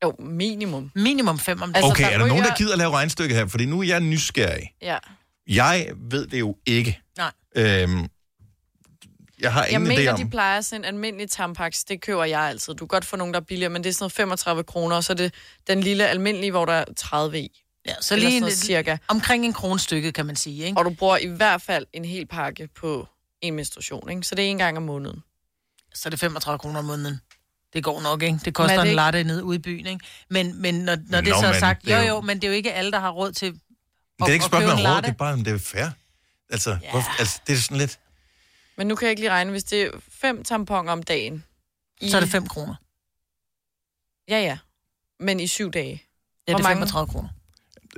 Jo, 0.04 0.16
minimum. 0.20 0.91
Minimum 0.95 1.39
fem 1.39 1.62
om 1.62 1.74
dagen. 1.74 1.91
Okay, 1.91 2.04
er 2.06 2.10
der 2.10 2.18
nogen, 2.18 2.32
der 2.43 2.50
ryger- 2.50 2.56
gider 2.58 2.72
at 2.72 2.78
lave 2.78 2.91
regnstykke 2.91 3.36
her? 3.36 3.47
Fordi 3.47 3.66
nu 3.66 3.80
er 3.80 3.84
jeg 3.84 4.00
nysgerrig. 4.00 4.74
Ja. 4.82 4.97
Jeg 5.47 5.91
ved 5.97 6.28
det 6.28 6.39
jo 6.39 6.56
ikke. 6.66 7.00
Nej. 7.18 7.32
Øhm, 7.56 8.08
jeg 9.39 9.54
har 9.54 9.64
Jeg 9.64 9.72
ingen 9.72 9.91
idé 9.91 9.95
mener, 9.97 10.14
om... 10.14 10.20
de 10.20 10.30
plejer 10.30 10.62
sådan 10.62 10.82
en 10.82 10.86
almindelig 10.86 11.30
Tampax. 11.30 11.84
Det 11.84 12.02
køber 12.02 12.24
jeg 12.24 12.41
altid. 12.41 12.74
Du 12.74 12.78
kan 12.78 12.88
godt 12.88 13.06
få 13.06 13.16
nogen, 13.16 13.34
der 13.34 13.39
er 13.39 13.43
billigere, 13.43 13.70
men 13.70 13.84
det 13.84 13.89
er 13.89 13.93
sådan 13.93 14.04
noget 14.04 14.12
35 14.14 14.64
kroner, 14.64 14.95
og 14.95 15.04
så 15.04 15.14
er 15.14 15.18
det 15.18 15.34
den 15.68 15.82
lille 15.82 16.08
almindelige, 16.08 16.52
hvor 16.52 16.66
der 16.66 16.74
er 16.74 16.86
30 16.97 17.39
i. 17.39 17.62
Ja, 17.88 17.93
så 18.02 18.14
Eller 18.14 18.24
lige 18.30 18.32
sådan 18.36 18.41
noget 18.41 18.54
en- 18.54 18.58
cirka. 18.58 18.97
Omkring 19.08 19.45
en 19.45 19.54
krone 19.54 19.80
stykket, 19.80 20.14
kan 20.14 20.26
man 20.26 20.36
sige, 20.36 20.66
ikke? 20.66 20.78
Og 20.80 20.86
du 20.86 20.89
bruger 20.89 21.18
i 21.18 21.28
hvert 21.28 21.62
fald 21.62 21.86
en 21.93 22.06
hel 22.06 22.26
pakke 22.28 22.70
på 22.76 23.08
en 23.41 23.54
menstruation, 23.54 24.10
ikke? 24.10 24.24
Så 24.24 24.36
det 24.36 24.45
er 24.45 24.50
en 24.50 24.58
gang 24.58 24.78
om 24.78 24.84
måneden. 24.84 25.20
Så 25.93 26.10
er 26.10 26.12
det 26.12 26.20
35 26.20 26.60
kroner 26.60 26.80
om 26.80 26.86
måneden. 26.86 27.22
Det 27.74 27.84
går 27.84 28.02
nok, 28.02 28.24
ikke? 28.24 28.40
Det 28.46 28.54
koster 28.54 28.78
er 28.78 28.82
det 28.84 28.90
en 28.90 28.96
latte 28.96 29.24
nede 29.24 29.44
ude 29.44 29.56
i 29.56 29.60
byen, 29.60 29.86
ikke? 29.86 30.06
Men, 30.30 30.62
men 30.62 30.76
når, 30.76 30.98
når 31.10 31.22
det 31.22 31.30
Nå, 31.30 31.40
så 31.42 31.48
er 31.48 31.60
sagt, 31.60 31.86
det 31.86 31.92
jo 31.92 32.08
jo- 32.08 32.22
men 32.22 32.38
det 32.38 32.44
er 32.44 32.48
jo 32.48 32.54
ikke 32.54 32.74
alle, 32.74 32.92
der 32.92 33.00
har 33.00 33.10
råd 33.12 33.32
til 33.32 33.52
Men 33.52 33.60
det 34.20 34.28
er 34.28 34.34
ikke 34.34 34.44
at 34.44 34.50
spørgsmål 34.50 34.72
om 34.72 34.94
råd, 34.96 35.02
det 35.02 35.10
er 35.10 35.14
bare, 35.14 35.34
om 35.34 35.44
det 35.44 35.54
er 35.54 35.58
fair. 35.58 35.86
Altså, 36.50 36.70
yeah. 36.70 36.92
hvorfor, 36.92 37.20
altså, 37.20 37.42
det 37.48 37.54
er 37.54 37.58
sådan 37.58 37.78
lidt... 37.78 38.00
Men 38.78 38.88
nu 38.88 38.96
kan 38.96 39.06
jeg 39.06 39.10
ikke 39.12 39.22
lige 39.22 39.32
regne, 39.32 39.52
hvis 39.52 39.64
det 39.64 39.82
er 39.82 39.92
fem 40.12 40.44
tamponer 40.44 40.92
om 40.92 41.04
dagen. 41.04 41.44
Så 42.08 42.18
er 42.18 42.22
det 42.22 42.30
5 42.30 42.48
kroner. 42.48 42.76
Ja, 44.30 44.40
ja. 44.42 44.58
Men 45.20 45.40
i 45.40 45.48
syv 45.48 45.72
dage. 45.72 45.92
Ja, 46.48 46.52
Hvor 46.52 46.58
det 46.58 46.64
er 46.66 46.70
mange- 46.70 46.80
35 46.80 47.08
kroner. 47.12 47.30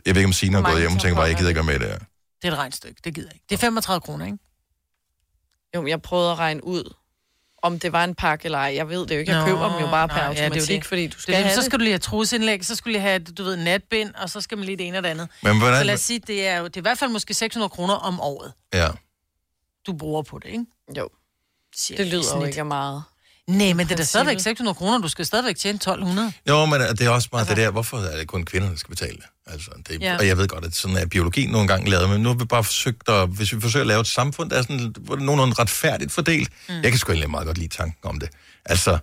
Jeg 0.05 0.15
ved 0.15 0.21
ikke, 0.21 0.27
om 0.27 0.33
Signe 0.33 0.55
har 0.57 0.63
gået 0.71 0.79
hjem 0.81 0.91
og 0.95 1.01
tænker 1.01 1.15
bare, 1.15 1.25
jeg 1.25 1.35
gider 1.37 1.49
ikke 1.49 1.57
være 1.57 1.65
med 1.65 1.75
i 1.75 1.79
det 1.79 1.87
her. 1.87 1.97
Det 2.41 2.47
er 2.47 2.51
et 2.51 2.57
regnstykke, 2.57 3.01
det 3.03 3.15
gider 3.15 3.27
jeg 3.27 3.33
ikke. 3.35 3.45
Det 3.49 3.55
er 3.55 3.59
35 3.59 4.01
kroner, 4.01 4.25
ikke? 4.25 4.37
Jo, 5.75 5.81
men 5.81 5.87
jeg 5.89 6.01
prøvede 6.01 6.31
at 6.31 6.39
regne 6.39 6.63
ud, 6.63 6.93
om 7.61 7.79
det 7.79 7.91
var 7.91 8.03
en 8.03 8.15
pakke 8.15 8.45
eller 8.45 8.57
ej. 8.57 8.73
Jeg 8.75 8.89
ved 8.89 9.07
det 9.07 9.15
jo 9.15 9.19
ikke. 9.19 9.31
Jeg 9.31 9.39
Nå, 9.41 9.45
køber 9.45 9.69
dem 9.73 9.79
jo 9.85 9.87
bare 9.91 10.07
per 10.07 10.15
nej, 10.15 10.23
ja, 10.25 10.29
det 10.31 10.37
er 10.39 10.43
jo 10.43 10.47
automatik, 10.47 10.79
det. 10.79 10.85
fordi 10.85 11.07
du 11.07 11.13
Det 11.13 11.21
skal 11.21 11.33
det, 11.35 11.43
have 11.43 11.53
så 11.53 11.59
det. 11.59 11.65
skal 11.65 11.79
du 11.79 11.83
lige 11.83 11.91
have 11.93 11.99
trusindlæg, 11.99 12.65
så 12.65 12.75
skulle 12.75 12.93
du 12.93 12.99
lige 12.99 13.01
have, 13.09 13.19
du 13.19 13.43
ved, 13.43 13.57
natbind, 13.57 14.13
og 14.15 14.29
så 14.29 14.41
skal 14.41 14.57
man 14.57 14.65
lige 14.65 14.77
det 14.77 14.87
ene 14.87 14.97
og 14.97 15.03
det 15.03 15.09
andet. 15.09 15.29
Men 15.43 15.57
hvordan- 15.59 15.77
Så 15.79 15.83
lad 15.83 15.93
os 15.93 15.99
sige, 16.01 16.19
det 16.19 16.47
er 16.47 16.57
jo 16.57 16.65
det 16.65 16.77
er 16.77 16.81
i 16.81 16.81
hvert 16.81 16.97
fald 16.97 17.11
måske 17.11 17.33
600 17.33 17.69
kroner 17.69 17.93
om 17.93 18.21
året, 18.21 18.53
Ja. 18.73 18.87
du 19.87 19.93
bruger 19.93 20.21
på 20.21 20.39
det, 20.39 20.49
ikke? 20.49 20.65
Jo. 20.97 21.09
Det 21.87 22.07
lyder 22.07 22.37
jo 22.37 22.43
ikke 22.43 22.63
meget. 22.63 23.03
Nej, 23.57 23.73
men 23.73 23.85
det 23.87 23.91
er 23.91 23.97
da 23.97 24.03
stadigvæk 24.03 24.39
600 24.39 24.75
kroner, 24.75 24.99
du 24.99 25.07
skal 25.07 25.25
stadigvæk 25.25 25.55
tjene 25.57 25.75
1200. 25.75 26.33
Jo, 26.49 26.65
men 26.65 26.81
det 26.81 27.01
er 27.01 27.09
også 27.09 27.29
meget 27.31 27.47
det 27.49 27.57
der, 27.57 27.71
hvorfor 27.71 27.97
er 27.97 28.17
det 28.17 28.27
kun 28.27 28.43
kvinder, 28.45 28.69
der 28.69 28.75
skal 28.75 28.89
betale 28.89 29.15
det? 29.15 29.25
Altså, 29.53 29.71
det 29.87 30.01
Ja. 30.01 30.11
ja. 30.11 30.17
Og 30.17 30.27
jeg 30.27 30.37
ved 30.37 30.47
godt, 30.47 30.65
at 30.65 30.75
sådan 30.75 30.97
er 30.97 31.05
biologi 31.05 31.45
nogle 31.45 31.67
gange 31.67 31.89
lavet, 31.89 32.09
men 32.09 32.21
nu 32.21 32.29
har 32.29 32.35
vi 32.35 32.45
bare 32.45 32.63
forsøgt 32.63 33.09
at, 33.09 33.27
hvis 33.29 33.53
vi 33.55 33.61
forsøger 33.61 33.83
at 33.83 33.87
lave 33.87 34.01
et 34.01 34.07
samfund, 34.07 34.49
der 34.49 34.57
er 34.57 34.61
sådan, 34.61 34.93
hvor 34.99 35.15
det 35.15 35.21
er 35.21 35.25
nogenlunde 35.25 35.55
retfærdigt 35.59 36.11
fordelt. 36.11 36.49
Mm. 36.69 36.75
Jeg 36.75 36.91
kan 36.91 36.97
sgu 36.97 37.11
egentlig 37.11 37.29
meget 37.29 37.45
godt 37.45 37.57
lide 37.57 37.75
tanken 37.75 38.09
om 38.09 38.19
det. 38.19 38.29
Altså, 38.65 38.97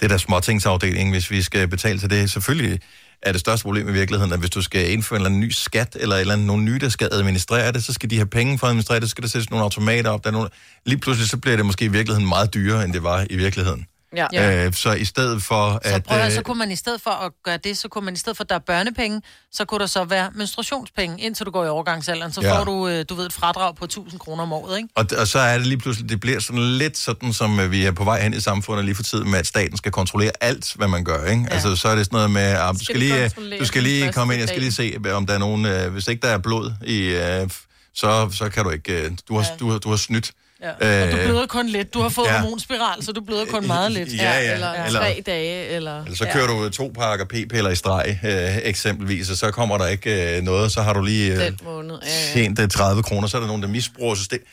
det 0.00 0.10
der 0.10 0.16
småtingsafdeling, 0.16 1.10
hvis 1.10 1.30
vi 1.30 1.42
skal 1.42 1.68
betale 1.68 1.98
til 1.98 2.10
det, 2.10 2.30
selvfølgelig 2.30 2.80
er 3.22 3.32
det 3.32 3.40
største 3.40 3.64
problem 3.64 3.88
i 3.88 3.92
virkeligheden, 3.92 4.32
at 4.32 4.38
hvis 4.38 4.50
du 4.50 4.62
skal 4.62 4.92
indføre 4.92 5.16
en 5.16 5.20
eller 5.20 5.28
anden 5.28 5.40
ny 5.40 5.50
skat, 5.50 5.96
eller, 6.00 6.16
eller 6.16 6.32
andet, 6.32 6.46
nogle 6.46 6.64
nye, 6.64 6.78
der 6.78 6.88
skal 6.88 7.08
administrere 7.12 7.72
det, 7.72 7.84
så 7.84 7.92
skal 7.92 8.10
de 8.10 8.16
have 8.16 8.26
penge 8.26 8.58
for 8.58 8.66
at 8.66 8.70
administrere 8.70 9.00
det, 9.00 9.08
så 9.08 9.10
skal 9.10 9.22
der 9.22 9.28
sættes 9.28 9.50
nogle 9.50 9.62
automater 9.62 10.10
op. 10.10 10.24
Der 10.24 10.30
er 10.30 10.32
nogle... 10.32 10.48
Lige 10.86 10.98
pludselig 10.98 11.28
så 11.28 11.36
bliver 11.36 11.56
det 11.56 11.66
måske 11.66 11.84
i 11.84 11.88
virkeligheden 11.88 12.28
meget 12.28 12.54
dyrere, 12.54 12.84
end 12.84 12.92
det 12.92 13.02
var 13.02 13.26
i 13.30 13.36
virkeligheden. 13.36 13.86
Ja. 14.16 14.26
Ja. 14.32 14.66
Øh, 14.66 14.72
så 14.72 14.92
i 14.92 15.04
stedet 15.04 15.42
for 15.42 15.80
Så 15.84 15.94
at... 15.94 16.04
prøv 16.04 16.18
at, 16.18 16.26
øh, 16.26 16.32
så 16.32 16.42
kunne 16.42 16.58
man 16.58 16.70
i 16.70 16.76
stedet 16.76 17.00
for 17.00 17.10
at 17.10 17.32
gøre 17.44 17.56
det, 17.56 17.78
så 17.78 17.88
kunne 17.88 18.04
man 18.04 18.14
i 18.14 18.16
stedet 18.16 18.36
for, 18.36 18.44
at 18.44 18.48
der 18.48 18.54
er 18.54 18.58
børnepenge, 18.66 19.22
så 19.52 19.64
kunne 19.64 19.80
der 19.80 19.86
så 19.86 20.04
være 20.04 20.30
menstruationspenge, 20.34 21.20
indtil 21.20 21.46
du 21.46 21.50
går 21.50 21.64
i 21.64 21.68
overgangsalderen. 21.68 22.32
Så 22.32 22.40
Ja. 22.40 22.58
får 22.58 22.64
du, 22.64 22.88
øh, 22.88 23.04
du 23.08 23.14
ved, 23.14 23.26
et 23.26 23.32
fradrag 23.32 23.76
på 23.76 23.84
1000 23.84 24.20
kroner 24.20 24.42
om 24.42 24.52
året, 24.52 24.76
ikke? 24.76 24.88
Og, 24.94 25.06
og 25.18 25.28
så 25.28 25.38
er 25.38 25.58
det 25.58 25.66
lige 25.66 25.78
pludselig, 25.78 26.10
det 26.10 26.20
bliver 26.20 26.40
sådan 26.40 26.62
lidt 26.62 26.98
sådan, 26.98 27.32
som 27.32 27.60
øh, 27.60 27.70
vi 27.70 27.84
er 27.84 27.92
på 27.92 28.04
vej 28.04 28.20
hen 28.22 28.34
i 28.34 28.40
samfundet 28.40 28.84
lige 28.84 28.94
for 28.94 29.02
tiden, 29.02 29.30
med 29.30 29.38
at 29.38 29.46
staten 29.46 29.76
skal 29.76 29.92
kontrollere 29.92 30.30
alt, 30.40 30.72
hvad 30.74 30.88
man 30.88 31.04
gør, 31.04 31.24
ikke? 31.24 31.42
Ja. 31.42 31.48
Altså, 31.54 31.76
så 31.76 31.88
er 31.88 31.94
det 31.94 32.04
sådan 32.04 32.16
noget 32.16 32.30
med, 32.30 32.42
at 32.42 32.74
du 32.74 32.84
Skal 32.84 32.96
lige, 32.98 33.30
du 33.60 33.64
skal 33.64 33.82
lige 33.82 34.12
komme 34.12 34.34
ind, 34.34 34.40
jeg 34.40 34.48
skal 34.48 34.60
lige 34.60 34.72
se, 34.72 34.96
om 35.12 35.26
der 35.26 35.34
er 35.34 35.38
nogen, 35.38 35.66
øh, 35.66 35.92
hvis 35.92 36.08
ikke 36.08 36.26
der 36.26 36.32
er 36.32 36.38
blod 36.38 36.72
i, 36.84 36.98
øh, 36.98 37.50
så, 37.94 38.28
så 38.32 38.48
kan 38.48 38.64
du 38.64 38.70
ikke, 38.70 39.02
øh, 39.02 39.10
du 39.28 39.36
har, 39.36 39.46
du, 39.60 39.70
har, 39.70 39.78
du 39.78 39.90
har 39.90 39.96
snydt. 39.96 40.30
Ja. 40.62 40.70
Og 40.72 41.12
du 41.12 41.16
Øh, 41.16 41.24
bløder 41.24 41.46
kun 41.46 41.68
lidt. 41.68 41.94
Du 41.94 42.00
har 42.00 42.08
fået 42.08 42.26
ja. 42.26 42.34
ja. 42.34 42.40
hormonspiral, 42.40 43.02
så 43.02 43.12
du 43.12 43.20
bløder 43.20 43.44
kun 43.44 43.66
meget 43.66 43.92
lidt. 43.92 44.14
Ja, 44.16 44.22
ja. 44.40 44.54
Eller, 44.54 44.72
Eller- 44.84 45.00
tre 45.00 45.22
dage, 45.26 45.66
eller... 45.68 46.02
Eller 46.04 46.16
så 46.16 46.28
kører 46.32 46.46
du 46.46 46.68
to 46.70 46.92
pakker 46.94 47.24
p-piller 47.24 47.70
i 47.70 47.76
streg, 47.76 48.18
øh, 48.24 48.56
eksempelvis, 48.62 49.30
og 49.30 49.36
så 49.36 49.50
kommer 49.50 49.78
der 49.78 49.86
ikke 49.86 50.36
øh, 50.36 50.42
noget, 50.42 50.72
så 50.72 50.82
har 50.82 50.92
du 50.92 51.02
lige 51.02 51.32
øh, 51.32 51.40
Den 51.40 51.58
måned. 51.64 51.98
Ja, 52.02 52.08
ja. 52.28 52.32
tjent 52.32 52.58
øh, 52.58 52.68
30 52.68 53.02
kroner, 53.02 53.28
så 53.28 53.36
er 53.36 53.40
der 53.40 53.46
nogen, 53.48 53.62
der 53.62 53.68
misbruger 53.68 54.14
systemet. 54.14 54.46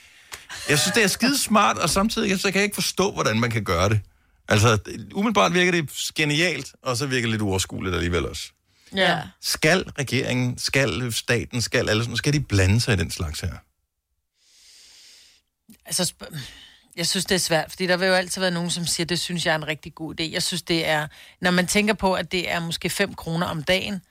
Jeg 0.69 0.79
synes, 0.79 0.93
det 0.95 1.03
er 1.03 1.07
skide 1.07 1.37
smart, 1.37 1.77
og 1.77 1.89
samtidig 1.89 2.39
så 2.39 2.47
kan 2.47 2.55
jeg 2.55 2.63
ikke 2.63 2.75
forstå, 2.75 3.11
hvordan 3.11 3.39
man 3.39 3.51
kan 3.51 3.63
gøre 3.63 3.89
det. 3.89 3.99
Altså, 4.49 4.77
umiddelbart 5.13 5.53
virker 5.53 5.71
det 5.71 5.89
genialt, 6.15 6.67
og 6.83 6.97
så 6.97 7.05
virker 7.05 7.21
det 7.25 7.31
lidt 7.31 7.41
uoverskueligt 7.41 7.95
alligevel 7.95 8.25
også. 8.29 8.43
Ja. 8.95 9.17
Skal 9.41 9.83
regeringen, 9.99 10.57
skal 10.57 11.13
staten, 11.13 11.61
skal 11.61 11.89
alle 11.89 12.03
sådan, 12.03 12.17
skal 12.17 12.33
de 12.33 12.39
blande 12.39 12.81
sig 12.81 12.93
i 12.93 12.97
den 12.97 13.11
slags 13.11 13.39
her? 13.39 13.49
Altså, 15.85 16.13
jeg 16.95 17.07
synes, 17.07 17.25
det 17.25 17.35
er 17.35 17.39
svært, 17.39 17.69
fordi 17.69 17.87
der 17.87 17.97
vil 17.97 18.07
jo 18.07 18.13
altid 18.13 18.41
være 18.41 18.51
nogen, 18.51 18.69
som 18.69 18.85
siger, 18.85 19.05
det 19.05 19.19
synes 19.19 19.45
jeg 19.45 19.51
er 19.51 19.55
en 19.55 19.67
rigtig 19.67 19.95
god 19.95 20.19
idé. 20.19 20.23
Jeg 20.23 20.43
synes, 20.43 20.61
det 20.61 20.87
er, 20.87 21.07
når 21.41 21.51
man 21.51 21.67
tænker 21.67 21.93
på, 21.93 22.13
at 22.13 22.31
det 22.31 22.51
er 22.51 22.59
måske 22.59 22.89
5 22.89 23.13
kroner 23.13 23.47
om 23.47 23.63
dagen, 23.63 24.01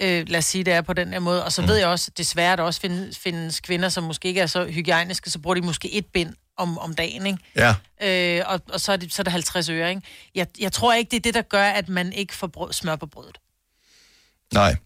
øh, 0.00 0.28
lad 0.28 0.38
os 0.38 0.44
sige, 0.44 0.64
det 0.64 0.72
er 0.72 0.80
på 0.80 0.92
den 0.92 1.08
her 1.12 1.18
måde, 1.18 1.44
og 1.44 1.52
så 1.52 1.62
mm. 1.62 1.68
ved 1.68 1.76
jeg 1.76 1.86
også, 1.86 2.10
desværre, 2.16 2.52
at 2.52 2.58
der 2.58 2.64
også 2.64 2.80
findes, 2.80 3.18
findes 3.18 3.60
kvinder, 3.60 3.88
som 3.88 4.04
måske 4.04 4.28
ikke 4.28 4.40
er 4.40 4.46
så 4.46 4.66
hygiejniske, 4.66 5.30
så 5.30 5.38
bruger 5.38 5.54
de 5.54 5.60
måske 5.60 5.92
et 5.92 6.06
bind 6.06 6.34
om, 6.56 6.78
om 6.78 6.94
dagen, 6.94 7.26
ikke? 7.26 7.38
Ja. 7.56 7.74
Øh, 8.38 8.44
og, 8.46 8.60
og 8.72 8.80
så, 8.80 8.92
er 8.92 8.96
det, 8.96 9.12
så 9.12 9.22
er 9.22 9.24
det 9.24 9.32
50 9.32 9.68
øre, 9.68 9.90
ikke? 9.90 10.02
Jeg, 10.34 10.46
jeg 10.60 10.72
tror 10.72 10.94
ikke, 10.94 11.10
det 11.10 11.16
er 11.16 11.20
det, 11.20 11.34
der 11.34 11.42
gør, 11.42 11.64
at 11.64 11.88
man 11.88 12.12
ikke 12.12 12.34
får 12.34 12.46
brød, 12.46 12.72
smør 12.72 12.96
på 12.96 13.06
brødet. 13.06 13.38
Nej. 14.54 14.76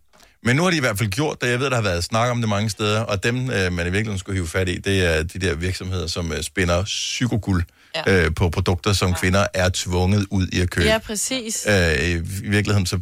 Men 0.43 0.57
nu 0.57 0.62
har 0.62 0.70
de 0.70 0.76
i 0.76 0.80
hvert 0.80 0.99
fald 0.99 1.11
gjort 1.11 1.41
det. 1.41 1.49
Jeg 1.49 1.61
ved, 1.61 1.70
der 1.70 1.76
har 1.76 1.82
været 1.82 2.05
snak 2.05 2.30
om 2.30 2.41
det 2.41 2.49
mange 2.49 2.70
steder, 2.70 3.01
og 3.01 3.22
dem, 3.22 3.51
øh, 3.51 3.72
man 3.72 3.86
i 3.86 3.91
virkeligheden 3.91 4.18
skulle 4.18 4.36
hive 4.36 4.49
fat 4.49 4.68
i, 4.68 4.78
det 4.78 5.05
er 5.05 5.22
de 5.22 5.39
der 5.39 5.55
virksomheder, 5.55 6.07
som 6.07 6.32
øh, 6.32 6.43
spinder 6.43 6.84
psykoguld 6.84 7.62
ja. 7.95 8.24
øh, 8.24 8.34
på 8.34 8.51
produkter, 8.51 8.93
som 8.93 9.09
ja. 9.09 9.16
kvinder 9.16 9.47
er 9.55 9.70
tvunget 9.74 10.26
ud 10.30 10.47
i 10.53 10.61
at 10.61 10.70
købe. 10.70 10.86
Ja, 10.86 10.99
præcis. 10.99 11.66
Øh, 11.68 12.09
i, 12.09 12.14
virkeligheden, 12.43 12.86
så, 12.86 12.99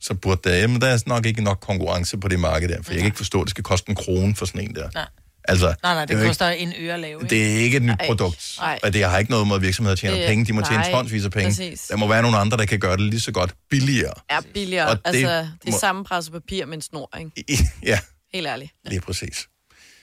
så 0.00 0.14
burde 0.14 0.50
der, 0.50 0.56
jamen, 0.56 0.80
der 0.80 0.88
er 0.88 0.98
nok 1.06 1.26
ikke 1.26 1.42
nok 1.44 1.58
konkurrence 1.60 2.18
på 2.18 2.28
det 2.28 2.40
marked 2.40 2.68
der, 2.68 2.82
for 2.82 2.92
jeg 2.92 2.98
kan 2.98 3.06
ikke 3.06 3.16
forstå, 3.16 3.40
at 3.40 3.44
det 3.44 3.50
skal 3.50 3.64
koste 3.64 3.90
en 3.90 3.94
krone 3.94 4.34
for 4.34 4.46
sådan 4.46 4.60
en 4.60 4.74
der. 4.74 4.88
Nej. 4.94 5.06
Altså, 5.50 5.74
Nej, 5.82 5.94
nej, 5.94 6.04
det 6.04 6.20
jo 6.22 6.26
koster 6.26 6.48
en 6.48 6.72
øre 6.80 6.94
at 6.94 7.00
lave, 7.00 7.22
Ikke, 7.22 7.34
ikke? 7.36 7.44
det 7.50 7.52
er 7.60 7.64
ikke 7.64 7.76
et 7.76 7.82
nyt 7.82 7.96
Ej, 8.00 8.06
produkt, 8.06 8.58
ej. 8.62 8.78
og 8.82 8.92
det 8.92 9.04
har 9.04 9.18
ikke 9.18 9.30
noget 9.30 9.46
mod 9.46 9.60
virksomheder 9.60 9.96
tjener 9.96 10.16
Det- 10.16 10.26
penge. 10.26 10.44
De 10.46 10.52
må 10.52 10.60
tjene 10.62 10.82
nej, 10.82 10.90
tonsvis 10.92 11.24
af 11.24 11.30
penge. 11.30 11.48
præcis. 11.48 11.80
Der 11.80 11.96
må 11.96 12.08
være 12.08 12.22
nogle 12.22 12.36
andre, 12.38 12.56
der 12.56 12.64
kan 12.64 12.78
gøre 12.80 12.92
det 12.96 13.00
lige 13.06 13.20
så 13.20 13.32
godt 13.32 13.54
billigere. 13.70 14.12
Er 14.28 14.40
billigere. 14.54 14.86
Og 14.88 14.96
det 14.96 15.04
det, 15.04 15.14
altså, 15.18 15.30
det 15.62 15.68
er 15.68 15.70
må- 15.72 15.78
samme 15.80 16.04
presset 16.04 16.32
papir 16.32 16.66
med 16.66 16.74
en 16.74 16.82
snor, 16.82 17.10
ikke? 17.18 17.64
Ja, 17.86 17.98
Helt 18.34 18.46
ærligt. 18.46 18.72
lige 18.84 19.00
præcis. 19.00 19.46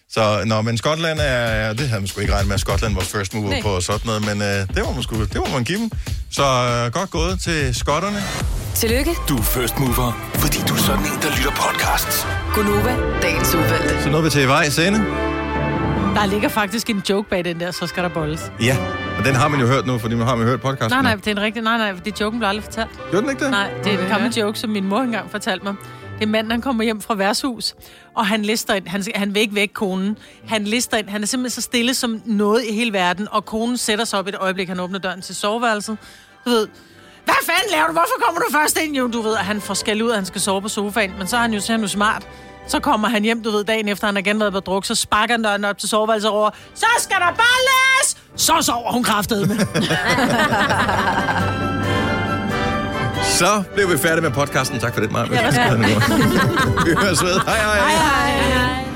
Så, 0.09 0.43
nå, 0.45 0.61
men 0.61 0.77
Skotland 0.77 1.19
er, 1.21 1.73
det 1.73 1.87
havde 1.89 2.01
man 2.01 2.07
sgu 2.07 2.21
ikke 2.21 2.33
regnet 2.33 2.47
med, 2.47 2.53
at 2.53 2.59
Skotland 2.61 2.93
var 2.95 3.01
first 3.01 3.33
mover 3.33 3.49
Nej. 3.49 3.61
på 3.61 3.81
sådan 3.81 4.01
noget, 4.05 4.25
men 4.25 4.41
øh, 4.41 4.47
det, 4.47 4.83
må 4.85 4.93
man 4.93 5.03
sgu, 5.03 5.19
det 5.23 5.35
må 5.35 5.47
man 5.53 5.63
give 5.63 5.79
dem. 5.79 5.91
Så 6.31 6.43
øh, 6.43 6.91
godt 6.93 7.09
gået 7.09 7.39
til 7.39 7.75
skotterne. 7.75 8.23
Tillykke, 8.75 9.11
Du 9.29 9.37
er 9.37 9.41
first 9.43 9.79
mover, 9.79 10.29
fordi 10.35 10.57
du 10.69 10.73
er 10.73 10.77
sådan 10.79 10.99
en, 11.05 11.21
der 11.21 11.35
lytter 11.37 11.51
podcasts. 11.51 12.25
Gunova, 12.53 12.95
dagens 13.21 13.55
udvalgte. 13.55 14.03
Så 14.03 14.09
nåede 14.09 14.23
vi 14.23 14.29
til 14.29 14.47
vej 14.47 14.69
scene. 14.69 14.97
Der 16.17 16.25
ligger 16.25 16.49
faktisk 16.49 16.89
en 16.89 17.03
joke 17.09 17.29
bag 17.29 17.45
den 17.45 17.59
der, 17.59 17.71
så 17.71 17.87
skal 17.87 18.03
der 18.03 18.09
bolles. 18.09 18.51
Ja, 18.61 18.77
og 19.17 19.25
den 19.25 19.35
har 19.35 19.47
man 19.47 19.59
jo 19.59 19.67
hørt 19.67 19.85
nu, 19.85 19.97
fordi 19.97 20.15
man 20.15 20.27
har 20.27 20.35
man 20.35 20.47
hørt 20.47 20.61
podcasten. 20.61 20.89
Nej, 20.89 21.01
nej, 21.01 21.15
det 21.15 21.27
er 21.27 21.31
en 21.31 21.41
rigtig... 21.41 21.61
Nej, 21.61 21.77
nej, 21.77 21.91
det 21.91 22.21
joken 22.21 22.39
blev 22.39 22.49
aldrig 22.49 22.63
fortalt. 22.63 22.89
Gjorde 23.09 23.21
den 23.21 23.29
ikke 23.29 23.43
det? 23.43 23.51
Nej, 23.51 23.73
det 23.83 23.93
er 23.93 23.99
en 23.99 24.09
gammel 24.09 24.33
joke, 24.33 24.59
som 24.59 24.69
min 24.69 24.87
mor 24.87 24.99
engang 24.99 25.31
fortalte 25.31 25.63
mig. 25.63 25.75
Det 26.19 26.23
er 26.23 26.27
manden, 26.27 26.51
han 26.51 26.61
kommer 26.61 26.83
hjem 26.83 27.01
fra 27.01 27.15
værtshus, 27.15 27.75
og 28.15 28.27
han 28.27 28.41
lister 28.41 28.73
ind. 28.73 28.87
Han, 28.87 29.03
han 29.15 29.33
vil 29.33 29.41
ikke 29.41 29.55
væk 29.55 29.69
konen. 29.73 30.17
Han 30.47 30.63
lister 30.63 30.97
ind. 30.97 31.09
Han 31.09 31.23
er 31.23 31.27
simpelthen 31.27 31.61
så 31.61 31.61
stille 31.61 31.93
som 31.93 32.21
noget 32.25 32.63
i 32.69 32.73
hele 32.73 32.93
verden, 32.93 33.27
og 33.31 33.45
konen 33.45 33.77
sætter 33.77 34.05
sig 34.05 34.19
op 34.19 34.27
et 34.27 34.35
øjeblik. 34.35 34.67
Han 34.67 34.79
åbner 34.79 34.99
døren 34.99 35.21
til 35.21 35.35
soveværelset. 35.35 35.97
Du 36.45 36.49
ved, 36.49 36.67
hvad 37.25 37.35
fanden 37.45 37.71
laver 37.71 37.87
du? 37.87 37.91
Hvorfor 37.91 38.25
kommer 38.25 38.41
du 38.41 38.51
først 38.51 38.79
ind? 38.85 38.95
Jo, 38.95 39.07
du 39.07 39.21
ved, 39.21 39.33
at 39.37 39.45
han 39.45 39.61
får 39.61 39.73
skæld 39.73 40.01
ud, 40.01 40.09
at 40.09 40.15
han 40.15 40.25
skal 40.25 40.41
sove 40.41 40.61
på 40.61 40.67
sofaen. 40.67 41.13
Men 41.17 41.27
så 41.27 41.37
er 41.37 41.41
han 41.41 41.53
jo, 41.53 41.59
så 41.59 41.73
er 41.73 41.77
han 41.77 41.81
jo 41.81 41.87
smart. 41.87 42.27
Så 42.67 42.79
kommer 42.79 43.07
han 43.09 43.23
hjem, 43.23 43.43
du 43.43 43.51
ved, 43.51 43.63
dagen 43.63 43.87
efter 43.87 44.07
han 44.07 44.15
har 44.15 44.19
igen 44.19 44.39
været 44.39 44.53
på 44.53 44.59
druk, 44.59 44.85
så 44.85 44.95
sparker 44.95 45.33
han 45.33 45.43
døren 45.43 45.65
op 45.65 45.77
til 45.77 45.89
soveværelset 45.89 46.31
råber, 46.31 46.49
så 46.75 46.85
skal 46.99 47.17
der 47.17 47.27
bolles! 47.27 48.17
Så 48.35 48.53
sover 48.61 48.91
hun 48.91 49.03
kraftedeme. 49.03 49.57
Så 53.23 53.63
blev 53.75 53.91
vi 53.91 53.97
færdige 53.97 54.21
med 54.21 54.31
podcasten. 54.31 54.79
Tak 54.79 54.93
for 54.93 55.01
det, 55.01 55.11
Maja. 55.11 55.25
Ja. 55.33 55.75
Vi 56.85 56.93
høres 56.97 57.23
ved. 57.23 57.39
Hej, 57.39 57.57
hej. 57.57 57.79
hej, 57.79 58.51
hej. 58.51 58.86